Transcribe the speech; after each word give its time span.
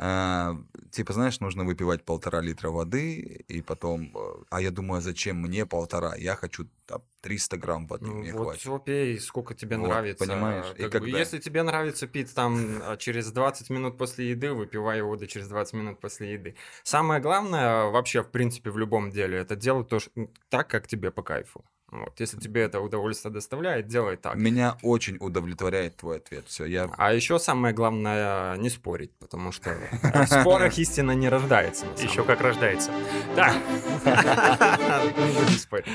А, 0.00 0.56
типа, 0.92 1.12
знаешь, 1.12 1.40
нужно 1.40 1.64
выпивать 1.64 2.04
полтора 2.04 2.40
литра 2.40 2.70
воды, 2.70 3.44
и 3.48 3.62
потом... 3.62 4.12
э, 4.16 4.44
А 4.50 4.60
я 4.60 4.70
думаю, 4.70 4.98
а 4.98 5.00
зачем 5.00 5.36
мне 5.42 5.66
полтора? 5.66 6.14
Я 6.16 6.36
хочу 6.36 6.66
там, 6.86 7.02
300 7.20 7.56
грамм 7.56 7.86
воды, 7.86 8.06
Ну, 8.06 8.14
мне 8.14 8.32
вот 8.32 8.42
хватит. 8.44 8.60
всё 8.60 8.78
пей, 8.78 9.18
сколько 9.20 9.54
тебе 9.54 9.76
Вот, 9.76 9.88
нравится. 9.88 10.24
понимаешь? 10.24 10.66
И 10.76 10.82
Как 10.82 10.92
бы, 10.92 11.00
когда- 11.00 11.18
Если 11.18 11.38
тебе 11.38 11.62
нравится 11.64 12.06
пить 12.06 12.32
там 12.34 12.80
а, 12.82 12.96
через 12.96 13.32
20 13.32 13.70
минут 13.70 13.98
после 13.98 14.30
еды, 14.30 14.52
выпивай 14.52 15.02
воду 15.02 15.26
через 15.26 15.48
20 15.48 15.74
минут 15.74 16.00
после 16.00 16.32
еды. 16.32 16.54
Самое 16.84 17.20
главное 17.20 17.86
вообще, 17.90 18.22
в 18.22 18.30
принципе, 18.30 18.70
в 18.70 18.78
любом 18.78 19.10
деле, 19.10 19.38
это 19.38 19.56
делать 19.56 19.88
то, 19.88 19.98
что- 19.98 20.28
так, 20.48 20.68
как 20.70 20.86
тебе 20.86 21.10
по 21.10 21.22
кайфу. 21.22 21.64
Вот. 21.90 22.20
Если 22.20 22.38
тебе 22.38 22.62
это 22.62 22.80
удовольствие 22.80 23.32
доставляет, 23.32 23.86
делай 23.86 24.16
так. 24.16 24.34
Меня 24.36 24.76
очень 24.82 25.16
удовлетворяет 25.20 25.96
твой 25.96 26.18
ответ. 26.18 26.44
Все, 26.46 26.66
я... 26.66 26.90
А 26.98 27.14
еще 27.14 27.38
самое 27.38 27.74
главное 27.74 28.56
не 28.58 28.68
спорить, 28.68 29.12
потому 29.18 29.52
что 29.52 29.74
в 30.02 30.26
спорах 30.40 30.78
истина 30.78 31.12
не 31.12 31.28
рождается. 31.28 31.86
Еще 31.98 32.24
как 32.24 32.40
рождается. 32.42 32.90
Да. 33.34 33.54
Не 35.18 35.40
будем 35.40 35.58
спорить. 35.58 35.86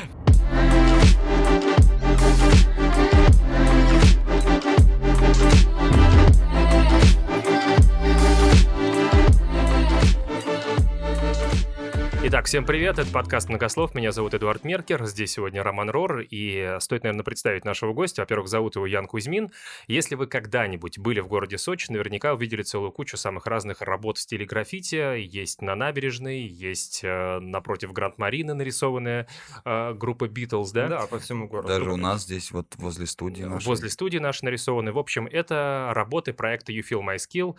Итак, 12.25 12.45
всем 12.45 12.65
привет, 12.65 12.99
это 12.99 13.11
подкаст 13.11 13.49
«Многослов», 13.49 13.93
меня 13.95 14.13
зовут 14.13 14.33
Эдуард 14.33 14.63
Меркер, 14.63 15.05
здесь 15.07 15.33
сегодня 15.33 15.61
Роман 15.61 15.89
Рор, 15.89 16.21
и 16.21 16.77
стоит, 16.79 17.03
наверное, 17.03 17.25
представить 17.25 17.65
нашего 17.65 17.91
гостя. 17.91 18.21
Во-первых, 18.21 18.47
зовут 18.47 18.77
его 18.77 18.85
Ян 18.85 19.07
Кузьмин. 19.07 19.51
Если 19.87 20.15
вы 20.15 20.27
когда-нибудь 20.27 20.99
были 20.99 21.19
в 21.19 21.27
городе 21.27 21.57
Сочи, 21.57 21.91
наверняка 21.91 22.33
увидели 22.33 22.61
целую 22.63 22.93
кучу 22.93 23.17
самых 23.17 23.45
разных 23.45 23.81
работ 23.81 24.19
в 24.19 24.21
стиле 24.21 24.45
граффити. 24.45 25.19
Есть 25.19 25.61
на 25.61 25.75
набережной, 25.75 26.43
есть 26.43 27.01
э, 27.03 27.39
напротив 27.39 27.91
Гранд-Марины 27.91 28.53
нарисованная 28.53 29.27
э, 29.65 29.93
группа 29.93 30.29
Битлз, 30.29 30.71
да? 30.71 30.87
Да, 30.87 31.07
по 31.07 31.19
всему 31.19 31.49
городу. 31.49 31.67
Даже 31.67 31.91
у 31.91 31.97
нас 31.97 32.23
здесь, 32.23 32.51
вот 32.51 32.67
возле 32.77 33.05
студии 33.05 33.43
нашей. 33.43 33.65
Возле 33.65 33.89
студии 33.89 34.19
наши 34.19 34.45
нарисованы. 34.45 34.93
В 34.93 34.97
общем, 34.97 35.27
это 35.29 35.91
работы 35.93 36.31
проекта 36.31 36.71
You 36.71 36.83
Feel 36.89 37.01
My 37.01 37.17
Skill. 37.17 37.57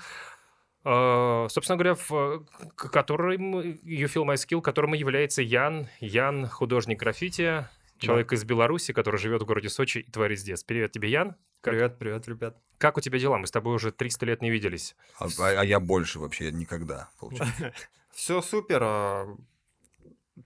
Э, 0.84 1.46
Собственно 1.50 1.76
говоря, 1.76 1.94
в, 1.94 2.46
к- 2.76 2.90
которым 2.90 3.58
You 3.60 4.04
Feel 4.06 4.24
My 4.24 4.34
Skill, 4.34 4.60
которым 4.60 4.94
и 4.94 4.98
является 4.98 5.42
Ян. 5.42 5.88
Ян, 6.00 6.46
художник 6.46 6.98
граффити, 7.00 7.66
человек 7.98 8.32
из 8.32 8.44
Беларуси, 8.44 8.92
который 8.92 9.16
живет 9.18 9.42
в 9.42 9.46
городе 9.46 9.68
Сочи 9.70 9.98
и 9.98 10.10
творит 10.10 10.38
здесь. 10.38 10.62
Привет 10.64 10.92
тебе, 10.92 11.10
Ян. 11.10 11.36
Как, 11.62 11.72
Привет, 11.72 11.98
привет, 11.98 12.28
ребят. 12.28 12.58
как 12.76 12.98
у 12.98 13.00
тебя 13.00 13.18
дела? 13.18 13.38
Мы 13.38 13.46
с 13.46 13.50
тобой 13.50 13.74
уже 13.74 13.90
300 13.90 14.26
лет 14.26 14.42
не 14.42 14.50
виделись. 14.50 14.94
А, 15.18 15.26
а- 15.38 15.60
а 15.60 15.64
я 15.64 15.80
больше 15.80 16.18
вообще 16.18 16.52
никогда, 16.52 17.08
получается. 17.18 17.72
Все 18.12 18.42
супер. 18.42 18.84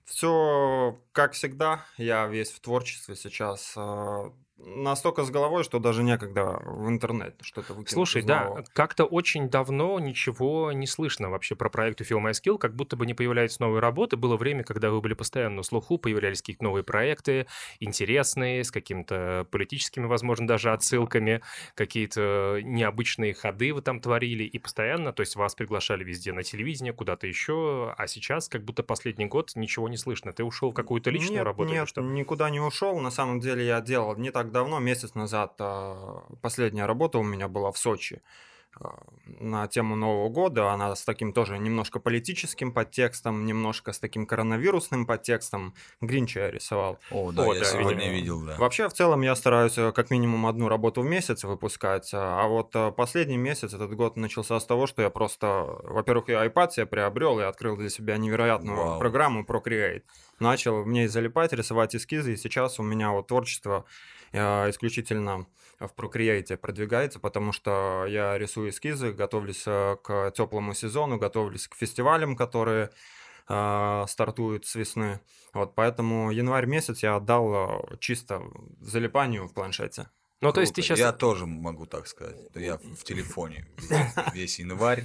Все 0.04 0.98
как 1.12 1.32
всегда. 1.32 1.84
Я 1.96 2.26
весь 2.28 2.50
в 2.50 2.60
творчестве 2.60 3.16
сейчас. 3.16 3.74
Настолько 4.60 5.22
с 5.22 5.30
головой, 5.30 5.62
что 5.62 5.78
даже 5.78 6.02
некогда 6.02 6.60
в 6.64 6.88
интернет 6.88 7.36
что-то 7.42 7.74
выкинуть. 7.74 7.90
Слушай, 7.90 8.22
да, 8.22 8.64
как-то 8.72 9.04
очень 9.04 9.48
давно 9.48 10.00
ничего 10.00 10.72
не 10.72 10.88
слышно 10.88 11.30
вообще 11.30 11.54
про 11.54 11.70
проект 11.70 12.00
Feel 12.00 12.20
My 12.20 12.32
Skill, 12.32 12.58
как 12.58 12.74
будто 12.74 12.96
бы 12.96 13.06
не 13.06 13.14
появляются 13.14 13.62
новые 13.62 13.80
работы. 13.80 14.16
Было 14.16 14.36
время, 14.36 14.64
когда 14.64 14.90
вы 14.90 15.00
были 15.00 15.14
постоянно 15.14 15.56
на 15.56 15.62
слуху, 15.62 15.96
появлялись 15.96 16.40
какие-то 16.42 16.64
новые 16.64 16.82
проекты, 16.82 17.46
интересные, 17.78 18.64
с 18.64 18.72
какими-то 18.72 19.46
политическими, 19.52 20.06
возможно, 20.06 20.48
даже 20.48 20.72
отсылками, 20.72 21.40
какие-то 21.76 22.58
необычные 22.62 23.34
ходы 23.34 23.72
вы 23.72 23.80
там 23.80 24.00
творили, 24.00 24.42
и 24.42 24.58
постоянно, 24.58 25.12
то 25.12 25.20
есть 25.20 25.36
вас 25.36 25.54
приглашали 25.54 26.02
везде 26.02 26.32
на 26.32 26.42
телевидение, 26.42 26.92
куда-то 26.92 27.28
еще, 27.28 27.94
а 27.96 28.06
сейчас 28.08 28.48
как 28.48 28.64
будто 28.64 28.82
последний 28.82 29.26
год 29.26 29.52
ничего 29.54 29.88
не 29.88 29.96
слышно. 29.96 30.32
Ты 30.32 30.42
ушел 30.42 30.72
в 30.72 30.74
какую-то 30.74 31.10
личную 31.10 31.38
нет, 31.38 31.44
работу 31.44 31.72
Нет, 31.72 31.88
что? 31.88 32.00
никуда 32.00 32.50
не 32.50 32.58
ушел. 32.58 32.98
На 32.98 33.12
самом 33.12 33.38
деле 33.38 33.64
я 33.64 33.80
делал 33.80 34.16
не 34.16 34.32
так 34.32 34.47
давно, 34.50 34.78
месяц 34.78 35.14
назад. 35.14 35.54
а, 35.60 36.22
Последняя 36.40 36.86
работа 36.86 37.18
у 37.18 37.22
меня 37.22 37.48
была 37.48 37.70
в 37.72 37.78
Сочи 37.78 38.20
а, 38.80 38.98
на 39.40 39.66
тему 39.66 39.96
Нового 39.96 40.28
года. 40.28 40.70
Она 40.70 40.94
с 40.94 41.04
таким 41.04 41.32
тоже 41.32 41.58
немножко 41.58 42.00
политическим 42.00 42.72
подтекстом, 42.72 43.44
немножко 43.46 43.92
с 43.92 43.98
таким 43.98 44.26
коронавирусным 44.26 45.06
подтекстом. 45.06 45.74
Гринча 46.00 46.40
я 46.40 46.50
рисовал. 46.50 46.98
О, 47.10 47.32
да, 47.32 47.42
О, 47.42 47.54
я 47.54 47.60
да, 47.60 47.66
сегодня 47.66 48.04
видимо. 48.04 48.14
видел, 48.14 48.40
да. 48.42 48.56
Вообще, 48.56 48.88
в 48.88 48.92
целом, 48.92 49.22
я 49.22 49.34
стараюсь 49.36 49.76
э, 49.78 49.92
как 49.92 50.10
минимум 50.10 50.46
одну 50.46 50.68
работу 50.68 51.02
в 51.02 51.06
месяц 51.06 51.44
выпускать. 51.44 52.10
А 52.14 52.42
а 52.42 52.46
вот 52.46 52.74
э, 52.74 52.92
последний 52.92 53.36
месяц, 53.36 53.74
этот 53.74 53.94
год 53.94 54.16
начался 54.16 54.58
с 54.60 54.66
того, 54.66 54.86
что 54.86 55.02
я 55.02 55.10
просто, 55.10 55.64
во-первых, 55.82 56.28
я 56.28 56.46
iPad 56.46 56.70
себе 56.70 56.86
приобрел 56.86 57.40
и 57.40 57.42
открыл 57.42 57.76
для 57.76 57.90
себя 57.90 58.16
невероятную 58.16 58.76
Вау. 58.76 58.98
программу 58.98 59.44
Procreate. 59.44 60.02
Начал 60.40 60.82
в 60.84 60.88
ней 60.88 61.08
залипать, 61.08 61.52
рисовать 61.52 61.96
эскизы, 61.96 62.34
и 62.34 62.36
сейчас 62.36 62.78
у 62.78 62.82
меня 62.82 63.10
вот 63.10 63.26
творчество 63.26 63.84
э, 63.86 64.17
исключительно 64.32 65.46
в 65.80 65.94
Procreate 65.94 66.56
продвигается, 66.56 67.20
потому 67.20 67.52
что 67.52 68.04
я 68.08 68.36
рисую 68.36 68.70
эскизы, 68.70 69.12
готовлюсь 69.12 69.62
э, 69.66 69.96
к 70.02 70.32
теплому 70.32 70.74
сезону, 70.74 71.18
готовлюсь 71.18 71.68
к 71.68 71.76
фестивалям, 71.76 72.36
которые 72.36 72.90
э, 73.48 74.04
стартуют 74.08 74.66
с 74.66 74.74
весны. 74.74 75.20
Вот, 75.54 75.74
поэтому 75.74 76.30
январь 76.30 76.66
месяц 76.66 77.02
я 77.02 77.16
отдал 77.16 77.54
э, 77.54 77.96
чисто 78.00 78.42
залипанию 78.80 79.46
в 79.46 79.54
планшете. 79.54 80.10
Ну, 80.40 80.52
то 80.52 80.60
есть 80.60 80.74
ты 80.74 80.82
сейчас... 80.82 80.98
Я 80.98 81.12
тоже 81.12 81.46
могу 81.46 81.86
так 81.86 82.06
сказать. 82.06 82.36
Я 82.54 82.76
в 82.78 83.02
телефоне 83.04 83.66
весь 84.32 84.58
январь. 84.58 85.04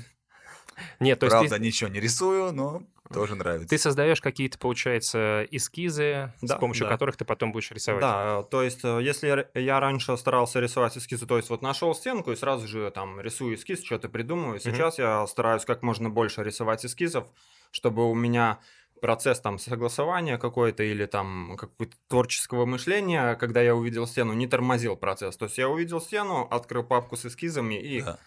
Нет, 1.00 1.20
то 1.20 1.26
есть 1.26 1.36
ты- 1.36 1.48
Правда, 1.48 1.60
ничего 1.60 1.90
не 1.90 2.00
рисую, 2.00 2.52
но 2.54 2.84
тоже 3.14 3.36
нравится. 3.36 3.68
Ты 3.70 3.78
создаешь 3.78 4.22
какие-то, 4.22 4.58
получается, 4.58 5.46
эскизы, 5.52 6.34
с 6.42 6.48
Да, 6.48 6.58
помощью 6.58 6.86
да. 6.86 6.92
которых 6.92 7.16
ты 7.18 7.26
потом 7.26 7.52
будешь 7.52 7.70
рисовать. 7.72 8.02
Да, 8.02 8.44
то 8.44 8.64
есть, 8.64 8.84
э, 8.84 9.00
если 9.04 9.48
я 9.54 9.80
раньше 9.80 10.18
старался 10.18 10.60
рисовать 10.60 10.98
эскизы, 10.98 11.26
то 11.28 11.38
есть 11.38 11.50
вот 11.50 11.62
нашел 11.62 11.94
стенку 11.94 12.32
и 12.32 12.36
сразу 12.36 12.68
же 12.68 12.90
там 12.92 13.20
рисую 13.20 13.56
эскиз, 13.56 13.84
что-то 13.84 14.10
придумываю. 14.10 14.60
Сейчас 14.60 14.98
я 14.98 15.26
стараюсь 15.28 15.66
как 15.66 15.84
можно 15.84 16.10
больше 16.10 16.44
рисовать 16.44 16.86
эскизов, 16.86 17.26
чтобы 17.72 18.10
у 18.10 18.16
меня 18.16 18.60
процесс 19.02 19.42
там 19.42 19.60
согласования 19.60 20.38
какой-то 20.38 20.82
или 20.82 21.06
там 21.06 21.58
какого-то 21.58 21.96
творческого 22.08 22.66
мышления, 22.66 23.36
когда 23.36 23.62
я 23.62 23.76
увидел 23.76 24.08
стену, 24.08 24.32
не 24.32 24.48
тормозил 24.48 24.96
процесс. 24.96 25.36
То 25.36 25.46
есть 25.46 25.58
я 25.58 25.68
увидел 25.68 26.00
стену, 26.00 26.48
открыл 26.50 26.84
папку 26.84 27.18
с 27.18 27.26
эскизами 27.26 27.76
и 27.76 28.02
Да. 28.02 28.18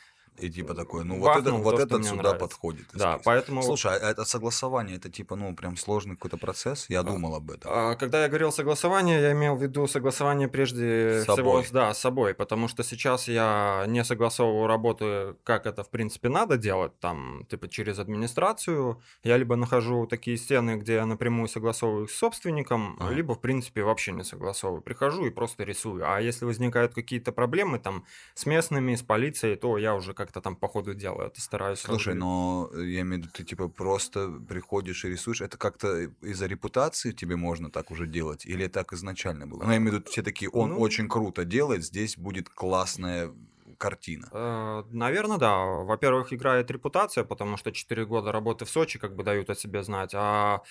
И 0.40 0.50
типа 0.50 0.74
такой, 0.74 1.04
ну 1.04 1.18
вот, 1.18 1.36
это, 1.36 1.52
вот 1.52 1.76
то, 1.76 1.82
этот 1.82 2.04
сюда 2.04 2.16
нравится. 2.22 2.38
подходит. 2.40 2.86
да, 2.94 3.12
эскиз. 3.14 3.24
поэтому 3.24 3.62
Слушай, 3.62 3.92
а 3.98 4.10
это 4.10 4.24
согласование, 4.24 4.96
это 4.96 5.10
типа, 5.10 5.36
ну, 5.36 5.54
прям 5.54 5.76
сложный 5.76 6.14
какой-то 6.14 6.36
процесс? 6.36 6.86
Я 6.88 7.02
думал 7.02 7.34
об 7.34 7.50
этом. 7.50 7.70
А, 7.72 7.94
Когда 7.94 8.22
я 8.22 8.28
говорил 8.28 8.52
согласование, 8.52 9.20
я 9.20 9.32
имел 9.32 9.56
в 9.56 9.62
виду 9.62 9.86
согласование 9.86 10.48
прежде 10.48 11.20
С 11.20 11.22
всего 11.22 11.36
собой. 11.36 11.64
с- 11.64 11.70
да, 11.70 11.92
с 11.94 11.98
собой, 11.98 12.34
потому 12.34 12.68
что 12.68 12.82
сейчас 12.82 13.28
я 13.28 13.84
не 13.88 14.04
согласовываю 14.04 14.66
работу, 14.66 15.36
как 15.44 15.66
это 15.66 15.82
в 15.84 15.90
принципе 15.90 16.28
надо 16.28 16.56
делать, 16.56 16.98
там, 17.00 17.46
типа 17.48 17.68
через 17.68 17.98
администрацию. 17.98 19.00
Я 19.22 19.36
либо 19.36 19.56
нахожу 19.56 20.06
такие 20.06 20.36
стены, 20.36 20.76
где 20.76 20.94
я 20.94 21.06
напрямую 21.06 21.48
согласовываю 21.48 22.08
с 22.08 22.12
собственником, 22.14 22.96
Ага. 23.00 23.14
либо 23.14 23.34
в 23.34 23.40
принципе 23.40 23.82
вообще 23.82 24.12
не 24.12 24.24
согласовываю. 24.24 24.82
Прихожу 24.82 25.26
и 25.26 25.30
просто 25.30 25.64
рисую. 25.64 26.04
А 26.06 26.20
если 26.20 26.44
возникают 26.44 26.94
какие-то 26.94 27.32
проблемы 27.32 27.78
там 27.78 28.04
с 28.34 28.46
местными, 28.46 28.94
с 28.94 29.02
полицией, 29.02 29.56
то 29.56 29.78
я 29.78 29.94
уже 29.94 30.12
как-то 30.26 30.40
там 30.40 30.56
по 30.56 30.68
ходу 30.68 30.94
дела 30.94 31.26
это 31.26 31.40
стараюсь. 31.40 31.78
Слушай, 31.80 32.14
но 32.14 32.68
э, 32.72 32.84
я 32.84 33.00
имею 33.00 33.22
в 33.22 33.24
виду, 33.24 33.28
ты 33.32 33.44
типа 33.44 33.68
просто 33.68 34.28
приходишь 34.48 35.04
и 35.04 35.08
рисуешь, 35.08 35.40
это 35.40 35.56
как-то 35.56 36.10
из-за 36.22 36.46
репутации 36.46 37.12
тебе 37.12 37.36
можно 37.36 37.70
так 37.70 37.90
уже 37.90 38.06
делать? 38.06 38.44
Или 38.46 38.66
так 38.68 38.92
изначально 38.92 39.46
было? 39.46 39.62
Ну, 39.64 39.70
я 39.70 39.76
имею 39.76 39.92
в 39.92 39.94
виду, 39.94 40.10
все 40.10 40.22
такие, 40.22 40.50
он 40.50 40.70
Ну- 40.70 40.80
очень 40.80 41.08
круто 41.08 41.44
делает, 41.44 41.84
здесь 41.84 42.16
будет 42.18 42.48
классная 42.48 43.30
картина. 43.78 44.84
Наверное, 44.90 45.36
да. 45.38 45.56
Во-первых, 45.64 46.32
играет 46.32 46.70
репутация, 46.70 47.24
потому 47.24 47.56
что 47.58 47.72
4 47.72 48.06
года 48.06 48.32
работы 48.32 48.64
в 48.64 48.70
Сочи 48.70 48.98
как 48.98 49.14
бы 49.14 49.22
дают 49.22 49.50
о 49.50 49.54
себе 49.54 49.82
знать. 49.82 50.12
А 50.14 50.62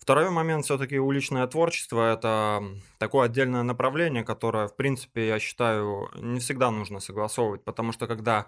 второй 0.00 0.30
момент 0.30 0.64
все-таки 0.64 0.98
уличное 0.98 1.46
творчество– 1.46 2.12
это 2.14 2.64
такое 2.98 3.26
отдельное 3.26 3.62
направление, 3.62 4.24
которое, 4.24 4.66
в 4.66 4.74
принципе, 4.74 5.28
я 5.28 5.38
считаю, 5.38 6.08
не 6.16 6.40
всегда 6.40 6.70
нужно 6.70 6.98
согласовывать, 7.00 7.62
потому 7.64 7.92
что 7.92 8.06
когда 8.08 8.46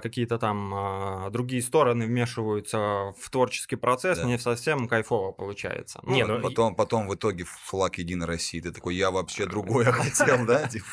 какие-то 0.00 0.38
там 0.38 0.72
а, 0.74 1.30
другие 1.30 1.62
стороны 1.62 2.06
вмешиваются 2.06 2.78
в 3.18 3.30
творческий 3.30 3.76
процесс, 3.76 4.18
Да. 4.18 4.24
не 4.24 4.38
совсем 4.38 4.88
кайфово 4.88 5.32
получается. 5.32 6.00
Не, 6.04 6.24
Вот 6.24 6.38
ну, 6.38 6.48
потом, 6.48 6.74
потом 6.74 7.08
в 7.08 7.14
итоге 7.14 7.44
флаг 7.44 7.98
Единой 7.98 8.26
России, 8.26 8.60
ты 8.60 8.72
такой, 8.72 8.94
я 8.96 9.10
вообще 9.10 9.46
другое 9.46 9.92
хотел, 9.92 10.44
да? 10.46 10.66
Типа, 10.68 10.86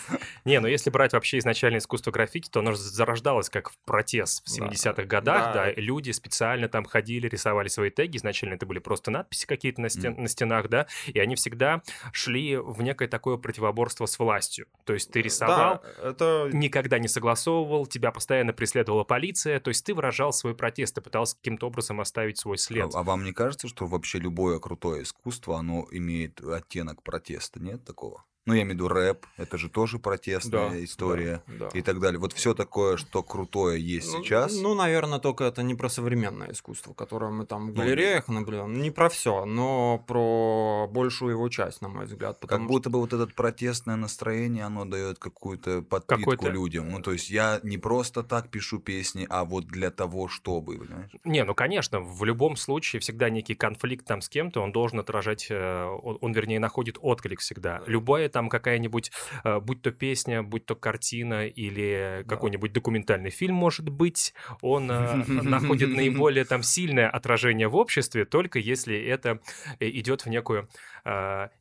Не, 0.46 0.60
ну 0.60 0.68
если 0.68 0.90
брать 0.90 1.14
вообще 1.14 1.38
изначально 1.40 1.78
искусство 1.78 2.12
граффити, 2.12 2.50
то 2.50 2.60
оно 2.60 2.74
зарождалось 2.76 3.50
как 3.50 3.70
в 3.72 3.78
протест 3.86 4.44
в 4.48 4.58
Да. 4.60 4.68
70-х 4.68 5.04
годах, 5.04 5.54
да. 5.54 5.72
Люди 5.74 6.12
специально 6.12 6.68
там 6.68 6.86
ходили, 6.86 7.28
рисовали 7.28 7.68
свои 7.68 7.90
теги, 7.90 8.18
изначально 8.18 8.56
это 8.56 8.66
были 8.66 8.80
просто 8.80 9.12
надписи 9.12 9.46
какие-то 9.48 9.82
на, 9.82 9.90
стен- 9.90 10.16
на 10.22 10.28
стенах, 10.28 10.70
да, 10.70 10.88
и 11.08 11.20
они 11.20 11.36
всегда 11.36 11.82
шли 12.12 12.58
в 12.58 12.82
некое 12.82 13.08
такое 13.08 13.38
противоборство 13.38 14.06
с 14.06 14.20
властью. 14.20 14.68
То 14.86 14.94
есть 14.94 15.12
ты 15.12 15.22
рисовал, 15.22 15.82
Да, 15.98 16.10
это 16.10 16.50
никогда 16.54 17.00
не 17.00 17.08
согласовывал, 17.08 17.86
тебя 17.88 18.12
постоянно 18.12 18.54
преследовали, 18.54 18.75
преследовала 18.76 19.04
полиция. 19.06 19.60
То 19.60 19.70
есть 19.70 19.86
ты 19.86 19.94
выражал 19.94 20.34
свой 20.34 20.54
протест, 20.54 20.96
ты 20.96 21.02
пытался 21.02 21.38
каким-то 21.38 21.68
образом 21.68 22.02
оставить 22.02 22.38
свой 22.38 22.58
след. 22.58 22.94
А, 22.94 23.00
а 23.00 23.04
вам 23.04 23.24
не 23.24 23.32
кажется, 23.32 23.68
что 23.68 23.86
вообще 23.86 24.20
любое 24.20 24.60
крутое 24.60 25.04
искусство, 25.04 25.58
оно 25.58 25.88
имеет 25.92 26.42
оттенок 26.42 27.02
протеста? 27.04 27.62
Нет 27.62 27.86
такого? 27.86 28.26
Ну, 28.48 28.54
я 28.54 28.62
имею 28.62 28.74
в 28.74 28.76
виду 28.76 28.88
рэп, 28.90 29.26
это 29.38 29.58
же 29.58 29.70
тоже 29.70 29.98
протестная 29.98 30.70
Да, 30.70 30.84
история 30.84 31.42
да, 31.48 31.70
да. 31.72 31.80
и 31.80 31.82
так 31.82 32.00
далее. 32.00 32.20
Вот 32.20 32.32
все 32.34 32.54
такое, 32.54 32.96
что 32.96 33.24
крутое 33.24 33.82
есть 33.82 34.14
Ну, 34.14 34.24
сейчас. 34.24 34.56
Ну, 34.62 34.76
наверное, 34.76 35.18
только 35.18 35.46
это 35.46 35.64
не 35.64 35.74
про 35.74 35.90
современное 35.90 36.52
искусство, 36.52 36.94
которое 36.94 37.32
мы 37.32 37.48
там 37.48 37.72
в 37.72 37.76
Ну, 37.76 37.82
галереях 37.82 38.28
наблюдаем. 38.28 38.80
Не 38.80 38.92
про 38.92 39.10
все, 39.10 39.46
но 39.46 39.98
про 40.08 40.88
большую 40.88 41.32
его 41.32 41.50
часть, 41.50 41.82
на 41.82 41.90
мой 41.90 42.06
взгляд. 42.06 42.34
Как 42.34 42.42
потому 42.42 42.68
будто 42.68 42.92
бы 42.92 43.00
вот 43.00 43.14
это 43.14 43.26
протестное 43.26 43.96
настроение, 43.96 44.66
оно 44.66 44.86
дает 44.86 45.18
какую-то 45.18 45.82
подпитку 45.82 46.32
Какой-то- 46.32 46.50
людям. 46.50 46.92
Ну, 46.92 47.02
то 47.02 47.14
есть 47.14 47.32
я 47.32 47.60
не 47.64 47.80
просто 47.80 48.22
так 48.22 48.50
пишу 48.50 48.78
песни, 48.78 49.26
а 49.28 49.44
вот 49.44 49.66
для 49.66 49.90
того, 49.90 50.28
чтобы, 50.28 50.78
понимаешь? 50.78 51.10
Не, 51.24 51.44
ну 51.46 51.56
конечно, 51.56 52.00
в 52.00 52.24
любом 52.24 52.58
случае 52.58 53.00
всегда 53.00 53.32
некий 53.32 53.56
конфликт 53.56 54.06
там 54.06 54.22
с 54.22 54.30
кем-то, 54.30 54.62
он 54.62 54.72
должен 54.72 55.00
отражать, 55.00 55.48
э, 55.50 55.84
он, 56.04 56.20
он, 56.22 56.32
вернее, 56.34 56.60
находит 56.60 57.00
отклик 57.02 57.40
всегда. 57.40 57.82
Любая 57.88 58.30
там 58.36 58.50
какая-нибудь, 58.50 59.12
э, 59.46 59.60
будь 59.62 59.82
то 59.82 59.92
песня, 59.92 60.44
будь 60.44 60.66
то 60.66 60.76
картина 60.76 61.48
или 61.48 62.22
Да. 62.24 62.30
какой-нибудь 62.36 62.74
документальный 62.74 63.30
фильм, 63.32 63.56
может 63.56 63.88
быть, 63.90 64.34
он 64.62 64.92
э, 64.92 65.16
находит 65.44 65.96
наиболее 65.96 66.44
там 66.46 66.64
сильное 66.64 67.10
отражение 67.10 67.68
в 67.70 67.76
обществе, 67.78 68.26
только 68.26 68.60
если 68.60 68.96
это 69.16 69.40
э, 69.80 69.88
идет 69.90 70.26
в 70.26 70.30
некую, 70.30 70.68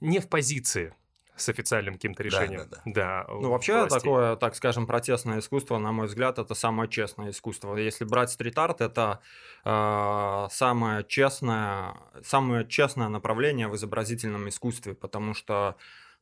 не 0.00 0.18
в 0.18 0.28
позиции 0.28 0.92
с 1.36 1.48
официальным 1.48 1.94
каким-то 1.94 2.22
Да, 2.22 2.28
решением. 2.28 2.68
да, 2.70 2.82
Да, 2.84 3.26
Ну, 3.28 3.50
вообще, 3.50 3.74
властей. 3.74 3.98
такое, 4.00 4.36
так 4.36 4.54
скажем, 4.54 4.86
протестное 4.86 5.38
искусство, 5.40 5.78
на 5.78 5.90
мой 5.92 6.06
взгляд, 6.06 6.38
это 6.38 6.54
самое 6.54 6.88
честное 6.88 7.30
искусство. 7.30 7.76
Если 7.76 8.04
брать 8.04 8.30
стрит-арт, 8.30 8.80
это 8.80 9.18
э, 9.64 10.46
самое 10.50 11.04
честное, 11.08 11.94
самое 12.22 12.66
честное 12.68 13.08
направление 13.08 13.66
в 13.68 13.74
изобразительном 13.74 14.48
искусстве, 14.48 14.94
потому 14.94 15.34
что 15.34 15.74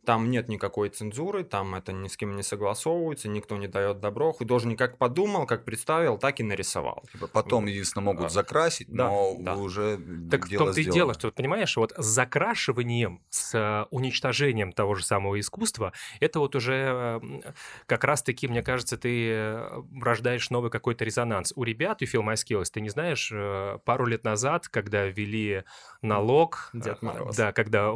там 0.05 0.31
нет 0.31 0.49
никакой 0.49 0.89
цензуры, 0.89 1.45
там 1.45 1.75
это 1.75 1.93
ни 1.93 2.09
с 2.09 2.17
кем 2.17 2.35
не 2.35 2.43
согласовывается, 2.43 3.29
никто 3.29 3.57
не 3.57 3.69
дает 3.69 4.01
добро. 4.01 4.33
Художник 4.33 4.79
как 4.79 4.99
подумал, 4.99 5.47
как 5.47 5.65
представил, 5.65 6.19
так 6.19 6.41
и 6.41 6.43
нарисовал. 6.43 7.05
Типа 7.13 7.29
потом, 7.29 7.67
единственно, 7.67 8.05
могут 8.05 8.27
А, 8.27 8.29
закрасить, 8.29 8.89
да, 8.91 9.09
но 9.09 9.37
да. 9.39 9.57
уже 9.57 9.99
Так 10.31 10.47
в 10.47 10.49
дело 10.49 10.67
том-то 10.67 10.81
и 10.81 10.85
дело, 10.85 11.15
что, 11.15 11.29
вот 11.29 11.35
понимаешь, 11.35 11.77
вот 11.77 11.93
с 11.97 12.05
закрашиванием, 12.05 13.23
с 13.31 13.55
э, 13.55 13.87
уничтожением 13.91 14.73
того 14.73 14.95
же 14.95 15.05
самого 15.05 15.39
искусства, 15.39 15.93
это 16.21 16.41
вот 16.41 16.57
уже 16.57 17.21
э, 17.23 17.41
как 17.87 18.05
раз-таки, 18.05 18.49
мне 18.49 18.63
кажется, 18.63 18.97
ты 18.97 19.29
э, 19.31 19.83
рождаешь 20.01 20.51
новый 20.51 20.71
какой-то 20.71 21.05
резонанс. 21.05 21.53
У 21.55 21.63
ребят, 21.65 22.03
у 22.03 22.05
Feel 22.05 22.23
My 22.23 22.35
Skills, 22.35 22.67
ты 22.73 22.81
не 22.81 22.89
знаешь, 22.89 23.31
э, 23.33 23.79
пару 23.85 24.07
лет 24.07 24.25
назад, 24.25 24.69
когда 24.69 25.07
ввели 25.07 25.65
налог, 26.03 26.71
Дед 26.73 26.99
э, 27.01 27.07
Мороз. 27.07 27.37
да, 27.37 27.53
когда, 27.53 27.93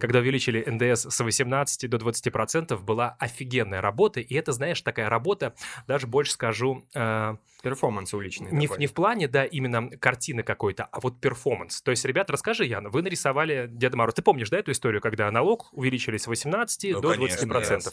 когда 0.00 0.18
увеличили 0.18 0.64
НДС 0.66 1.06
с 1.06 1.20
18 1.20 1.88
до 1.88 1.96
20%, 1.96 2.76
была 2.78 3.16
офигенная 3.18 3.80
работа, 3.80 4.20
и 4.20 4.34
это, 4.34 4.52
знаешь, 4.52 4.80
такая 4.82 5.08
работа, 5.08 5.54
даже 5.86 6.06
больше 6.06 6.32
скажу, 6.32 6.84
э, 6.94 7.36
Перформанс 7.62 8.12
уличный. 8.14 8.52
не 8.52 8.66
в, 8.66 8.78
не 8.78 8.86
в 8.86 8.94
плане, 8.94 9.28
да, 9.28 9.44
именно 9.44 9.88
картины 9.90 10.42
какой-то, 10.42 10.84
а 10.84 11.00
вот 11.00 11.20
перформанс. 11.20 11.80
То 11.82 11.90
есть, 11.90 12.04
ребят, 12.04 12.30
расскажи, 12.30 12.64
Яна, 12.64 12.90
вы 12.90 13.02
нарисовали 13.02 13.66
Деда 13.70 13.96
Мороз. 13.96 14.14
Ты 14.14 14.22
помнили, 14.22 14.46
да, 14.50 14.58
эту 14.58 14.72
историю, 14.72 15.00
когда 15.00 15.30
налог 15.30 15.68
увеличили 15.72 16.16
с 16.16 16.26
18 16.26 16.92
Ну, 16.92 17.00
до 17.00 17.10
конечно, 17.10 17.46
20%? 17.46 17.92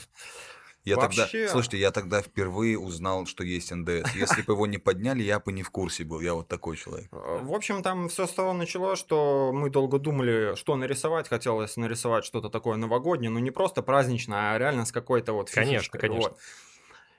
Я 0.85 0.97
Вообще- 0.97 1.25
тогда, 1.31 1.47
слушайте, 1.49 1.77
я 1.77 1.91
тогда 1.91 2.21
впервые 2.21 2.77
узнал, 2.77 3.25
что 3.25 3.43
есть 3.45 3.71
НДС. 3.71 4.13
Если 4.15 4.41
бы 4.41 4.53
его 4.53 4.67
не 4.67 4.77
подняли, 4.77 5.23
я 5.23 5.39
бы 5.39 5.53
не 5.53 5.63
в 5.63 5.69
курсе 5.69 6.03
был. 6.03 6.19
Я 6.19 6.33
вот 6.33 6.49
такой 6.49 6.75
человек. 6.75 7.07
Э, 7.13 7.39
В 7.41 7.53
общем, 7.53 7.81
там 7.83 8.09
все 8.09 8.27
с 8.27 8.31
того 8.33 8.51
началось, 8.53 8.99
что 8.99 9.51
мы 9.53 9.69
долго 9.69 9.97
думали, 9.97 10.55
что 10.55 10.75
нарисовать. 10.75 11.29
Хотелось 11.29 11.77
нарисовать 11.77 12.25
что-то 12.25 12.49
такое 12.49 12.75
новогоднее, 12.75 13.29
но 13.29 13.39
не 13.39 13.51
просто 13.51 13.81
праздничное, 13.81 14.53
а 14.55 14.57
реально 14.59 14.85
с 14.85 14.91
какой-то 14.91 15.31
вот 15.33 15.49
Конечно, 15.49 15.73
фишечкой. 15.77 16.01
конечно. 16.01 16.29
Вот. 16.31 16.39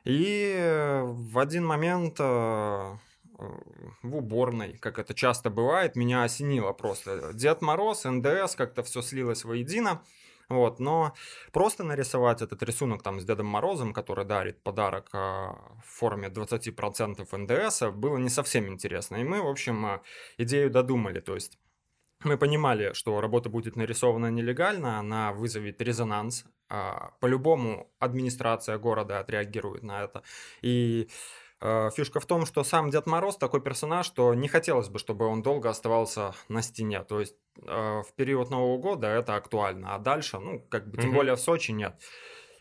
И 0.04 1.00
в 1.02 1.38
один 1.38 1.64
момент 1.64 2.16
э, 2.18 2.24
э, 3.38 3.44
в 4.02 4.16
уборной, 4.16 4.76
как 4.78 4.98
это 4.98 5.14
часто 5.14 5.48
бывает, 5.48 5.96
меня 5.96 6.22
осенило 6.24 6.72
просто. 6.74 7.32
Дед 7.32 7.62
Мороз, 7.62 8.04
НДС, 8.04 8.54
как-то 8.56 8.82
все 8.82 9.00
слилось 9.00 9.44
воедино. 9.44 10.02
Вот, 10.48 10.80
но 10.80 11.14
просто 11.52 11.84
нарисовать 11.84 12.42
этот 12.42 12.62
рисунок 12.62 13.02
там 13.02 13.20
с 13.20 13.24
Дедом 13.24 13.46
Морозом, 13.46 13.92
который 13.92 14.24
дарит 14.24 14.62
подарок 14.62 15.08
э, 15.12 15.16
в 15.16 15.84
форме 15.84 16.28
20% 16.28 17.36
НДС, 17.36 17.82
было 17.96 18.18
не 18.18 18.28
совсем 18.28 18.68
интересно. 18.68 19.16
И 19.16 19.24
мы, 19.24 19.42
в 19.42 19.48
общем, 19.48 19.86
э, 19.86 20.00
идею 20.38 20.70
додумали. 20.70 21.20
То 21.20 21.34
есть 21.34 21.58
мы 22.24 22.38
понимали, 22.38 22.92
что 22.94 23.20
работа 23.20 23.48
будет 23.48 23.76
нарисована 23.76 24.30
нелегально, 24.30 24.98
она 24.98 25.32
вызовет 25.32 25.80
резонанс. 25.82 26.44
а, 26.70 27.12
По-любому 27.20 27.92
администрация 27.98 28.78
города 28.78 29.20
отреагирует 29.20 29.82
на 29.82 30.04
это. 30.04 30.22
И 30.62 31.08
фишка 31.60 32.20
в 32.20 32.26
том, 32.26 32.46
что 32.46 32.64
сам 32.64 32.90
Дед 32.90 33.06
Мороз 33.06 33.36
такой 33.36 33.60
персонаж, 33.60 34.06
что 34.06 34.34
не 34.34 34.48
хотелось 34.48 34.88
бы, 34.88 34.98
чтобы 34.98 35.26
он 35.26 35.42
долго 35.42 35.70
оставался 35.70 36.34
на 36.48 36.62
стене. 36.62 37.02
То 37.02 37.20
есть 37.20 37.36
э, 37.62 38.02
в 38.02 38.12
период 38.16 38.50
Нового 38.50 38.78
года 38.78 39.06
это 39.08 39.34
актуально, 39.36 39.94
а 39.94 39.98
дальше, 39.98 40.38
ну, 40.38 40.60
как 40.68 40.88
бы, 40.90 40.96
тем 40.98 41.06
Мгм. 41.10 41.14
более 41.16 41.34
в 41.36 41.40
Сочи 41.40 41.70
нет. 41.72 41.94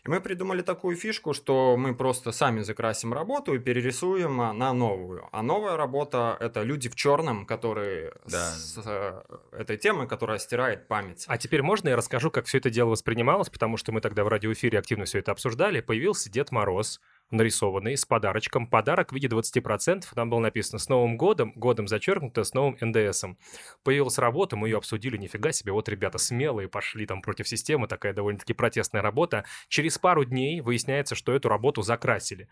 И 0.06 0.10
мы 0.10 0.20
придумали 0.20 0.60
такую 0.60 0.96
фишку, 0.96 1.32
что 1.32 1.78
мы 1.78 1.94
просто 1.94 2.30
сами 2.30 2.60
закрасим 2.60 3.14
работу 3.14 3.54
и 3.54 3.58
перерисуем 3.58 4.38
а, 4.38 4.52
на 4.52 4.74
новую. 4.74 5.26
А 5.32 5.40
новая 5.42 5.78
работа 5.78 6.36
это 6.40 6.60
люди 6.62 6.90
в 6.90 6.94
черном, 6.94 7.46
которые 7.46 8.12
Да. 8.26 8.50
с 8.50 8.78
э, 8.84 9.22
этой 9.52 9.78
темой, 9.78 10.06
которая 10.06 10.38
стирает 10.38 10.88
память. 10.88 11.24
А 11.26 11.38
теперь 11.38 11.62
можно 11.62 11.88
я 11.88 11.96
расскажу, 11.96 12.30
как 12.30 12.44
все 12.44 12.58
это 12.58 12.68
дело 12.68 12.90
воспринималось, 12.90 13.48
потому 13.48 13.78
что 13.78 13.92
мы 13.92 14.02
тогда 14.02 14.24
в 14.24 14.28
радиоэфире 14.28 14.78
активно 14.78 15.06
все 15.06 15.20
это 15.20 15.32
обсуждали. 15.32 15.80
Появился 15.80 16.30
Дед 16.30 16.50
Мороз, 16.52 17.00
нарисованный, 17.36 17.96
с 17.96 18.04
подарочком. 18.04 18.66
Подарок 18.66 19.12
в 19.12 19.14
виде 19.14 19.28
20%, 19.28 20.04
там 20.14 20.30
было 20.30 20.40
написано 20.40 20.78
«С 20.78 20.88
Новым 20.88 21.16
годом», 21.16 21.52
годом 21.56 21.88
зачеркнуто, 21.88 22.44
с 22.44 22.54
новым 22.54 22.76
НДСом. 22.80 23.38
Появилась 23.82 24.18
работа, 24.18 24.56
мы 24.56 24.68
ее 24.68 24.78
обсудили, 24.78 25.16
нифига 25.16 25.52
себе, 25.52 25.72
вот 25.72 25.88
ребята 25.88 26.18
смелые 26.18 26.68
пошли 26.68 27.06
там 27.06 27.22
против 27.22 27.48
системы, 27.48 27.88
такая 27.88 28.12
довольно-таки 28.12 28.52
протестная 28.52 29.02
работа. 29.02 29.44
Через 29.68 29.98
пару 29.98 30.24
дней 30.24 30.60
выясняется, 30.60 31.14
что 31.14 31.32
эту 31.32 31.48
работу 31.48 31.82
закрасили. 31.82 32.48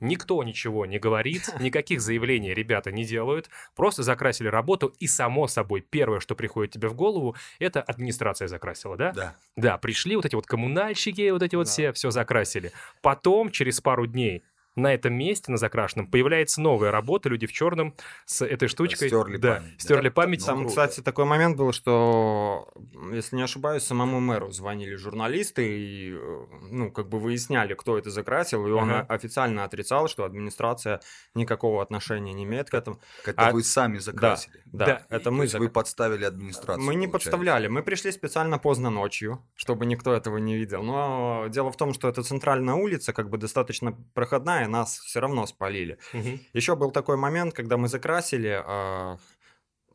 Никто 0.00 0.42
ничего 0.42 0.84
не 0.86 0.98
говорит, 0.98 1.48
никаких 1.60 2.00
заявлений 2.00 2.52
ребята 2.54 2.90
не 2.90 3.04
делают, 3.04 3.48
просто 3.76 4.02
закрасили 4.02 4.48
работу, 4.48 4.92
и 4.98 5.06
само 5.06 5.46
собой 5.46 5.80
первое, 5.80 6.20
что 6.20 6.34
приходит 6.34 6.72
тебе 6.72 6.88
в 6.88 6.94
голову, 6.94 7.36
это 7.58 7.80
администрация 7.82 8.48
закрасила, 8.48 8.96
да? 8.96 9.12
Да. 9.12 9.36
Да, 9.56 9.78
пришли 9.78 10.16
вот 10.16 10.24
эти 10.24 10.34
вот 10.34 10.46
коммунальщики, 10.46 11.30
вот 11.30 11.42
эти 11.42 11.54
вот 11.54 11.66
Да. 11.66 11.72
все, 11.72 11.92
все 11.92 12.10
закрасили. 12.10 12.72
Потом, 13.00 13.50
через 13.50 13.80
пару 13.80 14.06
дней, 14.06 14.44
на 14.74 14.94
этом 14.94 15.14
месте, 15.14 15.50
на 15.52 15.58
закрашенном, 15.58 16.06
появляется 16.06 16.60
новая 16.60 16.90
работа, 16.90 17.28
люди 17.28 17.46
в 17.46 17.52
черном 17.52 17.94
с 18.24 18.42
этой 18.44 18.68
штучкой. 18.68 19.08
Стерли 19.08 19.36
да, 19.36 19.54
память, 19.56 19.72
да. 19.72 19.78
Стерли 19.78 20.08
память. 20.08 20.40
Ну, 20.40 20.46
Там, 20.46 20.56
круто. 20.60 20.68
кстати, 20.70 21.00
такой 21.02 21.24
момент 21.24 21.56
был, 21.56 21.72
что, 21.72 22.68
если 23.12 23.36
не 23.36 23.42
ошибаюсь, 23.42 23.82
самому 23.82 24.20
мэру 24.20 24.50
звонили 24.50 24.94
журналисты 24.94 25.78
и, 25.78 26.12
э, 26.14 26.44
ну, 26.70 26.90
как 26.90 27.08
бы 27.08 27.18
выясняли, 27.18 27.74
кто 27.74 27.98
это 27.98 28.10
закрасил, 28.10 28.66
и 28.66 28.70
он 28.70 28.90
Ага. 28.90 29.06
официально 29.08 29.64
отрицал, 29.64 30.08
что 30.08 30.24
администрация 30.24 31.00
никакого 31.34 31.82
отношения 31.82 32.32
не 32.32 32.44
имеет 32.44 32.70
к 32.70 32.74
этому. 32.74 32.98
Это 33.26 33.48
А- 33.48 33.52
вы 33.52 33.62
сами 33.62 33.98
закрасили. 33.98 34.60
Да, 34.66 34.86
Да, 34.86 35.06
это 35.10 35.24
То 35.24 35.30
мы 35.32 35.44
есть 35.44 35.54
зак- 35.54 35.58
вы 35.60 35.68
подставили 35.68 36.24
администрацию. 36.24 36.84
Мы 36.84 36.94
не 36.94 37.06
получается. 37.06 37.30
подставляли, 37.30 37.68
мы 37.68 37.82
пришли 37.82 38.10
специально 38.12 38.58
поздно 38.58 38.90
ночью, 38.90 39.44
чтобы 39.54 39.86
никто 39.86 40.14
этого 40.14 40.38
не 40.38 40.56
видел. 40.56 40.82
Но 40.82 41.46
дело 41.48 41.70
в 41.70 41.76
том, 41.76 41.92
что 41.94 42.08
это 42.08 42.22
центральная 42.22 42.74
улица, 42.74 43.12
как 43.12 43.28
бы 43.28 43.38
достаточно 43.38 43.92
проходная, 44.14 44.61
нас 44.68 44.98
все 44.98 45.20
равно 45.20 45.46
спалили. 45.46 45.98
Мгм. 46.12 46.40
Еще 46.52 46.76
был 46.76 46.90
такой 46.90 47.16
момент, 47.16 47.54
когда 47.54 47.76
мы 47.76 47.88
закрасили, 47.88 48.62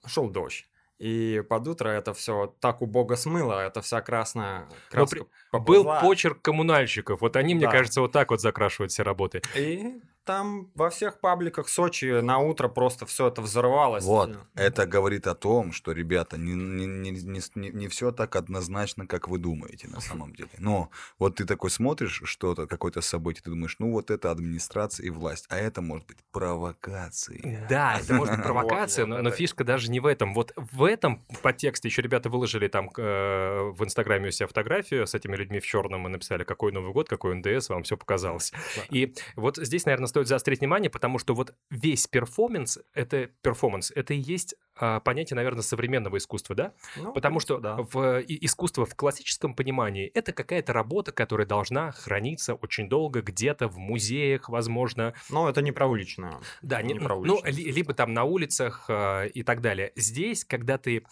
шел 0.07 0.29
дождь. 0.29 0.67
И 0.99 1.43
под 1.47 1.67
утро 1.67 1.89
это 1.89 2.13
все 2.15 2.55
так 2.59 2.81
убого 2.81 3.15
смыло, 3.15 3.59
это 3.63 3.81
вся 3.83 4.01
красная 4.01 4.67
краска 4.89 5.25
при- 5.51 5.59
Был 5.59 5.83
почерк 6.01 6.41
коммунальщиков. 6.41 7.21
Вот 7.21 7.35
они, 7.35 7.53
мне 7.53 7.65
Да. 7.65 7.71
кажется, 7.71 8.01
вот 8.01 8.11
так 8.11 8.31
вот 8.31 8.41
закрашивают 8.41 8.91
все 8.91 9.03
работы. 9.03 9.41
И 9.55 10.01
там 10.27 10.69
во 10.75 10.89
всех 10.89 11.19
пабликах 11.19 11.69
Сочи 11.69 12.19
на 12.21 12.37
утро 12.39 12.67
просто 12.67 13.05
все 13.05 13.27
это 13.29 13.41
взорвалось. 13.41 14.03
Вот, 14.03 14.37
это 14.55 14.85
говорит 14.85 15.25
о 15.25 15.33
том, 15.33 15.71
что, 15.71 15.93
ребята, 15.93 16.37
не, 16.37 16.53
не, 16.53 16.85
не, 16.85 17.11
не, 17.11 17.41
не- 17.55 17.69
не 17.69 17.87
все 17.87 18.11
так 18.11 18.35
однозначно, 18.35 19.07
как 19.07 19.27
вы 19.29 19.39
думаете 19.39 19.87
на 19.87 20.01
самом 20.01 20.35
деле. 20.35 20.49
Но 20.59 20.89
вот 21.17 21.35
ты 21.35 21.45
такой 21.45 21.69
смотришь 21.71 22.21
что-то, 22.25 22.67
какое-то 22.67 23.01
событие, 23.01 23.41
ты 23.43 23.49
думаешь, 23.49 23.77
ну 23.79 23.91
вот 23.91 24.11
это 24.11 24.29
администрация 24.29 25.05
и 25.05 25.09
власть, 25.09 25.45
а 25.49 25.57
это 25.57 25.81
может 25.81 26.05
быть 26.07 26.17
провокацией. 26.31 27.59
Да, 27.69 27.97
это 27.97 28.13
может 28.13 28.35
быть 28.35 28.43
провокация, 28.45 29.05
Вот, 29.05 29.09
но, 29.09 29.15
вот, 29.15 29.23
но 29.23 29.31
фишка 29.31 29.63
даже 29.63 29.89
не 29.89 29.99
в 30.01 30.05
этом. 30.05 30.33
Вот 30.33 30.51
в 30.55 30.83
этом 30.83 31.23
подтексте 31.41 31.87
еще 31.87 32.01
ребята 32.01 32.29
выложили 32.29 32.67
там 32.67 32.89
э, 32.97 33.71
в 33.71 33.83
Инстаграме 33.83 34.27
у 34.27 34.31
себя 34.31 34.47
фотографию 34.47 35.07
с 35.07 35.15
этими 35.15 35.37
людьми 35.37 35.59
в 35.59 35.65
черном 35.65 36.05
и 36.07 36.09
написали, 36.09 36.43
какой 36.43 36.73
Новый 36.73 36.91
год, 36.91 37.07
какой 37.07 37.33
НДС, 37.35 37.69
вам 37.69 37.83
все 37.83 37.95
показалось. 37.95 38.51
Да. 38.75 38.83
И 38.89 39.13
вот 39.37 39.55
здесь, 39.57 39.85
наверное, 39.85 40.07
стоит 40.17 40.27
заострить 40.27 40.59
внимание, 40.61 40.89
потому 40.89 41.19
что 41.19 41.35
вот 41.35 41.53
весь 41.69 42.07
перформанс, 42.07 42.79
это 42.95 43.27
перформанс, 43.43 43.91
это 43.93 44.15
и 44.15 44.17
есть 44.17 44.55
а, 44.79 44.99
понятие, 44.99 45.35
наверное, 45.35 45.61
современного 45.61 46.17
искусства, 46.17 46.55
да? 46.55 46.73
Ну, 46.97 47.13
Потому 47.13 47.39
что 47.39 47.59
да. 47.59 47.77
в 47.77 48.19
и- 48.21 48.45
искусство 48.45 48.85
в 48.87 48.95
классическом 48.95 49.53
понимании 49.55 50.07
это 50.07 50.33
какая-то 50.33 50.73
работа, 50.73 51.11
которая 51.11 51.45
должна 51.45 51.91
храниться 51.91 52.55
очень 52.55 52.89
долго 52.89 53.21
где-то 53.21 53.67
в 53.67 53.77
музеях, 53.77 54.49
возможно, 54.49 55.13
Но 55.29 55.47
это 55.49 55.61
не 55.61 55.71
про 55.71 55.85
уличную. 55.87 56.41
да, 56.63 56.81
не, 56.81 56.93
Не 56.95 56.99
про 56.99 57.15
ну, 57.15 57.33
уличность. 57.35 57.57
ли- 57.59 57.71
либо 57.71 57.93
там 57.93 58.13
на 58.13 58.23
улицах 58.23 58.85
э, 58.87 59.29
и 59.29 59.43
так 59.43 59.61
далее. 59.61 59.91
Здесь, 59.95 60.45
когда 60.45 60.77
ты 60.79 61.03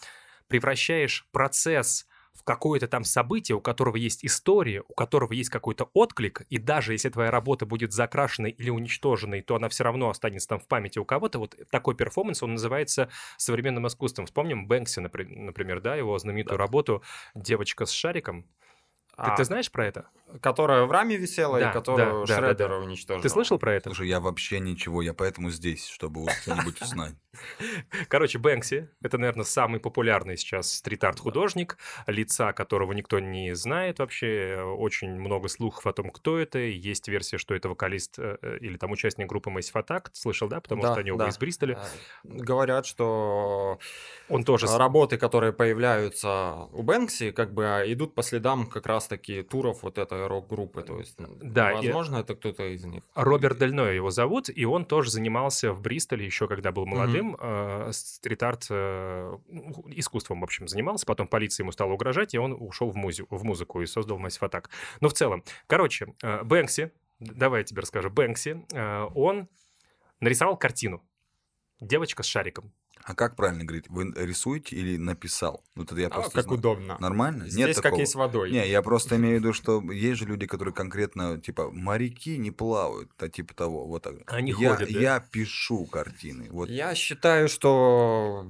превращаешь 0.48 1.26
процесс 1.32 2.06
в 2.36 2.44
какое-то 2.44 2.86
там 2.86 3.04
событие, 3.04 3.56
у 3.56 3.60
которого 3.60 3.96
есть 3.96 4.24
история, 4.24 4.82
у 4.88 4.94
которого 4.94 5.32
есть 5.32 5.50
какой-то 5.50 5.90
отклик, 5.94 6.42
и 6.50 6.58
даже 6.58 6.92
если 6.92 7.08
твоя 7.08 7.30
работа 7.30 7.66
будет 7.66 7.92
закрашенной 7.92 8.50
или 8.50 8.70
уничтоженной, 8.70 9.42
то 9.42 9.56
она 9.56 9.68
все 9.68 9.84
равно 9.84 10.10
останется 10.10 10.48
там 10.48 10.60
в 10.60 10.66
памяти 10.66 10.98
у 10.98 11.04
кого-то. 11.04 11.38
Вот 11.38 11.56
такой 11.70 11.94
перформанс, 11.94 12.42
он 12.42 12.52
называется 12.52 13.08
современным 13.38 13.86
искусством. 13.86 14.26
Вспомним 14.26 14.66
Бэнкси, 14.66 15.00
напри- 15.00 15.28
например, 15.28 15.80
да, 15.80 15.96
его 15.96 16.18
знаменитую 16.18 16.58
работу 16.58 17.02
«Девочка 17.34 17.86
с 17.86 17.90
шариком». 17.90 18.46
Ты, 19.16 19.22
А, 19.22 19.36
ты 19.36 19.44
знаешь 19.44 19.72
про 19.72 19.86
это? 19.86 20.08
Которая 20.42 20.84
в 20.84 20.90
раме 20.90 21.16
висела 21.16 21.58
Да, 21.58 21.70
и 21.70 21.72
которую 21.72 22.26
да, 22.26 22.34
да, 22.34 22.40
да, 22.40 22.48
Шреддер 22.48 22.68
да. 22.68 22.78
уничтожил. 22.78 23.22
Ты 23.22 23.30
слышал 23.30 23.58
про 23.58 23.72
это? 23.72 23.88
Слушай, 23.88 24.08
я 24.08 24.20
вообще 24.20 24.60
ничего, 24.60 25.00
я 25.00 25.14
поэтому 25.14 25.48
здесь, 25.50 25.86
чтобы 25.86 26.20
вот 26.20 26.32
что-нибудь 26.32 26.82
узнать. 26.82 27.14
Короче, 28.08 28.38
Бэнкси— 28.38 28.88
это, 29.02 29.18
наверное, 29.18 29.44
самый 29.44 29.80
популярный 29.80 30.36
сейчас 30.36 30.72
стрит-арт 30.72 31.18
художник, 31.20 31.78
лица 32.06 32.52
которого 32.52 32.92
никто 32.92 33.18
не 33.20 33.54
знает 33.54 33.98
вообще. 33.98 34.60
Очень 34.76 35.18
много 35.18 35.48
слухов 35.48 35.86
о 35.86 35.92
том, 35.92 36.10
кто 36.10 36.38
это. 36.38 36.58
Есть 36.58 37.08
версия, 37.08 37.38
что 37.38 37.54
это 37.54 37.68
вокалист 37.68 38.18
э, 38.18 38.36
э, 38.42 38.58
или 38.60 38.76
там 38.76 38.90
участник 38.92 39.26
группы 39.28 39.50
Massive 39.50 39.84
Attack. 39.84 40.08
Слышал, 40.12 40.48
да? 40.48 40.60
Потому 40.60 40.82
Да, 40.82 40.92
что 40.92 41.00
они 41.00 41.10
оба 41.10 41.24
да. 41.24 41.30
из 41.30 41.38
Бристоля. 41.38 41.78
Э, 42.24 42.28
Говорят, 42.28 42.86
что 42.86 43.78
Он 44.28 44.44
тоже... 44.44 44.66
работы, 44.76 45.16
которые 45.18 45.52
появляются 45.52 46.68
у 46.72 46.82
Бэнкси, 46.82 47.30
как 47.32 47.52
бы 47.54 47.64
а, 47.66 47.92
идут 47.92 48.14
по 48.14 48.22
следам 48.22 48.66
как 48.66 48.86
раз-таки 48.86 49.42
туров 49.42 49.82
вот 49.82 49.98
этой 49.98 50.26
рок-группы. 50.26 50.82
То 50.82 50.98
есть, 50.98 51.16
Да, 51.18 51.72
и- 51.72 51.76
возможно, 51.76 52.18
это 52.18 52.34
кто-то 52.34 52.64
из 52.64 52.84
них. 52.84 53.02
Роберт 53.14 53.58
Дельной 53.58 53.94
его 53.96 54.10
зовут, 54.10 54.48
и 54.54 54.64
он 54.64 54.84
тоже 54.84 55.10
занимался 55.10 55.72
в 55.72 55.80
Бристоле 55.80 56.24
еще, 56.26 56.46
когда 56.48 56.72
был 56.72 56.86
молодым, 56.86 57.25
э, 57.40 57.90
стрит-арт 57.92 58.66
э, 58.70 59.38
ну, 59.48 59.84
искусством, 59.88 60.40
в 60.40 60.44
общем, 60.44 60.68
занимался. 60.68 61.06
Потом 61.06 61.26
полиция 61.26 61.64
ему 61.64 61.72
стала 61.72 61.92
угрожать, 61.92 62.34
и 62.34 62.38
он 62.38 62.52
ушел 62.52 62.90
в, 62.90 62.96
музи- 62.96 63.26
в 63.30 63.44
музыку 63.44 63.80
и 63.80 63.86
создал 63.86 64.18
Massive 64.18 64.48
Attack. 64.48 64.66
Но 65.00 65.08
в 65.08 65.14
целом, 65.14 65.42
короче, 65.66 66.14
э, 66.22 66.42
Бэнкси, 66.44 66.92
давай 67.18 67.60
я 67.60 67.64
тебе 67.64 67.82
расскажу, 67.82 68.10
Бэнкси, 68.10 68.66
э, 68.72 69.08
он 69.14 69.48
нарисовал 70.20 70.56
картину 70.56 71.02
«Девочка 71.80 72.22
с 72.22 72.26
шариком». 72.26 72.72
А 73.04 73.14
как 73.14 73.36
правильно 73.36 73.64
говорить? 73.64 73.88
Вы 73.88 74.12
рисуете 74.16 74.74
или 74.76 74.96
написал? 74.96 75.62
Вот 75.76 75.92
это 75.92 76.00
я 76.00 76.08
А, 76.08 76.10
просто 76.10 76.32
как 76.32 76.44
знаю. 76.44 76.58
удобно. 76.58 76.96
Нормально? 76.98 77.44
Здесь 77.48 77.66
Нет 77.66 77.74
как 77.76 77.84
такого? 77.84 78.00
есть 78.00 78.12
с 78.12 78.14
водой. 78.16 78.50
Не, 78.50 78.68
я 78.68 78.82
просто 78.82 79.16
имею 79.16 79.36
в 79.36 79.40
виду, 79.40 79.52
что 79.52 79.80
есть 79.92 80.18
же 80.18 80.26
люди, 80.26 80.46
которые 80.46 80.74
конкретно, 80.74 81.40
типа, 81.40 81.70
моряки 81.70 82.36
не 82.36 82.50
плавают, 82.50 83.10
а 83.18 83.28
типа 83.28 83.54
того, 83.54 83.86
вот 83.86 84.02
так. 84.02 84.14
Они 84.26 84.52
я, 84.58 84.74
ходят, 84.74 84.92
да? 84.92 84.98
Я 85.00 85.20
пишу 85.20 85.86
картины, 85.86 86.48
вот. 86.50 86.68
Я 86.68 86.94
считаю, 86.94 87.48
что 87.48 88.46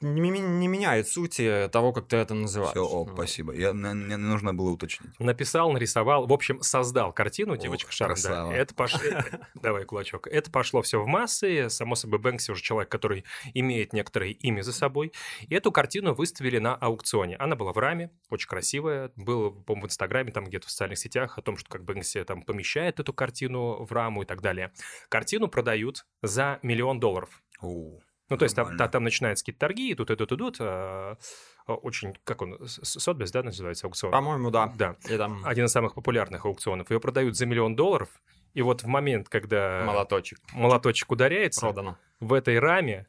не, 0.00 0.30
не 0.30 0.68
меняет 0.68 1.08
сути 1.08 1.68
того, 1.70 1.92
как 1.92 2.08
ты 2.08 2.16
это 2.16 2.34
называешь. 2.34 2.72
Все, 2.72 2.84
о, 2.84 3.06
спасибо. 3.12 3.54
Я, 3.54 3.72
мне, 3.72 3.94
мне 3.94 4.16
нужно 4.16 4.54
было 4.54 4.70
уточнить. 4.70 5.10
Написал, 5.18 5.70
нарисовал, 5.72 6.26
в 6.26 6.32
общем, 6.32 6.62
создал 6.62 7.12
картину 7.12 7.56
«Девочка 7.56 7.92
шаром». 7.92 8.16
да. 8.22 8.52
Это 8.52 8.74
пош- 8.74 9.02
э, 9.04 9.22
Давай 9.54 9.84
кулачок. 9.84 10.26
Это 10.26 10.50
пошло 10.50 10.82
все 10.82 11.02
в 11.02 11.06
массы. 11.06 11.68
Само 11.68 11.94
собой, 11.94 12.18
Бэнкси 12.18 12.52
уже 12.52 12.62
человек, 12.62 12.90
который 12.90 13.24
имеет 13.54 13.92
некоторое 13.92 14.30
имя 14.30 14.62
за 14.62 14.72
собой. 14.72 15.12
И 15.48 15.54
эту 15.54 15.70
картину 15.72 16.14
выставили 16.14 16.58
на 16.58 16.74
аукционе. 16.74 17.36
Она 17.36 17.56
была 17.56 17.72
в 17.72 17.78
раме, 17.78 18.10
очень 18.30 18.48
красивая. 18.48 19.12
Было, 19.16 19.50
по-моему, 19.50 19.86
в 19.86 19.90
Инстаграме, 19.90 20.32
там 20.32 20.44
где-то 20.44 20.66
в 20.66 20.70
социальных 20.70 20.98
сетях 20.98 21.38
о 21.38 21.42
том, 21.42 21.56
что 21.56 21.68
как 21.68 21.84
Бэнкси 21.84 22.24
там 22.24 22.42
помещает 22.42 23.00
эту 23.00 23.12
картину 23.12 23.84
в 23.84 23.92
раму 23.92 24.22
и 24.22 24.26
так 24.26 24.40
далее. 24.40 24.72
Картину 25.08 25.48
продают 25.48 26.06
за 26.22 26.58
миллион 26.62 27.00
долларов. 27.00 27.42
Ну, 28.30 28.36
то 28.38 28.44
есть 28.44 28.56
там, 28.56 28.76
там 28.76 29.04
начинаются 29.04 29.44
какие-то 29.44 29.60
торги, 29.60 29.92
идут, 29.92 30.10
идут, 30.10 30.32
идут. 30.32 30.56
а, 30.60 31.16
а, 31.66 31.74
Очень, 31.74 32.14
как 32.24 32.42
он, 32.42 32.58
Сотбис, 32.66 33.30
да, 33.32 33.42
называется 33.42 33.86
аукцион? 33.86 34.12
По-моему, 34.12 34.50
да. 34.50 34.72
Да 34.76 34.96
И 35.08 35.16
там 35.16 35.44
один 35.44 35.66
из 35.66 35.72
самых 35.72 35.94
популярных 35.94 36.46
аукционов. 36.46 36.90
Ее 36.90 37.00
продают 37.00 37.36
за 37.36 37.46
миллион 37.46 37.76
долларов, 37.76 38.08
и 38.54 38.62
вот 38.62 38.82
в 38.82 38.86
момент, 38.86 39.28
когда 39.28 39.82
молоточек 39.84 40.38
молоточек 40.52 41.10
ударяется, 41.10 41.60
продано. 41.60 41.98
в 42.20 42.32
этой 42.32 42.58
раме 42.58 43.06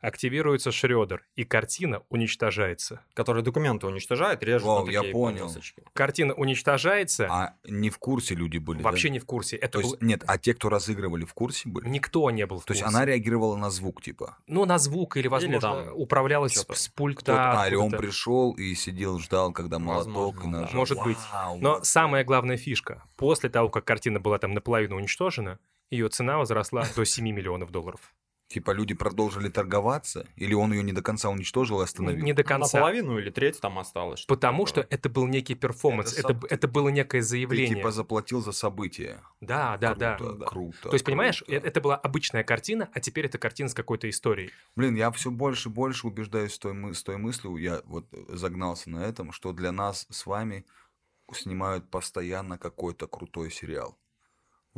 активируется 0.00 0.70
Шредер, 0.72 1.24
и 1.34 1.44
картина 1.44 2.02
уничтожается. 2.08 3.00
Который 3.14 3.42
документы 3.42 3.86
уничтожает, 3.86 4.42
режет 4.42 4.66
Вау, 4.66 4.86
на 4.86 4.90
я 4.90 4.98
такие 5.00 5.12
понял. 5.12 5.38
полосочки. 5.40 5.82
Картина 5.92 6.34
уничтожается, 6.34 7.26
а 7.30 7.54
не 7.64 7.90
в 7.90 7.98
курсе 7.98 8.34
люди 8.34 8.58
были, 8.58 8.82
вообще 8.82 9.08
да? 9.08 9.12
не 9.14 9.18
в 9.18 9.26
курсе. 9.26 9.56
Это 9.56 9.72
То 9.72 9.80
есть, 9.80 9.98
был- 9.98 10.06
нет, 10.06 10.24
а 10.26 10.38
те, 10.38 10.54
кто 10.54 10.68
разыгрывали, 10.68 11.24
в 11.24 11.34
курсе 11.34 11.68
были? 11.68 11.88
Никто 11.88 12.30
не 12.30 12.46
был 12.46 12.60
в 12.60 12.64
То 12.64 12.72
есть 12.72 12.84
она 12.84 13.04
реагировала 13.04 13.56
на 13.56 13.70
звук, 13.70 14.02
типа? 14.02 14.36
Ну, 14.46 14.64
на 14.64 14.78
звук 14.78 15.16
или, 15.16 15.28
возможно, 15.28 15.60
там 15.60 15.88
управлялась 15.94 16.54
с, 16.54 16.64
с 16.74 16.88
пульта. 16.88 17.62
А, 17.62 17.68
или 17.68 17.74
он 17.74 17.90
пришел 17.90 18.52
и 18.52 18.74
сидел, 18.74 19.18
ждал, 19.18 19.52
когда 19.52 19.78
молоток 19.78 20.06
Возможно, 20.06 20.40
и 20.40 20.52
да. 20.52 20.60
нажал. 20.60 20.74
Может 20.76 21.02
быть. 21.02 21.18
Вау, 21.32 21.58
Но 21.58 21.74
вот 21.74 21.86
самая 21.86 22.24
главная 22.24 22.56
фишка. 22.56 23.02
После 23.16 23.48
того, 23.50 23.68
как 23.68 23.84
картина 23.84 24.20
была 24.20 24.38
там 24.38 24.52
наполовину 24.52 24.96
уничтожена, 24.96 25.58
ее 25.90 26.08
цена 26.08 26.38
возросла 26.38 26.84
до 26.94 27.04
7 27.04 27.24
миллионов 27.24 27.70
долларов. 27.70 28.14
Типа 28.48 28.70
люди 28.70 28.94
продолжили 28.94 29.50
торговаться? 29.50 30.26
Или 30.36 30.54
он 30.54 30.72
ее 30.72 30.82
не 30.82 30.92
до 30.94 31.02
конца 31.02 31.28
уничтожил 31.28 31.82
и 31.82 31.84
остановил? 31.84 32.24
Не 32.24 32.32
до 32.32 32.42
конца. 32.44 32.78
Наполовину 32.78 33.18
или 33.18 33.28
треть 33.28 33.60
там 33.60 33.78
осталось. 33.78 34.20
что-то 34.20 34.34
Потому 34.36 34.64
что 34.64 34.82
такое. 34.82 34.96
это 34.98 35.08
был 35.10 35.26
некий 35.26 35.54
перформанс, 35.54 36.12
Это 36.14 36.20
это, 36.20 36.28
сам- 36.40 36.44
это, 36.48 36.66
было 36.68 36.88
некое 36.88 37.20
Ты 37.20 37.26
заявление. 37.26 37.76
типа 37.76 37.90
заплатил 37.92 38.40
за 38.40 38.52
событие. 38.52 39.20
Да, 39.42 39.76
да, 39.76 39.94
да. 39.94 40.16
Круто, 40.16 40.34
да. 40.38 40.46
круто. 40.46 40.78
То 40.88 40.92
есть, 40.94 41.04
понимаешь, 41.04 41.42
круто. 41.42 41.52
э- 41.52 41.68
это 41.68 41.80
была 41.82 41.96
обычная 41.96 42.42
картина, 42.42 42.88
а 42.94 43.00
теперь 43.00 43.26
это 43.26 43.36
картина 43.36 43.68
с 43.68 43.74
какой-то 43.74 44.08
историей. 44.08 44.50
Блин, 44.76 44.94
я 44.94 45.10
все 45.10 45.30
больше 45.30 45.68
и 45.68 45.72
больше 45.72 46.06
убеждаюсь 46.06 46.54
с 46.54 46.58
той, 46.58 46.72
мы- 46.72 46.94
с 46.94 47.02
той 47.02 47.18
мыслью, 47.18 47.56
я 47.56 47.82
вот 47.84 48.06
загнался 48.28 48.88
на 48.88 49.04
этом, 49.04 49.30
что 49.32 49.52
для 49.52 49.72
нас 49.72 50.06
с 50.10 50.24
вами 50.24 50.64
снимают 51.34 51.90
постоянно 51.90 52.56
какой-то 52.56 53.06
крутой 53.06 53.50
сериал. 53.50 53.98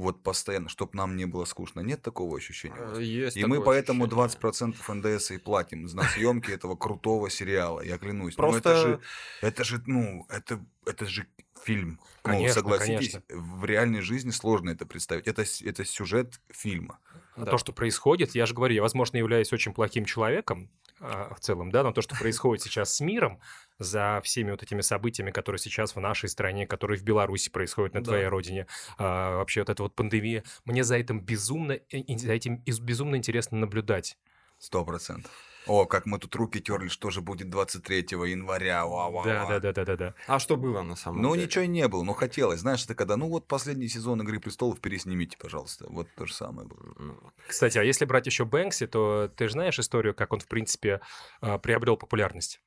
Вот 0.01 0.23
постоянно, 0.23 0.71
чтобы 0.71 0.93
нам 0.95 1.15
не 1.15 1.27
было 1.27 1.45
скучно. 1.45 1.81
Нет 1.81 2.01
такого 2.01 2.39
ощущения? 2.39 2.75
Э, 2.79 3.03
Есть 3.03 3.37
И 3.37 3.45
мы 3.45 3.63
поэтому 3.63 4.05
ощущение. 4.05 4.75
20% 4.75 4.95
НДС 4.95 5.31
и 5.33 5.37
платим 5.39 5.85
на 5.85 6.05
съемки 6.05 6.51
этого 6.51 6.75
крутого 6.75 7.29
сериала, 7.29 7.83
я 7.83 7.99
клянусь. 7.99 8.35
Ну, 8.39 8.43
Просто- 8.43 8.71
это 8.71 8.81
же, 8.81 9.01
это 9.43 9.65
же, 9.65 9.83
ну, 9.87 10.27
это, 10.31 10.65
это 10.87 11.05
же 11.05 11.27
фильм. 11.63 12.01
Ну, 12.01 12.07
Конечно, 12.23 12.55
согласитесь, 12.55 13.13
конечно. 13.13 13.23
в 13.29 13.65
реальной 13.67 14.01
жизни 14.01 14.31
сложно 14.31 14.71
это 14.71 14.87
представить. 14.87 15.27
Это, 15.27 15.43
это 15.43 15.85
сюжет 15.85 16.41
фильма. 16.51 16.99
А 17.37 17.45
Да. 17.45 17.51
То, 17.51 17.59
что 17.59 17.73
происходит, 17.75 18.35
я 18.35 18.47
же 18.47 18.55
говорю, 18.55 18.75
я, 18.75 18.81
возможно, 18.83 19.19
являюсь 19.19 19.53
очень 19.53 19.75
плохим 19.75 20.07
человеком 20.07 20.71
а, 20.99 21.35
в 21.35 21.41
целом, 21.41 21.71
да, 21.71 21.83
но 21.83 21.93
то, 21.93 22.01
что 22.01 22.17
происходит 22.17 22.65
сейчас 22.65 22.95
с 22.95 23.01
миром, 23.01 23.39
за 23.81 24.21
всеми 24.23 24.53
вот 24.53 24.63
этими 24.63 24.83
событиями, 24.83 25.33
которые 25.33 25.59
сейчас 25.59 25.97
в 25.97 26.01
нашей 26.01 26.29
стране, 26.29 26.67
которые 26.67 26.99
в 26.99 27.03
Беларуси 27.03 27.51
происходят 27.51 27.95
на 27.95 28.01
Да. 28.01 28.05
твоей 28.13 28.27
родине, 28.27 28.67
а, 28.99 29.39
вообще 29.39 29.63
вот 29.63 29.71
эта 29.71 29.83
вот 29.83 29.95
пандемия, 29.97 30.45
мне 30.65 30.85
за 30.85 30.97
этим 30.97 31.21
безумно, 31.21 31.73
э, 31.73 32.17
за 32.17 32.33
этим 32.33 32.59
безумно 32.59 33.17
интересно 33.17 33.59
наблюдать. 33.59 34.17
Сто 34.59 34.85
процентов. 34.85 35.33
О, 35.67 35.85
как 35.85 36.07
мы 36.07 36.19
тут 36.19 36.35
руки 36.37 36.59
терли, 36.61 36.89
что 36.89 37.11
же 37.11 37.21
будет 37.21 37.51
23 37.51 38.27
января. 38.27 38.87
Вау, 38.87 39.13
вау, 39.13 39.25
Да, 39.25 39.41
вау. 39.45 39.49
да, 39.49 39.61
да, 39.61 39.73
да, 39.73 39.85
да, 39.85 39.97
да. 39.97 40.15
А 40.27 40.39
что 40.39 40.57
было 40.57 40.81
на 40.83 40.97
самом 40.97 41.21
Ну, 41.23 41.35
деле? 41.35 41.47
ничего 41.47 41.65
и 41.65 41.69
не 41.69 41.87
было, 41.89 42.03
но 42.03 42.15
хотелось. 42.15 42.61
Знаешь, 42.61 42.85
это 42.85 42.95
когда, 42.95 43.17
ну 43.17 43.29
вот 43.29 43.47
последний 43.47 43.89
сезон 43.89 44.23
«Игры 44.23 44.41
престолов» 44.41 44.81
переснимите, 44.81 45.37
пожалуйста. 45.39 45.87
Вот 45.89 46.09
то 46.15 46.25
же 46.27 46.33
самое 46.35 46.67
было. 46.67 46.95
Ну, 46.99 47.21
Кстати, 47.47 47.77
а 47.79 47.83
если 47.83 48.07
брать 48.07 48.27
еще 48.27 48.45
Бэнкси, 48.47 48.87
то 48.87 49.31
ты 49.37 49.47
же 49.49 49.53
знаешь 49.53 49.79
историю, 49.79 50.15
как 50.15 50.33
он, 50.33 50.41
в 50.41 50.47
принципе, 50.49 51.01
а, 51.43 51.59
приобрел 51.59 51.97
популярность? 51.99 52.61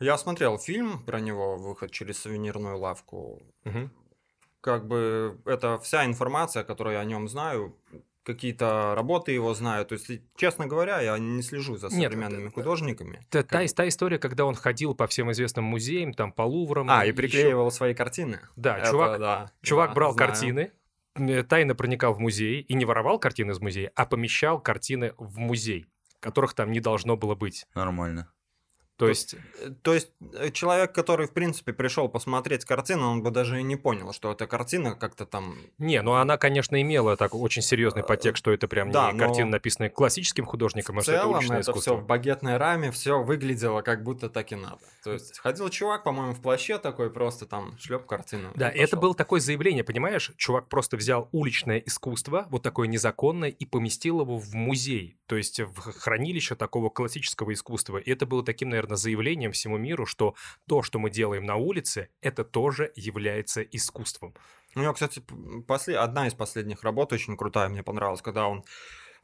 Я 0.00 0.16
смотрел 0.18 0.58
фильм 0.58 1.04
про 1.04 1.20
него, 1.20 1.56
выход 1.56 1.90
через 1.90 2.18
сувенирную 2.18 2.78
лавку. 2.78 3.42
Мгм. 3.64 3.90
Как 4.60 4.86
бы 4.86 5.38
это 5.44 5.78
вся 5.78 6.04
информация, 6.04 6.64
которую 6.64 6.94
я 6.94 7.00
о 7.00 7.04
нем 7.04 7.28
знаю, 7.28 7.76
какие-то 8.22 8.94
работы 8.94 9.32
его 9.32 9.54
знаю. 9.54 9.84
То 9.86 9.94
есть, 9.94 10.10
и, 10.10 10.22
честно 10.36 10.66
говоря, 10.66 11.00
я 11.00 11.18
не 11.18 11.42
слежу 11.42 11.76
за 11.76 11.88
Нет, 11.88 12.12
современными 12.12 12.46
это- 12.48 12.54
художниками. 12.54 13.20
Та, 13.30 13.42
та, 13.42 13.66
та 13.66 13.88
история, 13.88 14.18
когда 14.18 14.44
он 14.44 14.54
ходил 14.54 14.94
по 14.94 15.06
всем 15.06 15.30
известным 15.32 15.64
музеям, 15.64 16.12
там, 16.14 16.32
по 16.32 16.42
Луврам. 16.42 16.88
А, 16.90 17.04
и 17.04 17.08
ещё- 17.08 17.16
приклеивал 17.16 17.70
свои 17.70 17.94
картины. 17.94 18.40
Да, 18.56 18.78
Это 18.78 18.90
чувак, 18.90 19.18
да, 19.20 19.50
чувак 19.62 19.90
да, 19.90 19.94
брал 19.94 20.12
знаю. 20.12 20.28
картины, 20.30 20.72
э, 21.16 21.42
тайно 21.42 21.74
проникал 21.74 22.12
в 22.14 22.18
музей 22.20 22.60
и 22.60 22.74
не 22.74 22.84
воровал 22.84 23.18
картины 23.18 23.52
из 23.52 23.60
музея, 23.60 23.90
а 23.94 24.04
помещал 24.06 24.60
картины 24.60 25.12
в 25.18 25.38
музей, 25.38 25.86
которых 26.20 26.54
там 26.54 26.70
не 26.72 26.80
должно 26.80 27.16
было 27.16 27.34
быть. 27.34 27.66
Нормально. 27.74 28.30
То 29.00 29.08
есть, 29.08 29.36
Э, 29.60 29.70
То 29.82 29.94
есть 29.94 30.10
э, 30.34 30.50
человек, 30.50 30.92
который, 30.92 31.26
в 31.26 31.32
принципе, 31.32 31.72
пришел 31.72 32.08
посмотреть 32.08 32.64
картину, 32.64 33.10
он 33.10 33.22
бы 33.22 33.30
даже 33.30 33.60
и 33.60 33.62
не 33.62 33.76
понял, 33.76 34.12
что 34.12 34.32
эта 34.32 34.46
картина 34.46 34.94
как-то 34.94 35.26
там... 35.26 35.56
не, 35.78 36.00
ну 36.02 36.14
она, 36.14 36.36
конечно, 36.36 36.80
имела 36.80 37.16
так 37.16 37.34
очень 37.34 37.62
серьезный 37.62 38.02
подтекст, 38.02 38.40
что 38.40 38.52
это 38.52 38.68
прям 38.68 38.90
да, 38.90 39.12
не 39.12 39.18
но 39.18 39.26
картина, 39.26 39.50
написанная 39.50 39.90
классическим 39.90 40.44
художником, 40.44 40.98
а 40.98 41.02
что 41.02 41.12
это 41.12 41.26
уличное 41.26 41.58
это 41.58 41.70
искусство. 41.70 41.94
все 41.94 42.02
в 42.02 42.06
багетной 42.06 42.56
раме, 42.56 42.90
все 42.90 43.22
выглядело 43.22 43.82
как 43.82 44.02
будто 44.02 44.28
так 44.28 44.52
и 44.52 44.56
надо. 44.56 44.78
То 45.04 45.12
есть 45.12 45.38
ходил 45.38 45.68
чувак, 45.68 46.04
по-моему, 46.04 46.34
в 46.34 46.40
плаще 46.40 46.78
такой, 46.78 47.10
просто 47.10 47.46
там 47.46 47.76
шлеп 47.78 48.06
картину. 48.06 48.50
Да, 48.54 48.70
это 48.70 48.96
было 48.96 49.14
такое 49.14 49.40
заявление, 49.40 49.84
понимаешь? 49.84 50.32
Чувак 50.36 50.68
просто 50.68 50.96
взял 50.96 51.28
уличное 51.32 51.78
искусство, 51.78 52.46
вот 52.50 52.62
такое 52.62 52.88
незаконное, 52.88 53.50
и 53.50 53.64
поместил 53.64 54.20
его 54.20 54.38
в 54.38 54.54
музей, 54.54 55.18
то 55.26 55.36
есть 55.36 55.60
в 55.60 55.92
хранилище 55.92 56.54
такого 56.54 56.90
классического 56.90 57.52
искусства. 57.52 57.98
И 57.98 58.10
это 58.10 58.26
было 58.26 58.44
таким, 58.44 58.70
наверное, 58.70 58.89
заявлением 58.96 59.52
всему 59.52 59.78
миру, 59.78 60.06
что 60.06 60.34
то, 60.68 60.82
что 60.82 60.98
мы 60.98 61.10
делаем 61.10 61.44
на 61.44 61.56
улице, 61.56 62.08
это 62.20 62.44
тоже 62.44 62.92
является 62.96 63.62
искусством. 63.62 64.34
У 64.76 64.80
него, 64.80 64.92
кстати, 64.92 65.22
после... 65.66 65.98
одна 65.98 66.26
из 66.28 66.34
последних 66.34 66.82
работ 66.84 67.12
очень 67.12 67.36
крутая, 67.36 67.68
мне 67.68 67.82
понравилась, 67.82 68.22
когда 68.22 68.46
он 68.46 68.64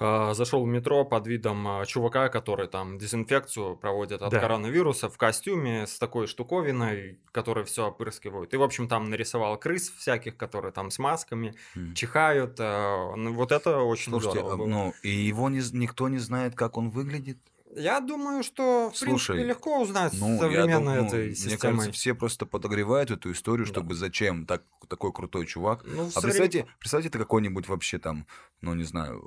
э, 0.01 0.35
зашел 0.35 0.65
в 0.65 0.67
метро 0.69 1.05
под 1.05 1.27
видом 1.29 1.67
э, 1.81 1.87
чувака, 1.87 2.29
который 2.29 2.67
там 2.69 2.99
дезинфекцию 2.99 3.77
проводит 3.77 4.23
от 4.23 4.31
Да. 4.33 4.41
коронавируса 4.41 5.09
в 5.09 5.17
костюме 5.17 5.87
с 5.87 5.99
такой 5.99 6.27
штуковиной, 6.27 7.21
которая 7.33 7.65
все 7.65 7.87
опрыскивают. 7.89 8.53
И, 8.55 8.57
в 8.57 8.63
общем, 8.63 8.89
там 8.89 9.09
нарисовал 9.09 9.57
крыс 9.59 9.89
всяких, 9.91 10.37
которые 10.37 10.73
там 10.73 10.91
с 10.91 10.99
масками 10.99 11.55
М. 11.77 11.95
чихают. 11.95 12.59
э, 12.59 13.15
ну, 13.17 13.33
вот 13.33 13.53
это 13.53 13.79
очень 13.79 14.11
Слушайте, 14.11 14.41
здорово 14.41 14.55
а, 14.55 14.57
было. 14.57 14.67
ну, 14.67 14.95
и 15.03 15.11
его 15.11 15.49
не 15.49 15.63
никто 15.79 16.09
не 16.09 16.19
знает, 16.19 16.55
как 16.57 16.77
он 16.77 16.91
выглядит. 16.91 17.39
Я 17.79 18.01
думаю, 18.01 18.43
что, 18.43 18.91
в 18.91 18.97
Слушай, 18.97 19.27
принципе, 19.35 19.45
легко 19.49 19.81
узнать 19.83 20.13
Ну, 20.19 20.39
современной 20.39 20.97
дум- 20.97 21.03
ну, 21.03 21.07
этой 21.09 21.27
мне 21.27 21.35
системой. 21.35 21.59
кажется, 21.77 21.93
все 21.93 22.15
просто 22.15 22.47
подогревают 22.47 23.11
эту 23.11 23.31
историю, 23.33 23.67
Да. 23.67 23.73
чтобы 23.73 23.95
зачем 23.95 24.47
так, 24.47 24.63
такой 24.89 25.13
крутой 25.13 25.45
чувак. 25.47 25.83
Ну, 25.85 26.07
А 26.07 26.11
соврем- 26.11 26.23
представьте, 26.23 26.67
представьте, 26.79 27.09
это 27.09 27.19
какой-нибудь 27.19 27.69
вообще 27.69 27.99
там, 27.99 28.27
ну, 28.63 28.73
не 28.75 28.85
знаю, 28.85 29.23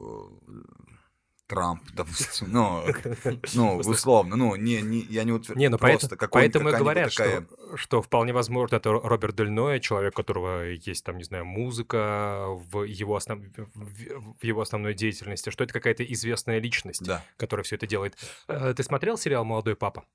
Трамп, 1.50 1.82
допустим, 1.94 2.48
ну, 2.52 2.84
ну, 3.56 3.78
условно, 3.78 4.36
ну, 4.36 4.56
не, 4.56 4.82
не, 4.84 5.00
я 5.00 5.24
не 5.24 5.32
утверждаю, 5.32 5.58
Не, 5.60 5.70
ну 5.70 5.78
просто 5.80 6.08
поэтому, 6.08 6.20
какой- 6.20 6.42
поэтому 6.42 6.70
и 6.70 6.74
говорят, 6.78 7.12
такая- 7.14 7.42
что, 7.48 7.76
что 7.78 8.02
вполне 8.04 8.34
возможно 8.34 8.76
это 8.76 8.92
Роберт 8.92 9.36
Дель 9.36 9.50
Ноэ, 9.50 9.80
человек, 9.80 10.14
у 10.14 10.16
которого 10.18 10.64
есть 10.70 11.04
там, 11.04 11.18
не 11.18 11.24
знаю, 11.24 11.46
музыка 11.46 12.46
в 12.72 12.84
его, 12.84 13.16
основ... 13.16 13.42
в 13.74 14.40
в 14.40 14.44
его 14.44 14.62
основной 14.62 14.94
деятельности, 14.94 15.50
что 15.50 15.64
это 15.64 15.74
какая-то 15.74 16.04
известная 16.04 16.60
личность, 16.60 17.04
Да. 17.04 17.26
которая 17.38 17.64
все 17.64 17.76
это 17.78 17.88
делает. 17.88 18.16
Э, 18.48 18.74
Ты 18.78 18.84
смотрел 18.84 19.18
сериал 19.18 19.44
«Молодой 19.44 19.76
папа» 19.76 20.06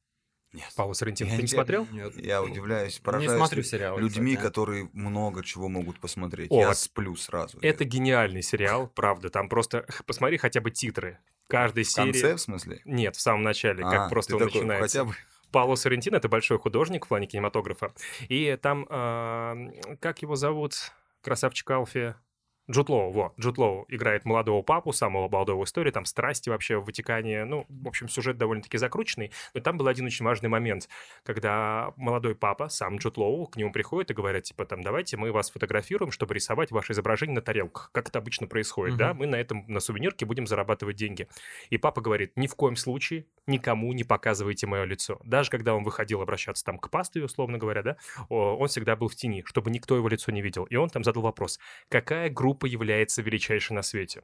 Нет. 0.54 0.72
Павла 0.76 0.92
Соррентино? 0.94 1.26
Я 1.28 1.32
Ты 1.34 1.36
не 1.38 1.42
не- 1.42 1.48
смотрел? 1.48 1.86
Нет. 1.90 2.16
Я 2.16 2.42
удивляюсь, 2.42 2.98
Не 2.98 3.02
поражаюсь 3.04 3.36
смотрю 3.38 3.58
лю- 3.58 3.64
сериалы, 3.64 4.00
людьми, 4.00 4.32
кстати. 4.36 4.46
которые 4.48 4.88
много 4.92 5.42
чего 5.44 5.68
могут 5.68 5.98
посмотреть. 6.00 6.50
О, 6.50 6.60
я 6.60 6.74
сплю 6.74 7.16
сразу. 7.16 7.58
Это 7.60 7.84
Я- 7.84 7.90
гениальный 7.90 8.42
сериал, 8.42 8.86
правда. 8.86 9.30
Там 9.30 9.48
просто 9.48 9.84
посмотри 10.06 10.38
хотя 10.38 10.60
бы 10.60 10.70
титры. 10.70 11.18
Каждой 11.48 11.82
в 11.84 11.90
серии... 11.90 12.12
конце, 12.12 12.34
в 12.36 12.40
смысле? 12.40 12.80
Нет, 12.86 13.16
в 13.16 13.20
самом 13.20 13.42
начале, 13.42 13.82
как 13.82 14.06
А, 14.06 14.08
просто 14.08 14.30
ты 14.30 14.36
он 14.36 14.48
такой, 14.48 14.60
начинается. 14.62 14.98
Хотя 15.00 15.04
бы 15.10 15.16
Пауло 15.50 15.74
Соррентино— 15.74 16.16
это 16.18 16.28
большой 16.28 16.58
художник 16.58 17.04
в 17.04 17.08
плане 17.08 17.26
кинематографа. 17.26 17.92
И 18.28 18.56
там, 18.62 18.86
а, 18.88 19.56
как 20.00 20.22
его 20.22 20.36
зовут, 20.36 20.74
красавчик 21.20 21.70
Алфи? 21.70 22.14
Джуд 22.70 22.88
Лоу, 22.88 23.10
во, 23.10 23.34
Джуд 23.38 23.58
Лоу 23.58 23.84
играет 23.88 24.24
молодого 24.24 24.62
папу, 24.62 24.92
самого 24.92 25.28
молодого 25.28 25.60
в 25.60 25.64
истории, 25.64 25.90
там 25.90 26.04
страсти 26.06 26.48
вообще 26.48 26.78
в 26.78 26.86
Ватикане, 26.86 27.44
ну, 27.44 27.66
в 27.68 27.88
общем, 27.88 28.08
сюжет 28.08 28.38
довольно-таки 28.38 28.78
закрученный, 28.78 29.32
но 29.52 29.60
там 29.60 29.76
был 29.76 29.86
один 29.86 30.06
очень 30.06 30.24
важный 30.24 30.48
момент, 30.48 30.88
когда 31.24 31.92
молодой 31.96 32.34
папа, 32.34 32.68
сам 32.68 32.96
Джуд 32.96 33.16
Лоу, 33.18 33.46
к 33.46 33.56
нему 33.56 33.70
приходит 33.72 34.10
и 34.10 34.14
говорят, 34.14 34.44
типа, 34.44 34.64
там, 34.64 34.82
давайте 34.82 35.16
мы 35.16 35.30
вас 35.32 35.50
фотографируем, 35.50 36.10
чтобы 36.10 36.34
рисовать 36.34 36.70
ваше 36.70 36.92
изображение 36.92 37.34
на 37.34 37.42
тарелках, 37.42 37.90
как 37.92 38.08
это 38.08 38.18
обычно 38.18 38.46
происходит, 38.46 38.96
да, 38.96 39.10
Мгм. 39.10 39.18
мы 39.18 39.26
на 39.26 39.36
этом, 39.36 39.64
на 39.68 39.80
сувенирке 39.80 40.24
будем 40.24 40.46
зарабатывать 40.46 40.96
деньги. 40.96 41.28
И 41.70 41.76
папа 41.76 42.00
говорит, 42.00 42.32
ни 42.36 42.46
в 42.46 42.54
коем 42.54 42.76
случае 42.76 43.26
никому 43.46 43.92
не 43.92 44.04
показывайте 44.04 44.66
мое 44.66 44.84
лицо. 44.84 45.20
Даже 45.24 45.50
когда 45.50 45.74
он 45.74 45.84
выходил 45.84 46.22
обращаться 46.22 46.64
там 46.64 46.78
к 46.78 46.88
пастырю, 46.90 47.26
условно 47.26 47.58
говоря, 47.58 47.82
да, 47.82 47.96
он 48.28 48.68
всегда 48.68 48.96
был 48.96 49.08
в 49.08 49.14
тени, 49.16 49.42
чтобы 49.44 49.70
никто 49.70 49.96
его 49.96 50.08
лицо 50.08 50.32
не 50.32 50.40
видел. 50.40 50.64
И 50.64 50.76
он 50.76 50.88
там 50.88 51.04
задал 51.04 51.22
вопрос, 51.22 51.58
какая 51.90 52.30
группа 52.30 52.53
является 52.62 53.22
величайшей 53.22 53.74
на 53.74 53.82
свете? 53.82 54.22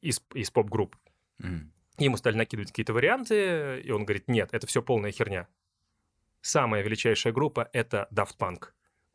Из, 0.00 0.22
из 0.34 0.50
поп-групп. 0.50 0.96
М. 1.42 1.72
Ему 1.98 2.16
стали 2.16 2.36
накидывать 2.36 2.70
какие-то 2.70 2.92
варианты, 2.92 3.80
и 3.80 3.90
он 3.90 4.04
говорит, 4.04 4.28
нет, 4.28 4.50
это 4.52 4.66
все 4.66 4.82
полная 4.82 5.12
херня. 5.12 5.48
Самая 6.40 6.82
величайшая 6.82 7.32
группа— 7.32 7.68
это 7.72 8.08
Daft 8.12 8.36
Punk. 8.38 8.70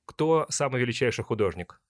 Кто 0.05 0.45
самый 0.49 0.79
величайший 0.79 1.25
художник? 1.25 1.81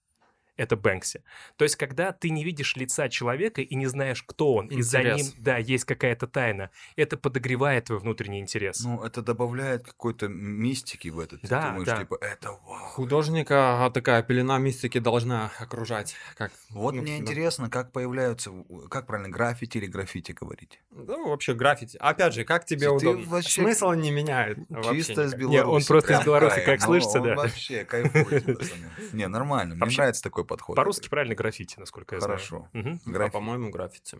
Это 0.58 0.76
Бэнкси. 0.76 1.22
То 1.56 1.62
есть, 1.64 1.76
когда 1.76 2.12
ты 2.12 2.28
не 2.30 2.44
видишь 2.44 2.76
лица 2.76 3.08
человека 3.08 3.62
и 3.62 3.74
не 3.74 3.86
знаешь, 3.86 4.22
кто 4.24 4.54
он, 4.54 4.66
и 4.66 4.82
за 4.82 4.98
Интерес. 4.98 5.16
ним, 5.16 5.32
да, 5.38 5.56
есть 5.56 5.84
какая-то 5.84 6.26
тайна, 6.26 6.70
это 6.96 7.16
подогревает 7.16 7.84
твой 7.84 8.00
внутренний 8.00 8.40
интерес. 8.40 8.84
Ну, 8.84 9.02
это 9.02 9.22
добавляет 9.22 9.84
какой-то 9.86 10.28
мистики 10.28 11.08
в 11.08 11.20
этот. 11.20 11.40
Ты 11.42 11.48
Да, 11.48 11.68
думаешь, 11.70 11.86
да. 11.86 11.98
типа, 11.98 12.18
это 12.20 12.50
вау. 12.66 12.88
Художника 12.90 13.86
а, 13.86 13.90
такая 13.90 14.22
пелена 14.22 14.58
мистики 14.58 14.98
должна 14.98 15.50
окружать. 15.60 16.14
Как, 16.36 16.50
Вот 16.70 16.94
ну, 16.94 17.02
мне 17.02 17.12
да. 17.16 17.22
интересно, 17.22 17.70
как 17.70 17.92
появляются, 17.92 18.50
как 18.90 19.06
правильно, 19.06 19.30
граффити 19.30 19.78
или 19.78 19.86
граффити 19.86 20.32
говорить? 20.32 20.80
Да, 20.90 21.16
вообще 21.18 21.54
граффити. 21.54 21.96
Опять 21.98 22.34
же, 22.34 22.44
как 22.44 22.64
тебе 22.64 22.88
Ты 22.88 22.90
удобно. 22.90 23.26
вообще 23.26 23.62
Смысл 23.62 23.92
не 23.92 24.10
меняет. 24.10 24.58
Чисто 24.90 25.22
из. 25.24 25.34
Беларуси. 25.34 25.56
Не, 25.56 25.62
он 25.64 25.82
просто 25.84 26.12
из 26.14 26.24
Беларуси, 26.24 26.62
как 26.66 26.80
Ну, 26.80 26.86
слышится, 26.86 27.20
да. 27.20 27.36
вообще 27.36 27.84
кайфует. 27.84 28.44
Не, 29.12 29.28
нормально, 29.28 29.76
мне 29.76 29.94
нравится 29.96 30.22
такой 30.22 30.44
подход. 30.48 30.76
По-русски 30.76 31.08
правильно 31.08 31.34
граффити, 31.34 31.78
насколько 31.78 32.16
я 32.16 32.20
Хорошо. 32.20 32.68
знаю. 32.72 32.86
Мгм. 32.86 33.00
А, 33.06 33.10
Граффити. 33.10 33.32
по-моему, 33.32 33.70
граффити. 33.70 34.18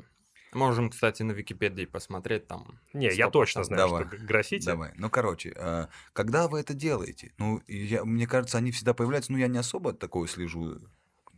Можем, 0.54 0.88
кстати, 0.90 1.22
на 1.24 1.32
Википедии 1.32 1.84
посмотреть 1.86 2.46
там. 2.46 2.78
Не, 2.94 3.06
я 3.08 3.26
100%. 3.26 3.30
точно 3.30 3.64
знаю, 3.64 3.82
Давай. 3.88 4.06
что 4.06 4.16
граффити... 4.26 4.64
Давай. 4.66 4.92
Ну, 4.96 5.10
короче, 5.10 5.52
а, 5.56 5.88
когда 6.12 6.46
вы 6.48 6.60
это 6.60 6.72
делаете? 6.74 7.32
Ну, 7.38 7.60
я, 7.68 8.04
мне 8.04 8.26
кажется, 8.26 8.58
они 8.58 8.70
всегда 8.70 8.94
появляются. 8.94 9.32
Ну, 9.32 9.38
я 9.38 9.48
не 9.48 9.58
особо 9.58 9.92
такое 9.92 10.26
слежу 10.28 10.78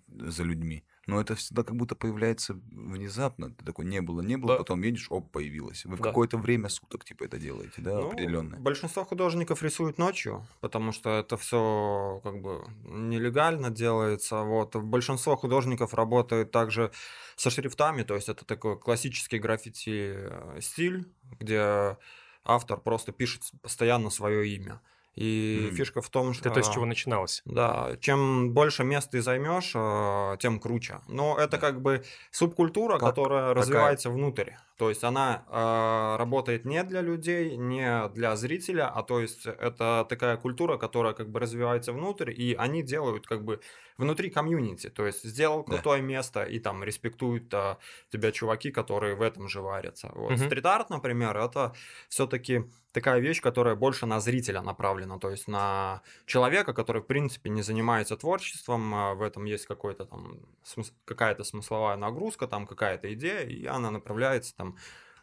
за 0.09 0.43
людьми. 0.45 0.85
Но 1.11 1.21
это 1.21 1.35
всегда 1.35 1.63
как 1.65 1.77
будто 1.77 1.95
появляется 1.95 2.55
внезапно. 2.71 3.51
Ты 3.51 3.65
такой, 3.65 3.85
не 3.85 4.01
было, 4.01 4.21
не 4.23 4.37
было, 4.37 4.53
Да. 4.53 4.59
потом 4.59 4.83
едешь, 4.83 5.07
оп, 5.11 5.31
появилось. 5.33 5.85
Вы 5.85 5.97
в 5.97 6.01
Да. 6.01 6.09
какое-то 6.09 6.39
время 6.39 6.69
суток, 6.69 7.05
типа, 7.05 7.25
это 7.25 7.39
делаете, 7.39 7.83
да, 7.83 7.99
Ну, 8.01 8.07
определенное? 8.09 8.59
Большинство 8.61 9.05
художников 9.05 9.63
рисуют 9.63 9.99
ночью, 9.99 10.47
потому 10.61 10.93
что 10.93 11.11
это 11.19 11.37
все 11.37 12.21
как 12.23 12.41
бы 12.41 12.65
нелегально 12.85 13.71
делается. 13.71 14.43
Вот. 14.43 14.77
Большинство 14.77 15.37
художников 15.37 15.95
работает 15.95 16.51
также 16.51 16.91
со 17.37 17.51
шрифтами, 17.51 18.03
то 18.05 18.15
есть 18.15 18.29
это 18.29 18.45
такой 18.45 18.79
классический 18.79 19.39
граффити 19.39 20.15
э, 20.17 20.61
стиль, 20.61 21.13
где 21.41 21.97
автор 22.45 22.79
просто 22.81 23.13
пишет 23.13 23.43
постоянно 23.63 24.11
свое 24.11 24.49
имя. 24.49 24.81
И 25.21 25.67
Мгм. 25.67 25.77
фишка 25.77 26.01
в 26.01 26.09
том, 26.09 26.33
что... 26.33 26.49
Это 26.49 26.61
то, 26.61 26.67
с 26.67 26.73
чего 26.73 26.87
начиналось. 26.87 27.43
Да, 27.45 27.91
чем 28.01 28.53
больше 28.55 28.85
мест 28.85 29.11
ты 29.11 29.21
займешь, 29.21 29.73
э, 29.75 30.37
тем 30.41 30.59
круче. 30.59 31.01
Но 31.09 31.37
это 31.37 31.53
Да. 31.53 31.59
как 31.59 31.83
бы 31.83 32.03
субкультура, 32.31 32.99
Как 32.99 33.11
которая 33.11 33.53
развивается 33.53 34.09
внутрь. 34.09 34.53
То 34.81 34.89
есть 34.89 35.05
она 35.05 35.45
э, 35.47 36.17
работает 36.17 36.65
не 36.65 36.83
для 36.85 37.03
людей, 37.03 37.55
не 37.59 38.09
для 38.15 38.35
зрителя, 38.35 38.89
а 38.89 39.03
то 39.03 39.21
есть 39.21 39.45
это 39.45 40.07
такая 40.09 40.39
культура, 40.39 40.79
которая 40.79 41.13
как 41.13 41.29
бы 41.29 41.39
развивается 41.39 41.93
внутрь, 41.93 42.31
и 42.31 42.55
они 42.55 42.83
делают 42.83 43.27
как 43.27 43.45
бы 43.45 43.61
внутри 43.99 44.31
комьюнити. 44.31 44.89
То 44.89 45.05
есть 45.05 45.23
сделал 45.23 45.65
Да. 45.65 45.75
крутое 45.75 46.01
место, 46.01 46.45
и 46.45 46.59
там 46.61 46.83
респектуют 46.83 47.53
э, 47.53 47.77
тебя 48.11 48.33
чуваки, 48.33 48.71
которые 48.71 49.15
в 49.17 49.21
этом 49.21 49.49
же 49.49 49.61
варятся. 49.61 50.11
Вот. 50.15 50.31
Мгм. 50.31 50.47
Стрит-арт, 50.47 50.89
например, 50.89 51.37
это 51.37 51.75
все-таки 52.09 52.65
такая 52.93 53.21
вещь, 53.21 53.41
которая 53.43 53.75
больше 53.77 54.07
на 54.07 54.19
зрителя 54.21 54.63
направлена, 54.63 55.19
то 55.19 55.31
есть 55.31 55.49
на 55.49 56.01
человека, 56.27 56.73
который, 56.73 57.03
в 57.03 57.07
принципе, 57.07 57.51
не 57.51 57.63
занимается 57.63 58.17
творчеством, 58.17 58.95
а 58.95 59.15
в 59.15 59.23
этом 59.23 59.45
есть 59.45 59.67
какой-то 59.67 60.05
там 60.07 60.41
смыс- 60.65 60.93
какая-то 61.05 61.45
смысловая 61.45 61.97
нагрузка, 61.97 62.47
там 62.47 62.67
какая-то 62.67 63.13
идея, 63.13 63.43
и 63.43 63.67
она 63.67 63.91
направляется 63.91 64.57
там 64.57 64.70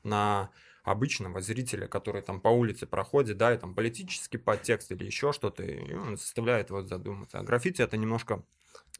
на 0.03 0.51
обычного 0.83 1.41
зрителя, 1.41 1.87
который 1.87 2.21
там 2.21 2.39
по 2.39 2.47
улице 2.47 2.85
проходит, 2.85 3.37
да, 3.37 3.53
и 3.53 3.57
там 3.57 3.75
политический 3.75 4.37
подтекст 4.37 4.91
или 4.91 5.05
еще 5.05 5.33
что-то, 5.33 5.63
и 5.63 5.93
он 5.93 6.17
заставляет 6.17 6.69
вот 6.69 6.87
задуматься. 6.87 7.39
А 7.39 7.43
граффити 7.43 7.81
это 7.81 7.97
немножко 7.97 8.43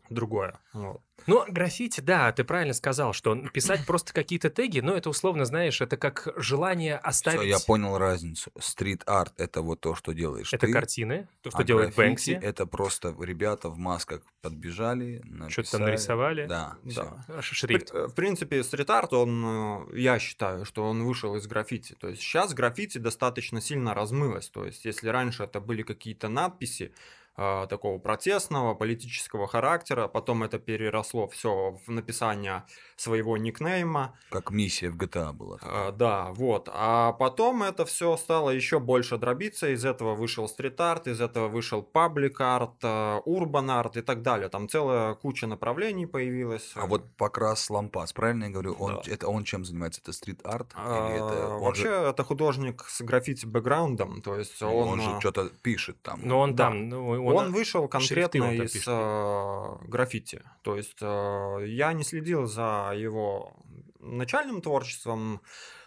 другое. 0.10 0.60
Вот. 0.74 1.02
Ну, 1.26 1.44
граффити, 1.50 2.00
да, 2.00 2.32
ты 2.32 2.44
правильно 2.44 2.74
сказал, 2.74 3.12
что 3.12 3.36
писать 3.50 3.86
просто 3.86 4.14
какие-то 4.14 4.50
теги, 4.50 4.80
ну, 4.80 4.94
это 4.94 5.10
условно, 5.10 5.46
знаешь, 5.46 5.82
это 5.82 5.98
как 5.98 6.28
желание 6.38 6.96
оставить... 6.96 7.40
Все, 7.40 7.50
я 7.50 7.60
понял 7.60 7.98
разницу. 7.98 8.52
Стрит-арт— 8.58 9.34
это 9.40 9.62
вот 9.62 9.82
то, 9.82 9.96
что 9.96 10.14
делаешь 10.14 10.54
Это 10.54 10.68
ты, 10.68 10.72
картины, 10.74 11.28
то, 11.42 11.50
что 11.50 11.60
а 11.60 11.64
делает 11.64 11.96
Бэнкси. 11.96 12.32
это 12.42 12.66
просто 12.68 13.16
ребята 13.20 13.70
в 13.70 13.78
масках 13.78 14.22
подбежали, 14.42 15.22
Что-то 15.50 15.72
там 15.72 15.82
написали. 15.82 15.84
нарисовали. 15.84 16.46
Да, 16.46 16.78
Да. 16.84 16.90
всё. 16.92 17.18
А, 17.28 17.42
Шрифт. 17.42 17.92
В 17.94 18.14
принципе, 18.14 18.64
стрит-арт, 18.64 19.14
он, 19.14 19.90
э, 19.92 19.98
я 20.00 20.20
считаю, 20.20 20.66
что 20.66 20.88
он 20.88 21.04
вышел 21.04 21.36
из 21.36 21.48
граффити. 21.48 21.96
То 22.00 22.10
есть 22.10 22.22
сейчас 22.22 22.54
граффити 22.54 23.00
достаточно 23.00 23.60
сильно 23.60 23.94
размылось. 23.94 24.50
То 24.50 24.66
есть 24.66 24.86
если 24.86 25.10
раньше 25.10 25.44
это 25.44 25.60
были 25.60 25.82
какие-то 25.82 26.30
надписи, 26.30 26.94
такого 27.38 28.00
протестного, 28.00 28.74
политического 28.74 29.48
характера, 29.48 30.08
потом 30.08 30.44
это 30.44 30.58
переросло 30.58 31.28
все 31.28 31.78
в 31.86 31.92
написание 31.92 32.64
своего 32.96 33.38
никнейма, 33.38 34.16
Как 34.32 34.50
миссия 34.50 34.90
в 34.90 34.98
GTA 34.98 35.32
была. 35.34 35.60
А, 35.62 35.92
Да, 35.92 36.32
вот. 36.32 36.68
А 36.74 37.14
потом 37.14 37.62
это 37.64 37.86
все 37.86 38.18
стало 38.18 38.50
еще 38.50 38.80
больше 38.80 39.18
дробиться. 39.18 39.70
Из 39.70 39.86
этого 39.86 40.16
вышел 40.16 40.48
стрит-арт, 40.48 41.08
из 41.08 41.22
этого 41.22 41.48
вышел 41.48 41.84
паблик-арт, 41.84 42.84
э, 42.84 43.22
урбан-арт 43.26 43.98
и 43.98 44.02
так 44.02 44.24
далее. 44.24 44.50
Там 44.50 44.68
целая 44.68 45.14
куча 45.14 45.46
направлений 45.46 46.08
появилась. 46.08 46.72
А 46.76 46.88
вот 46.88 47.04
Покрас 47.18 47.70
Лампас, 47.70 48.14
правильно 48.14 48.46
я 48.46 48.50
говорю? 48.50 48.76
Он, 48.80 48.96
Да. 48.96 49.02
это 49.12 49.28
он 49.28 49.44
чем 49.44 49.64
занимается? 49.64 50.02
Это 50.02 50.12
стрит-арт? 50.12 50.72
А, 50.76 51.10
это 51.12 51.58
Вообще, 51.60 51.84
же, 51.84 51.90
это 51.90 52.24
художник 52.24 52.84
с 52.88 53.02
граффити-бэкграундом. 53.02 54.22
То 54.22 54.36
есть 54.36 54.62
он, 54.64 54.88
он 54.88 55.02
же 55.02 55.10
а, 55.12 55.20
что-то 55.20 55.50
пишет 55.62 56.02
там? 56.02 56.20
Но 56.24 56.40
он 56.40 56.56
да. 56.56 56.66
там, 56.66 56.90
ну, 56.90 57.27
он, 57.36 57.46
он... 57.48 57.52
вышел 57.52 57.88
конкретно 57.88 58.54
из 58.54 58.72
пишет. 58.72 58.88
э, 58.88 59.76
граффити. 59.88 60.44
То 60.62 60.76
есть 60.76 60.98
э, 61.02 61.66
я 61.68 61.94
не 61.94 62.04
следил 62.04 62.46
за 62.46 62.94
его 62.96 63.54
начальным 64.00 64.62
творчеством, 64.62 65.42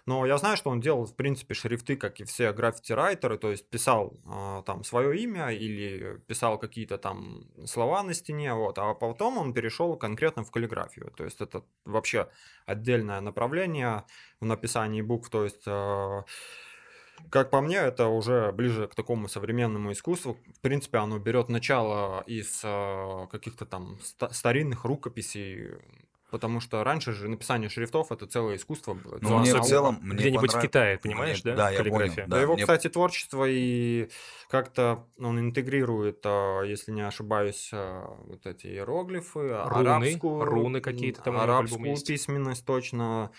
но 0.07 0.27
я 0.27 0.39
знаю, 0.39 0.57
что 0.57 0.71
он 0.71 0.81
делал, 0.81 1.07
в 1.07 1.15
принципе, 1.15 1.55
шрифты, 1.55 1.97
как 1.97 2.21
и 2.21 2.25
все 2.25 2.53
граффити-райтеры, 2.53 3.39
то 3.39 3.51
есть 3.51 3.69
писал 3.71 4.15
э, 4.27 4.63
там 4.67 4.83
свое 4.85 5.19
имя 5.23 5.51
или 5.51 6.21
писал 6.27 6.59
какие-то 6.59 6.99
там 6.99 7.45
слова 7.67 8.03
на 8.03 8.15
стене, 8.15 8.55
вот, 8.55 8.79
а 8.79 8.95
потом 8.95 9.39
он 9.39 9.53
перешел 9.53 9.97
конкретно 9.97 10.43
в 10.43 10.51
каллиграфию. 10.51 11.13
То 11.17 11.25
есть 11.25 11.41
это 11.41 11.63
вообще 11.85 12.29
отдельное 12.67 13.21
направление 13.21 14.05
в 14.41 14.47
написании 14.47 15.03
букв, 15.03 15.31
то 15.31 15.45
есть 15.45 15.63
э, 15.67 16.23
как 17.31 17.51
по 17.51 17.61
мне, 17.61 17.77
это 17.77 18.07
уже 18.07 18.53
ближе 18.53 18.89
к 18.89 18.95
такому 18.95 19.29
современному 19.29 19.93
искусству. 19.93 20.37
В 20.57 20.61
принципе, 20.61 20.99
оно 20.99 21.19
берет 21.19 21.49
начало 21.49 22.23
из 22.27 22.61
э, 22.65 23.27
каких-то 23.31 23.67
там 23.67 23.99
ста- 24.03 24.31
старинных 24.31 24.85
рукописей, 24.85 25.71
потому 26.31 26.61
что 26.61 26.85
раньше 26.85 27.13
же 27.13 27.29
написание 27.29 27.69
шрифтов 27.69 28.13
это 28.13 28.27
целое 28.27 28.57
искусство 28.57 28.95
было. 28.95 29.19
Ну, 29.21 29.39
мне 29.39 29.53
в 29.55 29.61
целом... 29.63 29.99
мне 30.01 30.17
Где-нибудь 30.17 30.51
в 30.51 30.55
понрав- 30.55 30.63
Китае, 30.63 30.99
понимаешь, 30.99 31.45
Мне- 31.45 31.55
да? 31.55 31.65
Да, 31.65 31.71
я 31.71 31.85
понял. 31.85 32.13
Да, 32.17 32.27
Да, 32.27 32.41
его, 32.41 32.55
мне- 32.55 32.63
кстати, 32.63 32.89
творчество 32.89 33.45
и 33.49 34.09
как-то 34.49 35.07
он 35.19 35.41
интегрирует, 35.41 36.21
а, 36.25 36.63
если 36.63 36.93
не 36.93 37.03
ошибаюсь, 37.07 37.71
а, 37.73 38.17
вот 38.27 38.47
эти 38.47 38.69
иероглифы, 38.69 39.49
а, 39.51 39.69
Руны, 39.69 39.89
арабскую, 39.89 40.45
руны 40.45 40.81
какие-то 40.81 41.21
там 41.23 41.37
арабскую 41.37 41.97
письменность 42.07 42.65
точно. 42.65 43.31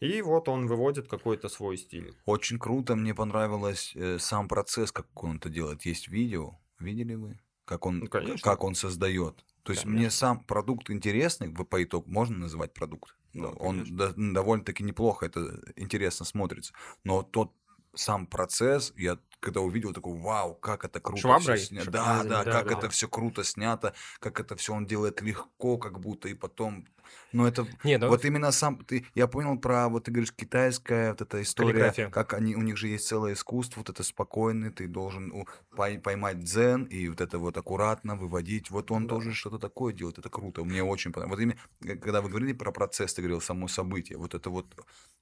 И 0.00 0.20
вот 0.22 0.48
он 0.48 0.66
выводит 0.66 1.08
какой-то 1.08 1.48
свой 1.48 1.76
стиль. 1.78 2.14
Очень 2.26 2.58
круто, 2.58 2.96
мне 2.96 3.14
понравилось 3.14 3.92
э, 3.94 4.18
сам 4.18 4.48
процесс, 4.48 4.92
как 4.92 5.06
он 5.22 5.36
это 5.36 5.48
делает. 5.48 5.86
Есть 5.86 6.08
видео, 6.08 6.58
видели 6.78 7.14
вы? 7.14 7.38
Как 7.64 7.86
он, 7.86 8.00
Ну, 8.00 8.06
конечно. 8.06 8.42
как 8.50 8.62
он 8.64 8.74
создает. 8.74 9.44
То 9.62 9.72
есть 9.72 9.84
мне 9.84 9.96
Конечно. 9.96 10.16
сам 10.18 10.44
продукт 10.44 10.90
интересный, 10.90 11.48
по 11.52 11.82
итогу 11.82 12.08
можно 12.10 12.38
называть 12.38 12.72
продукт. 12.72 13.16
Да, 13.32 13.48
он 13.48 13.78
конечно. 13.84 13.96
до- 13.96 14.14
довольно-таки 14.32 14.84
неплохо, 14.84 15.26
это 15.26 15.60
интересно 15.76 16.24
смотрится. 16.24 16.72
Но 17.02 17.22
тот 17.22 17.52
сам 17.94 18.26
процесс, 18.26 18.92
я 18.96 19.18
когда 19.46 19.60
увидел, 19.60 19.92
такой, 19.92 20.18
вау, 20.18 20.54
как 20.56 20.84
это 20.84 20.98
круто 21.00 21.20
Шваброй? 21.22 21.58
снято. 21.58 21.84
Ш- 21.84 21.90
Да, 21.92 22.24
да, 22.24 22.44
да, 22.44 22.52
как 22.52 22.68
да. 22.68 22.78
это 22.78 22.88
все 22.90 23.06
круто 23.08 23.44
снято, 23.44 23.94
как 24.18 24.40
это 24.40 24.56
все 24.56 24.74
он 24.74 24.86
делает 24.86 25.22
легко, 25.22 25.78
как 25.78 26.00
будто, 26.00 26.28
и 26.28 26.34
потом... 26.34 26.84
Ну, 27.32 27.46
это 27.46 27.64
Не, 27.84 27.98
ну, 27.98 28.08
вот 28.08 28.24
именно 28.24 28.50
сам 28.50 28.78
ты, 28.84 29.06
я 29.14 29.28
понял 29.28 29.56
про, 29.58 29.88
вот 29.88 30.04
ты 30.04 30.10
говоришь, 30.10 30.32
китайская 30.32 31.10
вот 31.10 31.20
эта 31.20 31.40
история, 31.42 31.70
Каллиграфия. 31.72 32.10
как 32.10 32.34
они, 32.34 32.56
у 32.56 32.62
них 32.62 32.76
же 32.76 32.88
есть 32.88 33.06
целое 33.06 33.34
искусство, 33.34 33.80
вот 33.80 33.90
это 33.90 34.02
спокойный, 34.02 34.70
ты 34.70 34.88
должен 34.88 35.30
у- 35.32 35.46
пой- 35.76 36.00
поймать 36.00 36.40
дзен 36.40 36.84
и 36.84 37.08
вот 37.08 37.20
это 37.20 37.38
вот 37.38 37.56
аккуратно 37.56 38.16
выводить. 38.16 38.70
Вот 38.70 38.90
он 38.90 39.06
Да. 39.06 39.14
тоже 39.14 39.32
что-то 39.34 39.58
такое 39.58 39.92
делает, 39.92 40.18
это 40.18 40.28
круто, 40.28 40.64
мне 40.64 40.82
очень 40.82 41.12
понравилось. 41.12 41.38
Вот 41.38 41.42
именно, 41.42 41.94
э, 41.94 41.96
когда 41.96 42.20
вы 42.20 42.28
говорили 42.28 42.52
про 42.54 42.72
процесс, 42.72 43.14
ты 43.14 43.22
говорил 43.22 43.40
само 43.40 43.68
событие, 43.68 44.18
вот 44.18 44.34
это 44.34 44.50
вот. 44.50 44.66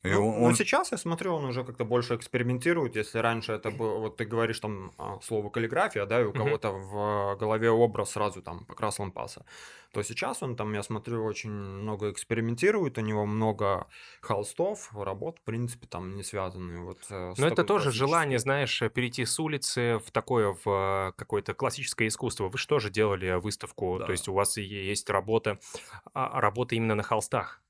и 0.04 0.08
Ну, 0.08 0.28
он- 0.28 0.50
ну, 0.50 0.54
сейчас 0.56 0.92
я 0.92 0.98
смотрю, 0.98 1.34
он 1.34 1.44
уже 1.44 1.64
как-то 1.64 1.84
больше 1.84 2.14
экспериментирует. 2.14 2.96
Если 2.96 3.18
раньше 3.18 3.52
это 3.52 3.70
было, 3.70 3.98
вот 3.98 4.13
ты 4.16 4.24
говоришь 4.24 4.60
там 4.60 4.92
а, 4.98 5.20
слово 5.22 5.50
каллиграфия, 5.50 6.06
да, 6.06 6.20
и 6.20 6.24
у 6.24 6.32
Мгм. 6.32 6.38
кого-то 6.38 6.70
в 6.72 7.36
голове 7.36 7.70
образ 7.70 8.12
сразу 8.12 8.42
там 8.42 8.64
покрас 8.66 8.98
лампаса, 8.98 9.44
то 9.92 10.02
сейчас 10.02 10.42
он 10.42 10.56
там, 10.56 10.72
я 10.74 10.82
смотрю, 10.82 11.24
очень 11.24 11.50
много 11.50 12.10
экспериментирует, 12.10 12.98
у 12.98 13.00
него 13.00 13.26
много 13.26 13.86
холстов, 14.20 14.90
работ, 14.94 15.38
в 15.38 15.42
принципе, 15.42 15.86
там 15.86 16.16
не 16.16 16.22
связанные 16.22 16.80
вот 16.80 16.98
э, 17.10 17.34
Но 17.36 17.46
это 17.48 17.64
тоже 17.64 17.90
желание, 17.90 18.38
знаешь, 18.38 18.80
перейти 18.94 19.24
с 19.24 19.38
улицы 19.40 19.98
в 20.04 20.10
такое, 20.10 20.56
в 20.64 21.08
э, 21.10 21.12
какое-то 21.16 21.54
классическое 21.54 22.08
искусство. 22.08 22.48
Вы 22.48 22.58
же 22.58 22.66
тоже 22.66 22.90
делали 22.90 23.32
выставку, 23.40 23.98
Да. 23.98 24.06
то 24.06 24.12
есть 24.12 24.28
у 24.28 24.34
вас 24.34 24.56
есть 24.56 25.10
работа, 25.10 25.58
а, 26.14 26.40
работа 26.40 26.74
именно 26.76 26.94
на 26.94 27.02
холстах. 27.02 27.63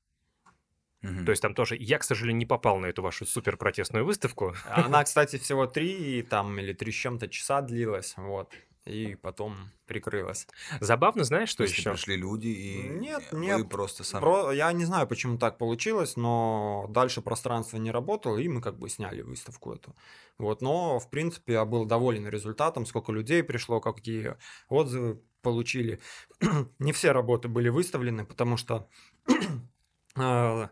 То 1.25 1.31
есть 1.31 1.41
там 1.41 1.53
тоже, 1.53 1.75
я, 1.77 1.97
к 1.99 2.03
сожалению, 2.03 2.39
не 2.39 2.45
попал 2.45 2.77
на 2.79 2.87
эту 2.87 3.01
вашу 3.01 3.25
супер 3.25 3.57
протестную 3.57 4.05
выставку. 4.05 4.55
Она, 4.69 5.03
кстати, 5.05 5.37
всего 5.37 5.67
три 5.67 6.21
там 6.23 6.59
или 6.59 6.73
три 6.73 6.91
с 6.91 6.95
чем-то 6.95 7.27
часа 7.27 7.61
длилась, 7.61 8.13
вот, 8.17 8.53
и 8.85 9.15
потом 9.15 9.71
прикрылась. 9.87 10.47
Забавно, 10.79 11.23
знаешь, 11.23 11.49
что 11.49 11.63
еще? 11.63 11.91
пришли 11.91 12.15
люди 12.15 12.47
и 12.47 12.89
Нет, 12.89 13.23
вы 13.31 13.39
нет. 13.39 13.69
просто 13.69 14.03
сами... 14.03 14.21
Про- 14.21 14.51
Я 14.51 14.71
не 14.73 14.85
знаю, 14.85 15.07
почему 15.07 15.37
так 15.37 15.57
получилось, 15.57 16.15
но 16.15 16.87
дальше 16.89 17.21
пространство 17.21 17.77
не 17.77 17.91
работало, 17.91 18.37
и 18.37 18.47
мы 18.47 18.61
как 18.61 18.77
бы 18.77 18.89
сняли 18.89 19.21
выставку 19.21 19.73
эту. 19.73 19.95
Вот, 20.37 20.61
но, 20.61 20.99
в 20.99 21.09
принципе, 21.09 21.53
я 21.53 21.65
был 21.65 21.85
доволен 21.85 22.27
результатом, 22.27 22.85
сколько 22.85 23.11
людей 23.11 23.43
пришло, 23.43 23.79
какие 23.81 24.35
отзывы 24.69 25.21
получили. 25.41 25.99
не 26.79 26.91
все 26.91 27.11
работы 27.11 27.47
были 27.47 27.69
выставлены, 27.69 28.25
потому 28.25 28.57
что 28.57 28.89
э, 30.15 30.67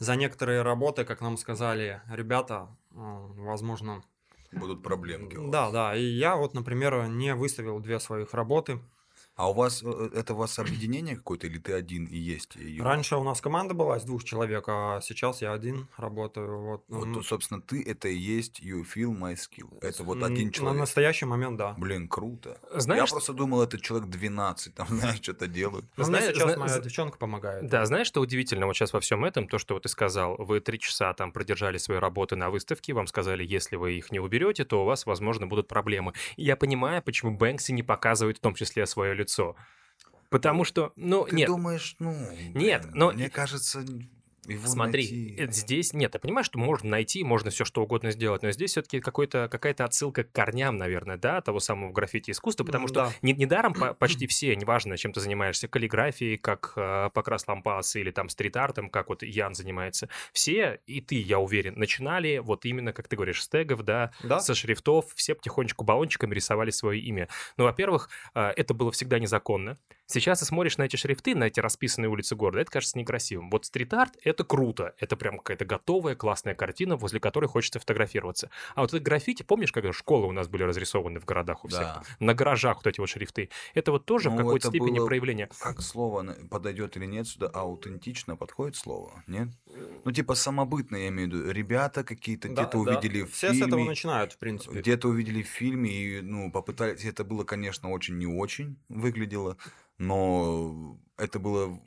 за 0.00 0.16
некоторые 0.16 0.62
работы, 0.62 1.04
как 1.04 1.20
нам 1.20 1.36
сказали 1.36 2.00
ребята, 2.10 2.68
э, 2.90 2.96
возможно... 2.96 4.02
Будут 4.50 4.82
проблемки. 4.82 5.36
Да, 5.48 5.70
да, 5.70 5.94
и 5.94 6.02
я 6.02 6.34
вот, 6.34 6.54
например, 6.54 7.06
не 7.06 7.34
выставил 7.34 7.78
две 7.78 8.00
своих 8.00 8.34
работы. 8.34 8.80
А 9.40 9.48
у 9.48 9.54
вас, 9.54 9.82
э, 9.82 10.10
это 10.14 10.34
у 10.34 10.36
вас 10.36 10.58
объединение 10.58 11.16
какое-то, 11.16 11.46
или 11.46 11.58
ты 11.58 11.72
один 11.72 12.04
и 12.04 12.16
есть? 12.18 12.56
Юра? 12.56 12.90
Раньше 12.90 13.16
у 13.16 13.24
нас 13.24 13.40
команда 13.40 13.72
была 13.72 13.96
из 13.96 14.02
двух 14.04 14.22
человек, 14.22 14.64
а 14.68 15.00
сейчас 15.00 15.40
я 15.40 15.54
один 15.54 15.88
работаю. 15.96 16.60
Вот, 16.60 16.84
Вот, 16.88 17.04
М, 17.06 17.14
то, 17.14 17.22
собственно, 17.22 17.62
ты 17.62 17.82
это 17.82 18.08
и 18.08 18.14
есть 18.16 18.60
you 18.60 18.82
feel 18.84 19.18
my 19.18 19.34
skill. 19.34 19.78
Это 19.80 20.04
вот 20.04 20.22
один 20.22 20.48
На 20.48 20.52
человек. 20.52 20.80
настоящий 20.80 21.24
момент, 21.24 21.56
да. 21.56 21.74
Блин, 21.78 22.06
круто. 22.06 22.60
Знаешь, 22.74 23.08
Я 23.08 23.14
просто 23.14 23.32
думал, 23.32 23.62
это 23.62 23.80
человек 23.80 24.10
12, 24.10 24.74
там, 24.74 24.86
знаешь, 24.90 25.22
что-то 25.22 25.46
делают. 25.46 25.86
Но 25.96 26.04
Знаешь, 26.04 26.34
сейчас 26.34 26.52
зна- 26.52 26.66
моя 26.66 26.78
девчонка 26.78 27.16
помогает. 27.16 27.66
Да, 27.66 27.86
знаешь, 27.86 28.08
что 28.08 28.20
удивительно 28.20 28.66
вот 28.66 28.76
сейчас 28.76 28.92
во 28.92 29.00
всем 29.00 29.24
этом, 29.24 29.48
то, 29.48 29.56
что 29.56 29.72
вот 29.72 29.84
ты 29.84 29.88
сказал, 29.88 30.36
вы 30.36 30.60
три 30.60 30.78
часа 30.78 31.14
там 31.14 31.32
продержали 31.32 31.78
свои 31.78 31.96
работы 31.96 32.36
на 32.36 32.50
выставке, 32.50 32.92
вам 32.92 33.06
сказали, 33.06 33.42
если 33.42 33.76
вы 33.76 33.94
их 33.94 34.12
не 34.12 34.20
уберете, 34.20 34.66
то 34.66 34.82
у 34.82 34.84
вас, 34.84 35.06
возможно, 35.06 35.46
будут 35.46 35.66
проблемы. 35.66 36.12
Я 36.36 36.56
понимаю, 36.56 37.02
почему 37.02 37.34
Бэнкси 37.34 37.72
не 37.72 37.82
показывает 37.82 38.36
в 38.36 38.40
том 38.40 38.54
числе 38.54 38.84
свое 38.84 39.14
лицо. 39.14 39.29
Потому 40.28 40.64
что, 40.64 40.92
ну, 40.96 41.24
Ты 41.24 41.34
нет, 41.36 41.46
думаешь, 41.48 41.96
ну... 41.98 42.12
Нет, 42.54 42.82
блин, 42.82 42.92
но- 42.94 43.10
Мне 43.12 43.28
кажется, 43.28 43.84
его 44.46 44.66
Смотри, 44.66 45.02
найти- 45.02 45.34
э, 45.38 45.50
здесь 45.52 45.92
нет, 45.92 46.14
я 46.14 46.20
понимаю, 46.20 46.44
что 46.44 46.58
можно 46.58 46.90
найти, 46.90 47.22
можно 47.24 47.50
все 47.50 47.64
что 47.64 47.82
угодно 47.82 48.10
сделать, 48.10 48.42
но 48.42 48.50
здесь 48.52 48.72
все-таки 48.72 49.00
какая-то 49.00 49.84
отсылка 49.84 50.24
к 50.24 50.32
корням, 50.32 50.76
наверное, 50.76 51.16
да, 51.16 51.40
того 51.40 51.60
самого 51.60 51.92
граффити 51.92 52.30
искусства, 52.30 52.64
потому 52.64 52.84
М, 52.84 52.88
что 52.88 52.94
да. 53.00 53.12
не, 53.22 53.32
недаром 53.32 53.74
по- 53.74 53.94
почти 53.94 54.26
все, 54.28 54.54
неважно, 54.56 54.96
чем 54.96 55.12
ты 55.12 55.20
занимаешься, 55.20 55.68
каллиграфией, 55.68 56.38
как 56.38 56.72
э, 56.76 57.10
Покрас 57.12 57.46
Лампас 57.46 57.96
или 57.96 58.10
там 58.10 58.28
стрит-артом, 58.28 58.90
как 58.90 59.08
вот 59.08 59.22
Ян 59.22 59.54
занимается, 59.54 60.08
все, 60.32 60.80
и 60.86 61.00
ты, 61.00 61.16
я 61.16 61.38
уверен, 61.38 61.74
начинали 61.76 62.38
вот 62.38 62.64
именно, 62.64 62.92
как 62.92 63.08
ты 63.08 63.16
говоришь, 63.16 63.42
с 63.42 63.48
тегов, 63.48 63.82
да, 63.82 64.12
Да? 64.22 64.40
со 64.40 64.54
шрифтов, 64.54 65.12
все 65.14 65.34
потихонечку 65.34 65.84
баллончиками 65.84 66.34
рисовали 66.34 66.70
свое 66.70 67.00
имя. 67.00 67.28
Ну, 67.56 67.64
во-первых, 67.64 68.08
э, 68.34 68.52
это 68.56 68.74
было 68.74 68.90
всегда 68.92 69.18
незаконно. 69.18 69.76
Сейчас 70.10 70.40
ты 70.40 70.44
смотришь 70.44 70.76
на 70.76 70.82
эти 70.84 70.96
шрифты, 70.96 71.34
на 71.34 71.44
эти 71.44 71.60
расписанные 71.60 72.08
улицы 72.08 72.34
города, 72.34 72.60
это 72.60 72.70
кажется 72.70 72.98
некрасивым. 72.98 73.48
Вот 73.50 73.64
стрит-арт— 73.66 74.16
это 74.24 74.42
круто, 74.44 74.94
это 74.98 75.16
прям 75.16 75.38
какая-то 75.38 75.64
готовая, 75.64 76.14
классная 76.16 76.54
картина, 76.54 76.96
возле 76.96 77.20
которой 77.20 77.46
хочется 77.46 77.78
фотографироваться. 77.78 78.50
А 78.74 78.80
вот 78.80 78.92
это 78.92 78.98
граффити, 79.02 79.42
помнишь, 79.44 79.70
когда 79.72 79.92
школы 79.92 80.26
у 80.26 80.32
нас 80.32 80.48
были 80.48 80.64
разрисованы 80.64 81.20
в 81.20 81.24
городах 81.24 81.64
у 81.64 81.68
всех? 81.68 81.80
Да. 81.80 82.02
На 82.18 82.34
гаражах 82.34 82.78
вот 82.78 82.86
эти 82.88 82.98
вот 82.98 83.08
шрифты. 83.08 83.50
Это 83.74 83.92
вот 83.92 84.04
тоже 84.04 84.30
в 84.30 84.32
Ну, 84.32 84.38
какой-то 84.38 84.68
это 84.68 84.76
степени 84.76 84.98
было- 84.98 85.06
проявление. 85.06 85.48
Как 85.60 85.80
слово 85.80 86.34
подойдет 86.50 86.96
или 86.96 87.06
нет 87.06 87.28
сюда? 87.28 87.48
Аутентично 87.48 88.36
подходит 88.36 88.76
слово? 88.76 89.22
Нет? 89.28 89.48
Ну, 90.04 90.10
типа 90.12 90.34
самобытно, 90.34 90.96
я 90.96 91.08
имею 91.08 91.30
в 91.30 91.32
виду. 91.32 91.50
Ребята 91.50 92.02
какие-то 92.04 92.48
Да, 92.48 92.54
где-то 92.64 92.84
да. 92.84 92.92
увидели 92.92 93.22
в 93.22 93.32
Все 93.32 93.52
с 93.52 93.56
этого 93.58 93.70
фильме. 93.72 93.84
начинают, 93.88 94.32
в 94.32 94.38
принципе. 94.38 94.80
Где-то 94.80 95.08
увидели 95.08 95.42
в 95.42 95.48
фильме 95.48 95.90
и, 95.90 96.20
ну, 96.20 96.50
попытались... 96.50 97.04
Это 97.04 97.22
было, 97.24 97.44
конечно, 97.44 97.90
очень 97.90 98.18
не 98.18 98.26
очень 98.26 98.76
выглядело, 98.88 99.56
но 100.00 100.98
это 101.18 101.38
было... 101.38 101.78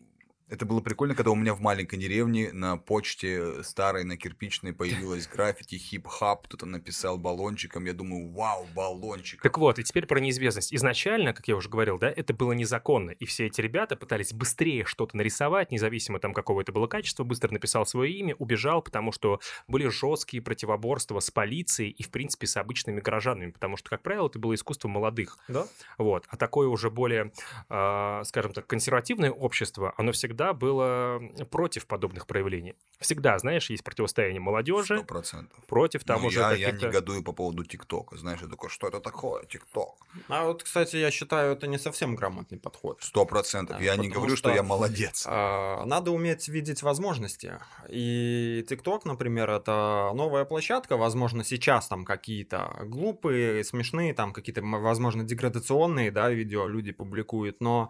Это 0.54 0.68
было 0.68 0.82
прикольно, 0.82 1.16
когда 1.16 1.32
у 1.32 1.36
меня 1.36 1.56
в 1.56 1.62
маленькой 1.62 1.98
деревне 1.98 2.54
на 2.54 2.78
почте 2.78 3.64
старой, 3.64 4.04
на 4.04 4.18
кирпичной 4.18 4.72
появилась 4.72 5.28
граффити 5.28 5.80
хип-хап, 5.80 6.46
кто-то 6.46 6.68
написал 6.68 7.18
баллончиком, 7.18 7.86
я 7.86 7.94
думаю, 7.94 8.30
вау, 8.30 8.68
баллончик. 8.76 9.42
Так 9.42 9.58
вот, 9.58 9.80
и 9.80 9.84
теперь 9.84 10.06
про 10.06 10.20
неизвестность. 10.20 10.72
Изначально, 10.72 11.34
как 11.34 11.48
я 11.48 11.56
уже 11.56 11.70
говорил, 11.70 11.98
да, 11.98 12.08
это 12.08 12.36
было 12.36 12.52
незаконно, 12.52 13.10
и 13.10 13.26
все 13.26 13.48
эти 13.48 13.62
ребята 13.62 13.96
пытались 13.96 14.32
быстрее 14.32 14.86
что-то 14.86 15.18
нарисовать, 15.18 15.72
независимо 15.72 16.20
там 16.20 16.36
какого 16.36 16.62
это 16.62 16.72
было 16.72 16.86
качества, 16.86 17.24
быстро 17.24 17.52
написал 17.52 17.88
свое 17.88 18.14
имя, 18.14 18.36
убежал, 18.36 18.84
потому 18.84 19.12
что 19.12 19.40
были 19.68 19.88
жесткие 19.88 20.44
противоборства 20.44 21.20
с 21.20 21.32
полицией 21.32 21.90
и, 21.90 22.04
в 22.04 22.12
принципе, 22.12 22.46
с 22.46 22.58
обычными 22.58 23.00
горожанами, 23.00 23.50
потому 23.50 23.76
что, 23.76 23.90
как 23.90 24.04
правило, 24.04 24.28
это 24.28 24.38
было 24.38 24.54
искусство 24.54 24.88
молодых. 24.88 25.40
Да? 25.48 25.66
Вот. 25.98 26.26
А 26.28 26.38
такое 26.38 26.68
уже 26.68 26.92
более, 26.92 27.32
а, 27.70 28.24
скажем 28.26 28.54
так, 28.54 28.68
консервативное 28.68 29.32
общество, 29.32 29.96
оно 29.98 30.12
всегда 30.12 30.43
было 30.52 31.22
против 31.50 31.88
подобных 31.88 32.28
проявлений. 32.28 32.76
Всегда, 33.00 33.38
знаешь, 33.40 33.70
есть 33.70 33.84
противостояние 33.84 34.40
Сто 34.42 34.44
молодежи 34.44 35.04
процентов. 35.04 35.58
против 35.68 36.04
там 36.04 36.22
Ну, 36.22 36.28
уже 36.28 36.40
я, 36.40 36.52
я 36.54 36.66
каких-то... 36.68 36.88
негодую 36.88 37.24
по 37.24 37.32
поводу 37.32 37.64
ТикТока. 37.64 38.18
Знаешь, 38.18 38.42
я 38.42 38.48
такой, 38.48 38.70
что 38.70 38.88
это 38.88 39.00
такое, 39.00 39.46
ТикТок? 39.46 39.96
А 40.28 40.46
вот, 40.46 40.64
кстати, 40.64 40.98
я 40.98 41.12
считаю, 41.12 41.54
это 41.54 41.68
не 41.68 41.78
совсем 41.78 42.16
грамотный 42.16 42.58
подход. 42.60 42.98
Сто 43.02 43.26
процентов. 43.26 43.78
Да, 43.78 43.84
Я 43.84 43.96
не 43.96 44.10
говорю, 44.10 44.36
что... 44.36 44.50
что- 44.50 44.56
я 44.56 44.64
молодец. 44.64 45.26
А, 45.28 45.86
Надо 45.86 46.12
уметь 46.12 46.48
видеть 46.48 46.82
возможности. 46.84 47.60
И 47.90 48.66
TikTok, 48.70 49.02
например, 49.06 49.50
это 49.50 50.12
новая 50.16 50.46
площадка. 50.46 50.98
Возможно, 50.98 51.44
сейчас 51.44 51.88
там 51.88 52.06
какие-то 52.06 52.74
глупые, 52.86 53.64
смешные, 53.64 54.14
там 54.14 54.34
какие-то, 54.34 54.62
возможно, 54.64 55.24
деградационные 55.24 56.10
да, 56.12 56.30
видео 56.32 56.68
люди 56.68 56.92
публикуют. 56.92 57.62
Но 57.62 57.90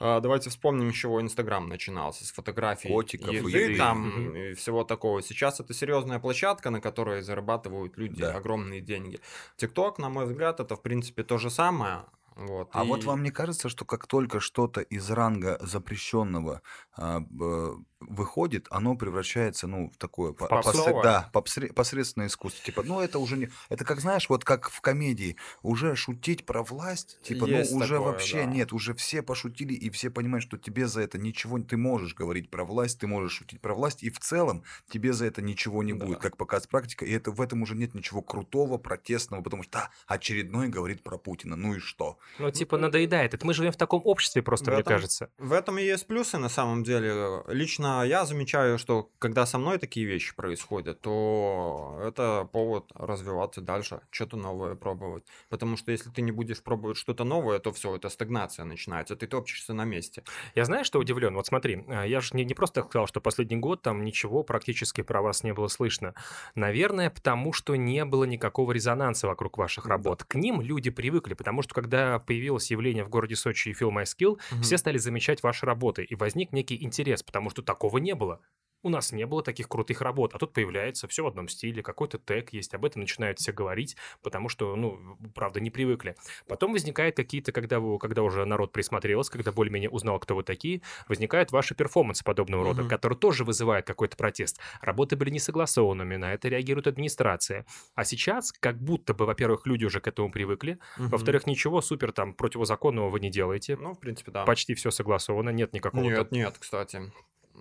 давайте 0.00 0.48
вспомним, 0.50 0.92
с 0.92 0.96
чего 0.96 1.20
Инстаграм 1.20 1.68
начинался. 1.68 2.24
С 2.24 2.32
фотографий 2.32 2.88
Котиков 2.88 3.32
еды, 3.34 3.48
еды. 3.58 3.76
там 3.76 4.34
и 4.34 4.54
всего 4.54 4.82
такого. 4.84 5.22
Сейчас 5.22 5.60
это 5.60 5.74
серьезная 5.74 6.18
площадка, 6.18 6.70
на 6.70 6.80
которой 6.80 7.22
зарабатывают 7.22 7.98
люди 7.98 8.20
Да. 8.22 8.32
огромные 8.34 8.80
деньги. 8.80 9.20
TikTok, 9.58 9.94
на 9.98 10.08
мой 10.08 10.24
взгляд, 10.26 10.60
это, 10.60 10.74
в 10.76 10.82
принципе, 10.82 11.22
то 11.22 11.38
же 11.38 11.50
самое. 11.50 12.04
Вот. 12.36 12.70
А 12.72 12.84
И- 12.84 12.88
вот 12.88 13.04
вам 13.04 13.22
не 13.22 13.30
кажется, 13.30 13.68
что 13.68 13.84
как 13.84 14.06
только 14.06 14.40
что-то 14.40 14.80
из 14.80 15.10
ранга 15.10 15.58
запрещенного 15.60 16.62
а, 16.96 17.20
б- 17.20 17.76
выходит, 18.00 18.66
оно 18.70 18.94
превращается, 18.96 19.66
ну, 19.66 19.90
в 19.90 19.96
такое 19.96 20.32
по- 20.32 20.46
попсовое? 20.46 20.92
посре- 20.94 21.02
да, 21.02 21.30
попсре- 21.32 21.72
посредственное 21.72 22.28
искусство. 22.28 22.64
Типа, 22.64 22.82
ну, 22.82 23.00
это 23.00 23.18
уже 23.18 23.36
не. 23.36 23.50
Это 23.68 23.84
как 23.84 24.00
знаешь, 24.00 24.28
вот 24.28 24.44
как 24.44 24.70
в 24.70 24.80
комедии, 24.80 25.36
уже 25.62 25.94
шутить 25.96 26.46
про 26.46 26.62
власть, 26.62 27.18
типа, 27.22 27.44
Есть 27.44 27.72
ну, 27.72 27.78
уже 27.78 27.94
такое, 27.96 28.12
вообще 28.12 28.36
да. 28.38 28.44
нет, 28.46 28.72
уже 28.72 28.94
все 28.94 29.22
пошутили, 29.22 29.74
и 29.74 29.90
все 29.90 30.10
понимают, 30.10 30.42
что 30.42 30.56
тебе 30.56 30.86
за 30.88 31.02
это 31.02 31.18
ничего 31.18 31.58
ты 31.60 31.76
можешь 31.76 32.14
говорить 32.14 32.50
про 32.50 32.64
власть, 32.64 32.98
ты 33.00 33.06
можешь 33.06 33.32
шутить 33.32 33.60
про 33.60 33.74
власть, 33.74 34.02
и 34.02 34.10
в 34.10 34.18
целом 34.18 34.64
тебе 34.90 35.12
за 35.12 35.26
это 35.26 35.42
ничего 35.42 35.82
не 35.82 35.92
Да. 35.92 36.06
будет, 36.06 36.18
как 36.20 36.36
показывает 36.36 36.70
практика, 36.70 37.04
и 37.04 37.12
это 37.12 37.30
в 37.30 37.40
этом 37.40 37.62
уже 37.62 37.74
нет 37.76 37.94
ничего 37.94 38.22
крутого, 38.22 38.78
протестного, 38.78 39.42
потому 39.42 39.62
что 39.62 39.72
да, 39.72 39.90
очередной 40.06 40.68
говорит 40.68 41.02
про 41.02 41.18
Путина, 41.18 41.56
ну 41.56 41.74
и 41.74 41.78
что? 41.78 42.18
Ну, 42.38 42.50
типа, 42.50 42.78
надоедает. 42.78 43.34
Это 43.34 43.46
мы 43.46 43.52
живем 43.54 43.72
в 43.72 43.76
таком 43.76 44.00
обществе 44.04 44.42
просто, 44.42 44.66
В 44.70 44.74
мне 44.74 44.80
этом- 44.80 44.94
кажется. 44.94 45.30
В 45.38 45.52
этом 45.52 45.78
и 45.78 45.82
есть 45.84 46.06
плюсы 46.06 46.38
на 46.38 46.48
самом 46.48 46.82
деле. 46.82 47.42
Лично 47.48 47.89
я 48.04 48.24
замечаю, 48.24 48.78
что 48.78 49.10
когда 49.18 49.46
со 49.46 49.58
мной 49.58 49.78
такие 49.78 50.06
вещи 50.06 50.34
происходят, 50.34 51.00
то 51.00 52.00
это 52.02 52.48
повод 52.52 52.90
развиваться 52.94 53.60
дальше, 53.60 54.00
что-то 54.10 54.36
новое 54.36 54.74
пробовать. 54.74 55.24
Потому 55.48 55.76
что 55.76 55.92
если 55.92 56.10
ты 56.10 56.22
не 56.22 56.32
будешь 56.32 56.62
пробовать 56.62 56.96
что-то 56.96 57.24
новое, 57.24 57.58
то 57.58 57.72
все, 57.72 57.96
это 57.96 58.08
стагнация 58.08 58.64
начинается, 58.64 59.16
ты 59.16 59.26
топчешься 59.26 59.74
на 59.74 59.84
месте. 59.84 60.22
Я 60.54 60.64
знаю, 60.64 60.84
что 60.84 60.98
удивлен. 60.98 61.34
Вот 61.34 61.46
смотри, 61.46 61.84
а, 61.88 62.04
я 62.04 62.20
же 62.20 62.30
не, 62.34 62.44
не 62.44 62.54
просто 62.54 62.82
сказал, 62.82 63.06
что 63.06 63.20
последний 63.20 63.56
год 63.56 63.82
там 63.82 64.04
ничего 64.04 64.42
практически 64.42 65.02
про 65.02 65.22
вас 65.22 65.42
не 65.44 65.54
было 65.54 65.68
слышно. 65.68 66.14
Наверное, 66.54 67.10
потому 67.10 67.52
что 67.52 67.76
не 67.76 68.04
было 68.04 68.24
никакого 68.24 68.72
резонанса 68.72 69.26
вокруг 69.26 69.58
ваших 69.58 69.86
работ. 69.86 70.24
К 70.24 70.34
ним 70.34 70.60
люди 70.60 70.90
привыкли, 70.90 71.34
потому 71.34 71.62
что 71.62 71.74
когда 71.74 72.18
появилось 72.18 72.70
явление 72.70 73.04
в 73.04 73.08
городе 73.08 73.36
Сочи 73.36 73.68
и 73.70 73.72
Feel 73.72 73.90
My 73.90 74.04
Skill, 74.04 74.38
все 74.60 74.78
стали 74.78 74.98
замечать 74.98 75.42
ваши 75.42 75.66
работы, 75.66 76.04
и 76.04 76.14
возник 76.14 76.52
некий 76.52 76.82
интерес, 76.82 77.22
потому 77.22 77.50
что 77.50 77.62
такого 77.80 77.96
не 77.98 78.14
было. 78.14 78.40
У 78.82 78.88
нас 78.88 79.12
не 79.12 79.26
было 79.26 79.42
таких 79.42 79.68
крутых 79.68 80.00
работ, 80.00 80.34
а 80.34 80.38
тут 80.38 80.54
появляется 80.54 81.06
все 81.06 81.22
в 81.22 81.26
одном 81.26 81.48
стиле, 81.48 81.82
какой-то 81.82 82.18
тег 82.18 82.50
есть, 82.54 82.72
об 82.72 82.86
этом 82.86 83.00
начинают 83.02 83.38
все 83.38 83.52
говорить, 83.52 83.94
потому 84.22 84.48
что, 84.48 84.74
ну, 84.74 85.18
правда, 85.34 85.60
не 85.60 85.68
привыкли. 85.70 86.16
Потом 86.48 86.72
возникает 86.72 87.14
какие-то, 87.14 87.52
когда, 87.52 87.78
вы, 87.78 87.98
когда 87.98 88.22
уже 88.22 88.42
народ 88.46 88.72
присмотрелся, 88.72 89.32
когда 89.32 89.52
более-менее 89.52 89.90
узнал, 89.90 90.18
кто 90.18 90.34
вы 90.34 90.44
такие, 90.44 90.80
возникают 91.08 91.52
ваши 91.52 91.74
перформансы 91.74 92.24
подобного 92.24 92.64
рода, 92.64 92.80
Мгм. 92.80 92.88
которые 92.88 93.18
тоже 93.18 93.44
вызывают 93.44 93.86
какой-то 93.86 94.16
протест. 94.16 94.58
Работы 94.80 95.14
были 95.14 95.28
несогласованными, 95.28 96.16
на 96.16 96.32
это 96.32 96.48
реагирует 96.48 96.86
администрация. 96.86 97.66
А 97.94 98.04
сейчас, 98.06 98.50
как 98.50 98.80
будто 98.82 99.12
бы, 99.12 99.26
во-первых, 99.26 99.66
люди 99.66 99.84
уже 99.84 100.00
к 100.00 100.08
этому 100.08 100.30
привыкли, 100.32 100.78
Мгм. 100.96 101.10
во-вторых, 101.10 101.46
ничего 101.46 101.82
супер 101.82 102.12
там 102.12 102.32
противозаконного 102.32 103.10
вы 103.10 103.20
не 103.20 103.28
делаете, 103.30 103.76
ну, 103.76 103.92
в 103.92 104.00
принципе, 104.00 104.30
да. 104.30 104.46
почти 104.46 104.72
все 104.72 104.90
согласовано, 104.90 105.50
нет 105.50 105.74
никакого 105.74 106.02
Нет, 106.04 106.32
нет, 106.32 106.56
кстати. 106.58 107.12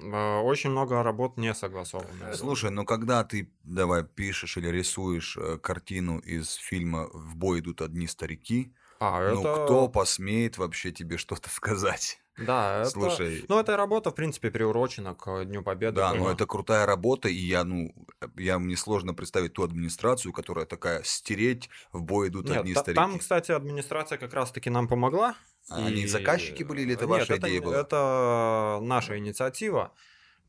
Э, 0.02 0.40
Очень 0.40 0.72
много 0.72 1.04
работ 1.04 1.38
не 1.38 1.54
согласовано. 1.54 2.34
Слушай, 2.34 2.72
ну 2.72 2.86
когда 2.86 3.24
ты, 3.24 3.52
давай, 3.64 4.04
пишешь 4.04 4.58
или 4.58 4.68
рисуешь 4.70 5.38
э, 5.38 5.58
картину 5.58 6.20
из 6.20 6.54
фильма 6.54 7.08
«В 7.14 7.36
бой 7.36 7.60
идут 7.60 7.82
одни 7.82 8.08
старики», 8.08 8.74
А, 9.00 9.32
ну 9.34 9.42
это... 9.42 9.66
кто 9.66 9.88
посмеет 9.90 10.58
вообще 10.58 10.92
тебе 10.92 11.18
что-то 11.18 11.50
сказать? 11.50 12.20
Да, 12.38 12.82
это... 12.82 12.90
Слушай, 12.92 13.44
Ну, 13.50 13.60
эта 13.60 13.76
работа, 13.76 14.12
в 14.12 14.16
принципе, 14.16 14.50
приурочена 14.50 15.14
к 15.14 15.44
Дню 15.44 15.62
Победы. 15.62 15.98
да, 15.98 16.14
но 16.14 16.32
это 16.32 16.46
крутая 16.46 16.86
работа, 16.86 17.28
и 17.28 17.34
я, 17.34 17.66
ну, 17.66 17.94
я 18.38 18.60
мне 18.60 18.78
сложно 18.78 19.14
представить 19.14 19.54
ту 19.54 19.64
администрацию, 19.64 20.32
которая 20.32 20.66
такая 20.66 21.04
стереть 21.04 21.70
в 21.92 22.02
бой 22.02 22.30
идут 22.30 22.48
Нет, 22.48 22.60
одни 22.60 22.74
та- 22.74 22.80
старики. 22.82 22.96
там, 22.96 23.20
кстати, 23.20 23.52
администрация 23.52 24.18
как 24.18 24.34
раз-таки 24.34 24.70
нам 24.70 24.88
помогла. 24.88 25.36
Они 25.72 26.02
И- 26.04 26.08
заказчики 26.08 26.64
были 26.64 26.82
или 26.82 26.94
это 26.94 27.06
Нет, 27.06 27.10
ваша 27.20 27.34
это, 27.36 27.48
идея 27.48 27.62
была? 27.62 27.80
это 27.82 28.80
наша 28.82 29.18
инициатива, 29.18 29.94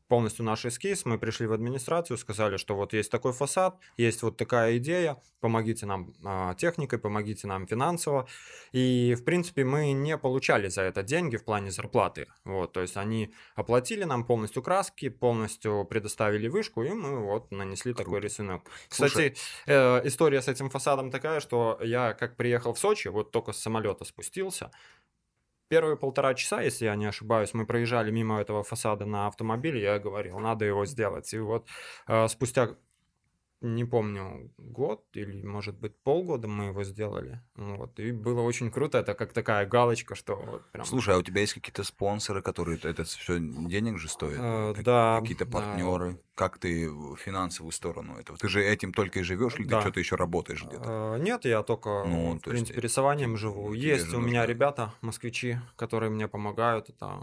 полностью 0.07 0.43
наш 0.43 0.65
эскиз. 0.65 1.05
Мы 1.05 1.17
пришли 1.17 1.47
в 1.47 1.53
администрацию, 1.53 2.17
сказали, 2.17 2.57
что 2.57 2.75
вот 2.75 2.91
есть 2.91 3.09
такой 3.09 3.31
фасад, 3.31 3.77
есть 3.95 4.23
вот 4.23 4.35
такая 4.35 4.75
идея, 4.77 5.15
помогите 5.39 5.85
нам 5.85 6.13
а, 6.25 6.53
техникой, 6.55 6.99
помогите 6.99 7.47
нам 7.47 7.65
финансово. 7.65 8.27
И, 8.73 9.15
в 9.17 9.23
принципе, 9.23 9.63
мы 9.63 9.93
не 9.93 10.17
получали 10.17 10.67
за 10.67 10.81
это 10.81 11.01
деньги 11.01 11.37
в 11.37 11.45
плане 11.45 11.71
зарплаты. 11.71 12.27
Вот, 12.43 12.73
то 12.73 12.81
есть 12.81 12.97
они 12.97 13.33
оплатили 13.55 14.03
нам 14.03 14.25
полностью 14.25 14.61
краски, 14.61 15.07
полностью 15.07 15.85
предоставили 15.85 16.49
вышку, 16.49 16.83
и 16.83 16.89
мы 16.89 17.19
вот 17.25 17.49
нанесли 17.51 17.93
такой 17.93 18.19
Круто. 18.19 18.27
рисунок. 18.27 18.63
Слушай- 18.89 19.29
Кстати, 19.31 19.37
э, 19.67 20.01
история 20.07 20.41
с 20.41 20.49
этим 20.49 20.69
фасадом 20.69 21.09
такая, 21.09 21.39
что 21.39 21.79
я 21.81 22.13
как 22.13 22.35
приехал 22.35 22.73
в 22.73 22.79
Сочи, 22.79 23.07
вот 23.07 23.31
только 23.31 23.53
с 23.53 23.59
самолета 23.59 24.03
спустился, 24.03 24.71
Первые 25.71 25.95
полтора 25.95 26.33
часа, 26.33 26.61
если 26.61 26.83
я 26.83 26.97
не 26.97 27.05
ошибаюсь, 27.05 27.53
мы 27.53 27.65
проезжали 27.65 28.11
мимо 28.11 28.41
этого 28.41 28.61
фасада 28.61 29.05
на 29.05 29.27
автомобиле, 29.27 29.81
я 29.81 29.99
говорил, 29.99 30.37
надо 30.37 30.65
его 30.65 30.85
сделать. 30.85 31.33
И 31.33 31.39
вот 31.39 31.65
э, 32.09 32.27
спустя, 32.27 32.75
не 33.61 33.85
помню, 33.85 34.51
год 34.57 35.03
или, 35.13 35.43
может 35.43 35.75
быть, 35.77 35.95
полгода 36.03 36.47
мы 36.47 36.65
его 36.65 36.83
сделали. 36.83 37.39
Вот, 37.55 37.99
и 37.99 38.11
было 38.11 38.41
очень 38.41 38.71
круто, 38.71 38.97
это 38.97 39.13
как 39.13 39.33
такая 39.33 39.65
галочка, 39.67 40.15
что 40.15 40.35
вот 40.35 40.65
прям... 40.71 40.85
Слушай, 40.85 41.13
а 41.15 41.17
у 41.19 41.21
тебя 41.21 41.41
есть 41.41 41.53
какие-то 41.53 41.83
спонсоры, 41.83 42.41
которые 42.41 42.79
это 42.81 43.03
все 43.03 43.37
денег 43.39 43.99
же 43.99 44.09
стоит? 44.09 44.37
Э, 44.39 44.73
Как- 44.75 44.83
да, 44.83 45.19
Какие-то 45.21 45.45
да. 45.45 45.51
партнеры? 45.51 46.19
Как 46.33 46.57
ты 46.57 46.89
в 46.89 47.15
финансовую 47.17 47.71
сторону 47.71 48.17
этого? 48.17 48.37
Ты 48.39 48.49
же 48.49 48.63
этим 48.63 48.93
только 48.93 49.19
и 49.19 49.23
живешь, 49.23 49.59
или 49.59 49.67
Да. 49.67 49.77
ты 49.77 49.81
что-то 49.83 49.99
еще 49.99 50.15
работаешь 50.15 50.63
где-то? 50.63 51.15
Э, 51.17 51.21
Нет, 51.21 51.45
я 51.45 51.61
только, 51.61 52.03
Ну, 52.07 52.33
в 52.33 52.39
то 52.41 52.51
есть, 52.51 52.63
принципе, 52.65 52.81
рисованием 52.81 53.37
живу. 53.37 53.73
Есть 53.73 54.11
у 54.13 54.19
меня 54.19 54.39
нужно- 54.41 54.45
ребята, 54.51 54.93
москвичи, 55.01 55.57
которые 55.75 56.09
мне 56.09 56.27
помогают. 56.27 56.89
Это 56.89 57.21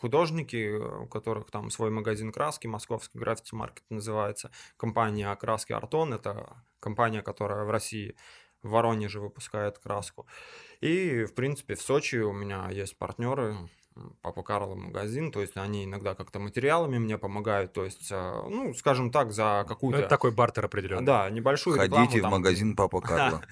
художники, 0.00 0.76
у 0.76 1.06
которых 1.06 1.50
там 1.50 1.70
свой 1.70 1.90
магазин 1.90 2.32
краски, 2.32 2.66
московский 2.66 3.18
граффити-маркет 3.18 3.84
называется. 3.90 4.50
Компания 4.76 5.34
краски 5.36 5.72
Артон, 5.72 6.14
это 6.14 6.64
компания, 6.80 7.22
которая 7.22 7.64
в 7.64 7.70
России 7.70 8.16
в 8.62 8.70
Воронеже 8.70 9.20
выпускает 9.20 9.78
краску. 9.78 10.26
И, 10.80 11.24
в 11.24 11.34
принципе, 11.34 11.74
в 11.74 11.82
Сочи 11.82 12.16
у 12.16 12.32
меня 12.32 12.68
есть 12.70 12.96
партнеры, 12.98 13.56
Папа 14.22 14.42
Карло 14.42 14.74
магазин, 14.76 15.32
то 15.32 15.40
есть 15.40 15.56
они 15.56 15.84
иногда 15.84 16.14
как-то 16.14 16.38
материалами 16.38 16.98
мне 16.98 17.18
помогают, 17.18 17.72
то 17.72 17.84
есть, 17.84 18.10
э, 18.10 18.42
ну, 18.48 18.72
скажем 18.72 19.10
так, 19.10 19.32
за 19.32 19.60
Ну, 19.62 19.68
какую-то... 19.68 19.98
это 20.00 20.08
такой 20.08 20.30
бартер 20.30 20.64
определенный. 20.64 21.04
Да, 21.04 21.28
небольшую 21.28 21.76
Ходите 21.76 21.96
рекламу. 21.96 22.18
в 22.18 22.22
там, 22.22 22.30
магазин 22.30 22.76
Папа 22.76 23.00
Карло. 23.02 23.42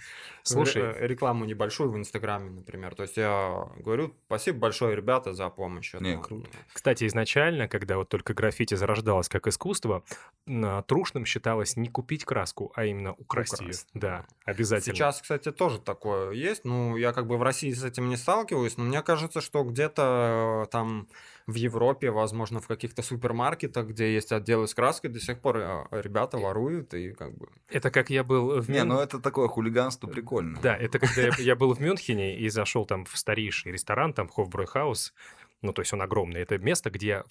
Слушай, 0.48 0.82
ре- 0.82 1.08
рекламу 1.08 1.44
небольшую 1.44 1.90
в 1.90 1.96
Инстаграме, 1.96 2.50
например. 2.50 2.94
То 2.94 3.02
есть 3.02 3.16
я 3.16 3.68
говорю, 3.78 4.14
спасибо 4.26 4.58
большое, 4.58 4.96
ребята, 4.96 5.32
за 5.32 5.48
помощь. 5.48 5.94
Не, 5.94 6.14
Это, 6.14 6.22
круто. 6.22 6.48
Кстати, 6.72 7.06
изначально, 7.06 7.68
когда 7.68 7.96
вот 7.96 8.08
только 8.08 8.34
граффити 8.34 8.74
зарождалось 8.74 9.28
как 9.28 9.46
искусство, 9.46 10.02
трушным 10.87 11.24
считалось 11.24 11.76
не 11.76 11.88
купить 11.88 12.24
краску, 12.24 12.72
а 12.74 12.84
именно 12.84 13.12
украсть, 13.14 13.61
ее. 13.61 13.66
Украсть. 13.66 13.88
Да, 13.94 14.26
обязательно. 14.44 14.94
Сейчас, 14.94 15.20
кстати, 15.20 15.52
тоже 15.52 15.78
такое 15.78 16.32
есть. 16.32 16.64
Ну, 16.64 16.96
я 16.96 17.12
как 17.12 17.26
бы 17.26 17.37
в 17.37 17.42
России 17.42 17.72
с 17.72 17.84
этим 17.84 18.08
не 18.08 18.16
сталкиваюсь, 18.16 18.76
но 18.76 18.84
мне 18.84 19.02
кажется, 19.02 19.40
что 19.40 19.64
где-то 19.64 20.64
э, 20.64 20.70
там 20.70 21.08
в 21.46 21.54
Европе, 21.54 22.11
возможно, 22.11 22.61
в 22.61 22.66
каких-то 22.66 23.02
супермаркетах, 23.02 23.87
где 23.87 24.12
есть 24.12 24.32
отделы 24.32 24.68
с 24.68 24.74
краской, 24.74 25.11
до 25.11 25.18
сих 25.18 25.40
пор 25.40 25.56
э, 25.56 25.84
ребята 25.90 26.37
воруют 26.37 26.92
и 26.94 27.12
как 27.12 27.37
бы... 27.37 27.48
Это 27.70 27.90
как 27.90 28.11
я 28.11 28.22
был 28.22 28.61
в 28.61 28.70
Не, 28.70 28.84
ну 28.84 29.00
это 29.00 29.18
такое 29.18 29.48
хулиганство 29.48 30.06
прикольно. 30.08 30.38
Да, 30.62 30.77
это 30.77 30.98
когда 30.98 31.22
я, 31.22 31.33
я 31.38 31.57
был 31.57 31.74
в 31.74 31.81
Мюнхене 31.81 32.37
и 32.38 32.48
зашел 32.48 32.87
там 32.87 33.05
в 33.05 33.16
старейший 33.16 33.72
ресторан, 33.72 34.12
там 34.12 34.29
Хофбройхаус, 34.29 35.14
ну, 35.62 35.72
то 35.72 35.83
есть 35.83 35.92
он 35.92 36.03
огромный. 36.03 36.40
Это 36.40 36.59
место, 36.59 36.90
где 36.90 37.24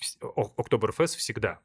Октоберфест 0.58 1.16
всегда. 1.16 1.60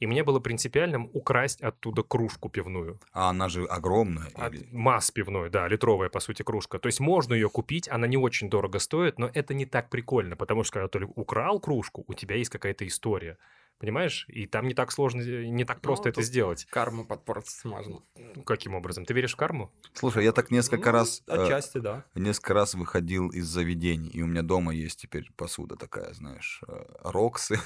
И 0.00 0.06
мне 0.06 0.24
было 0.24 0.40
принципиальным 0.40 1.10
украсть 1.12 1.60
оттуда 1.60 2.02
кружку 2.02 2.48
пивную. 2.48 2.98
А 3.12 3.30
она 3.30 3.48
же 3.48 3.64
огромная. 3.66 4.26
От- 4.34 4.54
или- 4.54 4.66
Масс 4.72 5.10
пивной, 5.10 5.48
да, 5.50 5.68
литровая, 5.68 6.08
по 6.08 6.20
сути, 6.20 6.42
кружка. 6.42 6.78
То 6.78 6.88
есть 6.88 7.00
можно 7.00 7.34
ее 7.34 7.48
купить, 7.48 7.88
она 7.88 8.06
не 8.06 8.16
очень 8.16 8.50
дорого 8.50 8.78
стоит, 8.78 9.18
но 9.18 9.30
это 9.32 9.54
не 9.54 9.64
так 9.66 9.88
прикольно, 9.90 10.36
потому 10.36 10.64
что 10.64 10.72
когда 10.80 10.88
ты 10.88 11.04
украл 11.14 11.60
кружку, 11.60 12.04
у 12.08 12.14
тебя 12.14 12.36
есть 12.36 12.50
какая-то 12.50 12.86
история. 12.86 13.38
Понимаешь? 13.78 14.24
И 14.28 14.46
там 14.46 14.66
не 14.68 14.74
так 14.74 14.90
сложно, 14.90 15.20
э, 15.20 15.46
не 15.46 15.64
так 15.64 15.82
просто 15.82 16.08
Ну, 16.08 16.10
это 16.12 16.22
сделать. 16.22 16.64
Карму 16.70 17.04
подпортить 17.04 17.62
можно. 17.64 18.00
Ну, 18.16 18.42
Каким 18.42 18.74
образом? 18.74 19.04
Ты 19.04 19.12
веришь 19.12 19.34
в 19.34 19.36
карму? 19.36 19.70
Слушай, 19.92 20.24
я 20.24 20.32
так 20.32 20.50
несколько 20.50 20.92
Ну, 20.92 20.98
раз... 20.98 21.22
э, 21.26 21.44
Отчасти, 21.44 21.78
да. 21.78 22.04
Несколько 22.14 22.54
раз 22.54 22.74
выходил 22.74 23.28
из 23.28 23.46
заведений, 23.46 24.08
и 24.08 24.22
у 24.22 24.26
меня 24.26 24.40
дома 24.42 24.74
есть 24.74 25.00
теперь 25.00 25.30
посуда 25.36 25.76
такая, 25.76 26.14
знаешь, 26.14 26.62
э, 26.66 26.84
роксы. 27.04 27.60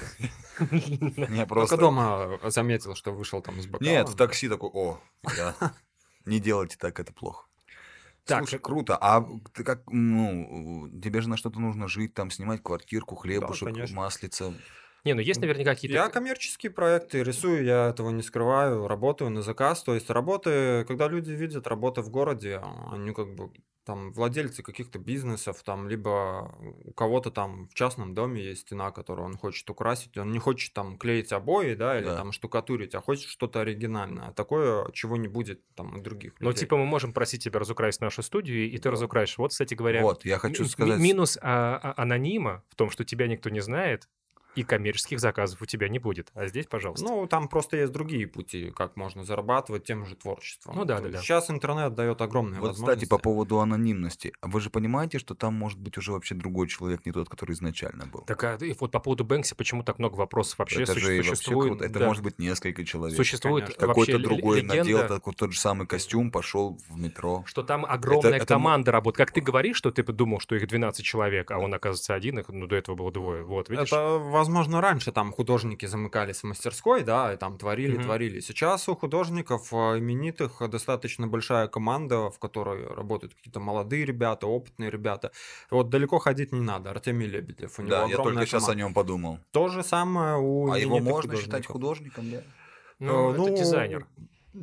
Я 0.59 1.27
Только 1.27 1.45
просто... 1.47 1.77
дома 1.77 2.39
заметил, 2.43 2.93
что 2.95 3.13
вышел 3.13 3.41
там 3.41 3.61
с 3.61 3.67
бокалом. 3.67 3.93
Нет, 3.93 4.09
в 4.09 4.15
такси 4.15 4.49
такой, 4.49 4.69
о, 4.73 4.99
да. 5.23 5.55
не 6.25 6.41
делайте 6.41 6.75
так, 6.77 6.99
это 6.99 7.13
плохо. 7.13 7.45
Так, 8.25 8.39
Слушай, 8.39 8.55
э, 8.55 8.59
круто. 8.59 8.97
А 8.97 9.25
ты 9.53 9.63
как, 9.63 9.81
ну, 9.87 10.89
тебе 11.01 11.21
же 11.21 11.29
на 11.29 11.37
что-то 11.37 11.59
нужно 11.59 11.87
жить, 11.87 12.13
там, 12.13 12.29
снимать 12.29 12.61
квартирку, 12.61 13.15
хлебушек, 13.15 13.69
конечно. 13.69 13.95
маслица. 13.95 14.53
Не, 15.03 15.13
ну 15.15 15.21
есть 15.21 15.41
наверняка 15.41 15.73
какие-то... 15.73 15.95
Я 15.95 16.09
коммерческие 16.09 16.71
проекты 16.71 17.23
рисую, 17.23 17.63
я 17.63 17.89
этого 17.89 18.11
не 18.11 18.21
скрываю, 18.21 18.87
работаю 18.87 19.31
на 19.31 19.41
заказ. 19.41 19.81
То 19.83 19.95
есть 19.95 20.09
работы, 20.09 20.85
когда 20.87 21.07
люди 21.07 21.31
видят 21.31 21.65
работы 21.67 22.01
в 22.01 22.09
городе, 22.09 22.61
они 22.91 23.11
как 23.13 23.33
бы 23.33 23.51
там 23.83 24.13
владельцы 24.13 24.61
каких-то 24.61 24.99
бизнесов, 24.99 25.63
там 25.63 25.89
либо 25.89 26.55
у 26.85 26.93
кого-то 26.93 27.31
там 27.31 27.67
в 27.67 27.73
частном 27.73 28.13
доме 28.13 28.39
есть 28.43 28.61
стена, 28.61 28.91
которую 28.91 29.25
он 29.25 29.37
хочет 29.37 29.67
украсить, 29.71 30.15
он 30.17 30.31
не 30.31 30.37
хочет 30.37 30.73
там 30.73 30.99
клеить 30.99 31.31
обои, 31.33 31.73
да, 31.73 31.97
или 31.97 32.05
Да. 32.05 32.17
там 32.17 32.31
штукатурить, 32.31 32.93
а 32.93 33.01
хочет 33.01 33.27
что-то 33.27 33.61
оригинальное. 33.61 34.33
Такое, 34.33 34.87
чего 34.91 35.17
не 35.17 35.27
будет 35.27 35.63
там 35.73 35.95
у 35.97 36.01
других 36.03 36.33
Ну, 36.39 36.49
людей. 36.49 36.59
типа, 36.59 36.77
мы 36.77 36.85
можем 36.85 37.11
просить 37.11 37.43
тебя 37.43 37.59
разукрасить 37.59 38.01
нашу 38.01 38.21
студию, 38.21 38.69
и 38.69 38.77
ты 38.77 38.91
разукрасишь. 38.91 39.39
Вот, 39.39 39.49
кстати 39.49 39.73
говоря, 39.73 40.03
Вот, 40.03 40.25
я 40.25 40.37
хочу 40.37 40.65
сказать... 40.65 40.99
ми- 40.99 41.03
минус 41.07 41.39
а, 41.41 41.79
а, 41.81 41.99
анонима 42.03 42.63
в 42.69 42.75
том, 42.75 42.91
что 42.91 43.03
тебя 43.03 43.25
никто 43.25 43.49
не 43.49 43.61
знает, 43.61 44.07
и 44.55 44.63
коммерческих 44.63 45.19
заказов 45.19 45.61
у 45.61 45.65
тебя 45.65 45.87
не 45.87 45.99
будет. 45.99 46.29
А 46.33 46.47
здесь, 46.47 46.65
пожалуйста. 46.65 47.05
Ну, 47.05 47.25
там 47.27 47.47
просто 47.47 47.77
есть 47.77 47.91
другие 47.91 48.27
пути, 48.27 48.71
как 48.71 48.97
можно 48.97 49.23
зарабатывать 49.23 49.85
тем 49.85 50.05
же 50.05 50.15
творчеством. 50.15 50.75
Ну 50.75 50.85
да, 50.85 50.97
То 50.97 51.03
да, 51.03 51.09
да. 51.09 51.17
Сейчас 51.19 51.49
интернет 51.49 51.93
дает 51.95 52.21
огромные 52.21 52.59
Вот, 52.59 52.69
возможности. 52.69 53.05
кстати, 53.05 53.09
по 53.09 53.17
поводу 53.17 53.59
анонимности. 53.59 54.33
А 54.41 54.47
Вы 54.47 54.59
же 54.61 54.69
понимаете, 54.69 55.19
что 55.19 55.35
там 55.35 55.53
может 55.53 55.79
быть 55.79 55.97
уже 55.97 56.11
вообще 56.11 56.35
другой 56.35 56.67
человек, 56.67 57.05
не 57.05 57.11
тот, 57.11 57.29
который 57.29 57.53
изначально 57.53 58.05
был? 58.07 58.21
Так, 58.21 58.43
а, 58.43 58.55
и 58.55 58.73
вот 58.79 58.91
по 58.91 58.99
поводу 58.99 59.23
Бэнкси, 59.23 59.55
почему 59.55 59.83
так 59.83 59.99
много 59.99 60.15
вопросов 60.15 60.59
вообще 60.59 60.83
это 60.83 60.93
суще- 60.93 60.99
же 61.05 61.15
вообще 61.17 61.35
существует? 61.35 61.69
круто. 61.71 61.85
Это 61.85 61.99
да. 61.99 62.07
может 62.07 62.23
быть 62.23 62.39
несколько 62.39 62.83
человек. 62.83 63.15
Существует 63.15 63.75
Какой-то 63.75 64.19
другой 64.19 64.57
легенда, 64.57 64.75
надел 64.77 65.07
такой, 65.07 65.33
тот 65.33 65.53
же 65.53 65.59
самый 65.59 65.87
костюм, 65.87 66.31
пошел 66.31 66.77
в 66.89 66.99
метро. 66.99 67.43
что 67.45 67.63
там 67.63 67.85
огромная 67.85 68.33
это 68.33 68.45
команда 68.45 68.91
работает. 68.91 69.17
Как 69.27 69.33
ты 69.33 69.41
говоришь, 69.41 69.77
что 69.77 69.91
ты 69.91 70.03
думал, 70.03 70.39
что 70.39 70.55
их 70.55 70.67
12 70.67 71.05
человек, 71.05 71.51
а 71.51 71.57
он, 71.57 71.73
оказывается, 71.73 72.13
один, 72.13 72.39
их, 72.39 72.49
ну, 72.49 72.67
до 72.67 72.75
этого 72.75 72.95
было 72.95 73.11
двое. 73.11 73.43
Вот, 73.43 73.69
видишь? 73.69 73.87
Это, 73.87 74.17
возможно, 74.41 74.81
раньше 74.81 75.11
там 75.11 75.31
художники 75.31 75.85
замыкались 75.87 76.41
в 76.43 76.47
мастерской, 76.47 77.03
да, 77.03 77.33
и 77.33 77.37
там 77.37 77.57
творили, 77.57 77.93
Мгм. 77.97 78.03
творили. 78.03 78.39
Сейчас 78.41 78.89
у 78.89 78.95
художников 78.95 79.71
э, 79.73 79.99
именитых 79.99 80.61
достаточно 80.69 81.27
большая 81.27 81.67
команда, 81.67 82.15
в 82.29 82.39
которой 82.39 82.87
работают 82.87 83.33
какие-то 83.35 83.59
молодые 83.59 84.05
ребята, 84.05 84.47
опытные 84.47 84.89
ребята. 84.89 85.31
Вот 85.69 85.89
далеко 85.89 86.17
ходить 86.19 86.51
не 86.53 86.61
надо. 86.61 86.89
Артемий 86.89 87.27
Лебедев, 87.27 87.77
у 87.79 87.81
него 87.83 87.91
Да, 87.91 88.05
я 88.07 88.15
только 88.17 88.45
сейчас 88.45 88.63
о 88.63 88.65
команда. 88.65 88.83
нем 88.83 88.93
подумал. 88.93 89.37
То 89.51 89.67
же 89.67 89.83
самое 89.83 90.37
у 90.37 90.71
А 90.71 90.79
его 90.79 90.99
можно 90.99 91.35
считать 91.35 91.67
художников. 91.67 92.23
художником, 92.23 92.31
да? 92.31 92.41
Ну, 92.99 93.31
Э, 93.31 93.33
это 93.47 93.57
дизайнер. 93.57 94.07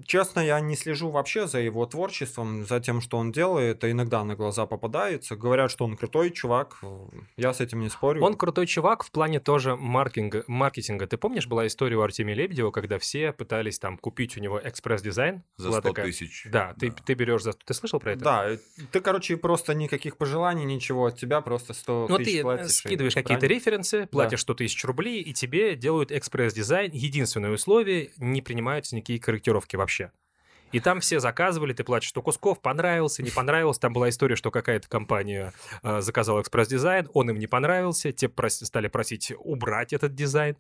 Честно, 0.05 0.41
я 0.41 0.61
не 0.61 0.77
слежу 0.77 1.11
вообще 1.11 1.47
за 1.47 1.61
его 1.61 1.87
творчеством, 1.87 2.67
за 2.67 2.79
тем, 2.81 3.01
что 3.01 3.17
он 3.17 3.33
делает. 3.33 3.77
Это 3.79 3.91
иногда 3.91 4.23
на 4.25 4.35
глаза 4.35 4.67
попадается. 4.67 5.35
Говорят, 5.37 5.71
что 5.71 5.85
он 5.85 5.97
крутой 5.97 6.31
чувак. 6.31 6.81
Я 7.37 7.55
с 7.55 7.61
этим 7.61 7.81
не 7.81 7.89
спорю. 7.89 8.23
Он 8.23 8.35
крутой 8.35 8.67
чувак 8.67 9.03
в 9.03 9.11
плане 9.11 9.41
тоже 9.41 9.77
маркетинга. 9.77 10.45
маркетинга. 10.47 11.07
Ты 11.07 11.17
помнишь, 11.17 11.47
была 11.47 11.67
история 11.67 11.97
у 11.97 12.03
Артемия 12.03 12.35
Лебедева, 12.35 12.71
когда 12.71 12.99
все 12.99 13.33
пытались 13.33 13.79
там 13.79 13.97
купить 13.97 14.37
у 14.37 14.41
него 14.41 14.61
экспресс-дизайн? 14.63 15.43
За 15.57 15.69
Была 15.69 15.81
100 15.81 15.89
такая- 15.89 16.07
тысяч. 16.07 16.47
Да, 16.51 16.75
ты, 16.79 16.91
ты 16.91 17.15
берешь 17.15 17.43
за... 17.43 17.53
Ты 17.53 17.73
слышал 17.73 17.99
про 18.01 18.13
это? 18.13 18.21
Да, 18.25 18.51
э, 18.51 18.59
ты, 18.93 19.01
короче, 19.01 19.37
просто 19.37 19.75
никаких 19.75 20.17
пожеланий, 20.19 20.65
ничего 20.65 21.07
от 21.07 21.17
тебя, 21.19 21.41
просто 21.41 21.73
100 21.73 22.07
Ну, 22.11 22.17
тысяч 22.19 22.33
ты 22.37 22.43
платишь. 22.43 22.67
и- 22.67 22.73
скидываешь 22.73 23.15
какие-то 23.15 23.41
правильно? 23.41 23.55
референсы, 23.59 24.07
платишь 24.07 24.41
100 24.43 24.55
тысяч 24.55 24.85
рублей, 24.85 25.23
и 25.23 25.33
тебе 25.33 25.77
делают 25.77 26.13
экспресс-дизайн. 26.13 26.91
Единственное 26.93 27.51
условие— 27.53 28.11
не 28.19 28.43
принимаются 28.43 28.95
никакие 28.97 29.19
корректировки 29.21 29.78
вообще. 29.79 30.13
И 30.73 30.81
там 30.81 31.01
все 31.01 31.19
заказывали, 31.19 31.73
ты 31.73 31.83
платишь 31.83 32.11
100 32.11 32.23
кусков, 32.23 32.61
понравился, 32.61 33.23
не 33.23 33.31
понравился. 33.31 33.81
Там 33.81 33.93
была 33.93 34.11
история, 34.11 34.37
что 34.37 34.51
какая-то 34.51 34.89
компания 34.89 35.53
э, 35.83 36.01
заказала 36.03 36.43
экспресс-дизайн, 36.43 37.09
он 37.15 37.31
им 37.31 37.39
не 37.39 37.47
понравился, 37.47 38.13
те 38.13 38.27
прос- 38.27 38.65
стали 38.65 38.89
просить 38.89 39.33
убрать 39.39 39.95
этот 39.95 40.15
дизайн. 40.15 40.57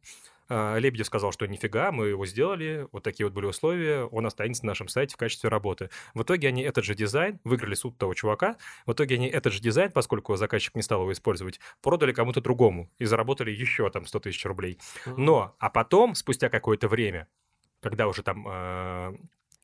Э, 0.48 0.78
Лебедев 0.78 1.06
сказал, 1.06 1.32
что 1.32 1.46
нифига, 1.46 1.92
мы 1.92 2.08
его 2.08 2.24
сделали, 2.24 2.88
вот 2.90 3.02
такие 3.02 3.26
вот 3.26 3.34
были 3.34 3.44
условия, 3.46 4.04
он 4.04 4.24
останется 4.24 4.64
на 4.64 4.70
нашем 4.70 4.88
сайте 4.88 5.14
в 5.14 5.18
качестве 5.18 5.50
работы. 5.50 5.90
В 6.14 6.22
итоге 6.22 6.48
они 6.48 6.62
этот 6.62 6.84
же 6.84 6.94
дизайн, 6.94 7.38
выиграли 7.44 7.74
суд 7.74 7.98
того 7.98 8.14
чувака, 8.14 8.56
в 8.86 8.92
итоге 8.92 9.16
они 9.16 9.28
этот 9.28 9.52
же 9.52 9.60
дизайн, 9.60 9.92
поскольку 9.92 10.34
заказчик 10.36 10.74
не 10.74 10.82
стал 10.82 11.02
его 11.02 11.12
использовать, 11.12 11.60
продали 11.82 12.12
кому-то 12.12 12.40
другому 12.40 12.90
и 12.98 13.04
заработали 13.04 13.50
еще 13.50 13.90
там 13.90 14.06
100 14.06 14.20
тысяч 14.20 14.44
рублей. 14.46 14.78
Но, 15.04 15.54
а 15.58 15.68
потом, 15.68 16.14
спустя 16.14 16.48
какое-то 16.48 16.88
время, 16.88 17.28
когда 17.80 18.08
уже 18.08 18.22
там 18.22 18.46
э, 18.48 19.16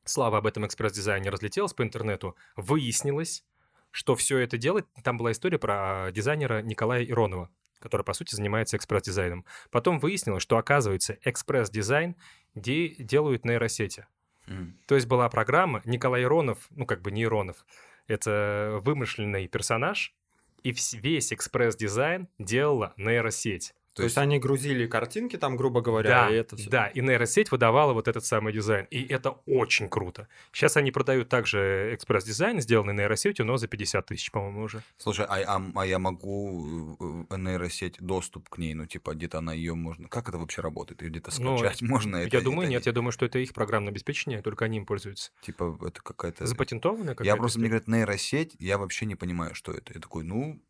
слава 0.05 0.39
об 0.39 0.47
этом 0.47 0.67
экспресс-дизайне 0.67 1.31
разлетелась 1.31 1.73
по 1.73 1.83
интернету, 1.83 2.37
выяснилось, 2.57 3.45
что 3.91 4.15
все 4.15 4.39
это 4.39 4.59
делает... 4.59 4.87
Там 5.03 5.17
была 5.17 5.33
история 5.33 5.59
про 5.59 6.11
дизайнера 6.13 6.63
Николая 6.63 7.05
Иронова, 7.05 7.51
который, 7.79 8.03
по 8.03 8.13
сути, 8.13 8.35
занимается 8.35 8.77
экспресс-дизайном. 8.77 9.45
Потом 9.71 9.99
выяснилось, 9.99 10.43
что, 10.43 10.59
оказывается, 10.59 11.19
экспресс-дизайн 11.23 12.17
де- 12.55 12.95
делают 12.97 13.45
нейросети. 13.45 14.07
М. 14.47 14.79
То 14.87 14.95
есть 14.95 15.07
была 15.07 15.29
программа, 15.29 15.81
Николай 15.85 16.23
Иронов, 16.23 16.67
ну 16.71 16.87
как 16.87 17.03
бы 17.03 17.11
не 17.11 17.23
Иронов, 17.23 17.65
это 18.07 18.79
вымышленный 18.83 19.49
персонаж, 19.49 20.15
и 20.63 20.75
весь 20.93 21.33
экспресс-дизайн 21.33 22.29
делала 22.39 22.95
нейросеть. 22.97 23.75
То 23.95 24.03
есть 24.03 24.19
они 24.19 24.39
грузили 24.39 24.87
картинки 24.87 25.37
там, 25.37 25.57
грубо 25.57 25.81
говоря, 25.81 26.09
Да, 26.11 26.31
и 26.31 26.35
это 26.35 26.57
всё. 26.57 26.69
да, 26.71 26.87
и 26.89 27.01
нейросеть 27.01 27.51
выдавала 27.51 27.93
вот 27.93 28.09
этот 28.09 28.25
самый 28.25 28.53
дизайн. 28.53 28.87
И 28.91 29.05
это 29.05 29.31
очень 29.47 29.89
круто. 29.89 30.27
Сейчас 30.53 30.77
они 30.77 30.91
продают 30.91 31.29
также 31.29 31.91
экспресс-дизайн, 31.95 32.61
сделанный 32.61 32.95
нейросетью, 32.95 33.47
но 33.47 33.57
за 33.57 33.69
50 33.69 34.07
тысяч, 34.07 34.31
по-моему, 34.31 34.63
уже. 34.65 34.83
Слушай, 34.99 35.27
а, 35.29 35.37
а- 35.57 35.73
а 35.75 35.87
я 35.87 35.99
могу 35.99 37.27
э, 37.31 37.37
нейросеть 37.37 37.97
доступ 38.01 38.49
к 38.49 38.59
ней, 38.59 38.75
ну 38.75 38.87
типа 38.87 39.15
где-то 39.15 39.39
она 39.39 39.53
ее 39.53 39.75
можно. 39.75 40.09
Как 40.09 40.29
это 40.29 40.39
вообще 40.39 40.61
работает? 40.61 41.03
Ее 41.03 41.11
где-то 41.11 41.31
Ну, 41.41 41.59
скачать 41.59 41.83
можно? 41.83 42.17
Это, 42.17 42.37
я 42.37 42.43
думаю, 42.43 42.63
это 42.65 42.71
нет, 42.71 42.87
я 42.87 42.93
думаю, 42.93 43.13
что 43.13 43.27
это 43.27 43.39
их 43.39 43.53
программное 43.53 43.91
обеспечение, 43.93 44.43
только 44.43 44.65
они 44.65 44.79
им 44.79 44.87
пользуются. 44.87 45.31
Типа 45.43 45.79
это 45.87 46.03
какая-то. 46.03 46.47
Запатентованное 46.47 47.11
Я 47.11 47.15
какая-то 47.15 47.37
просто 47.37 47.59
мне 47.61 47.69
говорят 47.69 47.89
нейросеть, 47.89 48.57
я 48.59 48.79
вообще 48.79 49.07
не 49.07 49.15
понимаю, 49.15 49.55
что 49.55 49.73
это. 49.73 49.93
Я 49.95 50.01
такой, 50.01 50.25
ну 50.25 50.61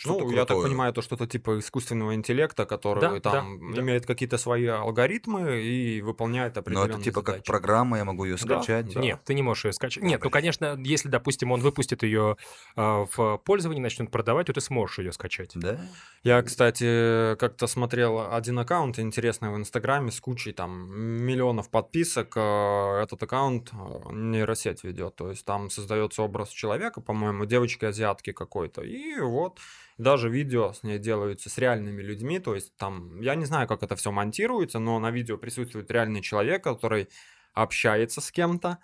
Что-то 0.00 0.24
ну, 0.24 0.30
я 0.30 0.46
так 0.46 0.56
понимаю, 0.62 0.92
это 0.92 1.02
что-то 1.02 1.26
типа 1.26 1.58
искусственного 1.58 2.14
интеллекта, 2.14 2.64
который 2.64 3.00
да, 3.00 3.20
там 3.20 3.74
да, 3.74 3.82
имеет 3.82 4.02
да. 4.02 4.06
какие-то 4.06 4.38
свои 4.38 4.64
алгоритмы 4.64 5.60
и 5.60 6.00
выполняет 6.00 6.56
определенные 6.56 6.88
Но 6.88 6.94
это 6.94 7.04
типа 7.04 7.20
задачи. 7.20 7.36
как 7.36 7.44
программа, 7.44 7.98
я 7.98 8.06
могу 8.06 8.24
ее 8.24 8.38
скачать? 8.38 8.94
Да? 8.94 9.00
Нет, 9.00 9.20
ты 9.26 9.34
не 9.34 9.42
можешь 9.42 9.66
ее 9.66 9.72
скачать. 9.74 10.02
Нет, 10.02 10.24
ну, 10.24 10.30
конечно, 10.30 10.74
если, 10.78 11.10
допустим, 11.10 11.52
он 11.52 11.60
выпустит 11.60 12.02
ее 12.02 12.38
э, 12.38 12.72
а, 12.76 13.04
в 13.14 13.42
пользование, 13.44 13.82
начнет 13.82 14.10
продавать, 14.10 14.46
то 14.46 14.54
ты 14.54 14.62
сможешь 14.62 15.00
ее 15.00 15.12
скачать. 15.12 15.50
Да? 15.54 15.78
Я, 16.22 16.42
кстати, 16.42 17.36
как-то 17.36 17.66
смотрел 17.66 18.32
один 18.32 18.58
аккаунт 18.58 18.98
интересный 18.98 19.50
в 19.50 19.56
Инстаграме 19.56 20.10
с 20.12 20.18
кучей 20.18 20.52
там 20.52 20.90
миллионов 20.96 21.68
подписок. 21.68 22.32
Э, 22.36 23.02
этот 23.02 23.22
аккаунт 23.22 23.70
э, 23.74 24.12
нейросеть 24.12 24.82
ведет, 24.82 25.16
то 25.16 25.28
есть 25.28 25.44
там 25.44 25.68
создается 25.68 26.22
образ 26.22 26.48
человека, 26.48 27.02
по-моему, 27.02 27.44
девочки-азиатки 27.44 28.32
какой-то, 28.32 28.80
и 28.80 29.20
вот 29.20 29.58
даже 30.00 30.28
видео 30.28 30.72
с 30.72 30.82
ней 30.82 30.98
делаются 30.98 31.50
с 31.50 31.58
реальными 31.58 32.02
людьми, 32.02 32.38
то 32.38 32.54
есть 32.54 32.74
там, 32.76 33.20
я 33.20 33.34
не 33.34 33.44
знаю, 33.44 33.68
как 33.68 33.82
это 33.82 33.96
все 33.96 34.10
монтируется, 34.10 34.78
но 34.78 34.98
на 34.98 35.10
видео 35.10 35.36
присутствует 35.36 35.90
реальный 35.90 36.22
человек, 36.22 36.64
который 36.64 37.08
общается 37.52 38.20
с 38.20 38.32
кем-то, 38.32 38.78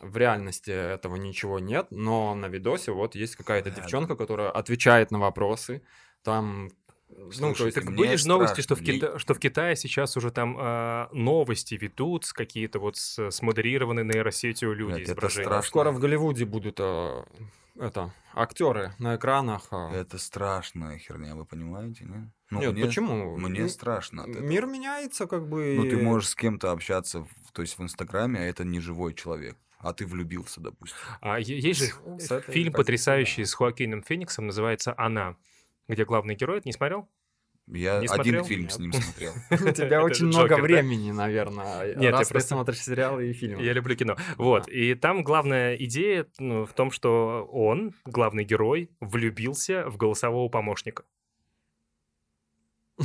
в 0.00 0.16
реальности 0.16 0.70
этого 0.70 1.16
ничего 1.16 1.58
нет, 1.58 1.86
но 1.90 2.34
на 2.34 2.46
видосе 2.46 2.92
вот 2.92 3.14
есть 3.14 3.36
какая-то 3.36 3.70
девчонка, 3.70 4.16
которая 4.16 4.50
отвечает 4.50 5.10
на 5.10 5.18
вопросы, 5.18 5.82
там 6.22 6.70
Слушай, 7.10 7.40
ну, 7.40 7.54
то 7.54 7.64
есть, 7.64 7.74
так 7.74 7.94
были 7.94 8.16
же 8.16 8.28
новости, 8.28 8.60
что 8.60 8.74
в, 8.74 8.82
Кита... 8.82 9.18
что 9.18 9.32
в 9.32 9.38
Китае 9.38 9.76
сейчас 9.76 10.14
уже 10.18 10.30
там 10.30 10.58
э, 10.60 11.08
новости 11.12 11.74
ведут 11.74 12.26
с 12.26 12.34
какие-то 12.34 12.80
вот 12.80 12.98
с, 12.98 13.30
смодерированные 13.30 14.04
нейросетью 14.04 14.74
люди 14.74 14.98
Нет, 14.98 15.06
изображения. 15.08 15.62
Скоро 15.62 15.90
в 15.90 16.00
Голливуде 16.00 16.44
будут 16.44 16.76
э, 16.80 17.24
это 17.78 18.12
актеры 18.34 18.92
на 18.98 19.16
экранах. 19.16 19.68
А... 19.70 19.92
Это 19.92 20.18
страшная 20.18 20.98
херня, 20.98 21.34
вы 21.34 21.44
понимаете, 21.44 22.04
нет? 22.04 22.28
Ну, 22.50 22.60
Нет, 22.60 22.72
мне, 22.72 22.86
почему? 22.86 23.36
Мне 23.36 23.62
М- 23.62 23.68
страшно. 23.68 24.22
От 24.24 24.30
этого. 24.30 24.42
Мир 24.42 24.66
меняется, 24.66 25.26
как 25.26 25.48
бы. 25.48 25.74
Ну, 25.76 25.84
ты 25.84 25.96
можешь 25.96 26.30
с 26.30 26.34
кем-то 26.34 26.72
общаться, 26.72 27.20
в, 27.20 27.52
то 27.52 27.62
есть 27.62 27.78
в 27.78 27.82
Инстаграме, 27.82 28.40
а 28.40 28.42
это 28.42 28.64
не 28.64 28.80
живой 28.80 29.14
человек. 29.14 29.56
А 29.78 29.92
ты 29.92 30.06
влюбился, 30.06 30.60
допустим. 30.60 30.96
А 31.20 31.38
есть 31.38 31.78
же 31.78 31.92
фильм 32.48 32.72
потрясающий 32.72 33.44
с 33.44 33.54
Хуакином 33.54 34.02
Фениксом, 34.02 34.46
называется 34.46 34.92
«Она», 34.96 35.36
где 35.86 36.04
главный 36.04 36.34
герой, 36.34 36.60
ты 36.60 36.68
не 36.68 36.72
смотрел? 36.72 37.08
Я 37.70 38.00
не 38.00 38.06
один 38.06 38.44
фильм 38.44 38.68
с 38.68 38.78
ним 38.78 38.92
смотрел. 38.92 39.32
У 39.50 39.72
тебя 39.72 40.02
очень 40.02 40.26
много 40.26 40.54
времени, 40.56 41.10
наверное. 41.10 41.94
Нет, 41.94 42.02
я 42.02 42.10
просто 42.12 42.40
смотришь 42.40 42.82
сериалы 42.82 43.30
и 43.30 43.32
фильмы. 43.32 43.62
Я 43.62 43.72
люблю 43.72 43.94
кино. 43.94 44.16
Вот. 44.36 44.68
И 44.68 44.94
там 44.94 45.22
главная 45.22 45.76
идея 45.76 46.26
ну, 46.38 46.64
в 46.64 46.72
том, 46.72 46.90
что 46.90 47.48
он, 47.52 47.94
главный 48.04 48.44
герой, 48.44 48.90
влюбился 49.00 49.88
в 49.88 49.96
голосового 49.96 50.48
помощника. 50.48 51.04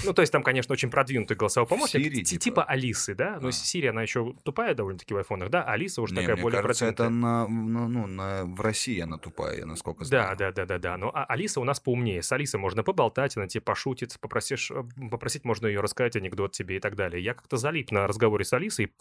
Ну, 0.04 0.14
то 0.14 0.22
есть 0.22 0.32
там, 0.32 0.44
конечно, 0.44 0.74
очень 0.74 0.90
продвинутый 0.90 1.38
голосовой 1.38 1.68
помощник. 1.68 2.02
Siri, 2.02 2.22
типа. 2.24 2.44
типа 2.44 2.64
Алисы, 2.64 3.14
да? 3.16 3.38
Ну, 3.40 3.50
а. 3.50 3.52
Сирия, 3.52 3.92
она 3.92 4.02
еще 4.02 4.34
тупая 4.44 4.74
довольно-таки 4.74 5.14
в 5.14 5.18
айфонах, 5.18 5.50
да? 5.50 5.64
Алиса 5.64 6.02
уже 6.02 6.14
Не, 6.16 6.22
такая 6.22 6.36
мне 6.36 6.44
более 6.44 6.62
кажется, 6.62 6.86
это 6.86 7.10
на, 7.10 7.48
на, 7.48 7.88
ну, 7.88 8.08
на, 8.08 8.46
в 8.46 8.60
России 8.62 9.00
она 9.00 9.18
тупая, 9.18 9.66
насколько 9.66 10.04
знаю. 10.04 10.36
Да, 10.38 10.52
да, 10.52 10.52
да, 10.52 10.66
да, 10.66 10.80
да. 10.80 10.98
Ну, 10.98 11.12
а 11.14 11.26
Алиса 11.26 11.60
у 11.60 11.64
нас 11.64 11.80
поумнее. 11.80 12.24
С 12.24 12.32
Алисой 12.32 12.60
можно 12.60 12.84
поболтать, 12.84 13.38
она 13.38 13.48
тебе 13.48 13.62
пошутит, 13.62 14.18
попросишь, 14.20 14.72
э, 14.72 14.84
попросить 15.12 15.46
можно 15.46 15.68
ее 15.68 15.82
рассказать 15.82 16.16
анекдот 16.16 16.54
тебе 16.54 16.78
и 16.78 16.80
так 16.80 16.96
далее. 16.96 17.24
Я 17.24 17.34
как-то 17.34 17.58
залип 17.58 17.92
на 17.92 18.08
разговоре 18.08 18.46
с 18.46 18.54
Алисой, 18.54 18.92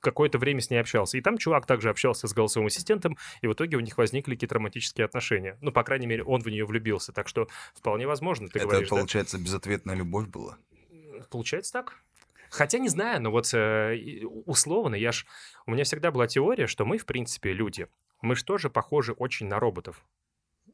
какое-то 0.00 0.38
время 0.38 0.60
с 0.60 0.70
ней 0.70 0.78
общался. 0.78 1.18
И 1.18 1.20
там 1.20 1.38
чувак 1.38 1.66
также 1.66 1.90
общался 1.90 2.28
с 2.28 2.32
голосовым 2.32 2.68
ассистентом, 2.68 3.16
и 3.42 3.46
в 3.46 3.52
итоге 3.52 3.76
у 3.76 3.80
них 3.80 3.98
возникли 3.98 4.34
какие-то 4.34 4.56
романтические 4.56 5.04
отношения. 5.04 5.58
Ну, 5.60 5.72
по 5.72 5.82
крайней 5.84 6.06
мере, 6.06 6.24
он 6.24 6.40
в 6.40 6.48
нее 6.48 6.64
влюбился. 6.64 7.12
Так 7.12 7.28
что 7.28 7.48
вполне 7.74 8.06
возможно, 8.06 8.48
ты 8.48 8.58
Это, 8.58 8.68
говоришь, 8.68 8.88
получается, 8.88 9.38
да? 9.38 9.44
безответная 9.44 9.94
любовь 9.96 10.28
была? 10.28 10.58
Получается 11.30 11.72
так. 11.72 11.96
Хотя 12.50 12.78
не 12.78 12.88
знаю, 12.88 13.20
но 13.20 13.30
вот 13.30 13.52
э, 13.52 14.24
условно, 14.46 14.94
я 14.94 15.12
ж... 15.12 15.26
У 15.66 15.72
меня 15.72 15.84
всегда 15.84 16.10
была 16.10 16.26
теория, 16.26 16.66
что 16.66 16.86
мы, 16.86 16.96
в 16.96 17.04
принципе, 17.04 17.52
люди. 17.52 17.88
Мы 18.22 18.36
же 18.36 18.44
тоже 18.44 18.70
похожи 18.70 19.12
очень 19.12 19.46
на 19.46 19.60
роботов 19.60 20.02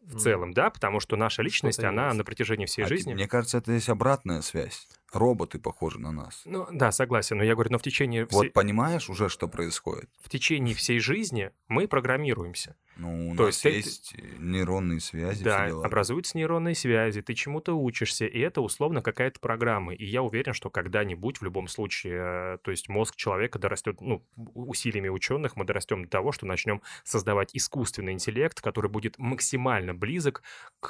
в 0.04 0.18
целом, 0.18 0.52
да, 0.52 0.70
потому 0.70 1.00
что 1.00 1.16
наша 1.16 1.42
личность, 1.42 1.82
она 1.82 2.12
на 2.12 2.24
протяжении 2.24 2.66
всей 2.66 2.84
а 2.84 2.88
жизни... 2.88 3.14
Мне 3.14 3.26
кажется, 3.26 3.58
это 3.58 3.72
есть 3.72 3.88
обратная 3.88 4.42
связь 4.42 4.86
роботы 5.14 5.58
похожи 5.58 5.98
на 5.98 6.12
нас. 6.12 6.42
Ну 6.44 6.66
да, 6.70 6.92
согласен, 6.92 7.38
но 7.38 7.44
я 7.44 7.54
говорю, 7.54 7.72
но 7.72 7.78
в 7.78 7.82
течение... 7.82 8.26
Вот 8.30 8.52
понимаешь 8.52 9.08
уже, 9.08 9.28
что 9.28 9.48
происходит? 9.48 10.10
В 10.20 10.28
течение 10.28 10.74
всей 10.74 10.98
жизни 10.98 11.50
мы 11.68 11.88
программируемся. 11.88 12.76
Ну, 12.96 13.30
у 13.30 13.36
То 13.36 13.46
нас 13.46 13.64
есть, 13.64 13.86
есть 13.86 14.14
ты... 14.16 14.38
нейронные 14.38 15.00
связи. 15.00 15.42
Да, 15.42 15.64
образуются 15.66 16.36
нейронные 16.38 16.76
связи, 16.76 17.22
ты 17.22 17.34
чему-то 17.34 17.74
учишься, 17.74 18.24
и 18.24 18.38
это 18.38 18.60
условно 18.60 19.02
какая-то 19.02 19.40
программа. 19.40 19.94
И 19.94 20.04
я 20.04 20.22
уверен, 20.22 20.52
что 20.52 20.70
когда-нибудь 20.70 21.40
в 21.40 21.42
любом 21.42 21.66
случае, 21.66 22.54
э, 22.54 22.58
то 22.62 22.70
есть 22.70 22.88
мозг 22.88 23.16
человека 23.16 23.58
дорастет, 23.58 24.00
ну, 24.00 24.24
усилиями 24.36 25.08
ученых 25.08 25.56
мы 25.56 25.64
дорастем 25.64 26.04
до 26.04 26.10
того, 26.10 26.30
что 26.30 26.46
начнем 26.46 26.82
создавать 27.02 27.50
искусственный 27.54 28.12
интеллект, 28.12 28.60
который 28.60 28.90
будет 28.90 29.18
максимально 29.18 29.92
близок 29.92 30.42
к, 30.78 30.88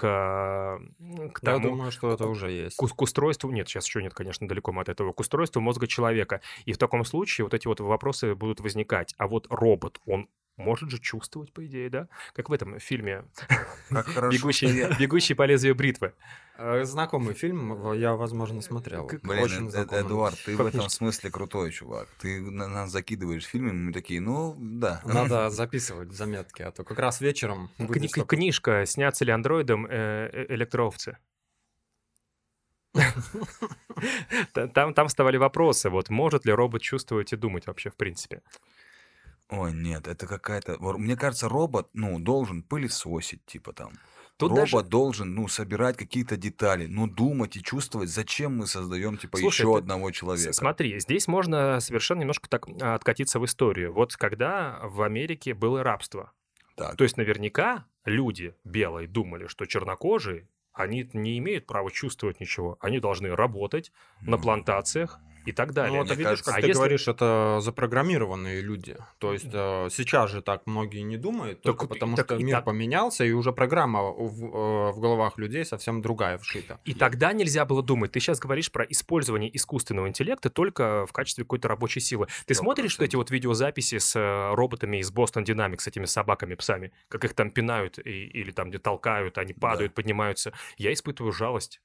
к 1.32 1.40
тому... 1.40 1.56
Я 1.56 1.70
думаю, 1.70 1.90
что 1.90 2.12
это 2.12 2.26
уже 2.26 2.50
есть. 2.50 2.76
К, 2.76 2.86
к 2.86 3.02
устройству... 3.02 3.50
Нет, 3.50 3.68
сейчас 3.68 3.86
еще 3.86 4.02
нет, 4.02 4.13
конечно, 4.14 4.48
далеко 4.48 4.72
мы 4.72 4.82
от 4.82 4.88
этого, 4.88 5.12
к 5.12 5.20
устройству 5.20 5.60
мозга 5.60 5.86
человека. 5.86 6.40
И 6.64 6.72
в 6.72 6.78
таком 6.78 7.04
случае 7.04 7.44
вот 7.44 7.54
эти 7.54 7.66
вот 7.66 7.80
вопросы 7.80 8.34
будут 8.34 8.60
возникать. 8.60 9.14
А 9.18 9.26
вот 9.26 9.46
робот, 9.50 10.00
он 10.06 10.28
может 10.56 10.90
же 10.90 11.00
чувствовать, 11.00 11.52
по 11.52 11.66
идее, 11.66 11.90
да? 11.90 12.08
Как 12.32 12.48
в 12.48 12.52
этом 12.52 12.78
фильме 12.78 13.24
бегущий, 13.90 14.86
«Бегущий 14.98 15.34
по 15.34 15.44
лезвию 15.44 15.74
бритвы». 15.74 16.14
Э, 16.56 16.84
знакомый 16.84 17.34
фильм, 17.34 17.92
я, 17.94 18.14
возможно, 18.14 18.60
смотрел. 18.60 19.10
Блин, 19.22 19.42
Очень 19.42 19.68
э, 19.70 19.86
э, 19.90 20.00
Эдуард, 20.02 20.38
ты 20.44 20.56
в 20.56 20.64
этом 20.64 20.88
смысле 20.88 21.30
крутой 21.30 21.72
чувак. 21.72 22.08
Ты 22.20 22.40
на 22.40 22.68
нас 22.68 22.90
закидываешь 22.90 23.44
фильмы, 23.44 23.72
мы 23.72 23.92
такие, 23.92 24.20
ну, 24.20 24.54
да. 24.58 25.00
Надо 25.04 25.50
записывать 25.50 26.12
заметки, 26.12 26.62
а 26.62 26.70
то 26.70 26.84
как 26.84 26.98
раз 26.98 27.20
вечером... 27.20 27.70
Книжка 28.28 28.86
«Снятся 28.86 29.24
ли 29.24 29.32
андроидом 29.32 29.86
электроовцы»? 29.86 31.18
Там, 34.74 34.94
там 34.94 35.08
вставали 35.08 35.36
вопросы, 35.36 35.88
вот 35.90 36.10
может 36.10 36.46
ли 36.46 36.52
робот 36.52 36.82
чувствовать 36.82 37.32
и 37.32 37.36
думать 37.36 37.66
вообще 37.66 37.90
в 37.90 37.96
принципе? 37.96 38.42
Ой, 39.50 39.72
нет, 39.72 40.08
это 40.08 40.26
какая-то... 40.26 40.78
Мне 40.80 41.16
кажется, 41.16 41.48
робот, 41.48 41.88
ну, 41.92 42.18
должен 42.18 42.62
пылесосить, 42.62 43.44
типа 43.46 43.72
там. 43.72 43.92
Тут 44.36 44.50
Робот 44.50 44.70
даже... 44.70 44.88
должен, 44.88 45.34
ну, 45.34 45.46
собирать 45.46 45.96
какие-то 45.96 46.36
детали, 46.36 46.86
ну, 46.86 47.06
думать 47.06 47.56
и 47.56 47.62
чувствовать, 47.62 48.08
зачем 48.08 48.56
мы 48.56 48.66
создаем, 48.66 49.16
типа, 49.16 49.38
Слушай, 49.38 49.60
еще 49.60 49.72
ты... 49.74 49.78
одного 49.78 50.10
человека. 50.10 50.52
Смотри, 50.52 50.98
здесь 50.98 51.28
можно 51.28 51.78
совершенно 51.78 52.20
немножко 52.20 52.48
так 52.48 52.66
а, 52.80 52.96
откатиться 52.96 53.38
в 53.38 53.44
историю. 53.44 53.92
Вот 53.92 54.16
когда 54.16 54.80
в 54.82 55.02
Америке 55.02 55.54
было 55.54 55.84
рабство, 55.84 56.32
так. 56.74 56.96
то 56.96 57.04
есть 57.04 57.16
наверняка 57.16 57.86
люди 58.04 58.56
белые 58.64 59.06
думали, 59.06 59.46
что 59.46 59.66
чернокожие 59.66 60.48
они 60.74 61.08
не 61.12 61.38
имеют 61.38 61.66
права 61.66 61.90
чувствовать 61.90 62.40
ничего. 62.40 62.76
Они 62.80 62.98
должны 62.98 63.34
работать 63.34 63.92
на 64.20 64.36
плантациях, 64.36 65.20
и 65.44 65.52
так 65.52 65.72
далее. 65.72 65.92
Ну, 65.92 65.98
вот 65.98 66.10
видишь, 66.10 66.24
кажется, 66.24 66.50
как 66.50 66.58
а 66.58 66.60
ты 66.60 66.68
если... 66.68 66.78
говоришь, 66.78 67.08
это 67.08 67.58
запрограммированные 67.60 68.60
люди. 68.60 68.96
То 69.18 69.32
есть 69.32 69.50
э, 69.52 69.88
сейчас 69.90 70.30
же 70.30 70.42
так 70.42 70.62
многие 70.66 71.00
не 71.00 71.16
думают, 71.16 71.62
так, 71.62 71.72
только 71.72 71.86
потому 71.86 72.16
так, 72.16 72.26
что 72.26 72.38
мир 72.38 72.56
так... 72.56 72.64
поменялся, 72.64 73.24
и 73.24 73.32
уже 73.32 73.52
программа 73.52 74.02
в, 74.02 74.44
э, 74.44 74.92
в 74.92 75.00
головах 75.00 75.38
людей 75.38 75.64
совсем 75.64 76.02
другая 76.02 76.38
вшита. 76.38 76.80
И 76.84 76.94
тогда 76.94 77.32
нельзя 77.32 77.64
было 77.64 77.82
думать. 77.82 78.12
Ты 78.12 78.20
сейчас 78.20 78.38
говоришь 78.38 78.70
про 78.70 78.84
использование 78.84 79.54
искусственного 79.54 80.08
интеллекта 80.08 80.50
только 80.50 81.06
в 81.06 81.12
качестве 81.12 81.44
какой-то 81.44 81.68
рабочей 81.68 82.00
силы. 82.00 82.28
Ты 82.46 82.54
100%. 82.54 82.56
смотришь 82.56 82.98
вот 82.98 83.04
эти 83.04 83.16
вот 83.16 83.30
видеозаписи 83.30 83.98
с 83.98 84.16
э, 84.16 84.54
роботами 84.54 84.98
из 84.98 85.12
Boston 85.12 85.44
Dynamics, 85.44 85.80
с 85.80 85.86
этими 85.86 86.06
собаками, 86.06 86.54
псами, 86.54 86.92
как 87.08 87.24
их 87.24 87.34
там 87.34 87.50
пинают 87.50 87.98
и, 87.98 88.26
или 88.26 88.50
там 88.50 88.70
где 88.70 88.78
толкают, 88.78 89.38
они 89.38 89.52
падают, 89.52 89.92
да. 89.92 89.96
поднимаются. 89.96 90.52
Я 90.76 90.92
испытываю 90.92 91.32
жалость. 91.32 91.80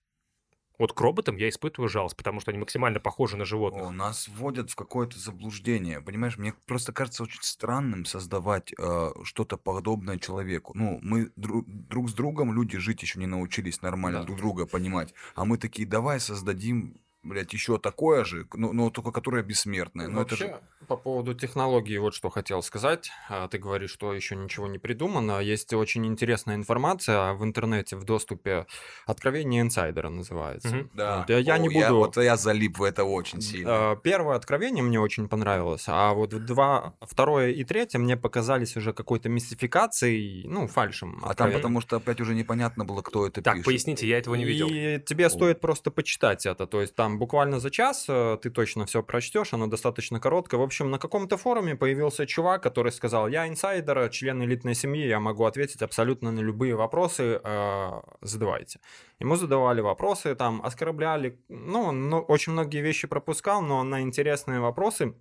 Вот 0.80 0.93
к 0.93 1.01
роботам 1.01 1.36
я 1.36 1.49
испытываю 1.49 1.89
жалость, 1.89 2.15
потому 2.15 2.39
что 2.39 2.51
они 2.51 2.57
максимально 2.57 3.01
похожи 3.01 3.36
на 3.36 3.43
животных. 3.43 3.84
О, 3.84 3.91
нас 3.91 4.30
вводят 4.30 4.71
в 4.71 4.75
какое-то 4.75 5.19
заблуждение. 5.19 5.99
Понимаешь, 5.99 6.38
мне 6.38 6.53
просто 6.65 6.93
кажется 6.93 7.23
очень 7.23 7.43
странным 7.43 8.05
создавать 8.05 8.73
э, 8.77 9.09
что-то 9.23 9.57
подобное 9.57 10.17
человеку. 10.17 10.71
Ну, 10.75 10.99
мы 11.01 11.32
друг, 11.36 11.65
друг 11.67 12.09
с 12.09 12.13
другом, 12.13 12.53
люди 12.53 12.77
жить 12.77 13.01
еще 13.01 13.19
не 13.19 13.27
научились 13.27 13.82
нормально 13.82 14.19
да. 14.19 14.25
друг 14.25 14.38
друга 14.38 14.65
понимать. 14.65 15.13
А 15.36 15.43
мы 15.43 15.57
такие, 15.57 15.86
давай 15.86 16.21
создадим 16.21 17.01
блядь, 17.24 17.51
еще 17.53 17.78
такое 17.78 18.24
же, 18.26 18.47
но, 18.53 18.72
но 18.74 18.89
только 18.89 19.11
которое 19.11 19.43
бессмертное. 19.43 20.07
Но 20.07 20.20
Вообще, 20.20 20.45
это 20.45 20.55
же... 20.80 20.86
по 20.88 20.95
поводу 20.95 21.34
технологии, 21.34 21.97
вот 21.97 22.13
что 22.15 22.30
хотел 22.30 22.61
сказать. 22.63 23.11
А, 23.30 23.47
Ты 23.47 23.57
говоришь, 23.57 23.91
что 23.91 24.13
еще 24.13 24.36
ничего 24.36 24.67
не 24.67 24.78
придумано. 24.80 25.39
Есть 25.39 25.74
очень 25.74 26.05
интересная 26.05 26.55
информация 26.55 27.34
в 27.34 27.43
интернете 27.43 27.95
в 27.97 28.03
доступе. 28.05 28.65
Откровение 29.05 29.61
инсайдера 29.61 30.09
называется. 30.09 30.70
Мгм. 30.76 30.89
Да. 30.93 31.17
Вот 31.20 31.30
я- 31.30 31.38
я 31.39 31.57
не 31.57 31.67
О, 31.67 31.72
буду- 31.89 31.97
вот 31.99 32.17
я 32.17 32.38
залип 32.38 32.78
в 32.80 32.84
это 32.84 33.03
очень 33.03 33.41
сильно. 33.41 33.91
А, 33.91 33.95
Первое 33.97 34.36
откровение 34.36 34.84
мне 34.84 34.99
очень 34.99 35.28
понравилось, 35.28 35.84
а 35.88 36.13
вот 36.13 36.30
два, 36.45 36.93
второе 37.01 37.49
и 37.51 37.63
третье 37.63 37.99
мне 37.99 38.15
показались 38.17 38.78
уже 38.78 38.93
какой-то 38.93 39.30
мистификацией, 39.30 40.47
ну, 40.47 40.67
фальшем. 40.67 41.20
А 41.24 41.34
там 41.34 41.51
потому 41.51 41.82
что 41.82 41.97
опять 41.97 42.22
уже 42.22 42.34
непонятно 42.34 42.86
было, 42.86 43.01
кто 43.01 43.28
это 43.28 43.41
Так, 43.41 43.55
пишет. 43.55 43.65
поясните, 43.65 44.07
я 44.07 44.17
этого 44.17 44.36
не 44.36 44.45
видел. 44.45 44.67
И 44.72 44.99
тебе 45.05 45.30
стоит 45.30 45.59
просто 45.59 45.91
почитать 45.91 46.45
это. 46.45 46.65
То 46.65 46.82
есть 46.82 46.95
там 46.95 47.09
буквально 47.18 47.60
за 47.60 47.70
час 47.72 48.05
э, 48.10 48.38
ты 48.41 48.49
точно 48.49 48.86
все 48.86 49.01
прочтешь, 49.03 49.53
оно 49.53 49.68
достаточно 49.68 50.20
короткое. 50.20 50.57
В 50.57 50.62
общем, 50.64 50.91
на 50.91 50.99
каком-то 50.99 51.38
форуме 51.38 51.76
появился 51.76 52.26
чувак, 52.26 52.62
который 52.64 52.91
сказал, 52.91 53.28
я 53.30 53.47
инсайдер, 53.47 54.10
член 54.10 54.43
элитной 54.43 54.76
семьи, 54.76 55.07
я 55.07 55.20
могу 55.20 55.45
ответить 55.45 55.82
абсолютно 55.82 56.32
на 56.32 56.41
любые 56.41 56.76
вопросы, 56.76 57.39
э, 57.43 58.01
задавайте. 58.22 58.80
Ему 59.20 59.36
задавали 59.36 59.82
вопросы, 59.82 60.36
там, 60.36 60.62
оскорбляли, 60.64 61.39
ну, 61.49 61.91
ну, 61.91 62.20
очень 62.20 62.53
многие 62.53 62.82
вещи 62.82 63.07
пропускал, 63.07 63.62
но 63.62 63.84
на 63.84 64.01
интересные 64.01 64.60
вопросы 64.60 65.14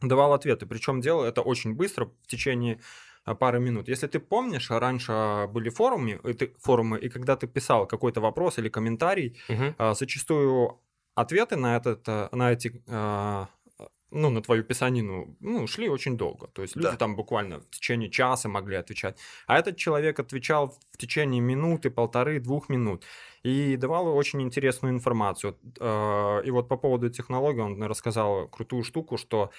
давал 0.00 0.32
ответы. 0.32 0.66
Причем 0.66 1.00
делал 1.00 1.24
это 1.24 1.42
очень 1.42 1.74
быстро, 1.74 2.06
в 2.22 2.26
течение 2.26 2.80
а, 3.26 3.34
пары 3.34 3.58
минут. 3.58 3.88
Если 3.88 4.06
ты 4.06 4.18
помнишь, 4.20 4.70
раньше 4.70 5.46
были 5.48 5.70
форумы, 5.70 6.20
и 6.24 6.32
ты- 6.34 6.52
форумы, 6.60 6.98
и 6.98 7.08
когда 7.08 7.36
ты 7.36 7.46
писал 7.46 7.86
какой-то 7.86 8.20
вопрос 8.20 8.58
или 8.58 8.68
комментарий, 8.68 9.38
Мгм. 9.48 9.74
а, 9.78 9.94
зачастую 9.94 10.78
ответы 11.14 11.56
на 11.56 11.76
этот, 11.76 12.08
а, 12.08 12.28
на 12.32 12.52
эти, 12.52 12.82
а, 12.88 13.48
ну, 14.10 14.30
на 14.30 14.40
твою 14.42 14.62
писанину, 14.64 15.36
ну, 15.40 15.66
шли 15.66 15.88
очень 15.88 16.16
долго. 16.16 16.46
То 16.46 16.62
есть 16.62 16.76
люди 16.76 16.88
Да. 16.90 16.96
там 16.96 17.16
буквально 17.16 17.58
в 17.60 17.70
течение 17.70 18.10
часа 18.10 18.48
могли 18.48 18.76
отвечать. 18.76 19.18
А 19.46 19.58
этот 19.58 19.76
человек 19.76 20.20
отвечал 20.20 20.76
в 20.92 20.96
течение 20.98 21.40
минуты, 21.40 21.90
полторы, 21.90 22.38
двух 22.40 22.68
минут. 22.68 23.04
И 23.42 23.76
давал 23.76 24.16
очень 24.16 24.40
интересную 24.42 24.92
информацию. 24.94 25.56
А, 25.80 26.40
И 26.46 26.50
вот 26.50 26.68
по 26.68 26.76
поводу 26.76 27.10
технологий 27.10 27.60
он 27.60 27.82
рассказал 27.82 28.48
крутую 28.48 28.84
штуку, 28.84 29.16
что 29.18 29.50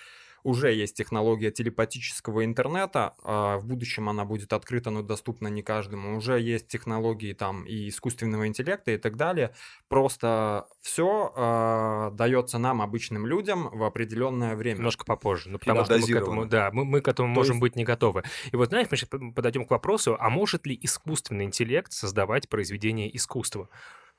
уже 0.46 0.72
есть 0.74 0.96
технология 0.96 1.50
телепатического 1.52 2.46
интернета, 2.46 3.16
а 3.24 3.58
в 3.58 3.66
будущем 3.66 4.08
она 4.10 4.26
будет 4.26 4.54
открыта, 4.54 4.92
но 4.92 5.02
доступна 5.02 5.48
не 5.48 5.64
каждому. 5.64 6.16
Уже 6.18 6.40
есть 6.40 6.68
технологии 6.68 7.34
там 7.34 7.66
и 7.66 7.90
искусственного 7.90 8.48
интеллекта 8.48 8.92
и 8.92 8.98
так 8.98 9.18
далее. 9.18 9.54
Просто 9.90 10.68
все 10.82 12.12
дается 12.14 12.60
нам, 12.60 12.82
обычным 12.82 13.26
людям, 13.26 13.70
в 13.72 13.84
определенное 13.84 14.56
время. 14.56 14.78
Немножко 14.78 15.04
попозже. 15.04 15.50
Ну, 15.50 15.58
потому 15.60 15.80
Да, 15.80 15.86
что 15.86 15.98
мы 15.98 16.08
к 16.08 16.16
этому, 16.22 16.46
да, 16.46 16.70
мы, 16.72 16.86
мы 16.86 17.02
к 17.02 17.08
этому 17.08 17.30
То 17.34 17.40
можем 17.40 17.56
есть- 17.56 17.62
быть 17.62 17.76
не 17.76 17.84
готовы. 17.84 18.24
И 18.52 18.56
вот 18.56 18.70
знаешь, 18.70 18.88
мы 18.92 18.98
сейчас 18.98 19.10
подойдем 19.10 19.66
к 19.66 19.72
вопросу, 19.72 20.16
а 20.20 20.30
может 20.30 20.68
ли 20.68 20.78
искусственный 20.82 21.46
интеллект 21.46 21.92
создавать 21.92 22.50
произведение 22.50 23.14
искусства? 23.16 23.68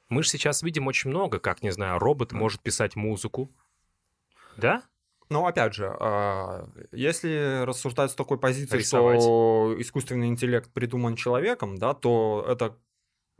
Мы 0.08 0.22
же 0.24 0.30
сейчас 0.30 0.62
видим 0.62 0.86
очень 0.88 1.10
много, 1.10 1.38
как, 1.38 1.62
не 1.62 1.70
знаю, 1.70 1.98
робот 2.00 2.32
может 2.32 2.60
писать 2.62 2.96
музыку. 2.96 3.50
Да? 4.56 4.82
Но 5.28 5.46
опять 5.46 5.74
же, 5.74 5.94
а, 5.98 6.68
если 6.92 7.64
рассуждать 7.64 8.10
с 8.12 8.14
такой 8.14 8.38
позиции, 8.38 8.78
Рисовать. 8.78 9.20
что 9.20 9.74
искусственный 9.78 10.28
интеллект 10.28 10.70
придуман 10.72 11.16
человеком, 11.16 11.76
да, 11.78 11.94
то 11.94 12.44
это 12.48 12.76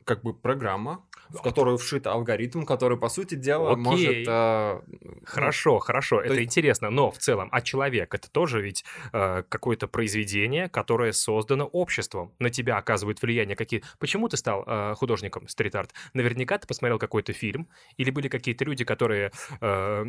как 0.05 0.23
бы 0.23 0.33
программа, 0.35 1.05
в 1.31 1.43
которую 1.43 1.79
вшит 1.79 2.07
алгоритм, 2.07 2.63
который, 2.65 2.97
по 2.97 3.09
сути 3.09 3.35
дела, 3.35 3.73
Окей. 3.73 3.83
может... 3.83 4.25
а, 4.29 4.83
Хорошо, 5.25 5.81
хорошо, 5.81 6.21
это 6.21 6.35
есть- 6.35 6.45
интересно, 6.47 6.91
но 6.91 7.11
в 7.11 7.19
целом, 7.19 7.49
а 7.51 7.61
человек 7.61 8.15
это 8.15 8.31
тоже 8.31 8.63
ведь 8.63 8.85
э, 9.13 9.43
какое-то 9.49 9.89
произведение, 9.89 10.69
которое 10.69 11.13
создано 11.13 11.67
обществом, 11.67 12.33
на 12.39 12.51
тебя 12.51 12.77
оказывает 12.77 13.21
влияние 13.21 13.57
какие. 13.57 13.83
Почему 13.99 14.29
ты 14.29 14.37
стал 14.37 14.63
э, 14.65 14.95
художником 14.95 15.49
стрит-арт? 15.49 15.93
Наверняка 16.15 16.59
ты 16.59 16.69
посмотрел 16.69 17.01
какой-то 17.01 17.33
фильм, 17.33 17.69
или 17.97 18.11
были 18.11 18.29
какие-то 18.29 18.65
люди, 18.65 18.85
которые 18.85 19.33
э, 19.61 20.05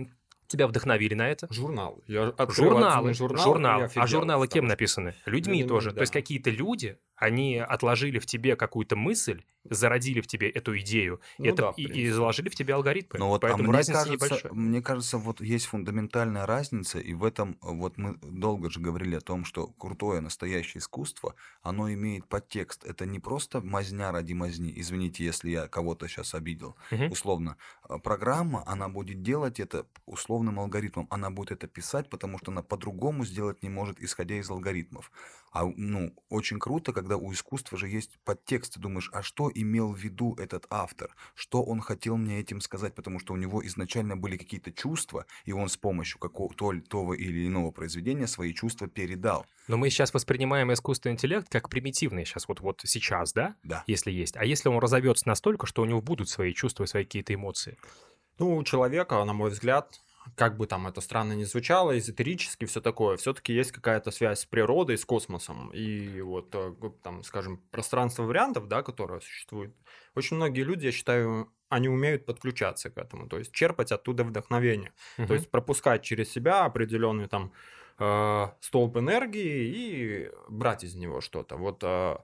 тебя 0.48 0.68
вдохновили 0.68 1.14
на 1.14 1.30
это? 1.30 1.48
Журнал. 1.52 2.02
Я 2.08 2.34
Журналы, 2.50 3.14
журнал, 3.14 3.44
журнал, 3.44 3.80
и 3.80 3.84
а 3.84 3.86
офигел, 3.86 4.08
журналы 4.08 4.48
кем 4.48 4.66
написаны? 4.66 5.14
Людьми 5.26 5.60
Людьми, 5.60 5.68
тоже. 5.68 5.90
То 5.90 5.98
да. 5.98 6.02
есть 6.02 6.14
какие-то 6.14 6.50
люди, 6.50 6.98
они 7.16 7.58
отложили 7.58 8.20
в 8.20 8.26
тебе 8.26 8.56
какую-то 8.56 8.96
мысль, 8.96 9.44
зародили 9.70 10.22
в 10.22 10.28
тебе 10.28 10.50
эту 10.50 10.78
идею, 10.80 11.22
Ну 11.38 11.56
это, 11.56 11.58
да, 11.58 11.74
и, 11.76 11.84
и 11.86 12.10
заложили 12.10 12.50
в 12.50 12.56
тебе 12.56 12.74
алгоритмы. 12.76 13.20
Ну 13.20 13.30
вот, 13.30 13.46
а 13.48 13.58
Поэтому 13.58 13.72
мне 13.72 13.72
разница 13.72 13.86
кажется, 13.86 14.10
небольшая. 14.10 14.52
мне 14.52 14.80
кажется, 14.82 15.18
вот 15.18 15.42
есть 15.42 15.66
фундаментальная 15.66 16.46
разница, 16.46 17.00
и 17.00 17.14
в 17.16 17.24
этом, 17.24 17.58
вот 17.62 17.98
мы 17.98 18.18
долго 18.22 18.70
же 18.70 18.80
говорили 18.80 19.16
о 19.16 19.22
том, 19.22 19.44
что 19.44 19.68
крутое 19.68 20.22
настоящее 20.22 20.80
искусство, 20.82 21.34
оно 21.64 21.92
имеет 21.92 22.28
подтекст. 22.28 22.86
Это 22.86 23.08
не 23.08 23.20
просто 23.20 23.60
мазня 23.62 24.12
ради 24.12 24.34
мазни, 24.34 24.72
извините, 24.76 25.24
если 25.26 25.50
я 25.50 25.68
кого-то 25.68 26.08
сейчас 26.08 26.36
обидел, 26.36 26.76
Мгм. 26.92 27.10
условно. 27.10 27.58
А 27.82 27.98
Программа, 27.98 28.62
она 28.68 28.88
будет 28.88 29.24
делать 29.24 29.60
это 29.60 29.88
условным 30.06 30.60
алгоритмом, 30.60 31.08
она 31.10 31.32
будет 31.32 31.52
это 31.52 31.68
писать, 31.68 32.10
потому 32.10 32.38
что 32.38 32.52
она 32.52 32.62
по-другому 32.62 33.26
сделать 33.26 33.64
не 33.64 33.70
может, 33.70 34.00
исходя 34.00 34.36
из 34.36 34.48
алгоритмов. 34.52 35.12
А 35.58 35.66
ну, 35.76 36.14
очень 36.30 36.60
круто, 36.60 36.94
когда 36.94 37.18
у 37.18 37.34
искусства 37.34 37.80
же 37.80 37.88
есть 37.90 38.20
подтекст, 38.24 38.76
ты 38.76 38.80
думаешь, 38.80 39.10
а 39.12 39.24
что 39.24 39.50
имел 39.52 39.92
в 39.92 39.98
виду 39.98 40.36
этот 40.36 40.68
автор? 40.70 41.16
Что 41.34 41.64
он 41.64 41.82
хотел 41.82 42.16
мне 42.16 42.40
этим 42.40 42.62
сказать? 42.62 42.94
Потому 42.94 43.18
что 43.20 43.34
у 43.34 43.38
него 43.38 43.66
изначально 43.66 44.16
были 44.16 44.38
какие-то 44.38 44.72
чувства, 44.72 45.26
и 45.46 45.54
он 45.54 45.68
с 45.70 45.76
помощью 45.76 46.20
какого 46.20 46.54
то, 46.54 46.80
того 46.82 47.16
или 47.16 47.48
иного 47.48 47.72
произведения 47.72 48.28
свои 48.28 48.54
чувства 48.54 48.88
передал. 48.88 49.48
Но 49.68 49.78
мы 49.78 49.90
сейчас 49.90 50.14
воспринимаем 50.14 50.72
искусственный 50.72 51.14
интеллект 51.14 51.50
как 51.50 51.70
примитивный 51.70 52.24
сейчас, 52.24 52.48
вот, 52.48 52.60
вот 52.60 52.82
сейчас, 52.86 53.34
да? 53.34 53.56
Да. 53.64 53.84
Если 53.88 54.12
есть. 54.12 54.38
А 54.38 54.46
если 54.46 54.70
он 54.70 54.78
разовьется 54.78 55.28
настолько, 55.28 55.66
что 55.66 55.82
у 55.82 55.86
него 55.86 56.04
будут 56.04 56.30
свои 56.30 56.54
чувства 56.54 56.84
и 56.84 56.88
свои 56.88 57.04
какие-то 57.04 57.34
эмоции? 57.34 57.80
Ну, 58.38 58.58
у 58.58 58.64
человека, 58.64 59.24
на 59.24 59.34
мой 59.34 59.50
взгляд, 59.50 60.00
как 60.36 60.58
бы 60.58 60.68
там 60.68 60.88
это 60.88 61.02
странно 61.02 61.34
ни 61.34 61.44
звучало, 61.44 61.98
эзотерически 61.98 62.66
все 62.66 62.82
такое, 62.82 63.18
все-таки 63.18 63.54
есть 63.54 63.72
какая-то 63.72 64.12
связь 64.12 64.42
с 64.42 64.46
природой, 64.46 64.98
с 64.98 65.06
космосом. 65.06 65.70
И 65.74 66.22
вот, 66.22 66.54
э, 66.54 66.74
там, 67.04 67.24
скажем, 67.24 67.58
пространство 67.72 68.24
вариантов, 68.24 68.68
да, 68.68 68.84
которое 68.84 69.20
существует. 69.20 69.76
Очень 70.16 70.38
многие 70.38 70.64
люди, 70.64 70.86
я 70.86 70.92
считаю, 70.92 71.52
они 71.70 71.90
умеют 71.90 72.26
подключаться 72.26 72.90
к 72.90 72.98
этому, 72.98 73.28
то 73.28 73.38
есть 73.38 73.52
черпать 73.52 73.92
оттуда 73.92 74.24
вдохновение. 74.24 74.94
То 75.28 75.34
есть 75.34 75.52
пропускать 75.52 76.04
через 76.04 76.32
себя 76.32 76.66
определенный 76.66 77.28
там 77.28 77.52
э, 78.00 78.48
столб 78.62 78.98
энергии 78.98 79.72
и 79.76 80.32
брать 80.50 80.84
из 80.84 80.96
него 80.96 81.22
что-то. 81.22 81.58
Вот 81.58 81.84
э, 81.84 82.18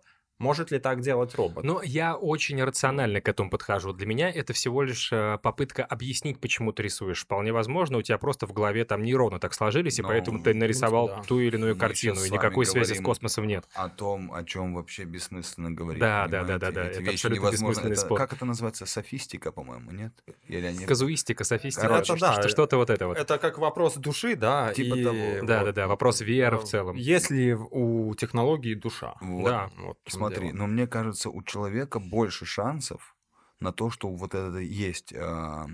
может 0.44 0.72
ли 0.72 0.80
так 0.80 1.00
делать 1.02 1.34
робот? 1.36 1.64
Но 1.64 1.82
я 1.84 2.16
очень 2.16 2.62
рационально 2.64 3.22
к 3.22 3.28
этому 3.30 3.50
подхожу. 3.50 3.94
Для 3.94 4.06
меня 4.06 4.30
это 4.30 4.52
всего 4.54 4.84
лишь 4.84 5.10
э, 5.12 5.38
попытка 5.42 5.84
объяснить, 5.86 6.40
почему 6.40 6.74
ты 6.74 6.84
рисуешь. 6.84 7.22
Вполне 7.24 7.54
возможно, 7.54 7.98
у 7.98 8.02
тебя 8.02 8.18
просто 8.18 8.46
в 8.46 8.54
голове 8.54 8.84
там 8.86 9.02
нейроны 9.04 9.40
так 9.40 9.54
сложились, 9.54 10.00
и 10.00 10.02
Ну, 10.02 10.10
поэтому 10.10 10.44
ты 10.44 10.54
нарисовал 10.54 11.08
да. 11.08 11.24
ту 11.28 11.40
или 11.40 11.56
иную 11.56 11.74
Мы 11.76 11.80
картину, 11.80 12.24
и 12.24 12.30
никакой 12.30 12.66
связи 12.66 12.94
с 12.94 13.02
космосом 13.02 13.48
нет. 13.48 13.64
О 13.74 13.88
том, 13.90 14.34
о 14.34 14.44
чем 14.44 14.74
вообще 14.76 15.06
бессмысленно 15.06 15.72
говорить. 15.72 16.02
Да, 16.02 16.28
да, 16.28 16.44
да, 16.44 16.58
да, 16.60 16.72
да, 16.72 16.84
Эти 16.88 16.92
это 16.96 17.00
вещи 17.02 17.14
абсолютно 17.16 17.40
невозможно. 17.42 17.70
бессмысленный 17.72 17.94
Это- 17.94 18.02
спор. 18.02 18.18
Как 18.18 18.34
это 18.34 18.46
называется? 18.46 18.86
Софистика, 18.86 19.52
по-моему, 19.52 19.92
нет? 19.92 20.14
Или 20.48 20.66
они... 20.66 20.86
Казуистика, 20.86 21.44
софистика, 21.46 21.88
Короче, 21.88 22.18
что- 22.18 22.20
да, 22.20 22.34
что- 22.34 22.50
что-то 22.50 22.78
вот 22.78 22.90
это 22.90 23.08
вот. 23.08 23.18
Это 23.18 23.38
как 23.38 23.58
вопрос 23.58 23.96
души, 23.96 24.36
да? 24.36 24.74
Типа 24.74 24.96
и 24.96 25.04
того. 25.04 25.18
вот, 25.40 25.46
Да-да-да, 25.46 25.88
вопрос 25.88 26.22
веры 26.22 26.58
в 26.58 26.64
целом. 26.66 26.96
Есть 26.96 27.32
ли 27.32 27.54
в- 27.54 27.68
у 27.72 28.14
технологии 28.16 28.74
душа? 28.74 29.14
Вот. 29.22 29.46
Да. 29.46 29.70
Вот 29.78 29.98
чем 30.06 30.20
Смотри, 30.34 30.48
дело. 30.48 30.58
но 30.58 30.68
мне 30.68 30.88
кажется, 30.88 31.30
у 31.30 31.44
человека 31.44 32.00
больше 32.00 32.46
шансов 32.46 33.16
на 33.60 33.72
то, 33.72 33.90
что 33.90 34.10
вот 34.10 34.36
это 34.36 34.58
есть. 34.60 35.14
а, 35.14 35.68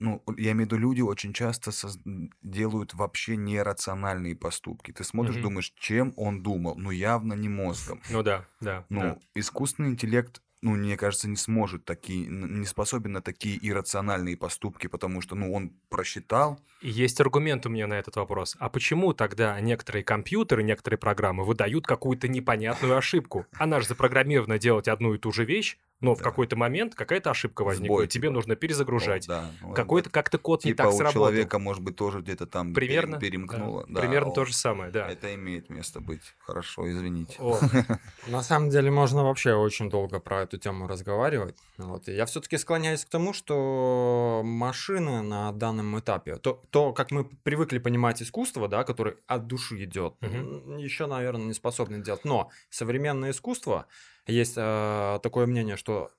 Ну, 0.00 0.22
я 0.36 0.52
имею 0.52 0.68
в 0.68 0.72
виду, 0.72 0.76
люди 0.76 1.00
очень 1.00 1.32
часто 1.32 1.70
соз- 1.70 1.98
делают 2.42 2.94
вообще 2.94 3.36
нерациональные 3.36 4.34
поступки. 4.36 4.92
Ты 4.92 5.04
смотришь, 5.04 5.34
Мгм. 5.36 5.42
думаешь, 5.44 5.72
чем 5.76 6.12
он 6.16 6.42
думал? 6.42 6.74
Ну, 6.76 6.90
явно 6.90 7.34
не 7.34 7.48
мозгом. 7.48 8.00
Ну 8.10 8.22
да, 8.22 8.44
да. 8.60 8.84
Ну, 8.90 9.00
да. 9.00 9.18
искусственный 9.34 9.90
интеллект, 9.90 10.42
ну, 10.64 10.72
мне 10.76 10.96
кажется, 10.96 11.28
не 11.28 11.36
сможет 11.36 11.84
такие, 11.84 12.26
не 12.26 12.64
способен 12.64 13.12
на 13.12 13.20
такие 13.20 13.58
иррациональные 13.60 14.34
поступки, 14.38 14.86
потому 14.86 15.20
что, 15.20 15.34
ну, 15.34 15.52
он 15.52 15.72
просчитал, 15.90 16.58
Есть 16.80 17.20
аргумент 17.20 17.66
у 17.66 17.68
меня 17.68 17.86
на 17.86 17.94
этот 17.94 18.16
вопрос. 18.16 18.56
А 18.58 18.70
почему 18.70 19.12
тогда 19.12 19.60
некоторые 19.60 20.04
компьютеры, 20.04 20.62
некоторые 20.62 20.98
программы 20.98 21.44
выдают 21.44 21.86
какую-то 21.86 22.28
непонятную 22.28 22.96
ошибку? 22.96 23.46
Она 23.58 23.80
же 23.80 23.88
запрограммирована 23.88 24.58
делать 24.58 24.88
одну 24.88 25.14
и 25.14 25.18
ту 25.18 25.32
же 25.32 25.44
вещь, 25.44 25.78
Но 26.04 26.14
в 26.14 26.18
Да. 26.18 26.24
какой-то 26.24 26.56
момент 26.56 26.94
какая-то 26.94 27.30
ошибка 27.30 27.62
возникла, 27.64 27.96
Сбой, 27.96 28.06
тебе 28.08 28.22
типа. 28.28 28.34
нужно 28.34 28.56
перезагружать. 28.56 29.26
Да, 29.26 29.50
ну, 29.62 29.74
Какой-то 29.74 30.10
как-то 30.10 30.38
код 30.38 30.64
не 30.64 30.70
Типа 30.72 30.84
так 30.84 30.92
у 30.92 30.96
сработал. 30.96 31.12
человека, 31.12 31.58
может 31.58 31.82
быть, 31.82 31.96
тоже 31.96 32.20
где-то 32.20 32.46
там 32.46 32.72
Примерно, 32.74 33.18
перемкнуло. 33.18 33.84
да. 33.88 33.94
Да, 33.94 34.00
Примерно 34.00 34.30
о, 34.30 34.34
то 34.34 34.44
же 34.44 34.52
самое, 34.54 34.90
да. 34.90 35.08
Это 35.08 35.34
имеет 35.34 35.70
место 35.70 36.00
быть. 36.00 36.22
Хорошо, 36.38 36.90
извините. 36.90 37.36
О, 37.40 37.58
На 38.28 38.42
самом 38.42 38.70
деле 38.70 38.90
можно 38.90 39.24
вообще 39.24 39.54
очень 39.54 39.90
долго 39.90 40.20
про 40.20 40.42
эту 40.42 40.58
тему 40.58 40.86
разговаривать. 40.86 41.56
Вот. 41.78 42.08
Я 42.08 42.26
все-таки 42.26 42.58
склоняюсь 42.58 43.04
к 43.04 43.08
тому, 43.08 43.32
что 43.32 44.42
машины 44.44 45.22
на 45.22 45.52
данном 45.52 45.98
этапе, 45.98 46.36
то, 46.36 46.62
то 46.70 46.92
как 46.92 47.10
мы 47.10 47.24
привыкли 47.24 47.78
понимать 47.78 48.22
искусство, 48.22 48.68
да, 48.68 48.84
которое 48.84 49.16
от 49.26 49.46
души 49.46 49.84
идет, 49.84 50.14
Мгм. 50.20 50.76
еще, 50.76 51.06
наверное, 51.06 51.46
не 51.46 51.54
способны 51.54 52.02
делать. 52.02 52.24
Но 52.24 52.50
современное 52.70 53.30
искусство, 53.30 53.86
есть 54.26 54.54
э, 54.56 55.20
такое 55.22 55.46
мнение, 55.46 55.76
что 55.76 56.10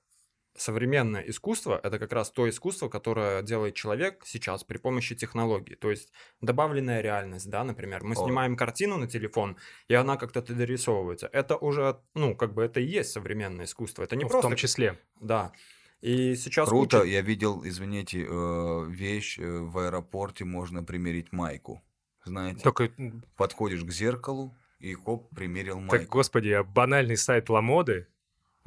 современное 0.58 1.22
искусство 1.22 1.80
это 1.82 1.98
как 1.98 2.12
раз 2.12 2.30
то 2.30 2.48
искусство, 2.48 2.88
которое 2.88 3.42
делает 3.42 3.74
человек 3.74 4.22
сейчас 4.24 4.64
при 4.64 4.78
помощи 4.78 5.14
технологий. 5.14 5.74
То 5.74 5.90
есть 5.90 6.12
добавленная 6.40 7.00
реальность, 7.00 7.48
да, 7.48 7.64
например. 7.64 8.04
Мы 8.04 8.14
О. 8.14 8.24
снимаем 8.24 8.56
картину 8.56 8.96
на 8.96 9.06
телефон, 9.06 9.56
и 9.88 9.94
она 9.94 10.16
как-то 10.16 10.42
дорисовывается. 10.42 11.28
Это 11.32 11.56
уже, 11.56 12.00
ну, 12.14 12.34
как 12.34 12.54
бы 12.54 12.64
это 12.64 12.80
и 12.80 12.84
есть 12.84 13.10
современное 13.10 13.66
искусство. 13.66 14.02
Это 14.02 14.16
не 14.16 14.24
ну, 14.24 14.28
в 14.28 14.32
просто... 14.32 14.48
том 14.48 14.56
числе. 14.56 14.98
Да. 15.20 15.52
И 16.00 16.34
сейчас 16.36 16.68
Круто, 16.68 17.00
куча- 17.00 17.10
я 17.10 17.22
видел, 17.22 17.62
извините, 17.64 18.26
э, 18.28 18.86
вещь 18.88 19.38
э, 19.38 19.58
в 19.60 19.78
аэропорте, 19.78 20.44
можно 20.44 20.84
примерить 20.84 21.32
майку. 21.32 21.82
Знаете, 22.24 22.60
Только, 22.60 22.90
подходишь 23.36 23.84
к 23.84 23.90
зеркалу, 23.90 24.54
и 24.78 24.94
коп 24.94 25.34
примерил 25.34 25.76
так, 25.80 25.90
майку. 26.00 26.18
господи, 26.18 26.50
а 26.50 26.62
банальный 26.62 27.16
сайт 27.16 27.48
Ламоды, 27.48 28.08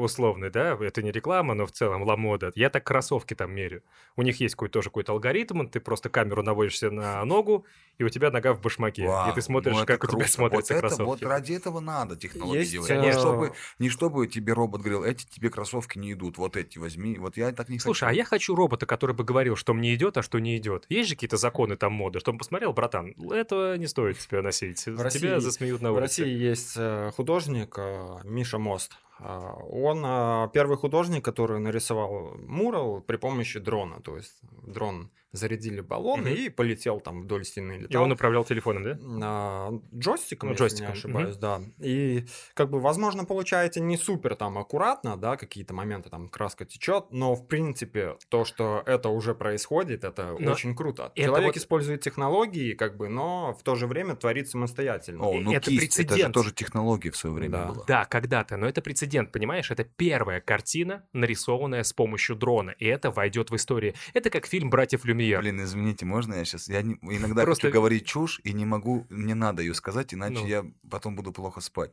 условный, 0.03 0.49
да, 0.49 0.77
это 0.79 1.01
не 1.03 1.11
реклама, 1.11 1.53
но 1.53 1.65
в 1.65 1.71
целом 1.71 2.03
Ламода, 2.03 2.51
я 2.55 2.69
так 2.69 2.83
кроссовки 2.83 3.33
там 3.33 3.51
мерю. 3.51 3.83
У 4.15 4.21
них 4.21 4.39
есть 4.39 4.55
какой-то 4.55 4.73
тоже 4.73 4.89
какой-то 4.89 5.11
алгоритм, 5.11 5.67
ты 5.67 5.79
просто 5.79 6.09
камеру 6.09 6.41
наводишься 6.43 6.89
на 6.89 7.23
ногу, 7.25 7.65
и 7.97 8.03
у 8.03 8.09
тебя 8.09 8.31
нога 8.31 8.53
в 8.53 8.61
башмаке, 8.61 9.05
Вау, 9.07 9.31
и 9.31 9.35
ты 9.35 9.41
смотришь, 9.41 9.75
ну 9.75 9.83
это 9.83 9.87
как 9.97 10.03
у 10.03 10.07
тебя 10.07 10.19
круто. 10.21 10.31
смотрятся 10.31 10.73
вот 10.73 10.77
это, 10.79 10.87
кроссовки. 10.87 11.23
Вот 11.23 11.23
ради 11.29 11.53
этого 11.53 11.79
надо 11.79 12.15
технологии 12.15 12.59
Есть, 12.59 12.71
делать. 12.71 12.89
э, 12.89 13.01
Не 13.01 13.11
чтобы, 13.11 13.53
не 13.79 13.89
чтобы 13.89 14.27
тебе 14.27 14.53
робот 14.53 14.81
говорил, 14.81 15.03
эти 15.03 15.25
тебе 15.25 15.49
кроссовки 15.49 15.97
не 15.99 16.13
идут, 16.13 16.37
вот 16.37 16.55
эти 16.57 16.77
возьми. 16.79 17.17
Вот 17.17 17.37
я 17.37 17.51
так 17.51 17.67
не 17.69 17.77
Слушай, 17.79 18.09
а 18.09 18.13
я 18.13 18.23
хочу 18.23 18.55
робота, 18.55 18.85
который 18.85 19.15
бы 19.15 19.23
говорил, 19.23 19.55
что 19.55 19.73
мне 19.73 19.93
идет, 19.95 20.17
а 20.17 20.21
что 20.23 20.39
не 20.39 20.55
идет. 20.57 20.85
Есть 20.89 21.09
же 21.09 21.15
какие-то 21.15 21.37
законы 21.37 21.75
там 21.75 21.91
моды, 21.93 22.19
чтобы 22.19 22.35
он 22.35 22.39
посмотрел, 22.39 22.71
братан, 22.73 23.13
этого 23.31 23.75
не 23.77 23.87
стоит 23.87 24.17
тебя 24.19 24.41
носить. 24.41 24.79
В 24.79 24.83
тебя 24.83 25.03
России- 25.03 25.39
засмеют 25.39 25.81
на 25.81 25.91
В 25.91 25.95
улице. 25.95 26.21
России 26.21 26.37
есть 26.37 26.73
э, 26.77 27.11
художник 27.15 27.75
э, 27.77 28.19
Миша 28.23 28.57
Мост. 28.59 28.93
А, 29.19 29.53
Он 29.69 30.03
э, 30.05 30.49
первый 30.53 30.77
художник, 30.77 31.23
который 31.23 31.59
нарисовал 31.59 32.35
мурал 32.47 33.01
при 33.01 33.17
помощи 33.17 33.59
дрона. 33.59 34.01
То 34.01 34.17
есть 34.17 34.39
дрон 34.65 35.11
зарядили 35.31 35.81
баллон 35.81 36.21
Мгм. 36.21 36.29
и 36.33 36.49
полетел 36.49 36.99
там 36.99 37.21
вдоль 37.21 37.45
стены. 37.45 37.73
И 37.73 37.79
Летал. 37.81 38.03
он 38.03 38.11
управлял 38.11 38.43
телефоном, 38.43 38.83
да? 38.83 38.97
А, 39.23 39.71
джойстиком, 39.95 40.49
Ну, 40.49 40.53
если 40.53 40.63
джойстиком, 40.63 40.87
не 40.87 40.93
ошибаюсь, 40.93 41.35
да. 41.37 41.61
И 41.79 42.25
как 42.55 42.69
бы, 42.69 42.79
возможно, 42.79 43.25
получается 43.25 43.79
не 43.79 43.97
супер 43.97 44.35
там 44.35 44.57
аккуратно, 44.57 45.17
да, 45.17 45.37
какие-то 45.37 45.73
моменты 45.73 46.09
там 46.09 46.29
краска 46.29 46.65
течет, 46.65 47.05
но 47.11 47.35
в 47.35 47.47
принципе 47.47 48.15
то, 48.29 48.43
что 48.45 48.81
это 48.85 49.09
уже 49.09 49.35
происходит, 49.35 50.03
это 50.03 50.35
Но 50.39 50.51
очень 50.51 50.75
круто. 50.75 51.11
это 51.15 51.25
Человек 51.25 51.47
вот- 51.47 51.57
использует 51.57 52.01
технологии, 52.01 52.73
как 52.73 52.97
бы, 52.97 53.07
но 53.09 53.53
в 53.53 53.61
то 53.63 53.75
же 53.75 53.85
время 53.87 54.15
творит 54.15 54.49
самостоятельно. 54.49 55.23
О, 55.25 55.39
ну 55.39 55.53
это 55.53 55.69
кисть, 55.69 55.99
это 55.99 56.01
же 56.01 56.07
прецедент. 56.07 56.33
тоже 56.33 56.53
технология 56.53 57.11
в 57.11 57.17
свое 57.17 57.35
время 57.35 57.51
Да. 57.51 57.65
была. 57.67 57.85
Да, 57.87 58.05
когда-то, 58.05 58.57
но 58.57 58.67
это 58.67 58.81
прецедент, 58.81 59.31
понимаешь? 59.31 59.69
Это 59.69 59.83
первая 59.83 60.41
картина, 60.41 61.05
нарисованная 61.13 61.83
с 61.83 61.93
помощью 61.93 62.35
дрона, 62.35 62.71
и 62.71 62.85
это 62.85 63.11
войдет 63.11 63.51
в 63.51 63.55
историю. 63.55 63.93
Это 64.13 64.29
как 64.29 64.47
фильм 64.47 64.69
«Братьев 64.69 65.05
Люмьер». 65.05 65.18
Блин, 65.39 65.61
извините, 65.63 66.05
можно 66.05 66.35
я 66.35 66.45
сейчас? 66.45 66.67
Я 66.69 66.81
не- 66.81 66.95
иногда 67.01 67.43
Просто- 67.43 67.67
хочу 67.67 67.73
говорить 67.73 68.05
чушь 68.05 68.39
и 68.43 68.53
не 68.53 68.65
могу, 68.65 69.05
мне 69.09 69.35
надо 69.35 69.61
ее 69.61 69.73
сказать, 69.73 70.13
иначе 70.13 70.39
Ну. 70.41 70.47
я 70.47 70.65
потом 70.89 71.15
буду 71.15 71.31
плохо 71.31 71.61
спать. 71.61 71.91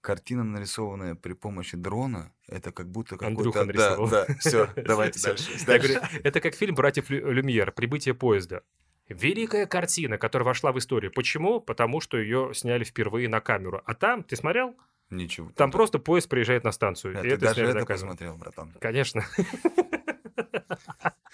Картина, 0.00 0.44
нарисованная 0.44 1.14
при 1.14 1.34
помощи 1.34 1.76
дрона, 1.76 2.32
это 2.48 2.72
как 2.72 2.90
будто 2.90 3.16
какой-то... 3.18 3.64
Да, 3.66 3.96
да, 4.06 4.26
все, 4.38 4.66
давайте 4.76 5.20
дальше. 5.20 5.50
Я 5.66 6.08
это 6.24 6.40
как 6.40 6.54
фильм 6.54 6.74
«Братьев 6.74 7.10
Лю- 7.10 7.30
Люмьер. 7.30 7.70
Прибытие 7.72 8.14
поезда». 8.14 8.62
Великая 9.08 9.66
картина, 9.66 10.18
которая 10.18 10.46
вошла 10.46 10.72
в 10.72 10.78
историю. 10.78 11.12
Почему? 11.12 11.60
Потому 11.60 12.00
что 12.00 12.16
ее 12.16 12.52
сняли 12.54 12.84
впервые 12.84 13.28
на 13.28 13.40
камеру. 13.40 13.82
А 13.84 13.94
там, 13.94 14.22
ты 14.22 14.36
смотрел? 14.36 14.74
Ничего. 15.10 15.50
Там 15.56 15.72
просто 15.72 15.98
поезд 15.98 16.28
приезжает 16.28 16.62
на 16.62 16.70
станцию. 16.70 17.16
Э, 17.16 17.18
и 17.18 17.22
Ты 17.22 17.28
это 17.30 17.40
даже 17.46 17.64
это 17.64 17.84
посмотрел, 17.84 18.36
братан. 18.36 18.72
Конечно. 18.80 19.26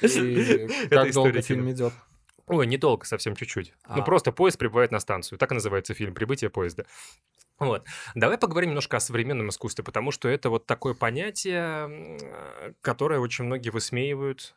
И 0.00 0.68
как 0.90 1.12
долго 1.12 1.42
фильм 1.42 1.70
идет? 1.70 1.92
Ой, 2.46 2.66
недолго, 2.66 3.04
совсем 3.04 3.34
чуть-чуть. 3.34 3.74
Ну, 3.88 4.02
А. 4.02 4.02
просто 4.02 4.30
поезд 4.30 4.59
прибывает 4.59 4.92
на 4.92 5.00
станцию. 5.00 5.38
Так 5.38 5.50
и 5.50 5.54
называется 5.54 5.94
фильм 5.94 6.14
«Прибытие 6.14 6.48
поезда». 6.48 6.86
Вот. 7.59 7.86
Давай 8.14 8.38
поговорим 8.38 8.70
немножко 8.70 8.98
о 8.98 9.00
современном 9.00 9.48
искусстве, 9.48 9.82
потому 9.82 10.11
что 10.11 10.28
это 10.28 10.50
вот 10.50 10.66
такое 10.66 10.94
понятие, 10.94 12.18
которое 12.82 13.18
очень 13.18 13.44
многие 13.44 13.70
высмеивают, 13.70 14.54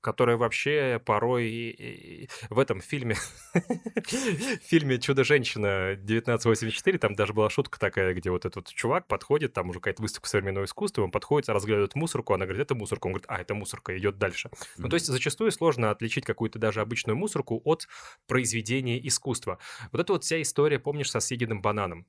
которое 0.00 0.36
вообще 0.36 1.00
порой 1.04 1.48
и- 1.48 2.22
и- 2.24 2.28
в 2.50 2.58
этом 2.58 2.80
фильме, 2.80 3.14
в 3.14 3.20
фильме 4.62 4.98
«Чудо-женщина» 4.98 5.96
1984, 5.96 6.98
там 6.98 7.14
даже 7.14 7.32
была 7.32 7.50
шутка 7.50 7.78
такая, 7.78 8.14
где 8.14 8.30
вот 8.30 8.44
этот 8.44 8.68
чувак 8.68 9.06
подходит, 9.06 9.52
там 9.52 9.70
уже 9.70 9.80
какая-то 9.80 10.02
выставка 10.02 10.28
современного 10.28 10.64
искусства, 10.64 11.02
он 11.02 11.10
подходит, 11.10 11.48
разглядывает 11.48 11.94
мусорку, 11.94 12.34
она 12.34 12.44
говорит, 12.46 12.62
это 12.62 12.74
мусорка, 12.74 13.06
он 13.06 13.12
говорит, 13.14 13.26
а, 13.28 13.40
это 13.40 13.54
мусорка, 13.54 13.96
идет 13.98 14.18
дальше. 14.18 14.50
Ну, 14.76 14.88
то 14.88 14.94
есть 14.94 15.06
зачастую 15.06 15.50
сложно 15.52 15.90
отличить 15.90 16.24
какую-то 16.24 16.58
даже 16.58 16.80
обычную 16.80 17.16
мусорку 17.16 17.60
от 17.64 17.88
произведения 18.26 18.98
искусства. 19.06 19.58
Вот 19.92 20.00
эта 20.00 20.12
вот 20.12 20.24
вся 20.24 20.40
история, 20.42 20.78
помнишь, 20.78 21.10
со 21.10 21.20
съеденным 21.20 21.62
бананом? 21.62 22.06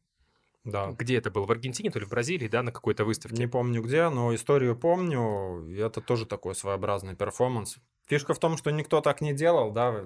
Да. 0.65 0.91
Где 0.91 1.17
это 1.17 1.31
было? 1.31 1.45
В 1.45 1.51
Аргентине, 1.51 1.89
то 1.89 1.99
ли 1.99 2.05
в 2.05 2.09
Бразилии, 2.09 2.47
да, 2.47 2.61
на 2.63 2.71
какой-то 2.71 3.05
выставке? 3.05 3.37
Не 3.37 3.47
помню 3.47 3.81
где, 3.81 4.09
но 4.09 4.33
историю 4.35 4.75
помню. 4.75 5.65
и 5.67 5.75
Это 5.77 6.01
тоже 6.01 6.25
такой 6.25 6.53
своеобразный 6.55 7.15
перформанс. 7.15 7.77
Фишка 8.07 8.33
в 8.33 8.39
том, 8.39 8.57
что 8.57 8.71
никто 8.71 9.01
так 9.01 9.21
не 9.21 9.33
делал, 9.33 9.71
да. 9.71 10.03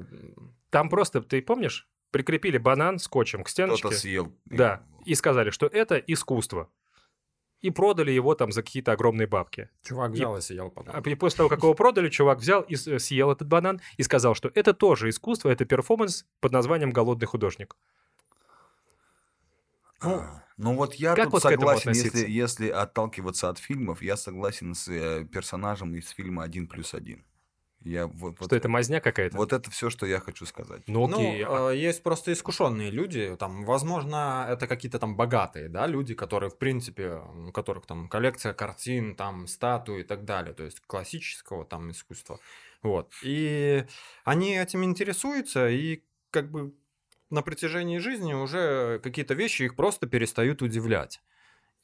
Там 0.70 0.89
просто, 0.89 1.22
ты 1.22 1.41
помнишь, 1.41 1.88
прикрепили 2.12 2.58
банан 2.58 2.99
скотчем 2.99 3.43
к 3.43 3.49
стеночке. 3.49 3.82
Кто-то 3.88 3.95
съел. 3.97 4.32
Да, 4.45 4.84
и 5.06 5.16
сказали, 5.16 5.49
что 5.49 5.66
это 5.68 5.97
искусство. 5.97 6.70
И 7.62 7.70
продали 7.72 8.12
его 8.12 8.36
там 8.36 8.51
за 8.51 8.62
какие-то 8.62 8.91
огромные 8.91 9.26
бабки. 9.26 9.70
Чувак 9.84 10.12
И- 10.12 10.16
взял 10.16 10.38
и 10.38 10.41
съел 10.41 10.70
потом. 10.70 10.93
А 10.95 11.10
и 11.10 11.16
после 11.16 11.38
того, 11.38 11.49
как 11.49 11.64
его 11.64 11.74
продали, 11.74 12.10
чувак 12.10 12.39
взял 12.39 12.62
и 12.62 12.76
съел 12.76 13.32
этот 13.32 13.47
банан 13.47 13.80
и 13.95 14.04
сказал, 14.04 14.36
что 14.36 14.51
это 14.54 14.74
тоже 14.74 15.08
искусство, 15.10 15.49
это 15.49 15.64
перформанс 15.64 16.26
под 16.41 16.51
названием 16.51 16.91
«Голодный 16.91 17.26
художник». 17.26 17.78
А, 20.01 20.43
Ну 20.58 20.76
вот 20.76 20.95
я 20.95 21.16
как 21.16 21.26
тут 21.26 21.34
вот 21.34 21.41
согласен, 21.43 21.91
если, 21.91 22.30
если 22.30 22.70
отталкиваться 22.70 23.49
от 23.49 23.58
фильмов, 23.58 24.01
я 24.01 24.18
согласен 24.18 24.76
с 24.76 24.88
э, 24.88 25.26
персонажем 25.26 25.95
из 25.95 26.10
фильма 26.10 26.43
«Один 26.43 26.68
плюс 26.68 26.93
один». 26.93 27.26
Я 27.84 28.08
вот, 28.08 28.39
вот, 28.39 28.47
Что 28.47 28.56
это 28.56 28.70
мазня 28.70 29.01
какая-то? 29.01 29.38
вот 29.38 29.51
это 29.51 29.70
все, 29.70 29.89
что 29.89 30.06
я 30.06 30.20
хочу 30.22 30.45
сказать. 30.45 30.84
Ну 30.88 31.06
Ну, 31.06 31.18
окей, 31.20 31.43
а- 31.43 31.72
э, 31.74 31.78
есть 31.78 32.01
просто 32.01 32.32
искушенные 32.32 32.91
люди, 32.91 33.36
там, 33.38 33.66
возможно, 33.66 34.45
это 34.49 34.68
какие-то 34.68 34.99
там 34.99 35.18
богатые, 35.18 35.68
да, 35.70 35.86
люди, 35.88 36.14
которые, 36.14 36.49
в 36.49 36.58
принципе, 36.58 37.16
у 37.16 37.51
которых 37.51 37.86
там 37.86 38.08
коллекция 38.08 38.54
картин, 38.54 39.16
там, 39.16 39.47
статуи 39.47 40.01
и 40.01 40.04
так 40.04 40.24
далее, 40.24 40.54
то 40.54 40.64
есть 40.64 40.80
классического 40.82 41.66
там 41.66 41.91
искусства, 41.91 42.39
вот. 42.82 43.12
И 43.22 43.86
они 44.24 44.56
этим 44.58 44.84
интересуются, 44.86 45.68
и 45.70 46.04
как 46.32 46.51
бы 46.51 46.74
на 47.34 47.41
протяжении 47.41 47.97
жизни 47.97 48.34
уже 48.34 48.99
какие-то 49.03 49.34
вещи 49.34 49.63
их 49.63 49.75
просто 49.75 50.07
перестают 50.07 50.61
удивлять. 50.61 51.21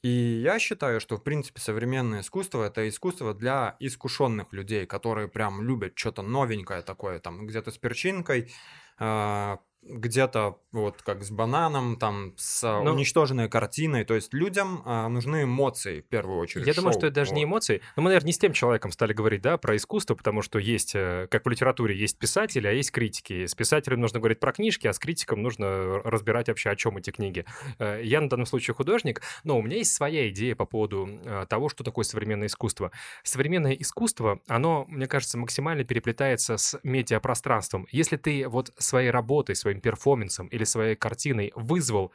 И 0.02 0.08
я 0.08 0.58
считаю, 0.58 1.00
что, 1.00 1.18
в 1.18 1.22
принципе, 1.22 1.60
современное 1.60 2.20
искусство 2.20 2.64
это 2.64 2.88
искусство 2.88 3.34
для 3.34 3.76
искушенных 3.80 4.52
людей, 4.52 4.86
которые 4.86 5.28
прям 5.28 5.62
любят 5.62 5.92
что-то 5.98 6.22
новенькое 6.22 6.82
такое, 6.82 7.18
там 7.18 7.46
где-то 7.46 7.70
с 7.70 7.76
перчинкой, 7.78 8.50
а, 8.98 9.58
где-то 9.82 10.58
вот 10.72 11.02
как 11.02 11.22
с 11.24 11.30
бананом, 11.30 11.96
там 11.96 12.34
с 12.36 12.62
а, 12.64 12.82
Ну- 12.82 12.92
уничтоженной 12.92 13.48
картиной. 13.48 14.04
То 14.04 14.14
есть 14.14 14.32
людям 14.34 14.82
а, 14.84 15.08
нужны 15.08 15.44
эмоции 15.44 16.00
в 16.00 16.06
первую 16.06 16.38
очередь. 16.38 16.66
Я 16.66 16.74
думаю, 16.74 16.92
шоу, 16.92 17.00
что 17.00 17.06
это 17.06 17.14
даже 17.16 17.32
не 17.32 17.44
вот. 17.44 17.50
эмоции. 17.52 17.80
Но 17.96 18.02
мы, 18.02 18.10
наверное, 18.10 18.26
не 18.28 18.32
с 18.32 18.38
тем 18.38 18.52
человеком 18.52 18.92
стали 18.92 19.12
говорить, 19.12 19.40
да, 19.42 19.56
про 19.56 19.76
искусство, 19.76 20.14
потому 20.14 20.42
что 20.42 20.58
есть, 20.58 20.92
э, 20.94 21.28
как 21.30 21.44
в 21.46 21.48
литературе, 21.48 21.96
есть 21.96 22.18
писатели, 22.18 22.66
а 22.66 22.72
есть 22.72 22.92
критики. 22.92 23.46
С 23.46 23.54
писателем 23.54 24.00
нужно 24.00 24.20
говорить 24.20 24.38
про 24.38 24.52
книжки, 24.52 24.86
а 24.86 24.92
с 24.92 24.98
критиком 24.98 25.42
нужно 25.42 26.00
разбирать 26.04 26.48
вообще, 26.48 26.70
о 26.70 26.76
чем 26.76 26.96
эти 26.98 27.10
книги. 27.10 27.44
Э, 27.78 28.00
Я 28.04 28.20
на 28.20 28.28
данном 28.28 28.46
случае 28.46 28.74
художник, 28.74 29.22
но 29.44 29.58
у 29.58 29.62
меня 29.62 29.78
есть 29.78 29.92
своя 29.94 30.28
идея 30.28 30.54
по 30.54 30.66
поводу 30.66 31.08
э, 31.24 31.46
того, 31.48 31.68
что 31.68 31.84
такое 31.84 32.04
современное 32.04 32.48
искусство. 32.48 32.92
Современное 33.22 33.72
искусство, 33.72 34.40
оно, 34.46 34.84
мне 34.88 35.06
кажется, 35.06 35.38
максимально 35.38 35.84
переплетается 35.84 36.56
с 36.58 36.78
медиапространством. 36.82 37.86
Если 37.90 38.16
ты 38.16 38.46
вот 38.48 38.72
своей 38.78 39.10
работой, 39.10 39.56
своим 39.70 39.80
перформансом 39.80 40.48
или 40.48 40.64
своей 40.64 40.96
картиной 40.96 41.52
вызвал 41.54 42.12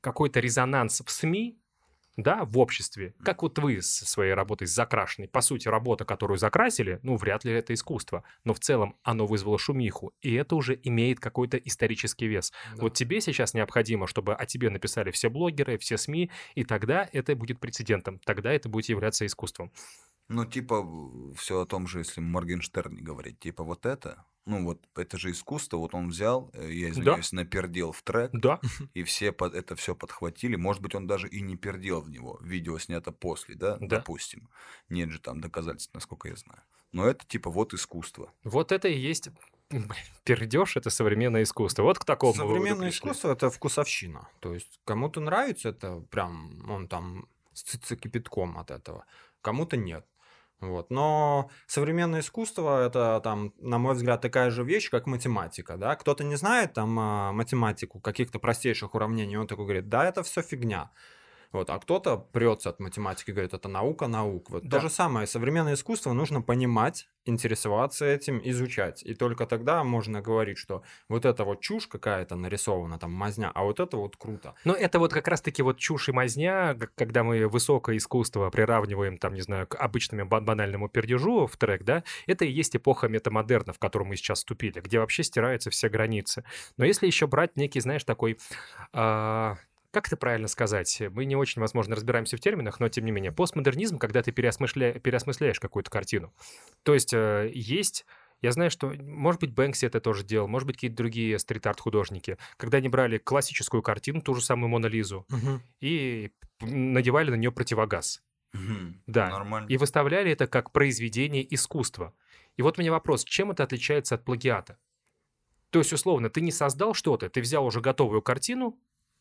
какой-то 0.00 0.40
резонанс 0.40 1.02
в 1.04 1.10
СМИ, 1.10 1.56
да, 2.16 2.44
в 2.44 2.58
обществе. 2.58 3.14
Как 3.22 3.42
вот 3.42 3.58
вы 3.58 3.80
со 3.80 4.04
своей 4.04 4.34
работой 4.34 4.66
с 4.66 4.74
закрашенной. 4.74 5.28
По 5.28 5.40
сути, 5.40 5.68
работа, 5.68 6.04
которую 6.04 6.36
закрасили, 6.38 6.98
ну, 7.02 7.16
вряд 7.16 7.44
ли 7.44 7.52
это 7.52 7.72
искусство. 7.72 8.24
Но 8.44 8.52
в 8.52 8.58
целом 8.58 8.96
оно 9.02 9.26
вызвало 9.26 9.58
шумиху, 9.58 10.12
и 10.20 10.34
это 10.34 10.56
уже 10.56 10.78
имеет 10.82 11.20
какой-то 11.20 11.56
исторический 11.56 12.26
вес. 12.26 12.52
Да. 12.74 12.82
Вот 12.82 12.94
тебе 12.94 13.20
сейчас 13.20 13.54
необходимо, 13.54 14.06
чтобы 14.06 14.34
о 14.34 14.44
тебе 14.44 14.70
написали 14.70 15.12
все 15.12 15.30
блогеры, 15.30 15.78
все 15.78 15.96
СМИ, 15.96 16.30
и 16.56 16.64
тогда 16.64 17.08
это 17.12 17.36
будет 17.36 17.60
прецедентом, 17.60 18.18
тогда 18.18 18.52
это 18.52 18.68
будет 18.68 18.88
являться 18.88 19.24
искусством. 19.24 19.70
Ну, 20.28 20.44
типа, 20.44 20.86
все 21.36 21.60
о 21.60 21.66
том 21.66 21.86
же, 21.86 21.98
если 21.98 22.20
Моргенштерн 22.20 22.96
говорить, 22.96 23.38
типа, 23.40 23.64
вот 23.64 23.86
это, 23.86 24.24
ну, 24.50 24.64
вот 24.64 24.86
это 24.96 25.16
же 25.18 25.30
искусство, 25.30 25.76
вот 25.78 25.94
он 25.94 26.08
взял, 26.08 26.50
э, 26.54 26.70
я 26.72 26.90
извиняюсь, 26.90 27.32
напердел 27.32 27.92
в 27.92 28.02
трек, 28.02 28.30
Да, 28.32 28.60
и 28.94 29.02
все 29.04 29.32
под 29.32 29.54
это 29.54 29.74
все 29.76 29.94
подхватили. 29.94 30.56
Может 30.56 30.82
быть, 30.82 30.94
он 30.94 31.06
даже 31.06 31.28
и 31.28 31.40
не 31.40 31.56
пердел 31.56 32.00
в 32.00 32.10
него. 32.10 32.38
Видео 32.42 32.78
снято 32.78 33.12
после, 33.12 33.54
да, 33.54 33.76
Да. 33.76 33.86
допустим. 33.86 34.48
Нет 34.88 35.10
же 35.10 35.18
там 35.20 35.40
доказательств, 35.40 35.94
насколько 35.94 36.28
я 36.28 36.36
знаю. 36.36 36.60
Но 36.92 37.06
это 37.06 37.24
типа 37.26 37.50
вот 37.50 37.72
искусство. 37.74 38.32
вот 38.44 38.72
это 38.72 38.88
и 38.88 38.98
есть... 38.98 39.28
Пердеж— 40.24 40.76
это 40.76 40.90
современное 40.90 41.44
искусство. 41.44 41.84
Вот 41.84 41.98
к 42.00 42.04
такому 42.04 42.34
Современное 42.34 42.88
пришли. 42.88 42.90
искусство 42.90 43.32
это 43.32 43.50
вкусовщина. 43.50 44.28
То 44.40 44.52
есть 44.54 44.80
кому-то 44.84 45.20
нравится 45.20 45.68
это 45.68 46.00
прям, 46.10 46.68
он 46.68 46.88
там 46.88 47.28
с 47.52 47.78
кипятком 47.96 48.58
от 48.58 48.70
этого, 48.72 49.04
кому-то 49.42 49.76
нет. 49.76 50.04
Вот. 50.60 50.90
Но 50.90 51.50
современное 51.66 52.20
искусство 52.20 52.84
это 52.84 53.20
там, 53.24 53.54
на 53.58 53.78
мой 53.78 53.94
взгляд, 53.94 54.20
такая 54.20 54.50
же 54.50 54.62
вещь, 54.62 54.90
как 54.90 55.06
математика. 55.06 55.76
Да? 55.76 55.96
Кто-то 55.96 56.22
не 56.22 56.36
знает 56.36 56.74
там 56.74 56.98
а, 56.98 57.32
математику 57.32 57.98
каких-то 58.00 58.38
простейших 58.38 58.94
уравнений, 58.94 59.36
он 59.36 59.46
такой 59.46 59.64
говорит, 59.64 59.88
да, 59.88 60.04
это 60.04 60.22
все 60.22 60.42
фигня. 60.42 60.90
Вот, 61.52 61.68
а 61.70 61.78
кто-то 61.78 62.16
прется 62.16 62.70
от 62.70 62.80
математики, 62.80 63.32
говорит, 63.32 63.54
это 63.54 63.68
наука 63.68 64.06
наук. 64.06 64.50
Вот 64.50 64.62
Да. 64.64 64.76
то 64.76 64.82
же 64.82 64.90
самое, 64.90 65.26
современное 65.26 65.74
искусство 65.74 66.12
нужно 66.12 66.42
понимать, 66.42 67.08
интересоваться 67.24 68.06
этим, 68.06 68.40
изучать. 68.44 69.02
И 69.02 69.14
только 69.14 69.46
тогда 69.46 69.84
можно 69.84 70.20
говорить, 70.22 70.58
что 70.58 70.82
вот 71.08 71.24
это 71.24 71.44
вот 71.44 71.60
чушь 71.60 71.86
какая-то 71.86 72.36
нарисована, 72.36 72.98
там 72.98 73.12
мазня, 73.12 73.50
а 73.54 73.64
вот 73.64 73.80
это 73.80 73.96
вот 73.96 74.16
круто. 74.16 74.54
Но 74.64 74.74
это 74.74 74.98
вот 74.98 75.12
как 75.12 75.28
раз-таки 75.28 75.62
вот 75.62 75.78
чушь 75.78 76.08
и 76.08 76.12
мазня, 76.12 76.78
когда 76.94 77.24
мы 77.24 77.46
высокое 77.48 77.96
искусство 77.96 78.48
приравниваем, 78.50 79.18
там, 79.18 79.34
не 79.34 79.42
знаю, 79.42 79.66
к 79.66 79.74
обычному 79.74 80.26
ба- 80.26 80.40
банальному 80.40 80.88
пердежу 80.88 81.46
в 81.46 81.56
трек, 81.56 81.82
да, 81.84 82.04
это 82.26 82.44
и 82.44 82.50
есть 82.50 82.76
эпоха 82.76 83.08
метамодерна, 83.08 83.72
в 83.72 83.78
которую 83.78 84.08
мы 84.08 84.16
сейчас 84.16 84.38
вступили, 84.38 84.80
где 84.80 84.98
вообще 84.98 85.22
стираются 85.22 85.70
все 85.70 85.88
границы. 85.88 86.44
Но 86.76 86.84
если 86.84 87.06
еще 87.06 87.26
брать 87.26 87.56
некий, 87.56 87.80
знаешь, 87.80 88.04
такой... 88.04 88.38
а, 88.92 89.56
как 89.90 90.06
это 90.06 90.16
правильно 90.16 90.48
сказать? 90.48 91.02
Мы 91.10 91.24
не 91.24 91.36
очень, 91.36 91.60
возможно, 91.60 91.96
разбираемся 91.96 92.36
в 92.36 92.40
терминах, 92.40 92.80
но 92.80 92.88
тем 92.88 93.04
не 93.04 93.10
менее. 93.10 93.32
Постмодернизм, 93.32 93.98
когда 93.98 94.22
ты 94.22 94.32
переосмысля... 94.32 94.92
переосмысляешь 95.00 95.60
какую-то 95.60 95.90
картину. 95.90 96.32
То 96.82 96.94
есть 96.94 97.12
э, 97.12 97.50
есть 97.52 98.04
я 98.42 98.52
знаю, 98.52 98.70
что, 98.70 98.88
может 98.88 99.40
быть, 99.40 99.52
Бэнкси 99.52 99.84
это 99.84 100.00
тоже 100.00 100.24
делал, 100.24 100.48
может 100.48 100.66
быть, 100.66 100.76
какие-то 100.76 100.96
другие 100.96 101.38
стрит-арт-художники, 101.38 102.38
когда 102.56 102.78
они 102.78 102.88
брали 102.88 103.18
классическую 103.18 103.82
картину, 103.82 104.22
ту 104.22 104.34
же 104.34 104.40
самую 104.40 104.70
Мона 104.70 104.86
Лизу, 104.86 105.26
и 105.80 106.30
надевали 106.60 107.30
на 107.30 107.34
нее 107.34 107.52
противогаз. 107.52 108.22
Мгм. 108.52 109.02
Да. 109.06 109.30
Нормально. 109.30 109.68
И 109.68 109.76
выставляли 109.76 110.32
это 110.32 110.46
как 110.46 110.72
произведение 110.72 111.54
искусства. 111.54 112.14
И 112.56 112.62
вот 112.62 112.78
у 112.78 112.82
меня 112.82 112.90
вопрос, 112.90 113.24
чем 113.24 113.50
это 113.50 113.62
отличается 113.62 114.16
от 114.16 114.24
плагиата? 114.24 114.78
То 115.70 115.78
есть, 115.78 115.92
условно, 115.92 116.30
ты 116.30 116.40
не 116.40 116.50
создал 116.50 116.94
что-то, 116.94 117.30
ты 117.30 117.40
взял 117.40 117.64
уже 117.64 117.80
готовую 117.80 118.22
картину 118.22 118.78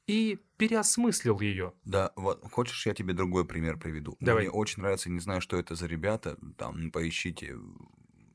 и 0.10 0.38
переосмыслил 0.58 1.40
ее. 1.40 1.74
Да, 1.86 2.12
вот 2.16 2.44
хочешь, 2.52 2.86
я 2.86 2.94
тебе 2.94 3.14
другой 3.14 3.46
пример 3.48 3.78
приведу. 3.80 4.18
Давай. 4.20 4.46
Мне 4.46 4.50
очень 4.50 4.82
нравится, 4.82 5.10
не 5.10 5.20
знаю, 5.20 5.42
что 5.42 5.58
это 5.58 5.76
за 5.76 5.88
ребята, 5.88 6.38
там 6.58 6.92
поищите, 6.92 7.56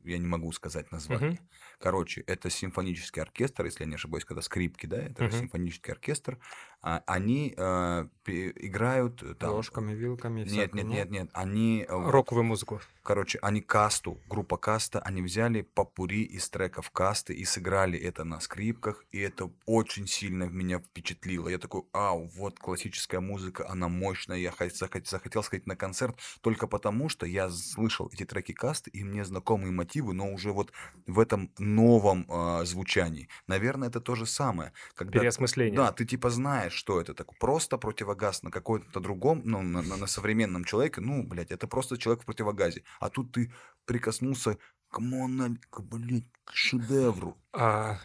я 0.05 0.18
не 0.18 0.27
могу 0.27 0.51
сказать 0.53 0.91
название. 0.91 1.25
Мгм. 1.27 1.39
Короче, 1.79 2.22
это 2.22 2.51
симфонический 2.51 3.22
оркестр, 3.22 3.66
если 3.66 3.85
я 3.85 3.89
не 3.89 3.95
ошибаюсь, 3.97 4.25
когда 4.25 4.43
скрипки, 4.43 4.87
да, 4.87 4.97
это 4.99 5.20
Мгм. 5.20 5.31
симфонический 5.31 5.93
оркестр. 5.93 6.39
А, 6.87 7.03
они 7.07 7.55
э, 7.57 8.07
играют 8.26 9.22
э, 9.22 9.35
там. 9.35 9.53
Ложками, 9.53 9.95
вилками. 9.95 10.41
Нет, 10.41 10.49
всякой, 10.51 10.82
нет, 10.82 10.87
ну. 10.87 10.93
нет, 10.93 11.11
нет. 11.11 11.30
Они, 11.32 11.87
э, 11.89 12.11
Роковую 12.11 12.45
музыку. 12.45 12.78
короче, 13.03 13.39
они 13.41 13.62
касту, 13.62 14.20
группа 14.28 14.59
каста, 14.59 15.01
они 15.01 15.22
взяли 15.22 15.62
попури 15.62 16.24
из 16.24 16.51
треков 16.51 16.91
касты 16.91 17.32
и 17.32 17.47
сыграли 17.47 17.99
это 17.99 18.24
на 18.24 18.39
скрипках, 18.39 19.03
и 19.12 19.18
это 19.18 19.51
очень 19.64 20.07
сильно 20.07 20.45
меня 20.45 20.78
впечатлило. 20.78 21.49
Я 21.49 21.57
такой, 21.57 21.85
ау, 21.95 22.26
вот 22.37 22.59
классическая 22.59 23.20
музыка, 23.20 23.66
она 23.66 23.89
мощная, 23.89 24.37
я 24.37 24.51
хот- 24.51 24.74
захот- 24.74 25.09
захотел 25.09 25.43
сходить 25.43 25.66
на 25.66 25.76
концерт 25.76 26.18
только 26.43 26.66
потому, 26.66 27.09
что 27.09 27.24
я 27.24 27.49
слышал 27.49 28.11
эти 28.12 28.26
треки 28.26 28.53
касты, 28.53 28.91
и 28.91 29.05
мне 29.05 29.24
знакомые 29.24 29.72
мотивы, 29.72 30.12
но 30.12 30.30
уже 30.30 30.53
вот 30.53 30.70
в 31.07 31.18
этом 31.18 31.51
новом 31.59 32.26
а, 32.28 32.62
звучании. 32.66 33.30
Наверное, 33.47 33.89
это 33.89 34.01
то 34.01 34.14
же 34.14 34.26
самое. 34.26 34.72
Когда 34.95 35.20
Переосмысление. 35.20 35.76
да, 35.76 35.91
ты 35.91 36.05
типа 36.05 36.28
знаешь, 36.28 36.74
что 36.75 37.01
это 37.01 37.14
такое. 37.14 37.37
Просто 37.39 37.79
противогаз 37.79 38.43
на 38.43 38.51
какой-то 38.51 39.01
другом, 39.01 39.43
ну, 39.45 39.62
на, 39.62 39.83
на- 39.83 39.97
на 39.97 40.07
современном 40.07 40.64
человеке, 40.64 41.01
ну, 41.01 41.22
блядь, 41.22 41.51
это 41.51 41.66
просто 41.66 41.97
человек 41.99 42.22
в 42.22 42.27
противогазе. 42.27 42.85
А 43.01 43.09
тут 43.11 43.33
ты 43.33 43.53
прикоснулся 43.87 44.59
к 44.95 45.01
мона... 45.01 45.57
к, 45.70 45.82
шедевру. 46.53 47.36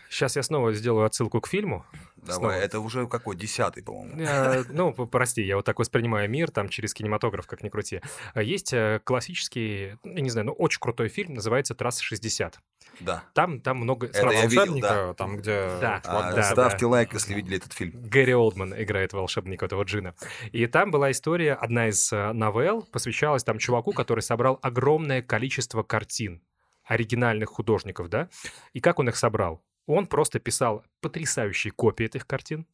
сейчас 0.09 0.35
я 0.35 0.43
снова 0.43 0.73
сделаю 0.73 1.05
отсылку 1.05 1.39
к 1.39 1.47
фильму. 1.47 1.85
Давай, 2.15 2.35
Снова. 2.35 2.51
это 2.51 2.79
уже 2.79 3.07
какой, 3.07 3.35
десятый, 3.37 3.81
по-моему. 3.81 4.19
Э, 4.19 4.63
Ну, 4.69 4.91
прости, 4.91 5.41
я 5.41 5.55
вот 5.55 5.65
так 5.65 5.79
воспринимаю 5.79 6.29
мир, 6.29 6.51
там, 6.51 6.67
через 6.67 6.93
кинематограф, 6.93 7.47
как 7.47 7.63
ни 7.63 7.69
крути. 7.69 8.01
А 8.33 8.41
Есть 8.41 8.73
э, 8.73 8.99
классический, 9.03 9.95
я 10.03 10.21
не 10.21 10.29
знаю, 10.29 10.47
ну, 10.47 10.53
очень 10.53 10.79
крутой 10.81 11.07
фильм, 11.07 11.35
называется 11.35 11.75
«Трасса 11.75 12.03
60». 12.03 12.55
Да. 12.99 13.23
Там, 13.33 13.61
там 13.61 13.77
много... 13.77 14.07
Это 14.07 14.19
сразу 14.19 14.35
я 14.35 14.45
видел, 14.47 14.79
да. 14.81 15.13
там, 15.13 15.37
где 15.37 15.77
Да. 15.79 16.01
А, 16.03 16.33
да, 16.33 16.43
ставьте 16.43 16.81
да. 16.81 16.87
лайк, 16.87 17.13
если 17.13 17.33
видели 17.33 17.55
этот 17.57 17.71
фильм. 17.71 17.93
Гэри 17.95 18.33
Олдман 18.35 18.73
играет 18.81 19.13
волшебника 19.13 19.65
этого 19.65 19.83
джина. 19.83 20.13
И 20.51 20.65
там 20.65 20.91
была 20.91 21.11
история, 21.11 21.53
одна 21.53 21.87
из 21.87 22.11
э, 22.11 22.33
новелл 22.33 22.81
посвящалась 22.91 23.45
там 23.45 23.59
чуваку, 23.59 23.93
который 23.93 24.21
собрал 24.21 24.59
огромное 24.61 25.21
количество 25.21 25.83
картин 25.83 26.41
оригинальных 26.89 27.49
художников, 27.49 28.09
да? 28.09 28.29
И 28.73 28.81
как 28.81 28.99
он 28.99 29.07
их 29.09 29.15
собрал? 29.15 29.63
Он 29.85 30.07
просто 30.07 30.39
писал 30.39 30.83
потрясающие 31.01 31.71
копии 31.71 32.05
этих 32.05 32.25
картин, 32.27 32.65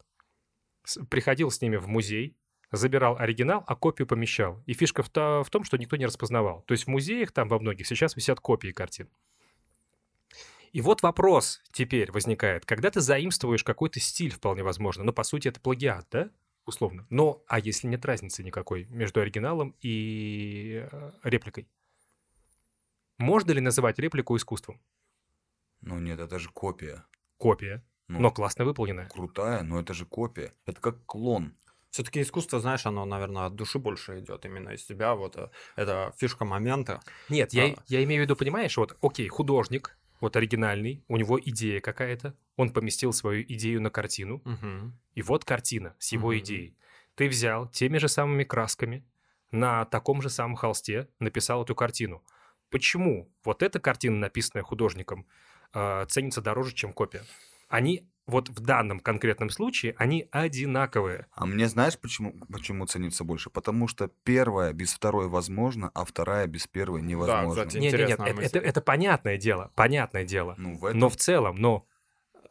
приходил 1.10 1.52
с 1.52 1.62
ними 1.62 1.76
в 1.76 1.88
музей, 1.88 2.36
забирал 2.72 3.18
оригинал, 3.18 3.64
а 3.68 3.76
копию 3.76 4.08
помещал. 4.08 4.64
И 4.66 4.74
фишка 4.74 5.04
в, 5.04 5.10
то- 5.10 5.44
в 5.44 5.50
том, 5.50 5.64
что 5.64 5.78
никто 5.78 5.98
не 5.98 6.06
распознавал. 6.06 6.62
То 6.64 6.74
есть 6.74 6.86
в 6.86 6.88
музеях 6.88 7.32
там 7.32 7.50
во 7.50 7.60
многих 7.60 7.88
сейчас 7.88 8.16
висят 8.16 8.40
копии 8.40 8.72
картин. 8.72 9.10
И 10.72 10.82
вот 10.82 11.04
вопрос 11.04 11.62
теперь 11.72 12.12
возникает. 12.12 12.66
Когда 12.66 12.92
ты 12.92 13.00
заимствуешь 13.02 13.64
какой-то 13.64 14.00
стиль, 14.00 14.32
вполне 14.32 14.64
возможно, 14.64 15.04
но 15.04 15.14
по 15.14 15.24
сути 15.24 15.48
это 15.50 15.60
плагиат, 15.60 16.08
да? 16.12 16.30
Условно. 16.66 17.06
Но, 17.10 17.44
а 17.48 17.60
если 17.60 17.88
нет 17.88 18.04
разницы 18.06 18.44
никакой 18.44 18.86
между 18.86 19.22
оригиналом 19.22 19.76
и 19.82 20.88
э, 20.92 21.12
репликой? 21.24 21.68
Можно 23.18 23.52
ли 23.52 23.62
называть 23.62 24.00
реплику 24.00 24.36
искусством? 24.36 24.82
Ну 25.82 26.00
нет, 26.00 26.20
это 26.20 26.40
же 26.40 26.50
копия. 26.50 27.06
Копия, 27.38 27.84
Ну, 28.08 28.20
но 28.20 28.32
классно 28.32 28.66
выполненная. 28.66 29.08
крутая, 29.10 29.64
но 29.64 29.80
это 29.80 29.94
же 29.94 30.06
копия. 30.06 30.54
Это 30.66 30.82
как 30.82 31.06
клон. 31.06 31.56
Все-таки 31.92 32.22
искусство, 32.22 32.60
знаешь, 32.60 32.86
оно, 32.86 33.06
наверное, 33.06 33.46
от 33.46 33.56
души 33.56 33.80
больше 33.80 34.20
идет 34.20 34.46
именно 34.46 34.72
из 34.72 34.84
тебя. 34.84 35.16
Вот 35.16 35.38
э, 35.38 35.50
это 35.78 36.14
фишка 36.18 36.44
момента. 36.44 37.00
Нет, 37.30 37.54
я, 37.54 37.66
А. 37.68 37.84
я 37.88 38.04
имею 38.04 38.22
в 38.22 38.26
виду, 38.26 38.36
понимаешь, 38.36 38.76
вот, 38.76 38.98
окей, 39.02 39.30
художник, 39.30 39.98
вот 40.20 40.36
оригинальный, 40.36 41.06
у 41.08 41.16
него 41.16 41.40
идея 41.40 41.80
какая-то, 41.80 42.36
он 42.58 42.72
поместил 42.74 43.14
свою 43.14 43.44
идею 43.44 43.82
на 43.82 43.90
картину, 43.92 44.42
Мгм. 44.44 45.00
и 45.14 45.22
вот 45.22 45.46
картина 45.46 45.96
с 46.00 46.12
его 46.12 46.32
Мгм. 46.32 46.40
идеей. 46.40 46.78
Ты 47.16 47.30
взял 47.30 47.70
теми 47.70 47.98
же 47.98 48.10
самыми 48.10 48.44
красками, 48.44 49.06
на 49.52 49.86
таком 49.86 50.22
же 50.22 50.30
самом 50.30 50.56
холсте 50.58 51.08
написал 51.20 51.64
эту 51.64 51.76
картину. 51.76 52.24
Почему 52.70 53.30
вот 53.44 53.64
эта 53.64 53.80
картина, 53.80 54.18
написанная 54.18 54.64
художником, 54.64 55.26
э, 55.74 56.06
ценится 56.08 56.42
дороже, 56.42 56.74
чем 56.74 56.94
копия? 56.94 57.24
Они 57.70 58.08
вот 58.28 58.50
в 58.50 58.60
данном 58.60 59.00
конкретном 59.00 59.50
случае, 59.52 59.94
они 59.98 60.28
одинаковые. 60.32 61.28
А 61.32 61.46
мне 61.46 61.68
знаешь, 61.68 61.98
почему, 61.98 62.34
почему 62.52 62.86
ценится 62.88 63.24
больше? 63.24 63.50
Потому 63.52 63.88
что 63.88 64.10
первая 64.24 64.74
без 64.74 64.94
второй 64.94 65.28
возможно, 65.28 65.92
а 65.94 66.06
вторая 66.06 66.48
без 66.48 66.66
первой 66.68 67.02
невозможно. 67.04 67.66
кстати. 67.66 67.78
Нет, 67.78 67.94
нет, 67.94 68.10
нет, 68.10 68.20
это, 68.20 68.42
это- 68.42 68.60
это 68.60 68.82
понятное 68.82 69.38
дело, 69.38 69.72
понятное 69.76 70.24
дело. 70.26 70.56
Ну, 70.58 70.76
в 70.78 70.86
этом... 70.86 71.00
Но 71.00 71.10
в 71.10 71.18
целом, 71.18 71.56
но 71.58 71.86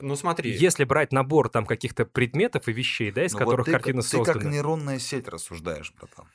Ну 0.01 0.17
смотри, 0.17 0.51
Если 0.53 0.85
брать 0.85 1.13
набор 1.13 1.49
там 1.49 1.67
каких-то 1.67 2.05
предметов 2.05 2.69
и 2.69 2.73
вещей, 2.73 3.11
да, 3.11 3.25
из 3.25 3.33
Ну, 3.33 3.39
вот 3.41 3.45
которых 3.45 3.67
ты, 3.67 3.73
как- 3.73 3.83
картина 3.83 4.03
Ты 4.03 4.09
создана. 4.09 4.41
как 4.41 4.51
нейронная 4.51 4.99
сеть 4.99 5.29
рассуждаешь, 5.29 5.93
братан. 5.99 6.27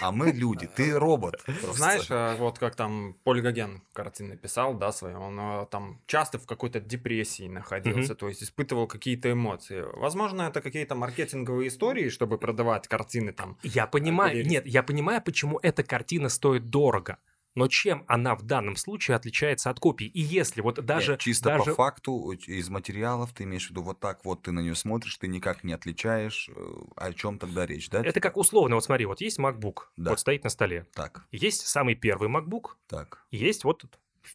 А 0.00 0.10
мы 0.10 0.32
люди, 0.32 0.66
ты 0.66 0.98
робот. 0.98 1.42
просто. 1.44 1.72
Знаешь, 1.74 2.06
э, 2.10 2.36
вот 2.38 2.58
как 2.58 2.74
там 2.74 3.14
Поль 3.24 3.40
Гоген 3.40 3.82
картины 3.92 4.36
писал, 4.36 4.74
да, 4.74 4.90
свои, 4.92 5.14
он 5.14 5.38
э, 5.38 5.66
там 5.70 6.00
часто 6.06 6.38
в 6.38 6.46
какой-то 6.46 6.80
депрессии 6.80 7.48
находился, 7.48 8.14
то 8.14 8.28
есть 8.28 8.42
испытывал 8.42 8.86
какие-то 8.86 9.30
эмоции. 9.30 9.84
Возможно, 9.94 10.42
это 10.42 10.60
какие-то 10.60 10.94
маркетинговые 10.94 11.68
истории, 11.68 12.08
чтобы 12.08 12.38
продавать 12.38 12.88
картины 12.88 13.32
там. 13.32 13.56
Я 13.62 13.86
понимаю, 13.86 14.44
нет, 14.46 14.66
я 14.66 14.82
понимаю, 14.82 15.22
почему 15.22 15.58
эта 15.62 15.82
картина 15.84 16.28
стоит 16.28 16.68
дорого. 16.70 17.18
Но 17.54 17.68
чем 17.68 18.04
она 18.08 18.34
в 18.34 18.42
данном 18.42 18.76
случае 18.76 19.16
отличается 19.16 19.68
от 19.68 19.78
копии? 19.78 20.06
И 20.06 20.20
если 20.20 20.62
вот 20.62 20.82
даже... 20.84 21.12
Нет, 21.12 21.20
чисто 21.20 21.50
даже... 21.50 21.64
по 21.64 21.74
факту, 21.74 22.32
из 22.32 22.70
материалов 22.70 23.32
ты 23.32 23.44
имеешь 23.44 23.66
в 23.66 23.70
виду 23.70 23.82
вот 23.82 24.00
так 24.00 24.24
вот 24.24 24.42
ты 24.42 24.52
на 24.52 24.60
нее 24.60 24.74
смотришь, 24.74 25.16
ты 25.18 25.28
никак 25.28 25.62
не 25.62 25.74
отличаешь, 25.74 26.48
э, 26.54 26.74
о 26.96 27.12
чем 27.12 27.38
тогда 27.38 27.66
речь, 27.66 27.90
да? 27.90 28.02
Это 28.02 28.20
как 28.20 28.38
условно, 28.38 28.76
вот 28.76 28.84
смотри, 28.84 29.04
вот 29.04 29.20
есть 29.20 29.38
MacBook, 29.38 29.88
Да. 29.96 30.10
вот 30.10 30.20
стоит 30.20 30.44
на 30.44 30.50
столе. 30.50 30.86
Так, 30.94 31.26
Есть 31.30 31.66
самый 31.66 31.94
первый 31.94 32.30
MacBook, 32.30 32.76
так, 32.86 33.26
есть 33.30 33.64
вот 33.64 33.84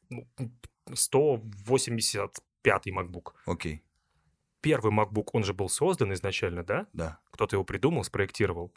ну, 0.09 0.27
185-й 0.87 2.91
MacBook. 2.91 3.33
окей, 3.45 3.83
Первый 4.61 4.91
MacBook, 4.91 5.29
он 5.33 5.43
же 5.43 5.53
был 5.53 5.69
создан 5.69 6.13
изначально, 6.13 6.63
да? 6.63 6.87
да. 6.93 7.19
Кто-то 7.31 7.55
его 7.55 7.63
придумал, 7.63 8.03
спроектировал. 8.03 8.73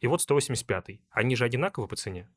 И 0.00 0.06
вот 0.06 0.28
185-й. 0.28 1.02
Они 1.10 1.36
же 1.36 1.44
одинаковы 1.44 1.86
по 1.86 1.96
цене? 1.96 2.28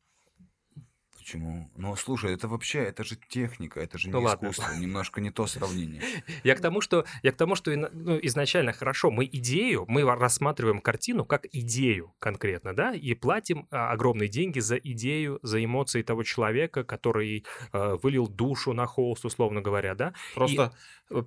Почему? 1.31 1.69
Ну, 1.77 1.95
слушай, 1.95 2.33
это 2.33 2.47
вообще, 2.49 2.79
это 2.79 3.03
же 3.05 3.15
техника, 3.29 3.79
это 3.79 3.97
же 3.97 4.07
не 4.09 4.11
Ну 4.13 4.19
ладно. 4.21 4.49
искусство, 4.49 4.73
немножко 4.77 5.21
не 5.21 5.31
то 5.31 5.47
сравнение. 5.47 6.01
Я 6.43 6.55
к 6.55 6.59
тому, 6.61 6.81
что, 6.81 7.05
я 7.23 7.31
к 7.31 7.37
тому, 7.37 7.55
что 7.55 7.71
ну, 7.75 8.19
изначально 8.23 8.73
хорошо, 8.73 9.11
мы 9.11 9.25
идею, 9.31 9.85
мы 9.87 10.03
ва- 10.03 10.15
рассматриваем 10.17 10.81
картину 10.81 11.23
как 11.25 11.45
идею 11.53 12.13
конкретно, 12.19 12.75
да, 12.75 12.93
и 12.93 13.13
платим 13.13 13.65
а, 13.71 13.91
огромные 13.91 14.27
деньги 14.27 14.59
за 14.59 14.75
идею, 14.75 15.39
за 15.41 15.63
эмоции 15.63 16.01
того 16.01 16.23
человека, 16.23 16.83
который 16.83 17.45
э, 17.71 17.97
вылил 18.03 18.27
душу 18.27 18.73
на 18.73 18.85
холст, 18.85 19.23
условно 19.25 19.61
говоря, 19.61 19.95
да. 19.95 20.13
Просто 20.35 20.73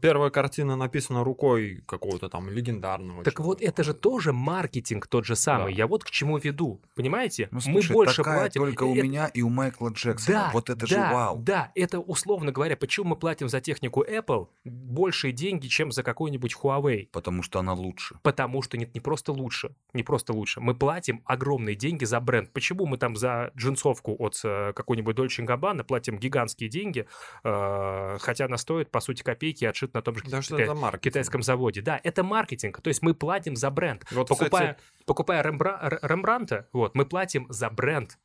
первая 0.01 0.31
картина 0.31 0.77
написана 0.77 1.25
рукой 1.25 1.83
какого-то 1.87 2.29
там 2.29 2.51
легендарного. 2.51 3.23
Так 3.25 3.41
вот, 3.41 3.59
человека. 3.59 3.71
это 3.81 3.85
же 3.85 3.95
тоже 3.95 4.33
маркетинг 4.33 5.07
тот 5.07 5.25
же 5.25 5.37
самый. 5.37 5.73
Да. 5.73 5.79
Я 5.79 5.87
вот 5.87 6.05
к 6.05 6.11
чему 6.11 6.39
веду, 6.39 6.81
понимаете? 6.95 7.49
Ну, 7.51 7.57
мы 7.67 7.73
слушай, 7.83 7.93
больше 7.93 8.17
такая 8.19 8.41
платим. 8.41 8.63
только 8.63 8.83
у 8.85 8.95
Это- 8.95 9.03
меня 9.03 9.27
и 9.27 9.43
у 9.43 9.49
Майкла 9.49 9.94
Джексона. 9.95 10.39
Да, 10.39 10.51
вот 10.53 10.71
это 10.71 10.81
да, 10.81 10.87
же 10.87 10.97
вау. 11.15 11.39
Да, 11.39 11.73
это 11.75 11.99
условно 12.01 12.53
говоря, 12.53 12.77
почему 12.77 13.11
мы 13.11 13.17
платим 13.17 13.49
за 13.49 13.61
технику 13.61 14.05
Apple 14.05 14.49
большие 14.65 15.33
деньги, 15.33 15.67
чем 15.69 15.93
за 15.93 16.03
какой-нибудь 16.03 16.55
Huawei? 16.63 17.09
Потому 17.13 17.43
что 17.43 17.59
она 17.59 17.73
лучше. 17.73 18.17
Потому 18.23 18.63
что 18.63 18.77
нет, 18.77 18.95
не 18.95 19.01
просто 19.01 19.33
лучше, 19.33 19.75
не 19.93 20.03
просто 20.03 20.33
лучше. 20.33 20.61
Мы 20.61 20.75
платим 20.75 21.23
огромные 21.25 21.75
деньги 21.75 22.05
за 22.05 22.21
бренд. 22.21 22.53
Почему 22.53 22.87
мы 22.87 22.99
там 22.99 23.17
за 23.17 23.51
джинсовку 23.57 24.15
от 24.19 24.41
э, 24.45 24.73
какой-нибудь 24.75 25.17
Dolce 25.17 25.45
Gabbana 25.47 25.85
платим 25.85 26.19
гигантские 26.19 26.69
деньги, 26.69 27.07
э, 27.43 28.19
хотя 28.21 28.47
она 28.47 28.57
стоит, 28.59 28.91
по 28.91 29.01
сути, 29.01 29.23
копейки, 29.23 29.65
отшит 29.65 29.95
на 29.95 30.03
том 30.03 30.17
же 30.17 30.25
Потому 30.25 30.43
что 30.43 30.57
кита- 30.57 30.63
это 30.65 30.75
маркетинг. 30.75 31.03
китайском 31.03 31.43
заводе. 31.43 31.81
Да, 31.83 32.01
это 32.03 32.23
маркетинг. 32.23 32.81
То 32.81 32.89
есть 32.89 33.03
мы 33.03 33.15
платим 33.15 33.57
за 33.57 33.71
бренд. 33.71 34.05
Вот, 34.11 34.29
Покупая, 34.29 34.75
кстати, 34.75 35.05
покупая 35.07 35.43
Рембра- 35.43 35.99
Рембранта, 36.03 36.69
вот, 36.73 36.95
мы 36.95 37.05
платим 37.07 37.47
за 37.49 37.71
бренд. 37.71 38.19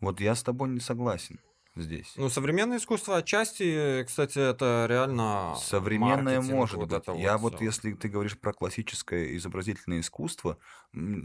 Вот 0.00 0.20
я 0.20 0.34
с 0.34 0.42
тобой 0.42 0.68
не 0.68 0.80
согласен 0.80 1.40
здесь. 1.76 2.12
ну, 2.16 2.28
современное 2.28 2.78
искусство 2.78 3.18
отчасти, 3.18 4.04
кстати, 4.04 4.38
это 4.38 4.86
реально 4.88 5.54
Современное 5.60 6.40
может 6.40 6.76
вот 6.76 6.88
быть. 6.88 6.98
это 6.98 7.12
Я 7.12 7.38
вот, 7.38 7.56
всё. 7.56 7.64
если 7.64 7.92
ты 7.92 8.08
говоришь 8.08 8.38
про 8.38 8.52
классическое 8.52 9.36
изобразительное 9.36 10.00
искусство, 10.00 10.58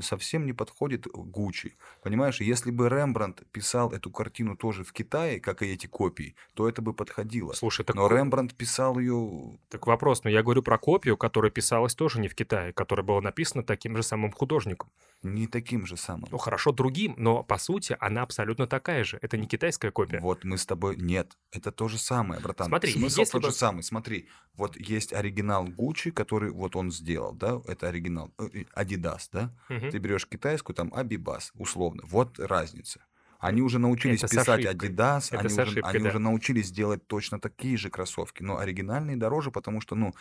совсем 0.01 0.45
не 0.45 0.53
подходит 0.53 1.07
Гуччи. 1.07 1.77
Понимаешь, 2.03 2.41
если 2.41 2.71
бы 2.71 2.89
Рембрандт 2.89 3.43
писал 3.51 3.91
эту 3.91 4.11
картину 4.11 4.55
тоже 4.57 4.83
в 4.83 4.91
Китае, 4.91 5.39
как 5.39 5.61
и 5.61 5.71
эти 5.71 5.87
копии, 5.87 6.35
то 6.53 6.67
это 6.67 6.81
бы 6.81 6.93
подходило. 6.93 7.53
Слушай, 7.53 7.85
так, 7.85 7.95
Но 7.95 8.07
Рембрандт 8.07 8.55
писал 8.55 8.99
ее... 8.99 9.57
так 9.69 9.87
вопрос, 9.87 10.23
но 10.23 10.29
я 10.29 10.43
говорю 10.43 10.61
про 10.61 10.77
копию, 10.77 11.17
которая 11.17 11.51
писалась 11.51 11.95
тоже 11.95 12.19
не 12.19 12.27
в 12.27 12.35
Китае, 12.35 12.73
которая 12.73 13.05
была 13.05 13.21
написана 13.21 13.63
таким 13.63 13.95
же 13.95 14.03
самым 14.03 14.31
художником. 14.31 14.89
не 15.23 15.47
таким 15.47 15.85
же 15.85 15.97
самым. 15.97 16.27
Ну 16.31 16.37
хорошо, 16.37 16.71
другим, 16.71 17.13
но 17.17 17.43
по 17.43 17.57
сути 17.57 17.95
она 17.99 18.23
абсолютно 18.23 18.67
такая 18.67 19.03
же. 19.03 19.19
Это 19.21 19.37
не 19.37 19.47
китайская 19.47 19.91
копия. 19.91 20.19
Вот 20.19 20.40
мы 20.43 20.57
с 20.57 20.65
тобой... 20.65 20.95
Нет, 20.97 21.37
это 21.51 21.71
то 21.71 21.87
же 21.87 21.97
самое, 21.97 22.41
братан. 22.41 22.67
Смотри, 22.67 22.91
Смысл 22.93 23.19
если 23.21 23.31
тот 23.33 23.41
бы- 23.43 23.47
же 23.49 23.53
самый. 23.55 23.83
Смотри, 23.83 24.27
вот 24.55 24.75
есть 24.77 25.13
оригинал 25.13 25.65
Гуччи, 25.65 26.11
который 26.11 26.51
вот 26.51 26.75
он 26.75 26.91
сделал, 26.91 27.33
да, 27.33 27.61
это 27.67 27.87
оригинал 27.87 28.31
э, 28.37 28.63
Adidas, 28.75 29.29
да? 29.31 29.53
Мгм. 29.69 29.91
Ты 29.91 29.97
берешь 29.97 30.27
китайскую, 30.27 30.75
там 30.75 30.93
Абибас, 30.93 31.51
условно. 31.55 32.03
Вот 32.05 32.39
разница. 32.39 33.05
Они 33.39 33.61
уже 33.61 33.79
научились 33.79 34.23
Это 34.23 34.35
писать. 34.37 34.65
Adidas, 34.65 35.29
Это 35.31 35.39
они, 35.39 35.47
уже, 35.69 35.81
они 35.81 35.99
да. 36.03 36.09
уже 36.09 36.19
научились 36.19 36.71
делать 36.71 37.07
точно 37.07 37.39
такие 37.39 37.75
же 37.77 37.89
кроссовки, 37.89 38.43
но 38.43 38.59
оригинальные 38.59 39.17
дороже, 39.17 39.49
потому 39.49 39.81
что, 39.81 39.95
ну, 39.95 40.13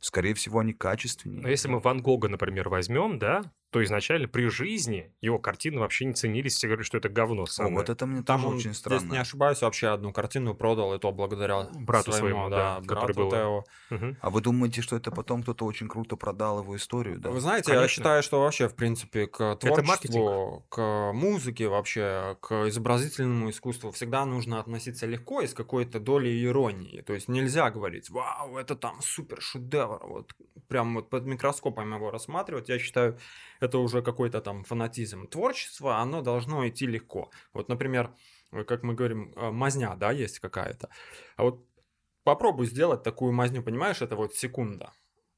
скорее 0.00 0.32
всего, 0.34 0.60
они 0.60 0.72
качественнее. 0.72 1.42
Но 1.42 1.48
если 1.48 1.68
мы 1.68 1.80
Ван 1.80 2.00
Гога, 2.00 2.28
например, 2.28 2.68
возьмем, 2.68 3.18
да, 3.18 3.42
то 3.70 3.84
изначально 3.84 4.28
при 4.28 4.48
жизни 4.48 5.12
его 5.20 5.38
картины 5.38 5.80
вообще 5.80 6.06
не 6.06 6.14
ценились, 6.14 6.54
все 6.54 6.68
говорят, 6.68 6.86
что 6.86 6.96
это 6.96 7.08
говно 7.10 7.42
О, 7.42 7.46
самое. 7.46 7.76
вот 7.76 7.90
это 7.90 8.06
мне 8.06 8.22
Там 8.22 8.40
тоже 8.40 8.48
он, 8.52 8.56
очень 8.58 8.72
странно. 8.74 9.12
не 9.12 9.18
ошибаюсь, 9.18 9.60
вообще 9.60 9.88
одну 9.88 10.12
картину 10.12 10.54
продал, 10.54 10.94
и 10.94 10.98
то 10.98 11.12
благодаря 11.12 11.68
Брату 11.74 12.12
своему, 12.12 12.48
да, 12.48 12.80
который 12.86 13.14
брату 13.14 13.20
был- 13.20 13.30
Тео. 13.30 13.64
А 14.20 14.30
вы 14.30 14.40
думаете, 14.40 14.80
что 14.80 14.96
это 14.96 15.10
потом 15.10 15.42
кто-то 15.42 15.66
очень 15.66 15.86
круто 15.88 16.16
продал 16.16 16.62
его 16.62 16.76
историю, 16.76 17.18
да? 17.18 17.30
Вы 17.30 17.40
знаете, 17.40 17.70
я 17.72 17.76
Конечно. 17.78 17.94
считаю, 17.94 18.22
что 18.22 18.40
вообще, 18.40 18.68
в 18.68 18.74
принципе, 18.74 19.26
к 19.26 19.56
творчеству, 19.56 20.64
к 20.68 21.12
музыке 21.12 21.68
вообще, 21.68 22.36
к 22.40 22.68
изобразительному 22.68 23.50
искусству 23.50 23.90
всегда 23.90 24.24
нужно 24.24 24.60
относиться 24.60 25.06
легко 25.06 25.42
и 25.42 25.46
с 25.46 25.54
какой-то 25.54 26.00
долей 26.00 26.44
иронии. 26.44 27.02
То 27.02 27.12
есть 27.14 27.28
нельзя 27.28 27.70
говорить, 27.70 28.10
вау, 28.10 28.56
это 28.56 28.76
там 28.76 29.00
супер 29.02 29.40
шедевр, 29.40 30.00
вот 30.06 30.32
прям 30.68 30.94
вот 30.94 31.10
под 31.10 31.24
микроскопом 31.26 31.94
его 31.94 32.10
рассматривать. 32.10 32.68
Я 32.68 32.78
считаю, 32.78 33.18
это 33.60 33.78
уже 33.78 34.02
какой-то 34.02 34.40
там 34.40 34.64
фанатизм. 34.64 35.26
Творчество, 35.26 35.96
оно 35.98 36.22
должно 36.22 36.66
идти 36.68 36.86
легко. 36.86 37.30
Вот, 37.52 37.68
например, 37.68 38.14
э, 38.52 38.64
как 38.64 38.82
мы 38.82 38.94
говорим, 38.94 39.32
э, 39.36 39.50
мазня, 39.50 39.94
да, 39.96 40.12
есть 40.12 40.38
какая-то. 40.38 40.88
А 41.36 41.42
вот 41.44 41.64
попробуй 42.24 42.66
сделать 42.66 43.02
такую 43.02 43.32
мазню, 43.32 43.62
понимаешь, 43.62 44.02
это 44.02 44.16
вот 44.16 44.34
секунда. 44.34 44.92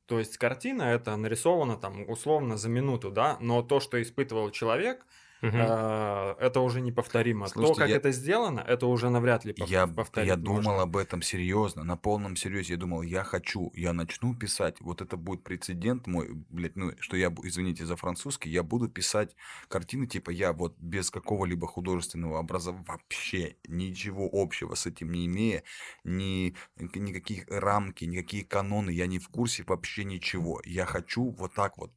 То 0.06 0.18
есть 0.18 0.38
картина 0.38 0.82
это 0.82 1.16
нарисована 1.16 1.76
там 1.76 2.08
условно 2.10 2.56
за 2.56 2.68
минуту, 2.68 3.10
да, 3.10 3.36
но 3.40 3.62
то, 3.62 3.78
что 3.78 4.02
испытывал 4.02 4.50
человек, 4.50 5.06
Э, 5.42 6.34
это 6.38 6.60
уже 6.60 6.80
неповторимо. 6.80 7.46
Слушайте, 7.46 7.74
то, 7.74 7.80
как 7.80 7.88
я- 7.90 7.96
это 7.96 8.10
сделано, 8.12 8.60
это 8.60 8.86
уже 8.86 9.10
навряд 9.10 9.44
ли 9.44 9.54
Я, 9.56 9.86
повторить 9.86 10.28
я 10.28 10.36
можно. 10.36 10.62
думал 10.62 10.80
об 10.80 10.96
этом 10.96 11.22
серьезно, 11.22 11.82
на 11.84 11.96
полном 11.96 12.36
серьезе. 12.36 12.74
Я 12.74 12.78
думал, 12.78 13.02
я 13.02 13.24
хочу, 13.24 13.72
я 13.74 13.92
начну 13.92 14.34
писать. 14.34 14.80
Вот 14.80 15.00
это 15.00 15.16
будет 15.16 15.42
прецедент 15.42 16.06
мой, 16.06 16.28
блядь, 16.50 16.76
ну, 16.76 16.92
что 17.00 17.16
я, 17.16 17.32
извините 17.42 17.86
за 17.86 17.96
французский, 17.96 18.50
я 18.50 18.62
буду 18.62 18.88
писать 18.88 19.34
картины, 19.68 20.06
типа 20.06 20.30
я 20.30 20.52
вот 20.52 20.76
без 20.78 21.10
какого-либо 21.10 21.66
художественного 21.66 22.38
образования, 22.38 22.84
вообще 22.86 23.56
ничего 23.66 24.28
общего 24.32 24.74
с 24.74 24.86
этим 24.86 25.10
не 25.10 25.26
имея, 25.26 25.62
ни, 26.04 26.54
никаких 26.76 27.44
рамки, 27.48 28.04
никакие 28.04 28.44
каноны, 28.44 28.90
я 28.90 29.06
не 29.06 29.18
в 29.18 29.28
курсе 29.28 29.64
вообще 29.66 30.04
ничего. 30.04 30.60
Я 30.64 30.84
хочу 30.86 31.30
вот 31.30 31.54
так 31.54 31.78
вот 31.78 31.92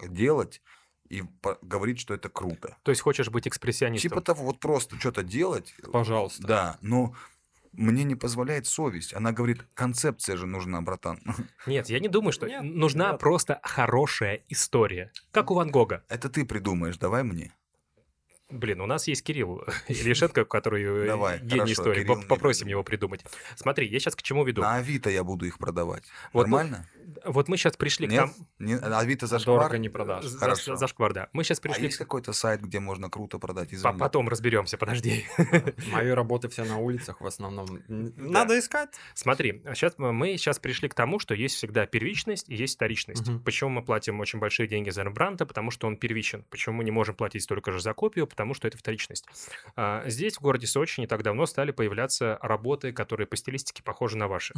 делать 0.00 0.60
и 1.08 1.22
говорить, 1.62 2.00
что 2.00 2.14
это 2.14 2.28
круто. 2.28 2.76
То 2.82 2.90
есть 2.90 3.02
хочешь 3.02 3.28
быть 3.28 3.46
экспрессионистом? 3.46 4.10
Типа 4.10 4.20
того, 4.20 4.44
вот 4.44 4.60
просто 4.60 4.98
что-то 4.98 5.22
делать, 5.22 5.74
Пожалуйста. 5.92 6.46
да, 6.46 6.78
но 6.80 7.14
мне 7.72 8.04
не 8.04 8.14
позволяет 8.14 8.66
совесть. 8.66 9.14
Она 9.14 9.32
говорит, 9.32 9.62
концепция 9.74 10.36
же 10.36 10.46
нужна, 10.46 10.80
братан. 10.80 11.20
Нет, 11.66 11.88
я 11.88 11.98
не 11.98 12.08
думаю, 12.08 12.32
что 12.32 12.46
Нет, 12.46 12.62
нужна 12.62 13.12
нет. 13.12 13.20
просто 13.20 13.60
хорошая 13.62 14.42
история. 14.48 15.12
Как 15.32 15.50
у 15.50 15.54
Ван 15.54 15.70
Гога. 15.70 16.04
Это 16.08 16.28
ты 16.28 16.44
придумаешь, 16.44 16.96
давай 16.98 17.22
мне. 17.22 17.52
Блин, 18.50 18.80
у 18.82 18.86
нас 18.86 19.08
есть 19.08 19.24
Кирилл 19.24 19.64
Ильишенко, 19.88 20.44
который 20.44 20.84
э, 20.84 21.06
Давай, 21.06 21.38
гений 21.38 21.50
хорошо, 21.60 21.72
истории. 21.72 22.02
Кирилл 22.04 22.22
Попросим 22.28 22.68
его 22.68 22.84
придумать. 22.84 23.24
Смотри, 23.56 23.88
я 23.88 23.98
сейчас 23.98 24.14
к 24.14 24.22
чему 24.22 24.44
веду. 24.44 24.60
На 24.62 24.76
Авито 24.76 25.10
я 25.10 25.24
буду 25.24 25.46
их 25.46 25.58
продавать. 25.58 26.04
Вот 26.32 26.42
Нормально? 26.42 26.86
Вот 27.24 27.48
мы 27.48 27.56
сейчас 27.56 27.76
пришли 27.76 28.06
Нет? 28.06 28.24
к 28.30 28.32
тому... 28.34 28.48
Не- 28.58 28.76
Авито 28.78 29.26
зашквар? 29.26 29.58
Дорого 29.60 29.78
не 29.78 29.88
продашь. 29.88 30.24
За- 30.24 30.38
Хорошо. 30.38 30.76
Зашквар, 30.76 31.12
да. 31.12 31.28
Мы 31.32 31.44
сейчас 31.44 31.58
А 31.58 31.62
пришли... 31.62 31.84
есть 31.84 31.96
к- 31.96 32.00
какой-то 32.00 32.32
сайт, 32.32 32.60
где 32.62 32.80
можно 32.80 33.10
круто 33.10 33.38
продать? 33.38 33.70
По- 33.70 33.74
Извини. 33.74 33.98
Потом 33.98 34.28
разберемся, 34.28 34.76
подожди. 34.78 35.24
Мои 35.92 36.08
работы 36.10 36.48
все 36.48 36.64
на 36.64 36.78
улицах 36.78 37.20
в 37.20 37.26
основном. 37.26 37.66
Надо 37.88 38.58
искать. 38.58 38.90
Смотри, 39.14 39.62
сейчас 39.74 39.94
мы 39.98 40.36
сейчас 40.36 40.58
пришли 40.58 40.88
к 40.88 40.94
тому, 40.94 41.18
что 41.18 41.34
есть 41.34 41.56
всегда 41.56 41.86
первичность 41.86 42.48
и 42.48 42.54
есть 42.54 42.76
вторичность. 42.76 43.24
Почему 43.44 43.70
мы 43.70 43.82
платим 43.84 44.20
очень 44.20 44.38
большие 44.38 44.66
деньги 44.68 44.90
за 44.90 45.02
Рембранта? 45.02 45.46
Потому 45.46 45.70
что 45.70 45.86
он 45.86 45.96
первичен. 45.96 46.44
Почему 46.50 46.76
мы 46.76 46.84
не 46.84 46.90
можем 46.90 47.14
платить 47.14 47.42
столько 47.42 47.72
же 47.72 47.80
за 47.80 47.92
копию? 47.94 48.26
Потому 48.26 48.54
что 48.54 48.68
это 48.68 48.78
вторичность. 48.78 49.26
А, 49.76 50.02
Здесь, 50.08 50.36
в 50.36 50.40
городе 50.40 50.66
Сочи, 50.66 51.00
не 51.00 51.06
так 51.06 51.22
давно 51.22 51.46
стали 51.46 51.70
появляться 51.70 52.38
работы, 52.42 52.92
которые 52.92 53.26
по 53.26 53.36
стилистике 53.36 53.82
похожи 53.82 54.16
на 54.16 54.28
ваши. 54.28 54.54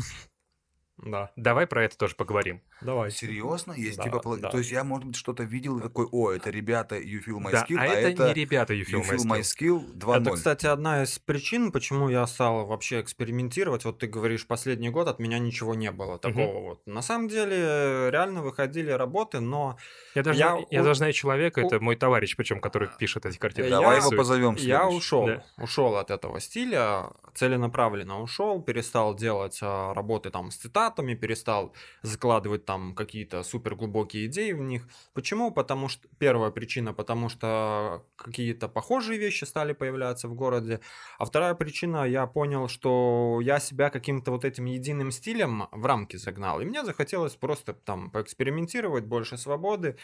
Да. 0.98 1.30
Давай 1.36 1.66
про 1.66 1.84
это 1.84 1.96
тоже 1.98 2.14
поговорим. 2.14 2.62
Давай. 2.80 3.10
Серьезно? 3.10 3.72
Есть 3.72 3.98
Да, 3.98 4.04
типа... 4.04 4.36
да. 4.38 4.50
То 4.50 4.58
есть 4.58 4.70
я, 4.70 4.82
может 4.84 5.06
быть, 5.06 5.16
что-то 5.16 5.42
видел, 5.42 5.78
и 5.78 5.82
такой, 5.82 6.06
о, 6.10 6.30
это 6.30 6.50
ребята 6.50 6.96
You 6.96 7.22
Feel 7.24 7.38
My 7.38 7.50
да, 7.50 7.66
Skill, 7.68 7.76
а, 7.78 7.84
это, 7.86 8.28
не 8.28 8.34
ребята 8.34 8.72
You 8.74 8.84
Feel 8.86 9.00
You 9.00 9.02
My 9.02 9.16
Feel 9.16 9.26
My 9.26 9.40
Skill. 9.40 9.84
Skill 9.86 9.94
2.0. 9.98 10.20
Это, 10.22 10.30
кстати, 10.32 10.66
одна 10.66 11.02
из 11.02 11.18
причин, 11.18 11.70
почему 11.72 12.08
я 12.08 12.26
стал 12.26 12.66
вообще 12.66 13.00
экспериментировать. 13.00 13.84
Вот 13.84 13.98
ты 13.98 14.06
говоришь, 14.06 14.46
последний 14.46 14.90
год 14.90 15.08
от 15.08 15.18
меня 15.18 15.38
ничего 15.38 15.74
не 15.74 15.90
было 15.90 16.18
такого 16.18 16.60
вот. 16.60 16.86
На 16.86 17.02
самом 17.02 17.28
деле, 17.28 18.10
реально 18.10 18.42
выходили 18.42 18.90
работы, 18.90 19.40
но 19.40 19.76
Я 20.14 20.22
даже, 20.22 20.38
Я 20.38 20.58
я, 20.70 20.80
у- 20.80 20.84
даже 20.84 20.98
знаю 20.98 21.12
человека, 21.12 21.60
у- 21.60 21.66
это 21.66 21.80
мой 21.80 21.96
товарищ, 21.96 22.36
причем, 22.36 22.60
который 22.60 22.88
пишет 22.98 23.26
эти 23.26 23.36
картины. 23.38 23.68
Давай 23.68 23.96
я- 23.98 24.02
его 24.02 24.10
позовем 24.16 24.54
я 24.56 24.88
ушел. 24.88 25.26
Да. 25.26 25.44
Ушел 25.58 25.96
от 25.96 26.10
этого 26.10 26.40
стиля, 26.40 27.10
целенаправленно 27.34 28.20
ушел, 28.22 28.62
перестал 28.62 29.14
делать 29.14 29.58
а, 29.62 29.92
работы 29.94 30.30
там 30.30 30.50
с 30.50 30.56
цитатами, 30.56 30.85
перестал 30.90 31.74
закладывать 32.02 32.64
там 32.64 32.94
какие-то 32.94 33.42
супер 33.42 33.74
глубокие 33.74 34.26
идеи 34.26 34.52
в 34.52 34.60
них. 34.60 34.88
Почему? 35.14 35.50
Потому 35.50 35.88
что 35.88 36.08
первая 36.18 36.50
причина, 36.50 36.92
потому 36.92 37.28
что 37.28 38.04
какие-то 38.16 38.68
похожие 38.68 39.18
вещи 39.18 39.44
стали 39.44 39.72
появляться 39.72 40.28
в 40.28 40.34
городе, 40.34 40.80
а 41.18 41.24
вторая 41.24 41.54
причина, 41.54 42.04
я 42.04 42.26
понял, 42.26 42.68
что 42.68 43.40
я 43.42 43.60
себя 43.60 43.90
каким-то 43.90 44.30
вот 44.30 44.44
этим 44.44 44.66
единым 44.66 45.10
стилем 45.10 45.68
в 45.72 45.86
рамки 45.86 46.16
загнал, 46.16 46.60
и 46.60 46.64
мне 46.64 46.84
захотелось 46.84 47.36
просто 47.36 47.74
там 47.74 48.10
поэкспериментировать, 48.10 49.04
больше 49.04 49.38
свободы, 49.38 49.96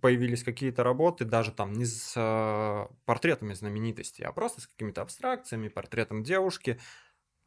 появились 0.00 0.44
какие-то 0.44 0.84
работы, 0.84 1.24
даже 1.24 1.52
там 1.52 1.72
не 1.72 1.84
с 1.84 2.12
э, 2.16 2.94
портретами 3.06 3.54
знаменитостей, 3.54 4.24
а 4.24 4.32
просто 4.32 4.60
с 4.60 4.66
какими-то 4.66 5.02
абстракциями, 5.02 5.68
портретом 5.68 6.22
девушки, 6.22 6.78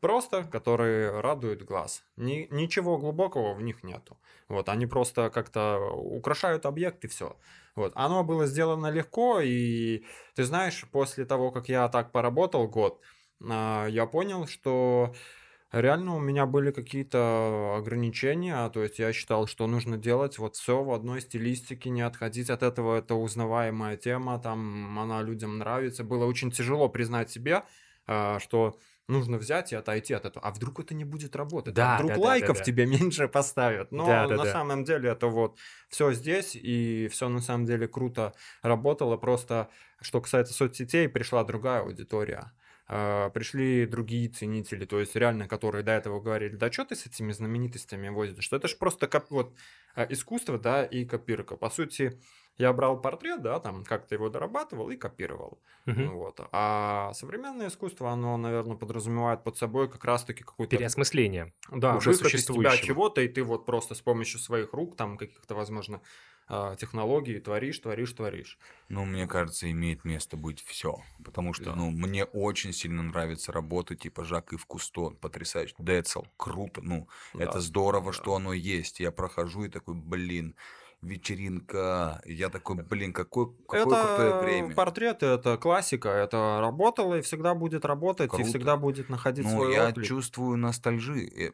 просто, 0.02 0.44
которые 0.44 1.22
радуют 1.22 1.64
глаз. 1.64 2.04
Ни- 2.18 2.48
ничего 2.52 2.98
глубокого 2.98 3.54
в 3.54 3.62
них 3.62 3.84
нету. 3.84 4.20
Вот, 4.50 4.68
они 4.70 4.88
просто 4.88 5.30
как-то 5.30 5.80
украшают 5.94 6.66
объект 6.66 7.06
и 7.06 7.08
все. 7.08 7.38
Вот, 7.76 7.94
оно 7.96 8.24
было 8.24 8.48
сделано 8.48 8.92
легко, 8.92 9.40
и 9.42 10.04
ты 10.36 10.44
знаешь, 10.44 10.86
после 10.92 11.26
того, 11.26 11.52
как 11.52 11.70
я 11.70 11.88
так 11.88 12.12
поработал 12.12 12.68
год, 12.68 13.02
а, 13.50 13.88
я 13.88 14.06
понял, 14.08 14.48
что 14.48 15.14
реально 15.72 16.16
у 16.16 16.20
меня 16.20 16.46
были 16.46 16.72
какие-то 16.72 17.76
ограничения, 17.78 18.70
то 18.70 18.84
есть 18.84 19.00
я 19.00 19.14
считал, 19.14 19.48
что 19.48 19.68
нужно 19.68 19.98
делать 19.98 20.38
вот 20.38 20.56
все 20.56 20.84
в 20.84 20.92
одной 20.92 21.22
стилистике, 21.22 21.90
не 21.90 22.02
отходить 22.02 22.50
от 22.50 22.64
этого, 22.64 22.98
это 22.98 23.16
узнаваемая 23.16 23.98
тема, 23.98 24.40
там 24.40 25.00
она 25.00 25.22
людям 25.22 25.58
нравится. 25.58 26.04
Было 26.04 26.26
очень 26.26 26.52
тяжело 26.52 26.90
признать 26.90 27.32
себе, 27.32 27.64
а, 28.08 28.40
что 28.40 28.78
нужно 29.08 29.38
взять 29.38 29.74
и 29.74 29.76
отойти 29.76 30.14
от 30.14 30.26
этого. 30.26 30.46
А 30.46 30.52
вдруг 30.52 30.80
это 30.80 30.94
не 30.94 31.06
будет 31.06 31.36
работать? 31.36 31.76
Да, 31.76 31.86
а 31.96 31.96
вдруг 31.96 32.12
да, 32.18 32.18
лайков 32.18 32.58
да, 32.58 32.66
да. 32.66 32.66
тебе 32.66 32.86
меньше 32.86 33.28
поставят? 33.28 33.92
Но 33.92 34.06
Да, 34.06 34.28
да, 34.28 34.38
на 34.38 34.44
да. 34.44 34.52
самом 34.52 34.84
деле 34.84 35.10
это 35.10 35.28
вот 35.28 35.60
все 35.90 36.14
здесь, 36.14 36.56
и 36.56 37.08
все 37.12 37.30
на 37.30 37.42
самом 37.42 37.66
деле 37.66 37.88
круто 37.88 38.34
работало. 38.62 39.18
Просто, 39.18 39.70
что 40.02 40.22
касается 40.22 40.54
соцсетей, 40.54 41.10
пришла 41.10 41.44
другая 41.44 41.82
аудитория. 41.82 42.54
А, 42.88 43.30
Пришли 43.30 43.86
другие 43.86 44.28
ценители, 44.30 44.86
то 44.86 45.00
есть 45.00 45.16
реально, 45.16 45.48
которые 45.48 45.84
до 45.84 45.92
этого 45.92 46.20
говорили, 46.20 46.56
да 46.56 46.72
что 46.72 46.86
ты 46.86 46.96
с 46.96 47.06
этими 47.06 47.32
знаменитостями 47.32 48.10
возишь, 48.10 48.44
что 48.44 48.58
это 48.58 48.68
же 48.68 48.76
просто 48.78 49.08
коп- 49.08 49.30
вот 49.30 49.56
а, 49.96 50.04
искусство, 50.10 50.58
да, 50.60 50.84
и 50.84 51.06
копирка. 51.06 51.56
По 51.56 51.70
сути, 51.70 52.20
я 52.62 52.72
брал 52.74 53.02
портрет, 53.02 53.42
да, 53.42 53.60
там 53.60 53.84
как-то 53.84 54.16
его 54.16 54.30
дорабатывал 54.30 54.90
и 54.92 54.96
копировал. 54.98 55.60
Мгм. 55.86 56.12
Вот. 56.12 56.40
А 56.52 57.12
современное 57.14 57.68
искусство, 57.68 58.12
оно, 58.12 58.38
наверное, 58.38 58.78
подразумевает 58.78 59.44
под 59.44 59.58
собой 59.58 59.90
как 59.90 60.06
раз-таки 60.06 60.44
какую-то 60.44 60.78
Переосмысление. 60.78 61.54
да, 61.72 61.96
уже 61.96 62.12
из 62.12 62.20
тебя 62.46 62.78
чего-то, 62.78 63.22
и 63.22 63.28
ты 63.28 63.44
вот 63.44 63.66
просто 63.66 63.96
с 63.96 64.02
помощью 64.02 64.40
своих 64.40 64.74
рук, 64.74 64.96
там 64.96 65.18
каких-то, 65.18 65.56
возможно, 65.56 66.02
а, 66.48 66.76
технологий 66.76 67.40
творишь, 67.40 67.80
творишь, 67.80 68.12
творишь. 68.14 68.60
Ну, 68.90 69.06
мне 69.06 69.26
кажется, 69.26 69.72
имеет 69.72 70.04
место 70.04 70.36
быть 70.38 70.62
все. 70.62 70.98
Потому 71.24 71.54
что, 71.54 71.66
Да. 71.66 71.76
ну, 71.76 71.90
мне 71.92 72.26
очень 72.26 72.74
сильно 72.74 73.02
нравятся 73.04 73.52
работы 73.54 73.96
типа 73.96 74.24
Жак 74.26 74.52
и 74.54 74.58
Кусто. 74.58 75.12
Потрясающе. 75.22 75.76
Децл. 75.80 76.24
Круто. 76.38 76.82
Ну, 76.82 77.08
это 77.34 77.54
Да, 77.54 77.60
здорово, 77.62 78.08
да. 78.08 78.14
что 78.14 78.36
оно 78.36 78.52
есть. 78.54 79.00
Я 79.00 79.12
прохожу 79.12 79.64
и 79.64 79.70
такой, 79.70 79.96
блин, 79.96 80.56
вечеринка. 81.02 82.22
Я 82.26 82.50
такой, 82.50 82.78
блин, 82.84 83.14
какое, 83.14 83.48
какое 83.48 83.84
крутое 83.84 84.30
это 84.30 84.40
время. 84.44 84.76
портреты, 84.76 85.26
это 85.26 85.58
классика, 85.58 86.10
это 86.10 86.60
работало 86.62 87.16
и 87.16 87.22
всегда 87.22 87.54
будет 87.56 87.86
работать, 87.86 88.30
Круто. 88.30 88.44
и 88.44 88.48
всегда 88.48 88.78
будет 88.78 89.10
находить 89.10 89.46
Ну, 89.46 89.52
свой 89.52 89.74
я 89.74 89.88
отклик. 89.90 90.06
чувствую 90.08 90.58
ностальжи, 90.58 91.26
э, 91.28 91.52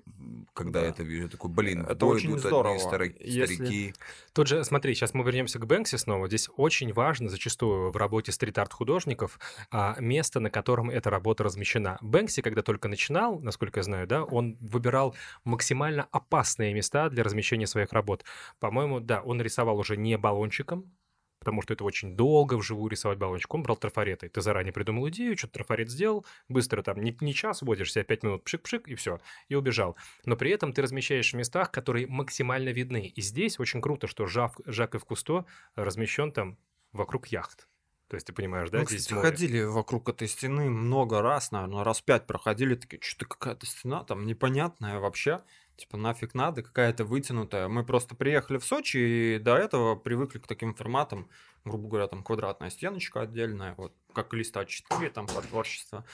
когда 0.54 0.82
Да. 0.82 0.88
это 0.88 1.04
вижу. 1.04 1.24
Я 1.24 1.30
такой, 1.30 1.50
блин, 1.52 1.86
Это 1.88 2.06
очень 2.06 2.32
идут 2.32 2.39
здорово. 2.41 2.76
одни 2.76 2.84
старо- 2.88 3.06
Если- 3.20 3.56
старики. 3.56 3.93
Тут 4.34 4.48
же, 4.48 4.64
смотри, 4.64 4.93
сейчас 4.93 5.14
мы 5.14 5.24
вернемся 5.24 5.60
к 5.60 5.66
Бэнкси 5.66 5.95
снова. 5.95 6.28
Здесь 6.28 6.50
очень 6.58 6.93
важно 6.93 7.30
зачастую 7.30 7.91
в 7.91 7.98
работе 7.98 8.32
стрит-арт 8.32 8.74
художников 8.74 9.39
а, 9.72 9.95
место, 10.00 10.39
на 10.39 10.50
котором 10.50 10.89
эта 10.89 11.10
работа 11.10 11.43
размещена. 11.43 11.98
Бэнкси, 12.02 12.41
когда 12.41 12.62
только 12.62 12.88
начинал, 12.88 13.39
насколько 13.39 13.80
я 13.80 13.84
знаю, 13.84 14.08
да, 14.08 14.24
он 14.24 14.58
выбирал 14.62 15.16
максимально 15.43 16.08
опасные 16.12 16.74
места 16.74 17.10
для 17.10 17.24
размещения 17.24 17.68
своих 17.68 17.91
работ. 17.93 18.24
По-моему, 18.60 19.00
да, 19.00 19.22
он 19.22 19.37
рисовал 19.42 19.78
уже 19.80 19.98
не 19.98 20.18
баллончиком, 20.18 20.98
потому 21.40 21.62
что 21.62 21.74
это 21.74 21.84
очень 21.84 22.16
долго 22.16 22.56
вживую 22.56 22.90
рисовать 22.90 23.18
баллончик. 23.18 23.54
Он 23.54 23.64
брал 23.64 23.78
трафареты. 23.78 24.30
Ты 24.30 24.42
заранее 24.42 24.74
придумал 24.74 25.08
идею, 25.10 25.38
что-то 25.38 25.54
трафарет 25.54 25.90
сделал, 25.90 26.26
быстро 26.50 26.82
там, 26.82 27.02
не, 27.02 27.16
не 27.22 27.34
час 27.34 27.62
водишь 27.62 27.94
себя, 27.94 28.04
пять 28.04 28.24
минут, 28.24 28.44
пшик-пшик, 28.44 28.84
и 28.88 28.96
все, 28.96 29.20
и 29.48 29.56
убежал. 29.56 29.96
Но 30.26 30.36
при 30.36 30.52
этом 30.52 30.74
ты 30.74 30.82
размещаешь 30.82 31.32
в 31.32 31.38
местах, 31.38 31.72
которые 31.72 32.08
максимально 32.08 32.70
видны. 32.70 33.08
И 33.08 33.22
здесь 33.22 33.60
очень 33.60 33.82
круто, 33.82 34.08
что 34.08 34.26
Жак, 34.26 34.60
Жак 34.66 34.96
и 34.96 34.98
в 34.98 35.06
Кусто 35.06 35.46
размещен 35.76 36.32
там 36.32 36.58
вокруг 36.92 37.28
яхт. 37.28 37.68
То 38.10 38.16
есть 38.16 38.26
ты 38.26 38.34
понимаешь, 38.34 38.70
да, 38.70 38.80
Мы, 38.80 38.86
здесь 38.86 39.02
кстати, 39.02 39.16
море. 39.16 39.30
ходили 39.30 39.64
вокруг 39.64 40.08
этой 40.08 40.30
стены 40.30 40.70
много 40.70 41.22
раз, 41.22 41.52
наверное, 41.52 41.84
раз 41.84 42.02
пять 42.02 42.26
проходили, 42.26 42.76
такие, 42.76 43.02
что-то 43.02 43.26
какая-то 43.26 43.66
стена 43.66 44.04
там 44.06 44.26
непонятная 44.26 45.00
вообще, 45.00 45.42
типа 45.78 45.98
нафиг 45.98 46.34
надо, 46.34 46.64
какая-то 46.64 47.06
вытянутая. 47.06 47.68
Мы 47.68 47.86
просто 47.86 48.16
приехали 48.16 48.58
в 48.58 48.66
Сочи 48.66 48.98
и 48.98 49.40
до 49.40 49.56
этого 49.56 49.96
привыкли 49.96 50.40
к 50.40 50.48
таким 50.48 50.74
форматам, 50.74 51.30
грубо 51.64 51.88
говоря, 51.88 52.08
там 52.08 52.24
квадратная 52.24 52.70
стеночка 52.70 53.22
отдельная, 53.22 53.76
вот 53.78 53.94
как 54.14 54.34
лист 54.34 54.56
А4 54.56 55.10
там 55.12 55.28
под 55.28 55.48
творчество. 55.48 56.06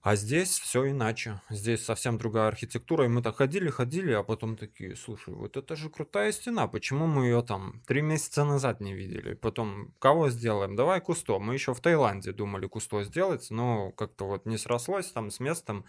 А 0.00 0.14
здесь 0.14 0.58
все 0.58 0.90
иначе. 0.90 1.40
Здесь 1.50 1.84
совсем 1.84 2.18
другая 2.18 2.48
архитектура. 2.48 3.04
И 3.04 3.08
мы 3.08 3.20
так 3.20 3.36
ходили, 3.36 3.68
ходили, 3.68 4.12
а 4.12 4.22
потом 4.22 4.56
такие, 4.56 4.94
слушай, 4.94 5.34
вот 5.34 5.56
это 5.56 5.74
же 5.74 5.90
крутая 5.90 6.30
стена. 6.30 6.68
Почему 6.68 7.06
мы 7.06 7.24
ее 7.24 7.42
там 7.42 7.82
три 7.86 8.00
месяца 8.00 8.44
назад 8.44 8.80
не 8.80 8.94
видели? 8.94 9.34
Потом, 9.34 9.92
кого 9.98 10.30
сделаем? 10.30 10.76
Давай 10.76 11.00
Кусто. 11.00 11.38
Мы 11.38 11.54
еще 11.54 11.74
в 11.74 11.80
Таиланде 11.80 12.32
думали 12.32 12.66
Кусто 12.66 13.02
сделать, 13.02 13.48
но 13.50 13.90
как-то 13.90 14.26
вот 14.26 14.46
не 14.46 14.56
срослось 14.56 15.10
там 15.10 15.30
с 15.30 15.40
местом 15.40 15.84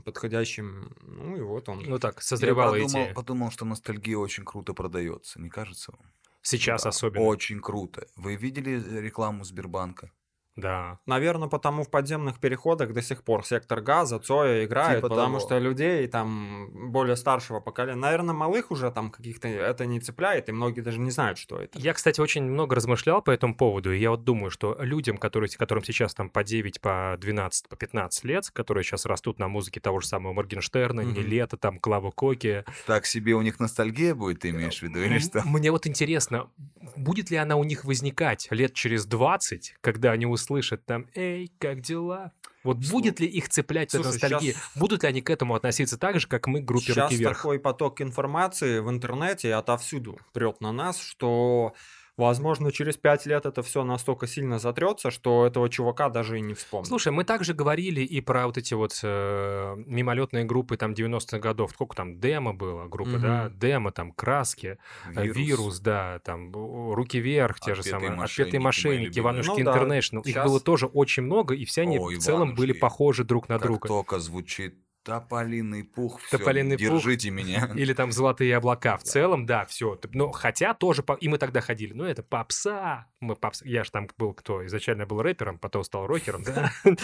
подходящим. 0.00 0.94
Ну 1.02 1.36
и 1.36 1.40
вот 1.40 1.68
он. 1.68 1.80
Ну 1.86 1.98
так, 1.98 2.16
Я 2.16 2.22
созревала 2.22 2.72
подумал, 2.72 2.88
идея. 2.90 3.14
подумал, 3.14 3.50
что 3.50 3.64
ностальгия 3.64 4.16
очень 4.16 4.44
круто 4.44 4.72
продается, 4.74 5.40
не 5.40 5.50
кажется 5.50 5.92
вам? 5.92 6.12
Сейчас 6.42 6.82
да, 6.82 6.88
особенно. 6.88 7.24
Очень 7.24 7.60
круто. 7.60 8.06
Вы 8.16 8.36
видели 8.36 8.70
рекламу 9.00 9.44
Сбербанка? 9.44 10.10
Да. 10.56 10.98
Наверное, 11.06 11.48
потому 11.48 11.82
в 11.82 11.90
подземных 11.90 12.38
переходах 12.38 12.92
до 12.92 13.00
сих 13.02 13.22
пор 13.24 13.44
сектор 13.44 13.80
газа, 13.80 14.18
Цоя 14.18 14.64
играет, 14.64 14.98
Типа 14.98 15.08
потому 15.08 15.38
того. 15.38 15.46
что 15.46 15.58
людей 15.58 16.06
там 16.08 16.70
более 16.92 17.16
старшего 17.16 17.60
поколения, 17.60 17.98
наверное, 17.98 18.34
малых 18.34 18.70
уже 18.70 18.90
там 18.90 19.10
каких-то 19.10 19.48
это 19.48 19.86
не 19.86 19.98
цепляет, 20.00 20.48
и 20.48 20.52
многие 20.52 20.80
даже 20.82 20.98
не 21.00 21.10
знают, 21.10 21.38
что 21.38 21.58
это. 21.58 21.78
Я, 21.78 21.94
кстати, 21.94 22.20
очень 22.20 22.42
много 22.44 22.74
размышлял 22.76 23.22
по 23.22 23.30
этому 23.30 23.54
поводу, 23.56 23.92
и 23.92 23.98
я 23.98 24.10
вот 24.10 24.24
думаю, 24.24 24.50
что 24.50 24.76
людям, 24.80 25.16
которые, 25.16 25.48
которым 25.50 25.82
сейчас 25.84 26.14
там 26.14 26.28
по 26.28 26.44
9, 26.44 26.80
по 26.80 27.16
12, 27.18 27.68
по 27.68 27.76
15 27.76 28.24
лет, 28.24 28.50
которые 28.50 28.84
сейчас 28.84 29.06
растут 29.06 29.38
на 29.38 29.48
музыке 29.48 29.80
того 29.80 30.00
же 30.00 30.06
самого 30.06 30.32
Моргенштерна, 30.34 31.02
Мгм. 31.02 31.14
Нилета, 31.14 31.56
там, 31.56 31.78
Клава 31.78 32.10
Коки, 32.10 32.64
Так 32.86 33.06
себе 33.06 33.32
у 33.34 33.40
них 33.42 33.58
ностальгия 33.58 34.14
будет, 34.14 34.40
ты 34.40 34.50
имеешь 34.50 34.80
в 34.80 34.82
виду, 34.82 35.00
или 35.00 35.18
что? 35.18 35.42
Мне 35.46 35.70
вот 35.70 35.86
интересно, 35.86 36.50
будет 36.96 37.30
ли 37.30 37.36
она 37.38 37.56
у 37.56 37.64
них 37.64 37.84
возникать 37.84 38.48
лет 38.50 38.74
через 38.74 39.06
20, 39.06 39.76
когда 39.80 40.10
они 40.12 40.26
услышат 40.42 40.84
там 40.84 41.06
«Эй, 41.14 41.52
как 41.58 41.80
дела?» 41.80 42.32
Вот 42.64 42.78
Слу- 42.78 42.92
будет 42.92 43.18
ли 43.20 43.26
их 43.26 43.48
цеплять 43.48 43.92
эта 43.94 44.04
Слушай, 44.04 44.12
ностальгия? 44.22 44.52
щас- 44.52 44.62
Будут 44.76 45.02
ли 45.02 45.08
они 45.08 45.20
к 45.20 45.30
этому 45.30 45.54
относиться 45.54 45.98
так 45.98 46.20
же, 46.20 46.28
как 46.28 46.46
мы 46.46 46.60
к 46.60 46.64
группе 46.64 46.86
Сейчас 46.92 47.10
«Руки 47.10 47.16
вверх»? 47.16 47.36
такой 47.38 47.58
поток 47.58 48.00
информации 48.00 48.78
в 48.80 48.88
интернете 48.90 49.54
отовсюду 49.54 50.18
прет 50.32 50.60
на 50.60 50.70
нас, 50.72 51.00
что, 51.00 51.74
возможно, 52.16 52.70
через 52.72 52.96
пять 52.96 53.26
лет 53.26 53.46
это 53.46 53.62
все 53.62 53.84
настолько 53.84 54.26
сильно 54.26 54.58
затрется, 54.58 55.10
что 55.10 55.46
этого 55.46 55.68
чувака 55.68 56.08
даже 56.08 56.38
и 56.38 56.40
не 56.40 56.54
вспомнит. 56.54 56.88
Слушай, 56.88 57.12
мы 57.12 57.24
также 57.24 57.54
говорили 57.54 58.00
и 58.02 58.20
про 58.20 58.46
вот 58.46 58.58
эти 58.58 58.74
вот 58.74 58.98
э, 59.02 59.74
мимолетные 59.86 60.44
группы 60.44 60.76
там 60.76 60.92
90-х 60.92 61.38
годов. 61.38 61.70
Сколько 61.72 61.96
там 61.96 62.18
демо 62.20 62.52
было 62.54 62.86
группы, 62.88 63.18
да? 63.18 63.44
Мгм. 63.46 63.58
Демо, 63.58 63.92
там 63.92 64.12
краски, 64.12 64.78
э, 65.14 65.26
вирус, 65.26 65.80
да, 65.80 66.18
там 66.20 66.52
руки 66.52 67.18
вверх, 67.18 67.60
те 67.60 67.74
же 67.74 67.82
самые, 67.82 68.10
мошенники, 68.12 68.40
отпетые 68.42 68.60
мошенники. 68.60 69.18
Иванушки 69.18 69.50
Ну 69.60 69.64
да, 69.64 69.72
Интернешнл. 69.72 70.20
Их 70.22 70.34
щас- 70.34 70.46
было 70.46 70.60
тоже 70.60 70.86
очень 70.86 71.22
много, 71.24 71.54
и 71.54 71.64
все 71.64 71.82
они 71.82 71.98
О, 71.98 72.04
в 72.08 72.18
целом 72.18 72.54
были 72.54 72.68
Иванушки. 72.72 72.80
похожи 72.80 73.24
друг 73.24 73.48
на 73.48 73.58
Как 73.58 73.66
друга. 73.68 73.88
только 73.88 74.18
звучит 74.18 74.76
Тополиный 75.02 75.84
пух, 75.84 76.20
всё, 76.20 76.38
Тополиный 76.38 76.78
пух. 76.78 76.86
держите 76.86 77.30
меня. 77.30 77.70
Или 77.76 77.92
там 77.92 78.12
золотые 78.12 78.56
облака. 78.56 78.96
В 78.96 79.02
целом, 79.02 79.46
да, 79.46 79.64
все. 79.64 79.98
Но 80.12 80.30
хотя 80.30 80.74
тоже, 80.74 81.04
и 81.20 81.28
мы 81.28 81.38
тогда 81.38 81.60
ходили, 81.60 81.92
ну 81.92 82.04
это 82.04 82.22
попса. 82.22 83.08
Мы 83.22 83.36
попса. 83.36 83.64
Я 83.64 83.84
же 83.84 83.92
там 83.92 84.08
был 84.18 84.34
кто? 84.34 84.66
Изначально 84.66 85.06
был 85.06 85.22
рэпером, 85.22 85.56
потом 85.56 85.84
стал 85.84 86.08
рокером, 86.08 86.42
да? 86.42 86.72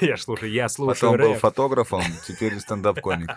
Я 0.00 0.16
ж 0.16 0.22
слушай, 0.22 0.50
я 0.50 0.70
слушаю 0.70 1.12
Потом 1.12 1.32
был 1.32 1.34
фотографом, 1.38 2.02
теперь 2.26 2.58
стендап-комик. 2.58 3.28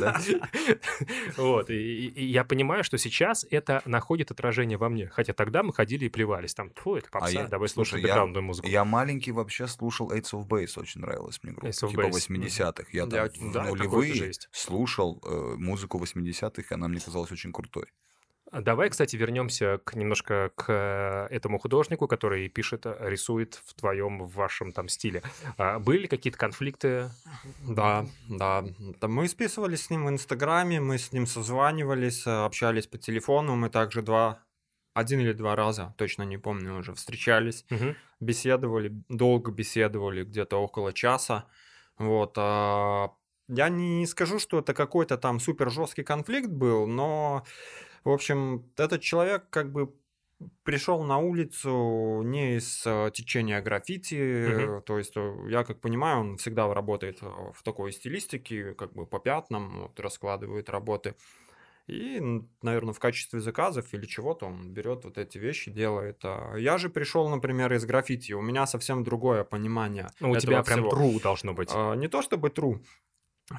Да? 0.00 0.18
Вот, 1.36 1.68
и, 1.68 2.24
я 2.24 2.44
понимаю, 2.44 2.82
что 2.82 2.96
сейчас 2.96 3.46
это 3.50 3.82
находит 3.84 4.30
отражение 4.30 4.78
во 4.78 4.88
мне. 4.88 5.08
Хотя 5.08 5.34
тогда 5.34 5.62
мы 5.62 5.74
ходили 5.74 6.06
и 6.06 6.08
плевались. 6.08 6.54
Там, 6.54 6.70
фу, 6.74 6.96
это 6.96 7.10
попса, 7.10 7.28
А 7.28 7.42
я- 7.42 7.46
давай 7.46 7.68
слушай, 7.68 8.00
бэкграундную 8.00 8.42
музыку. 8.42 8.68
Я 8.68 8.84
маленький 8.84 9.32
вообще 9.32 9.66
слушал 9.66 10.10
Ace 10.12 10.32
of 10.32 10.48
Base, 10.48 10.80
очень 10.80 11.02
нравилась 11.02 11.40
мне 11.42 11.52
группа. 11.52 11.72
Типа 11.72 12.00
Base. 12.00 12.28
80-х. 12.30 12.84
Я 12.92 13.06
там 13.06 13.66
нулевые 13.68 14.32
слушал 14.50 15.20
э, 15.24 15.54
музыку 15.58 16.02
80-х, 16.02 16.62
и 16.70 16.74
она 16.74 16.88
мне 16.88 17.00
казалась 17.00 17.30
очень 17.30 17.52
крутой. 17.52 17.86
А 18.52 18.60
Давай, 18.60 18.90
кстати, 18.90 19.16
вернемся 19.16 19.78
к, 19.82 19.94
немножко 19.94 20.50
к 20.54 20.66
э, 20.68 21.34
этому 21.34 21.58
художнику, 21.58 22.06
который 22.06 22.50
пишет, 22.50 22.84
э, 22.84 22.96
рисует 23.00 23.54
в 23.64 23.72
твоем, 23.72 24.18
в 24.22 24.34
вашем 24.34 24.72
там 24.72 24.88
стиле. 24.88 25.22
А 25.56 25.78
были 25.78 26.06
какие-то 26.06 26.38
конфликты? 26.38 27.08
Да, 27.66 28.04
да. 28.28 28.62
Мы 29.00 29.26
списывались 29.28 29.86
с 29.86 29.90
ним 29.90 30.04
в 30.04 30.10
Инстаграме, 30.10 30.80
мы 30.80 30.98
с 30.98 31.12
ним 31.12 31.26
созванивались, 31.26 32.26
э, 32.26 32.30
общались 32.44 32.86
по 32.86 32.98
телефону, 32.98 33.56
мы 33.56 33.70
также 33.70 34.02
два, 34.02 34.38
один 34.92 35.20
или 35.20 35.32
два 35.32 35.56
раза, 35.56 35.94
точно 35.96 36.24
не 36.24 36.36
помню 36.36 36.76
уже, 36.76 36.92
встречались, 36.92 37.64
Мгм. 37.70 37.96
беседовали, 38.20 38.92
долго 39.08 39.50
беседовали, 39.50 40.24
где-то 40.24 40.58
около 40.58 40.92
часа. 40.92 41.46
Вот. 41.96 42.34
а, 42.36 43.12
Я 43.48 43.68
не 43.68 44.06
скажу, 44.06 44.38
что 44.38 44.58
это 44.58 44.74
какой-то 44.74 45.18
там 45.18 45.40
супер 45.40 45.70
жесткий 45.70 46.04
конфликт 46.04 46.48
был, 46.48 46.86
но, 46.86 47.44
в 48.04 48.10
общем, 48.10 48.70
этот 48.76 49.00
человек 49.00 49.44
как 49.50 49.72
бы 49.72 49.92
пришел 50.64 51.02
на 51.02 51.18
улицу 51.18 52.22
не 52.24 52.56
из 52.56 52.82
э, 52.86 53.10
течения 53.12 53.60
граффити, 53.60 54.14
э, 54.14 54.80
то 54.84 54.98
есть, 54.98 55.16
э, 55.16 55.34
я 55.48 55.64
как 55.64 55.80
понимаю, 55.80 56.20
он 56.20 56.36
всегда 56.36 56.72
работает 56.72 57.20
в 57.20 57.62
такой 57.62 57.92
стилистике, 57.92 58.74
как 58.74 58.92
бы 58.92 59.06
по 59.06 59.18
пятнам, 59.18 59.82
вот, 59.82 60.00
раскладывает 60.00 60.70
работы. 60.70 61.14
И, 61.88 62.20
наверное, 62.62 62.94
в 62.94 63.00
качестве 63.00 63.40
заказов 63.40 63.92
или 63.92 64.06
чего-то 64.06 64.46
он 64.46 64.72
берет 64.72 65.04
вот 65.04 65.18
эти 65.18 65.38
вещи, 65.38 65.70
делает. 65.70 66.20
А 66.22 66.54
Я 66.54 66.78
же 66.78 66.88
пришел, 66.88 67.28
например, 67.28 67.72
из 67.72 67.84
граффити, 67.84 68.32
у 68.32 68.40
меня 68.40 68.66
совсем 68.66 69.02
другое 69.02 69.42
понимание. 69.42 70.08
Ну, 70.20 70.30
у 70.30 70.36
тебя 70.36 70.62
прям 70.62 70.88
всего. 70.88 70.90
true 70.90 71.20
должно 71.20 71.54
быть. 71.54 71.70
А, 71.72 71.94
Не 71.94 72.06
то 72.06 72.22
чтобы 72.22 72.48
true. 72.48 72.80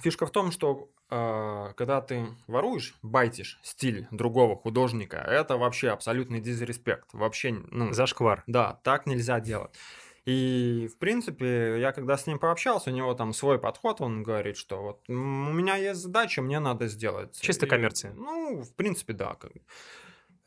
Фишка 0.02 0.26
в 0.26 0.32
том, 0.32 0.52
что 0.52 0.90
а, 1.10 1.74
когда 1.74 2.02
ты 2.02 2.28
воруешь, 2.48 2.96
байтишь 3.02 3.60
стиль 3.62 4.08
другого 4.12 4.56
художника, 4.56 5.18
это 5.18 5.58
вообще 5.58 5.90
абсолютный 5.90 6.40
дизреспект. 6.42 7.08
Вообще, 7.14 7.52
ну, 7.52 7.94
Зашквар. 7.94 8.44
да, 8.48 8.80
так 8.84 9.06
нельзя 9.06 9.40
делать. 9.40 9.72
И, 10.26 10.90
в 10.90 10.98
принципе, 11.00 11.80
я 11.82 11.92
когда 11.92 12.18
с 12.18 12.26
ним 12.28 12.40
пообщался, 12.40 12.92
у 12.92 12.94
него 12.94 13.14
там 13.14 13.34
свой 13.34 13.60
подход, 13.60 14.00
он 14.00 14.24
говорит, 14.24 14.56
что 14.56 14.82
вот 14.82 15.02
у 15.10 15.14
меня 15.14 15.76
есть 15.76 16.00
задача, 16.00 16.42
мне 16.42 16.60
надо 16.60 16.88
сделать. 16.88 17.38
Чисто 17.42 17.66
И, 17.66 17.70
коммерция. 17.70 18.14
Ну, 18.14 18.62
в 18.62 18.74
принципе, 18.74 19.12
да. 19.14 19.36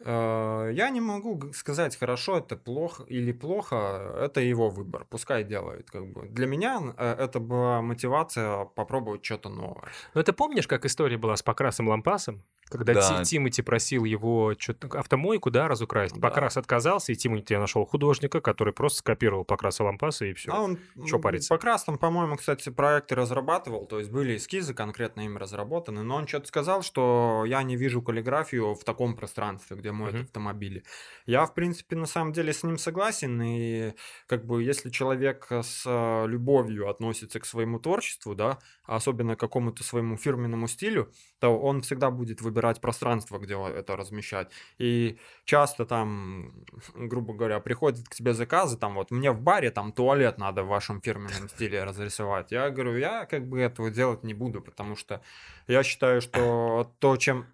Э, 0.01 0.71
Я 0.73 0.91
не 0.91 1.01
могу 1.01 1.53
сказать, 1.53 1.97
хорошо 1.97 2.39
это 2.39 2.57
плохо 2.57 3.05
или 3.05 3.33
плохо, 3.33 3.77
это 4.21 4.41
его 4.41 4.69
выбор, 4.69 5.07
пускай 5.09 5.45
делает. 5.45 5.91
Как 5.91 6.07
бы. 6.07 6.29
Для 6.29 6.47
меня 6.47 6.95
э, 6.97 7.17
это 7.19 7.41
была 7.41 7.83
мотивация 7.83 8.65
попробовать 8.65 9.25
что-то 9.25 9.49
новое. 9.49 9.89
Ну, 10.15 10.23
ты 10.23 10.33
помнишь, 10.33 10.67
как 10.67 10.85
история 10.85 11.17
была 11.17 11.37
с 11.37 11.43
Покрасом 11.43 11.89
Лампасом? 11.89 12.43
Когда 12.69 12.95
Да. 12.95 13.23
Ти- 13.23 13.31
Тимати 13.31 13.63
просил 13.63 14.05
его 14.05 14.55
что-то 14.59 14.89
автомойку, 14.99 15.51
да, 15.51 15.69
разукрасить. 15.69 16.19
Да. 16.19 16.29
Покрас 16.29 16.57
отказался, 16.57 17.13
и 17.13 17.15
Тимати 17.15 17.57
нашел 17.57 17.85
художника, 17.87 18.41
который 18.41 18.73
просто 18.75 18.99
скопировал 18.99 19.45
Покраса 19.45 19.85
Лампаса, 19.85 20.27
и 20.27 20.33
все. 20.33 20.51
А 20.53 20.61
он 20.63 20.79
Чё 21.07 21.17
м, 21.17 21.23
париться? 21.23 21.55
По 21.55 21.59
красным, 21.61 21.97
по-моему, 21.97 22.37
кстати, 22.37 22.71
проекты 22.71 23.15
разрабатывал, 23.15 23.87
то 23.87 23.99
есть 24.01 24.11
были 24.11 24.37
эскизы 24.37 24.75
конкретно 24.75 25.21
им 25.21 25.37
разработаны, 25.37 26.03
но 26.03 26.17
он 26.17 26.27
что-то 26.27 26.49
сказал, 26.49 26.83
что 26.83 27.45
я 27.47 27.63
не 27.63 27.77
вижу 27.77 28.03
каллиграфию 28.03 28.75
в 28.75 28.83
таком 28.83 29.15
пространстве, 29.17 29.77
где 29.77 29.93
моют 29.93 30.15
Мгм. 30.17 30.25
автомобили. 30.25 30.83
Я, 31.25 31.47
в 31.47 31.55
принципе, 31.55 31.95
на 31.95 32.07
самом 32.07 32.33
деле 32.33 32.53
с 32.53 32.65
ним 32.65 32.79
согласен, 32.79 33.41
и 33.43 33.93
как 34.27 34.45
бы 34.45 34.63
если 34.65 34.91
человек 34.91 35.47
с 35.53 35.85
э, 35.87 36.27
любовью 36.27 36.89
относится 36.89 37.39
к 37.39 37.45
своему 37.47 37.79
творчеству, 37.79 38.35
да, 38.35 38.59
особенно 38.85 39.37
к 39.37 39.41
какому-то 39.41 39.85
своему 39.85 40.17
фирменному 40.17 40.67
стилю, 40.67 41.13
то 41.39 41.57
он 41.57 41.83
всегда 41.83 42.11
будет 42.11 42.41
выбирать 42.41 42.56
пространство, 42.81 43.39
где 43.39 43.55
это 43.55 43.97
размещать. 43.97 44.51
И 44.79 45.19
часто 45.45 45.85
там, 45.85 46.53
грубо 46.95 47.35
говоря, 47.35 47.61
приходят 47.61 48.09
к 48.09 48.15
тебе 48.15 48.35
заказы, 48.35 48.77
там 48.77 48.95
вот 48.95 49.11
мне 49.11 49.31
в 49.31 49.41
баре 49.41 49.71
там 49.71 49.93
туалет 49.93 50.39
надо 50.39 50.63
в 50.63 50.69
вашем 50.69 51.01
фирменном 51.01 51.49
стиле 51.49 51.85
разрисовать. 51.85 52.53
Я 52.53 52.71
говорю, 52.71 52.97
я 52.97 53.27
как 53.27 53.47
бы 53.47 53.61
этого 53.61 53.91
делать 53.91 54.23
не 54.23 54.35
буду, 54.35 54.61
потому 54.61 54.97
что 54.97 55.23
я 55.67 55.83
считаю, 55.83 56.21
что 56.21 56.93
то, 56.99 57.17
чем 57.17 57.47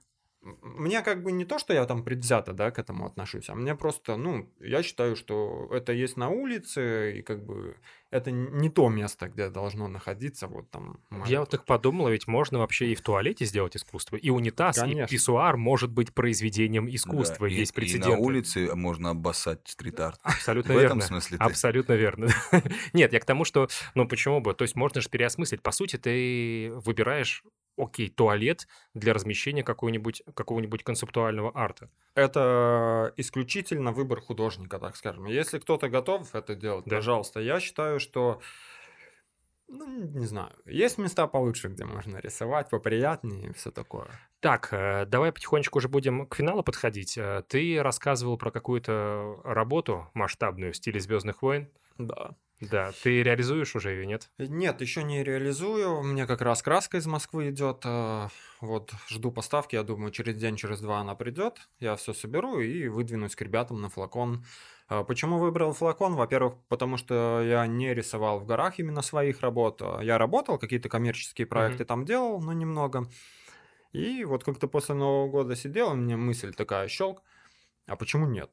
мне 0.43 1.03
как 1.03 1.22
бы 1.22 1.30
не 1.30 1.45
то, 1.45 1.59
что 1.59 1.72
я 1.72 1.84
там 1.86 2.03
предвзято, 2.03 2.53
да, 2.53 2.70
к 2.72 2.78
этому 2.78 3.07
отношусь, 3.07 3.49
а 3.49 3.55
мне 3.55 3.74
просто, 3.76 4.16
ну, 4.16 4.51
я 4.61 4.82
считаю, 4.82 5.14
что 5.14 5.68
это 5.72 5.93
есть 5.93 6.16
на 6.16 6.30
улице, 6.30 7.18
и 7.18 7.22
как 7.22 7.45
бы 7.47 7.76
это 8.11 8.30
не 8.32 8.68
то 8.68 8.88
место, 8.88 9.28
где 9.28 9.49
должно 9.51 9.86
находиться 9.88 10.49
вот 10.49 10.68
там. 10.70 11.01
Я 11.26 11.40
вот 11.40 11.51
так 11.51 11.64
подумал, 11.64 12.09
ведь 12.09 12.26
можно 12.26 12.59
вообще 12.59 12.90
и 12.93 12.95
в 12.97 13.01
туалете 13.03 13.45
сделать 13.45 13.76
искусство. 13.76 14.16
И 14.16 14.30
унитаз, 14.30 14.78
и 14.78 14.80
Конечно. 14.80 15.07
писсуар 15.07 15.57
может 15.57 15.90
быть 15.93 16.12
произведением 16.12 16.88
искусства. 16.93 17.49
Да, 17.49 17.55
и- 17.55 17.59
Есть 17.59 17.72
и, 17.72 17.74
прецеденты. 17.76 18.11
на 18.11 18.18
улице 18.18 18.74
можно 18.74 19.11
обоссать 19.11 19.61
стрит-арт. 19.66 20.18
Абсолютно 20.22 20.74
В 20.74 20.76
верно. 20.76 20.86
этом 20.99 21.01
смысле 21.03 21.38
ты. 21.38 21.45
Абсолютно 21.45 21.93
верно. 21.93 22.28
Нет, 22.93 23.12
я 23.12 23.20
к 23.20 23.24
тому, 23.24 23.45
что, 23.45 23.68
ну 23.95 24.09
почему 24.09 24.40
бы? 24.40 24.55
То 24.55 24.62
есть 24.62 24.74
можно 24.74 25.01
же 25.01 25.09
переосмыслить. 25.09 25.62
По 25.62 25.70
сути, 25.70 25.97
ты 25.97 26.70
выбираешь, 26.84 27.45
окей, 27.77 28.09
туалет 28.11 28.66
для 28.95 29.12
размещения 29.14 29.62
какого-нибудь 29.62 30.23
какого-нибудь 30.35 30.85
концептуального 30.85 31.51
арта. 31.55 31.91
Это 32.14 33.12
исключительно 33.16 33.93
выбор 33.93 34.20
художника, 34.20 34.79
так 34.79 34.97
скажем. 34.97 35.25
Если 35.27 35.59
кто-то 35.59 35.89
готов 35.89 36.35
это 36.35 36.55
делать, 36.55 36.85
Да. 36.87 36.97
пожалуйста. 36.97 37.41
Я 37.41 37.61
считаю, 37.61 37.99
что, 38.01 38.41
ну, 39.68 39.87
не 39.87 40.27
знаю, 40.27 40.53
есть 40.66 40.99
места 40.99 41.27
получше, 41.27 41.68
где 41.68 41.85
можно 41.85 42.18
рисовать, 42.18 42.68
поприятнее 42.68 43.51
и 43.51 43.53
все 43.55 43.70
такое. 43.70 44.09
Так, 44.41 44.68
э, 44.73 45.07
давай 45.07 45.33
потихонечку 45.33 45.79
уже 45.79 45.89
будем 45.89 46.27
к 46.27 46.35
финалу 46.35 46.62
подходить. 46.62 47.16
Э, 47.16 47.43
Ты 47.49 47.83
рассказывал 47.83 48.37
про 48.37 48.51
какую-то 48.51 49.41
работу 49.45 50.11
масштабную 50.14 50.73
в 50.73 50.77
стиле 50.77 51.01
Звездных 51.01 51.41
войн. 51.43 51.68
Да. 51.97 52.37
Да, 52.71 52.93
ты 53.03 53.23
реализуешь 53.23 53.75
уже 53.75 53.91
ее, 53.91 54.07
нет? 54.07 54.31
Нет, 54.39 54.81
еще 54.81 55.03
не 55.03 55.25
реализую. 55.25 56.03
Мне 56.03 56.27
как 56.27 56.43
раз 56.43 56.63
краска 56.63 56.99
из 56.99 57.07
Москвы 57.07 57.51
идет. 57.51 57.83
э, 57.85 58.29
Вот 58.61 58.93
жду 59.09 59.33
поставки. 59.33 59.75
Я 59.75 59.83
думаю, 59.83 60.13
через 60.13 60.37
день, 60.37 60.57
через 60.57 60.81
два 60.81 61.01
она 61.01 61.15
придет. 61.17 61.59
Я 61.81 61.97
все 61.97 62.13
соберу 62.13 62.61
и 62.61 62.87
выдвинусь 62.89 63.35
к 63.35 63.43
ребятам 63.43 63.81
на 63.81 63.89
флакон. 63.89 64.45
А 64.89 65.03
Почему 65.05 65.39
выбрал 65.39 65.73
флакон? 65.73 66.15
Во-первых, 66.15 66.55
потому 66.69 66.97
что 66.97 67.43
я 67.43 67.67
не 67.67 67.93
рисовал 67.95 68.39
в 68.39 68.47
горах 68.47 68.79
именно 68.79 69.03
своих 69.03 69.41
работ. 69.41 69.83
А 69.83 70.01
Я 70.01 70.17
работал, 70.19 70.59
какие-то 70.59 70.89
коммерческие 70.89 71.47
проекты 71.47 71.85
там 71.85 72.05
делал, 72.05 72.41
но 72.41 72.53
немного. 72.53 73.09
И 73.93 74.25
вот 74.25 74.45
как-то 74.45 74.69
после 74.69 74.95
Нового 74.95 75.29
года 75.31 75.57
сидел, 75.57 75.91
у 75.91 75.95
меня 75.95 76.17
мысль 76.17 76.55
такая 76.55 76.89
щелк. 76.89 77.23
А 77.87 77.97
почему 77.97 78.27
нет? 78.27 78.51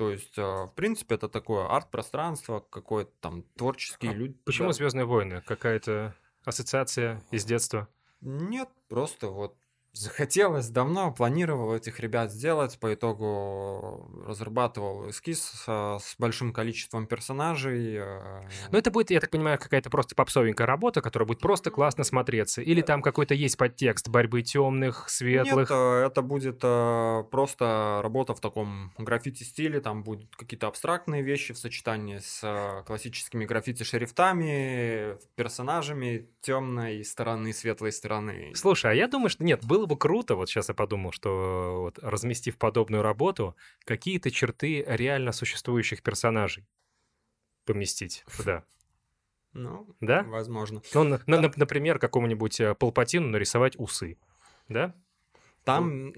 То 0.00 0.10
есть, 0.10 0.38
э, 0.38 0.42
в 0.42 0.72
принципе, 0.74 1.16
это 1.16 1.28
такое 1.28 1.66
арт-пространство, 1.66 2.60
какое-то 2.60 3.10
там 3.20 3.42
творческие 3.54 4.12
А 4.12 4.14
люди. 4.14 4.32
Почему 4.46 4.68
да. 4.68 4.72
Звездные 4.72 5.04
войны? 5.04 5.42
Какая-то 5.44 6.14
ассоциация 6.42 7.22
из 7.30 7.44
детства? 7.44 7.86
Нет, 8.22 8.70
просто 8.88 9.26
вот 9.26 9.58
захотелось 9.92 10.68
давно, 10.68 11.12
планировал 11.12 11.74
этих 11.74 12.00
ребят 12.00 12.32
сделать, 12.32 12.78
по 12.78 12.94
итогу 12.94 14.08
разрабатывал 14.26 15.10
эскиз 15.10 15.64
а, 15.66 15.98
с 15.98 16.14
большим 16.18 16.52
количеством 16.52 17.06
персонажей. 17.06 17.96
э, 17.96 18.42
Ну, 18.70 18.78
это 18.78 18.90
будет, 18.90 19.10
я 19.10 19.20
так 19.20 19.30
понимаю, 19.30 19.58
какая-то 19.58 19.90
просто 19.90 20.14
попсовенькая 20.14 20.66
работа, 20.66 21.02
которая 21.02 21.26
будет 21.26 21.40
просто 21.40 21.70
классно 21.70 22.04
смотреться. 22.04 22.62
Или 22.62 22.82
там 22.82 23.02
какой-то 23.02 23.34
есть 23.34 23.56
подтекст 23.56 24.08
борьбы 24.08 24.42
темных, 24.42 25.08
светлых. 25.08 25.70
Нет, 25.70 25.78
э, 25.78 26.06
это 26.06 26.22
будет 26.22 26.60
э, 26.62 27.24
просто 27.30 28.00
работа 28.02 28.34
в 28.34 28.40
таком 28.40 28.92
граффити-стиле, 28.98 29.80
там 29.80 30.02
будут 30.04 30.34
какие-то 30.36 30.68
абстрактные 30.68 31.22
вещи 31.22 31.52
в 31.52 31.58
сочетании 31.58 32.18
с 32.18 32.40
э, 32.42 32.84
классическими 32.86 33.44
граффити-шрифтами, 33.44 35.18
персонажами 35.34 36.28
темной 36.40 37.04
стороны, 37.04 37.52
светлой 37.52 37.92
стороны. 37.92 38.52
Слушай, 38.54 38.92
а 38.92 38.94
я 38.94 39.08
думаю, 39.08 39.28
что 39.28 39.44
нет, 39.44 39.64
было 39.80 39.86
бы 39.86 39.96
круто, 39.96 40.34
вот 40.34 40.50
сейчас 40.50 40.68
я 40.68 40.74
подумал, 40.74 41.10
что 41.10 41.80
вот, 41.80 41.98
разместив 42.02 42.58
подобную 42.58 43.02
работу, 43.02 43.56
какие-то 43.84 44.30
черты 44.30 44.84
реально 44.86 45.32
существующих 45.32 46.02
персонажей 46.02 46.66
поместить 47.64 48.24
туда. 48.36 48.64
Ну, 49.54 49.88
Да? 50.00 50.22
возможно. 50.24 50.82
Ну, 50.92 51.04
на- 51.04 51.22
на- 51.26 51.40
на- 51.40 51.52
например, 51.56 51.98
какому-нибудь 51.98 52.60
э, 52.60 52.74
Палпатину 52.74 53.28
нарисовать 53.28 53.74
усы. 53.78 54.18
Да? 54.68 54.94
Там, 55.76 56.12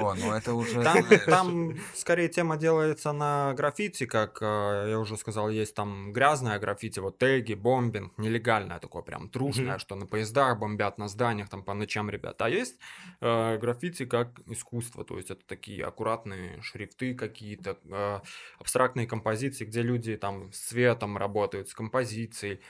О, 0.00 0.14
ну 0.14 0.32
это 0.32 0.54
уже... 0.54 0.82
там, 0.82 1.04
там 1.26 1.76
скорее 1.94 2.28
тема 2.28 2.56
делается 2.56 3.12
на 3.12 3.54
граффити, 3.54 4.06
как 4.06 4.38
э, 4.40 4.86
я 4.90 4.98
уже 4.98 5.16
сказал, 5.16 5.50
есть 5.50 5.74
там 5.74 6.12
грязное 6.12 6.58
граффити, 6.58 7.00
вот 7.00 7.18
теги, 7.18 7.54
бомбинг, 7.54 8.16
нелегальное 8.18 8.78
такое 8.78 9.02
прям 9.02 9.28
трушное, 9.28 9.72
Мгм. 9.72 9.78
что 9.78 9.94
на 9.96 10.06
поездах 10.06 10.58
бомбят, 10.58 10.98
на 10.98 11.08
зданиях 11.08 11.48
там 11.48 11.62
по 11.62 11.74
ночам 11.74 12.10
ребята. 12.10 12.46
А 12.46 12.48
есть 12.48 12.78
э, 13.20 13.58
граффити 13.58 14.06
как 14.06 14.40
искусство, 14.46 15.04
то 15.04 15.16
есть 15.16 15.30
это 15.30 15.44
такие 15.46 15.84
аккуратные 15.84 16.60
шрифты 16.62 17.14
какие-то, 17.14 17.78
э, 17.84 18.20
абстрактные 18.58 19.06
композиции, 19.06 19.64
где 19.64 19.82
люди 19.82 20.16
там 20.16 20.52
с 20.52 20.58
цветом 20.58 21.16
работают, 21.16 21.68
с 21.68 21.74
композицией. 21.74 22.60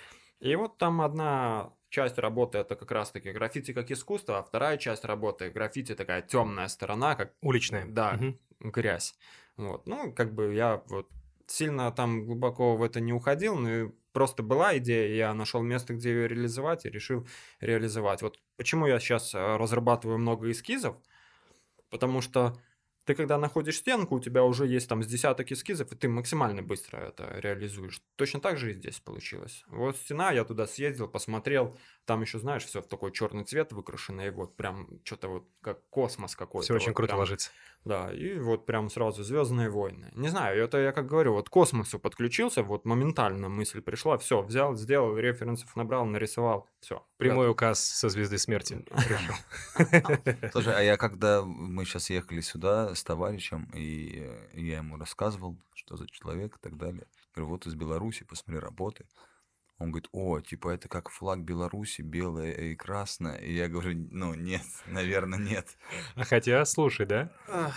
И 0.40 0.56
вот 0.56 0.76
там 0.78 1.00
одна 1.00 1.72
часть 1.92 2.18
работы 2.18 2.58
это 2.58 2.74
как 2.74 2.90
раз-таки 2.90 3.30
граффити 3.32 3.72
как 3.72 3.90
искусство, 3.90 4.38
а 4.38 4.42
вторая 4.42 4.78
часть 4.78 5.04
работы 5.04 5.50
граффити 5.50 5.94
такая 5.94 6.22
темная 6.22 6.68
сторона, 6.68 7.14
как 7.14 7.34
Уличная. 7.42 7.84
Да. 7.86 8.14
Мгм. 8.14 8.38
грязь. 8.60 9.14
Вот. 9.56 9.86
Ну, 9.86 10.12
как 10.12 10.34
бы 10.34 10.54
я 10.54 10.82
вот 10.88 11.08
сильно 11.46 11.92
там 11.92 12.24
глубоко 12.24 12.76
в 12.76 12.82
это 12.82 13.00
не 13.00 13.12
уходил, 13.12 13.56
но 13.56 13.92
просто 14.12 14.42
была 14.42 14.78
идея, 14.78 15.14
я 15.14 15.34
нашел 15.34 15.62
место, 15.62 15.92
где 15.94 16.10
ее 16.10 16.28
реализовать, 16.28 16.86
и 16.86 16.90
решил 16.90 17.26
реализовать. 17.60 18.22
Вот 18.22 18.38
почему 18.56 18.86
я 18.86 18.98
сейчас 18.98 19.34
разрабатываю 19.34 20.18
много 20.18 20.50
эскизов, 20.50 20.96
потому 21.90 22.22
что 22.22 22.56
ты 23.04 23.14
когда 23.14 23.38
находишь 23.38 23.78
стенку, 23.78 24.16
у 24.16 24.20
тебя 24.20 24.44
уже 24.44 24.66
есть 24.66 24.88
там 24.88 25.02
с 25.02 25.06
десяток 25.06 25.50
эскизов, 25.50 25.92
и 25.92 25.96
ты 25.96 26.08
максимально 26.08 26.62
быстро 26.62 26.98
это 26.98 27.38
реализуешь. 27.40 28.00
Точно 28.16 28.40
так 28.40 28.58
же 28.58 28.70
и 28.70 28.74
здесь 28.74 29.00
получилось. 29.00 29.64
Вот 29.68 29.96
стена, 29.96 30.30
я 30.32 30.44
туда 30.44 30.66
съездил, 30.66 31.08
посмотрел, 31.08 31.76
там 32.04 32.22
еще, 32.22 32.38
знаешь, 32.38 32.64
все 32.64 32.82
в 32.82 32.86
такой 32.86 33.12
черный 33.12 33.44
цвет 33.44 33.72
выкрашено, 33.72 34.22
и 34.22 34.30
вот 34.30 34.56
прям 34.56 34.88
что-то 35.04 35.28
вот 35.28 35.48
как 35.60 35.78
космос 35.88 36.34
какой-то. 36.34 36.64
Все 36.64 36.74
очень 36.74 36.88
вот 36.88 36.96
круто 36.96 37.10
прям 37.10 37.20
ложится. 37.20 37.50
да, 37.84 38.12
и 38.12 38.38
вот 38.38 38.66
прям 38.66 38.90
сразу 38.90 39.22
Звездные 39.22 39.70
войны. 39.70 40.10
Не 40.14 40.28
знаю, 40.28 40.62
это 40.62 40.78
я 40.78 40.92
как 40.92 41.06
говорю, 41.06 41.34
вот 41.34 41.48
к 41.48 41.52
космосу 41.52 41.98
подключился, 41.98 42.62
вот 42.62 42.84
моментально 42.84 43.48
мысль 43.48 43.80
пришла, 43.80 44.18
все, 44.18 44.42
взял, 44.42 44.74
сделал, 44.74 45.16
референсов 45.16 45.74
набрал, 45.76 46.04
нарисовал, 46.04 46.68
все. 46.80 47.06
Прямой 47.18 47.50
указ 47.50 47.80
со 47.80 48.08
звезды 48.08 48.38
смерти. 48.38 48.84
Слушай, 50.52 50.74
а 50.76 50.80
я 50.82 50.96
когда 50.96 51.42
мы 51.42 51.84
сейчас 51.84 52.10
ехали 52.10 52.40
сюда 52.40 52.94
с 52.94 53.04
товарищем, 53.04 53.70
и 53.74 54.28
я 54.54 54.78
ему 54.78 54.96
рассказывал, 54.96 55.56
что 55.74 55.96
за 55.96 56.08
человек 56.08 56.56
и 56.56 56.60
так 56.60 56.76
далее. 56.76 57.06
Говорю, 57.34 57.50
вот 57.50 57.66
из 57.66 57.74
Беларуси, 57.74 58.24
посмотри 58.24 58.58
работы. 58.58 59.06
Он 59.78 59.90
говорит, 59.90 60.08
о, 60.12 60.38
типа 60.40 60.68
это 60.68 60.88
как 60.88 61.08
флаг 61.08 61.40
Беларуси, 61.40 62.02
белое 62.02 62.52
и 62.52 62.76
красное. 62.76 63.36
И 63.38 63.52
я 63.52 63.68
говорю, 63.68 64.06
ну 64.12 64.34
нет, 64.34 64.62
наверное, 64.86 65.38
нет. 65.40 65.76
А 66.14 66.24
хотя, 66.24 66.64
слушай, 66.64 67.04
да? 67.04 67.32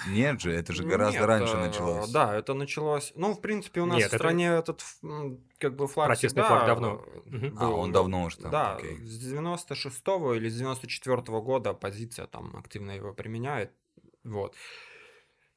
Нет 0.10 0.40
же, 0.40 0.52
это 0.52 0.72
же 0.74 0.84
гораздо 0.84 1.20
Нет, 1.20 1.28
раньше 1.28 1.56
э, 1.56 1.66
началось. 1.68 2.10
Да, 2.12 2.36
это 2.36 2.54
началось. 2.54 3.12
Ну, 3.16 3.34
в 3.34 3.42
принципе, 3.42 3.82
у 3.82 3.86
нас 3.88 3.98
Нет, 3.98 4.06
в 4.12 4.14
это- 4.14 4.18
стране 4.18 4.48
этот 4.50 4.84
м, 5.02 5.40
как 5.58 5.76
бы 5.76 5.88
флаг 5.88 6.08
Протестный 6.10 6.44
всегда, 6.44 6.48
флаг 6.58 6.68
давно. 6.68 7.04
э. 7.26 7.52
А, 7.58 7.66
был. 7.70 7.74
он 7.80 7.92
давно 7.92 8.24
уже 8.26 8.38
там, 8.38 8.52
Да, 8.52 8.76
окей. 8.76 8.98
с 8.98 9.18
96 9.18 10.36
или 10.36 10.48
с 10.48 10.56
94 10.58 11.22
года 11.42 11.72
оппозиция 11.72 12.28
там 12.28 12.56
активно 12.56 12.92
его 12.92 13.14
применяет. 13.14 13.72
Вот. 14.24 14.54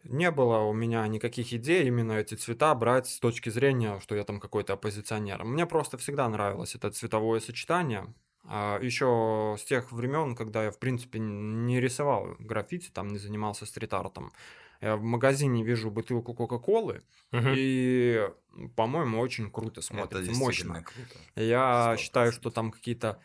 Не 0.05 0.31
было 0.31 0.59
у 0.61 0.73
меня 0.73 1.07
никаких 1.09 1.53
идей 1.53 1.87
именно 1.87 2.13
эти 2.13 2.35
цвета 2.35 2.75
брать 2.75 3.07
с 3.09 3.19
точки 3.19 3.51
зрения, 3.51 3.99
что 4.01 4.15
я 4.15 4.25
там 4.25 4.41
какой-то 4.41 4.75
оппозиционер. 4.75 5.45
Мне 5.45 5.67
просто 5.67 5.99
всегда 5.99 6.29
нравилось 6.29 6.75
это 6.75 6.91
цветовое 6.91 7.41
сочетание. 7.41 8.15
Еще 8.45 9.57
с 9.59 9.65
тех 9.65 9.93
времен, 9.93 10.35
когда 10.35 10.65
я, 10.65 10.71
в 10.71 10.79
принципе, 10.79 11.19
не 11.19 11.81
рисовал 11.81 12.37
граффити, 12.39 12.89
там 12.91 13.09
не 13.09 13.19
занимался 13.19 13.67
стрит-артом. 13.67 14.33
Я 14.81 14.97
в 14.97 15.03
магазине 15.03 15.65
вижу 15.65 15.91
бутылку 15.91 16.33
Кока-Колы, 16.35 17.03
Мгм. 17.33 17.53
и, 17.57 18.31
по-моему, 18.77 19.19
очень 19.21 19.51
круто 19.51 19.81
это 19.81 19.83
смотрится, 19.83 20.23
действительно 20.23 20.75
мощно. 20.75 20.85
круто. 20.85 21.19
Я 21.35 21.95
Сто 21.95 22.03
считаю, 22.03 22.33
что 22.33 22.51
там 22.51 22.71
какие-то 22.71 23.21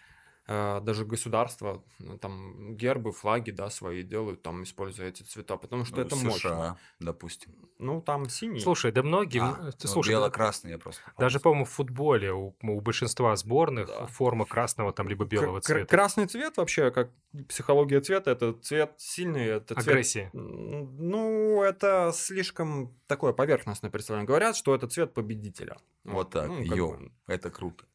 даже 0.47 1.05
государства, 1.05 1.83
ну, 1.99 2.17
там 2.17 2.75
гербы, 2.75 3.11
флаги, 3.13 3.51
да, 3.51 3.69
свои 3.69 4.03
делают, 4.03 4.41
там 4.41 4.63
используя 4.63 5.07
эти 5.07 5.23
цвета, 5.23 5.55
потому 5.57 5.85
что 5.85 5.95
Ну, 5.97 6.01
это 6.01 6.15
США, 6.15 6.25
мощно. 6.27 6.77
допустим. 6.99 7.55
Ну, 7.79 8.01
там 8.01 8.27
синий. 8.29 8.59
Слушай, 8.59 8.91
да 8.91 9.03
многие... 9.03 9.41
А, 9.41 9.71
ты 9.71 9.87
ну, 9.87 9.89
слушай, 9.89 10.09
бело-красный 10.11 10.71
я 10.71 10.77
просто. 10.77 11.01
даже, 11.17 11.39
по-моему, 11.39 11.65
в 11.65 11.69
футболе 11.69 12.31
у, 12.33 12.55
у 12.61 12.81
большинства 12.81 13.35
сборных 13.35 13.87
Да. 13.87 14.05
форма 14.07 14.45
красного 14.45 14.91
там 14.93 15.07
либо 15.07 15.25
белого 15.25 15.59
К- 15.59 15.63
цвета. 15.63 15.85
Красный 15.87 16.27
цвет 16.27 16.57
вообще, 16.57 16.91
как 16.91 17.09
психология 17.47 18.01
цвета, 18.01 18.31
это 18.31 18.53
цвет 18.53 18.93
сильный, 18.97 19.45
это 19.45 19.75
цвет... 19.75 19.87
Агрессия. 19.87 20.29
Ну, 20.33 21.61
это 21.63 22.11
слишком 22.13 22.93
такое 23.07 23.33
поверхностное 23.33 23.89
представление. 23.91 24.27
Говорят, 24.27 24.55
что 24.55 24.75
это 24.75 24.87
цвет 24.87 25.13
победителя. 25.13 25.77
Вот 26.03 26.31
так, 26.31 26.47
ну, 26.49 26.59
йоу, 26.61 26.97
бы. 26.97 27.11
это 27.27 27.49
круто. 27.49 27.85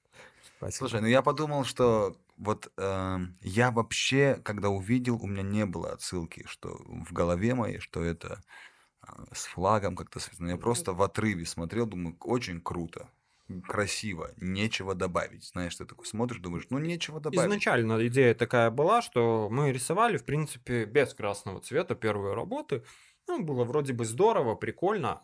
Спасибо. 0.42 0.88
Слушай, 0.88 1.00
ну 1.02 1.06
я 1.06 1.22
подумал, 1.22 1.64
что 1.64 2.16
вот 2.36 2.72
эм, 2.76 3.36
я 3.42 3.70
вообще, 3.70 4.40
когда 4.44 4.68
увидел, 4.68 5.16
у 5.22 5.26
меня 5.26 5.42
не 5.42 5.66
было 5.66 5.92
отсылки, 5.92 6.44
что 6.46 6.80
в 6.86 7.12
голове 7.12 7.54
моей, 7.54 7.78
что 7.80 8.02
это 8.02 8.42
а, 9.00 9.24
с 9.32 9.46
флагом 9.46 9.96
как-то 9.96 10.20
связано. 10.20 10.50
Я 10.50 10.56
просто 10.56 10.92
в 10.92 11.02
отрыве 11.02 11.46
смотрел, 11.46 11.86
думаю, 11.86 12.16
очень 12.20 12.60
круто, 12.60 13.08
красиво, 13.66 14.32
нечего 14.36 14.94
добавить. 14.94 15.44
Знаешь, 15.44 15.76
ты 15.76 15.84
такой 15.84 16.06
смотришь, 16.06 16.38
думаешь, 16.40 16.66
ну 16.70 16.78
нечего 16.78 17.20
добавить. 17.20 17.50
Изначально 17.50 18.06
идея 18.06 18.34
такая 18.34 18.70
была, 18.70 19.02
что 19.02 19.48
мы 19.50 19.72
рисовали, 19.72 20.16
в 20.16 20.24
принципе, 20.24 20.84
без 20.84 21.14
красного 21.14 21.60
цвета 21.60 21.94
первые 21.94 22.34
работы. 22.34 22.84
Ну, 23.26 23.42
было 23.42 23.64
вроде 23.64 23.92
бы 23.92 24.04
здорово, 24.04 24.54
прикольно. 24.54 25.22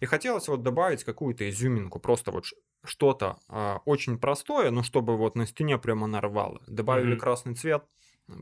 И 0.00 0.06
хотелось 0.06 0.48
вот 0.48 0.62
добавить 0.62 1.04
какую-то 1.04 1.48
изюминку, 1.48 2.00
просто 2.00 2.32
вот 2.32 2.46
что-то 2.84 3.38
а, 3.48 3.80
очень 3.84 4.18
простое, 4.18 4.70
но 4.70 4.82
чтобы 4.82 5.16
вот 5.16 5.36
на 5.36 5.46
стене 5.46 5.78
прямо 5.78 6.06
нарвало. 6.06 6.62
Добавили 6.66 7.14
Мгм. 7.14 7.20
красный 7.20 7.54
цвет, 7.54 7.84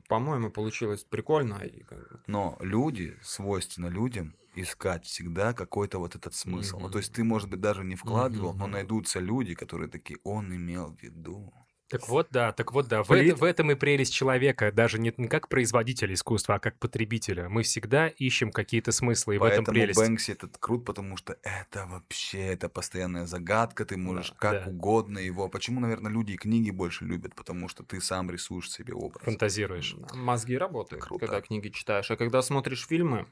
по-моему, 0.08 0.50
получилось 0.50 1.04
прикольно. 1.04 1.62
Но 2.26 2.56
люди, 2.60 3.16
свойственно 3.22 3.86
людям, 3.86 4.34
искать 4.54 5.04
всегда 5.06 5.52
какой-то 5.54 5.98
вот 5.98 6.14
этот 6.14 6.34
смысл. 6.34 6.78
Ну, 6.80 6.90
то 6.90 6.98
есть 6.98 7.12
ты, 7.12 7.24
может 7.24 7.48
быть, 7.48 7.60
даже 7.60 7.84
не 7.84 7.96
вкладывал, 7.96 8.54
но 8.54 8.66
Мгм. 8.66 8.68
найдутся 8.68 9.18
люди, 9.20 9.54
которые 9.54 9.88
такие, 9.88 10.18
он 10.24 10.54
имел 10.54 10.94
в 10.94 11.02
виду. 11.02 11.52
Так 11.92 12.08
вот, 12.08 12.28
да, 12.30 12.52
так 12.52 12.72
вот, 12.72 12.88
да. 12.88 13.02
В, 13.02 13.08
Плит- 13.08 13.32
это- 13.34 13.36
в 13.36 13.44
этом 13.44 13.70
и 13.70 13.74
прелесть 13.74 14.14
человека, 14.14 14.72
даже 14.72 14.98
не 14.98 15.12
не 15.18 15.28
как 15.28 15.48
производителя 15.48 16.14
искусства, 16.14 16.54
а 16.54 16.58
как 16.58 16.78
потребителя. 16.78 17.48
Мы 17.48 17.62
всегда 17.62 18.08
ищем 18.08 18.50
какие-то 18.50 18.92
смыслы, 18.92 19.34
и 19.34 19.38
в 19.38 19.42
этом 19.44 19.64
Поэтому 19.64 19.74
прелесть. 19.74 19.98
Бэнкси 20.00 20.32
этот 20.32 20.56
крут, 20.58 20.84
потому 20.86 21.16
что 21.18 21.36
это 21.42 21.86
вообще, 21.86 22.38
это 22.46 22.68
постоянная 22.70 23.26
загадка, 23.26 23.84
ты 23.84 23.96
можешь 23.98 24.30
Да, 24.30 24.36
как 24.38 24.64
да. 24.64 24.70
угодно 24.70 25.18
его. 25.18 25.48
Почему, 25.48 25.80
наверное, 25.80 26.10
люди 26.10 26.32
и 26.32 26.36
книги 26.36 26.70
больше 26.70 27.04
любят? 27.04 27.34
Потому 27.34 27.68
что 27.68 27.82
ты 27.84 28.00
сам 28.00 28.30
рисуешь 28.30 28.70
себе 28.70 28.94
образ. 28.94 29.22
Фантазируешь. 29.24 29.94
мозги 30.14 30.56
работают, 30.56 31.04
Круто. 31.04 31.26
когда 31.26 31.40
книги 31.42 31.68
читаешь. 31.68 32.10
А 32.10 32.16
когда 32.16 32.40
смотришь 32.42 32.86
фильмы, 32.86 33.26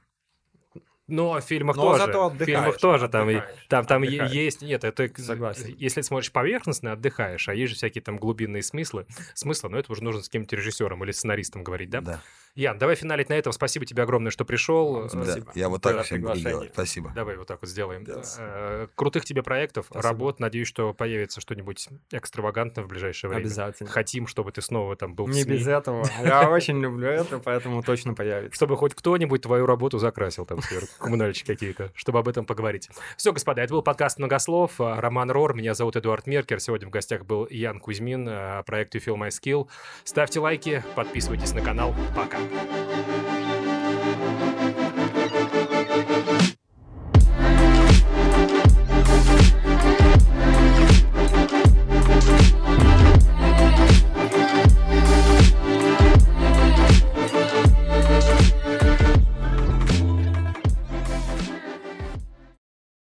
Но 1.11 1.35
в 1.35 1.41
фильмах 1.41 1.77
Но 1.77 1.82
тоже. 1.82 2.07
зато 2.07 2.28
в 2.31 2.37
фильмах 2.45 2.78
тоже 2.78 3.09
там, 3.09 3.28
и- 3.31 3.35
отдыхаешь, 3.35 3.66
там, 3.69 3.87
там 3.87 4.03
отдыхаешь. 4.03 4.32
есть... 4.32 4.62
Нет, 4.62 4.85
это... 4.85 5.11
Согласен. 5.20 5.74
Если 5.78 6.01
смотришь 6.03 6.32
поверхностно, 6.32 6.93
отдыхаешь, 6.93 7.49
а 7.49 7.55
есть 7.55 7.70
же 7.70 7.77
всякие 7.77 8.03
там 8.03 8.16
глубинные 8.16 8.62
смыслы. 8.62 9.07
Смыслы, 9.35 9.70
но 9.70 9.78
это 9.78 9.93
уже 9.93 10.03
нужно 10.05 10.23
с 10.23 10.27
каким-то 10.27 10.57
режиссером 10.57 11.05
или 11.05 11.11
сценаристом 11.12 11.65
говорить, 11.65 11.91
да? 11.91 12.01
Да. 12.01 12.20
Ян, 12.56 12.78
давай 12.78 12.97
финалить 12.97 13.28
на 13.28 13.35
этом. 13.35 13.52
Спасибо 13.52 13.86
тебе 13.86 14.02
огромное, 14.02 14.31
что 14.31 14.44
пришел. 14.44 15.05
Э, 15.05 15.09
Да, 15.12 15.22
Спасибо. 15.24 15.52
Я 15.55 15.68
вот 15.68 15.82
так 15.82 16.05
всем 16.05 16.20
буду 16.22 16.39
делать. 16.39 16.70
Спасибо. 16.72 17.12
Давай 17.14 17.36
вот 17.36 17.47
так 17.47 17.60
вот 17.62 17.70
сделаем. 17.70 18.05
Да. 18.05 18.22
Э, 18.39 18.86
Крутых 18.97 19.24
тебе 19.24 19.43
проектов, 19.43 19.86
Спасибо. 19.89 20.09
работ. 20.09 20.40
Надеюсь, 20.40 20.66
что 20.68 20.93
появится 20.93 21.40
что-нибудь 21.40 21.89
экстравагантное 22.10 22.85
в 22.85 22.89
ближайшее 22.89 23.28
время. 23.31 23.43
обязательно. 23.43 23.89
Хотим, 23.89 24.27
чтобы 24.27 24.51
ты 24.52 24.62
снова 24.62 24.97
там 24.97 25.14
был 25.14 25.27
в 25.27 25.31
Не 25.31 25.43
СМИ. 25.44 25.52
без 25.59 25.66
этого. 25.68 26.05
Я 26.24 26.51
очень 26.51 26.81
люблю 26.81 27.09
это, 27.09 27.39
поэтому 27.39 27.82
точно 27.82 28.14
появится. 28.14 28.55
Чтобы 28.56 28.77
хоть 28.77 28.94
кто-нибудь 28.94 29.43
твою 29.43 29.64
работу 29.64 29.98
закрасил 29.98 30.44
там 30.44 30.60
сверху, 30.60 30.89
коммунальщики 30.98 31.47
какие-то, 31.47 31.93
чтобы 31.94 32.18
об 32.18 32.28
этом 32.28 32.44
поговорить. 32.44 32.90
Все, 33.16 33.32
господа, 33.32 33.62
это 33.62 33.74
был 33.74 33.82
подкаст 33.82 34.18
«Многослов». 34.18 34.81
А, 34.81 35.01
Роман 35.01 35.31
Рор, 35.31 35.55
меня 35.55 35.74
зовут 35.74 35.97
Эдуард 35.97 36.27
Меркер. 36.27 36.59
Сегодня 36.59 36.89
в 36.89 36.90
гостях 36.90 37.24
был 37.24 37.47
Ян 37.48 37.78
Кузьмин, 37.78 38.27
а, 38.28 38.62
проект 38.64 38.94
You 38.97 39.05
Feel 39.05 39.16
My 39.16 39.28
Skill. 39.28 39.68
Ставьте 40.05 40.40
лайки, 40.40 40.82
подписывайтесь 40.97 41.52
на 41.55 41.60
канал. 41.60 41.94
Пока. 42.16 42.40
Thank 42.41 42.95
you. 42.95 42.99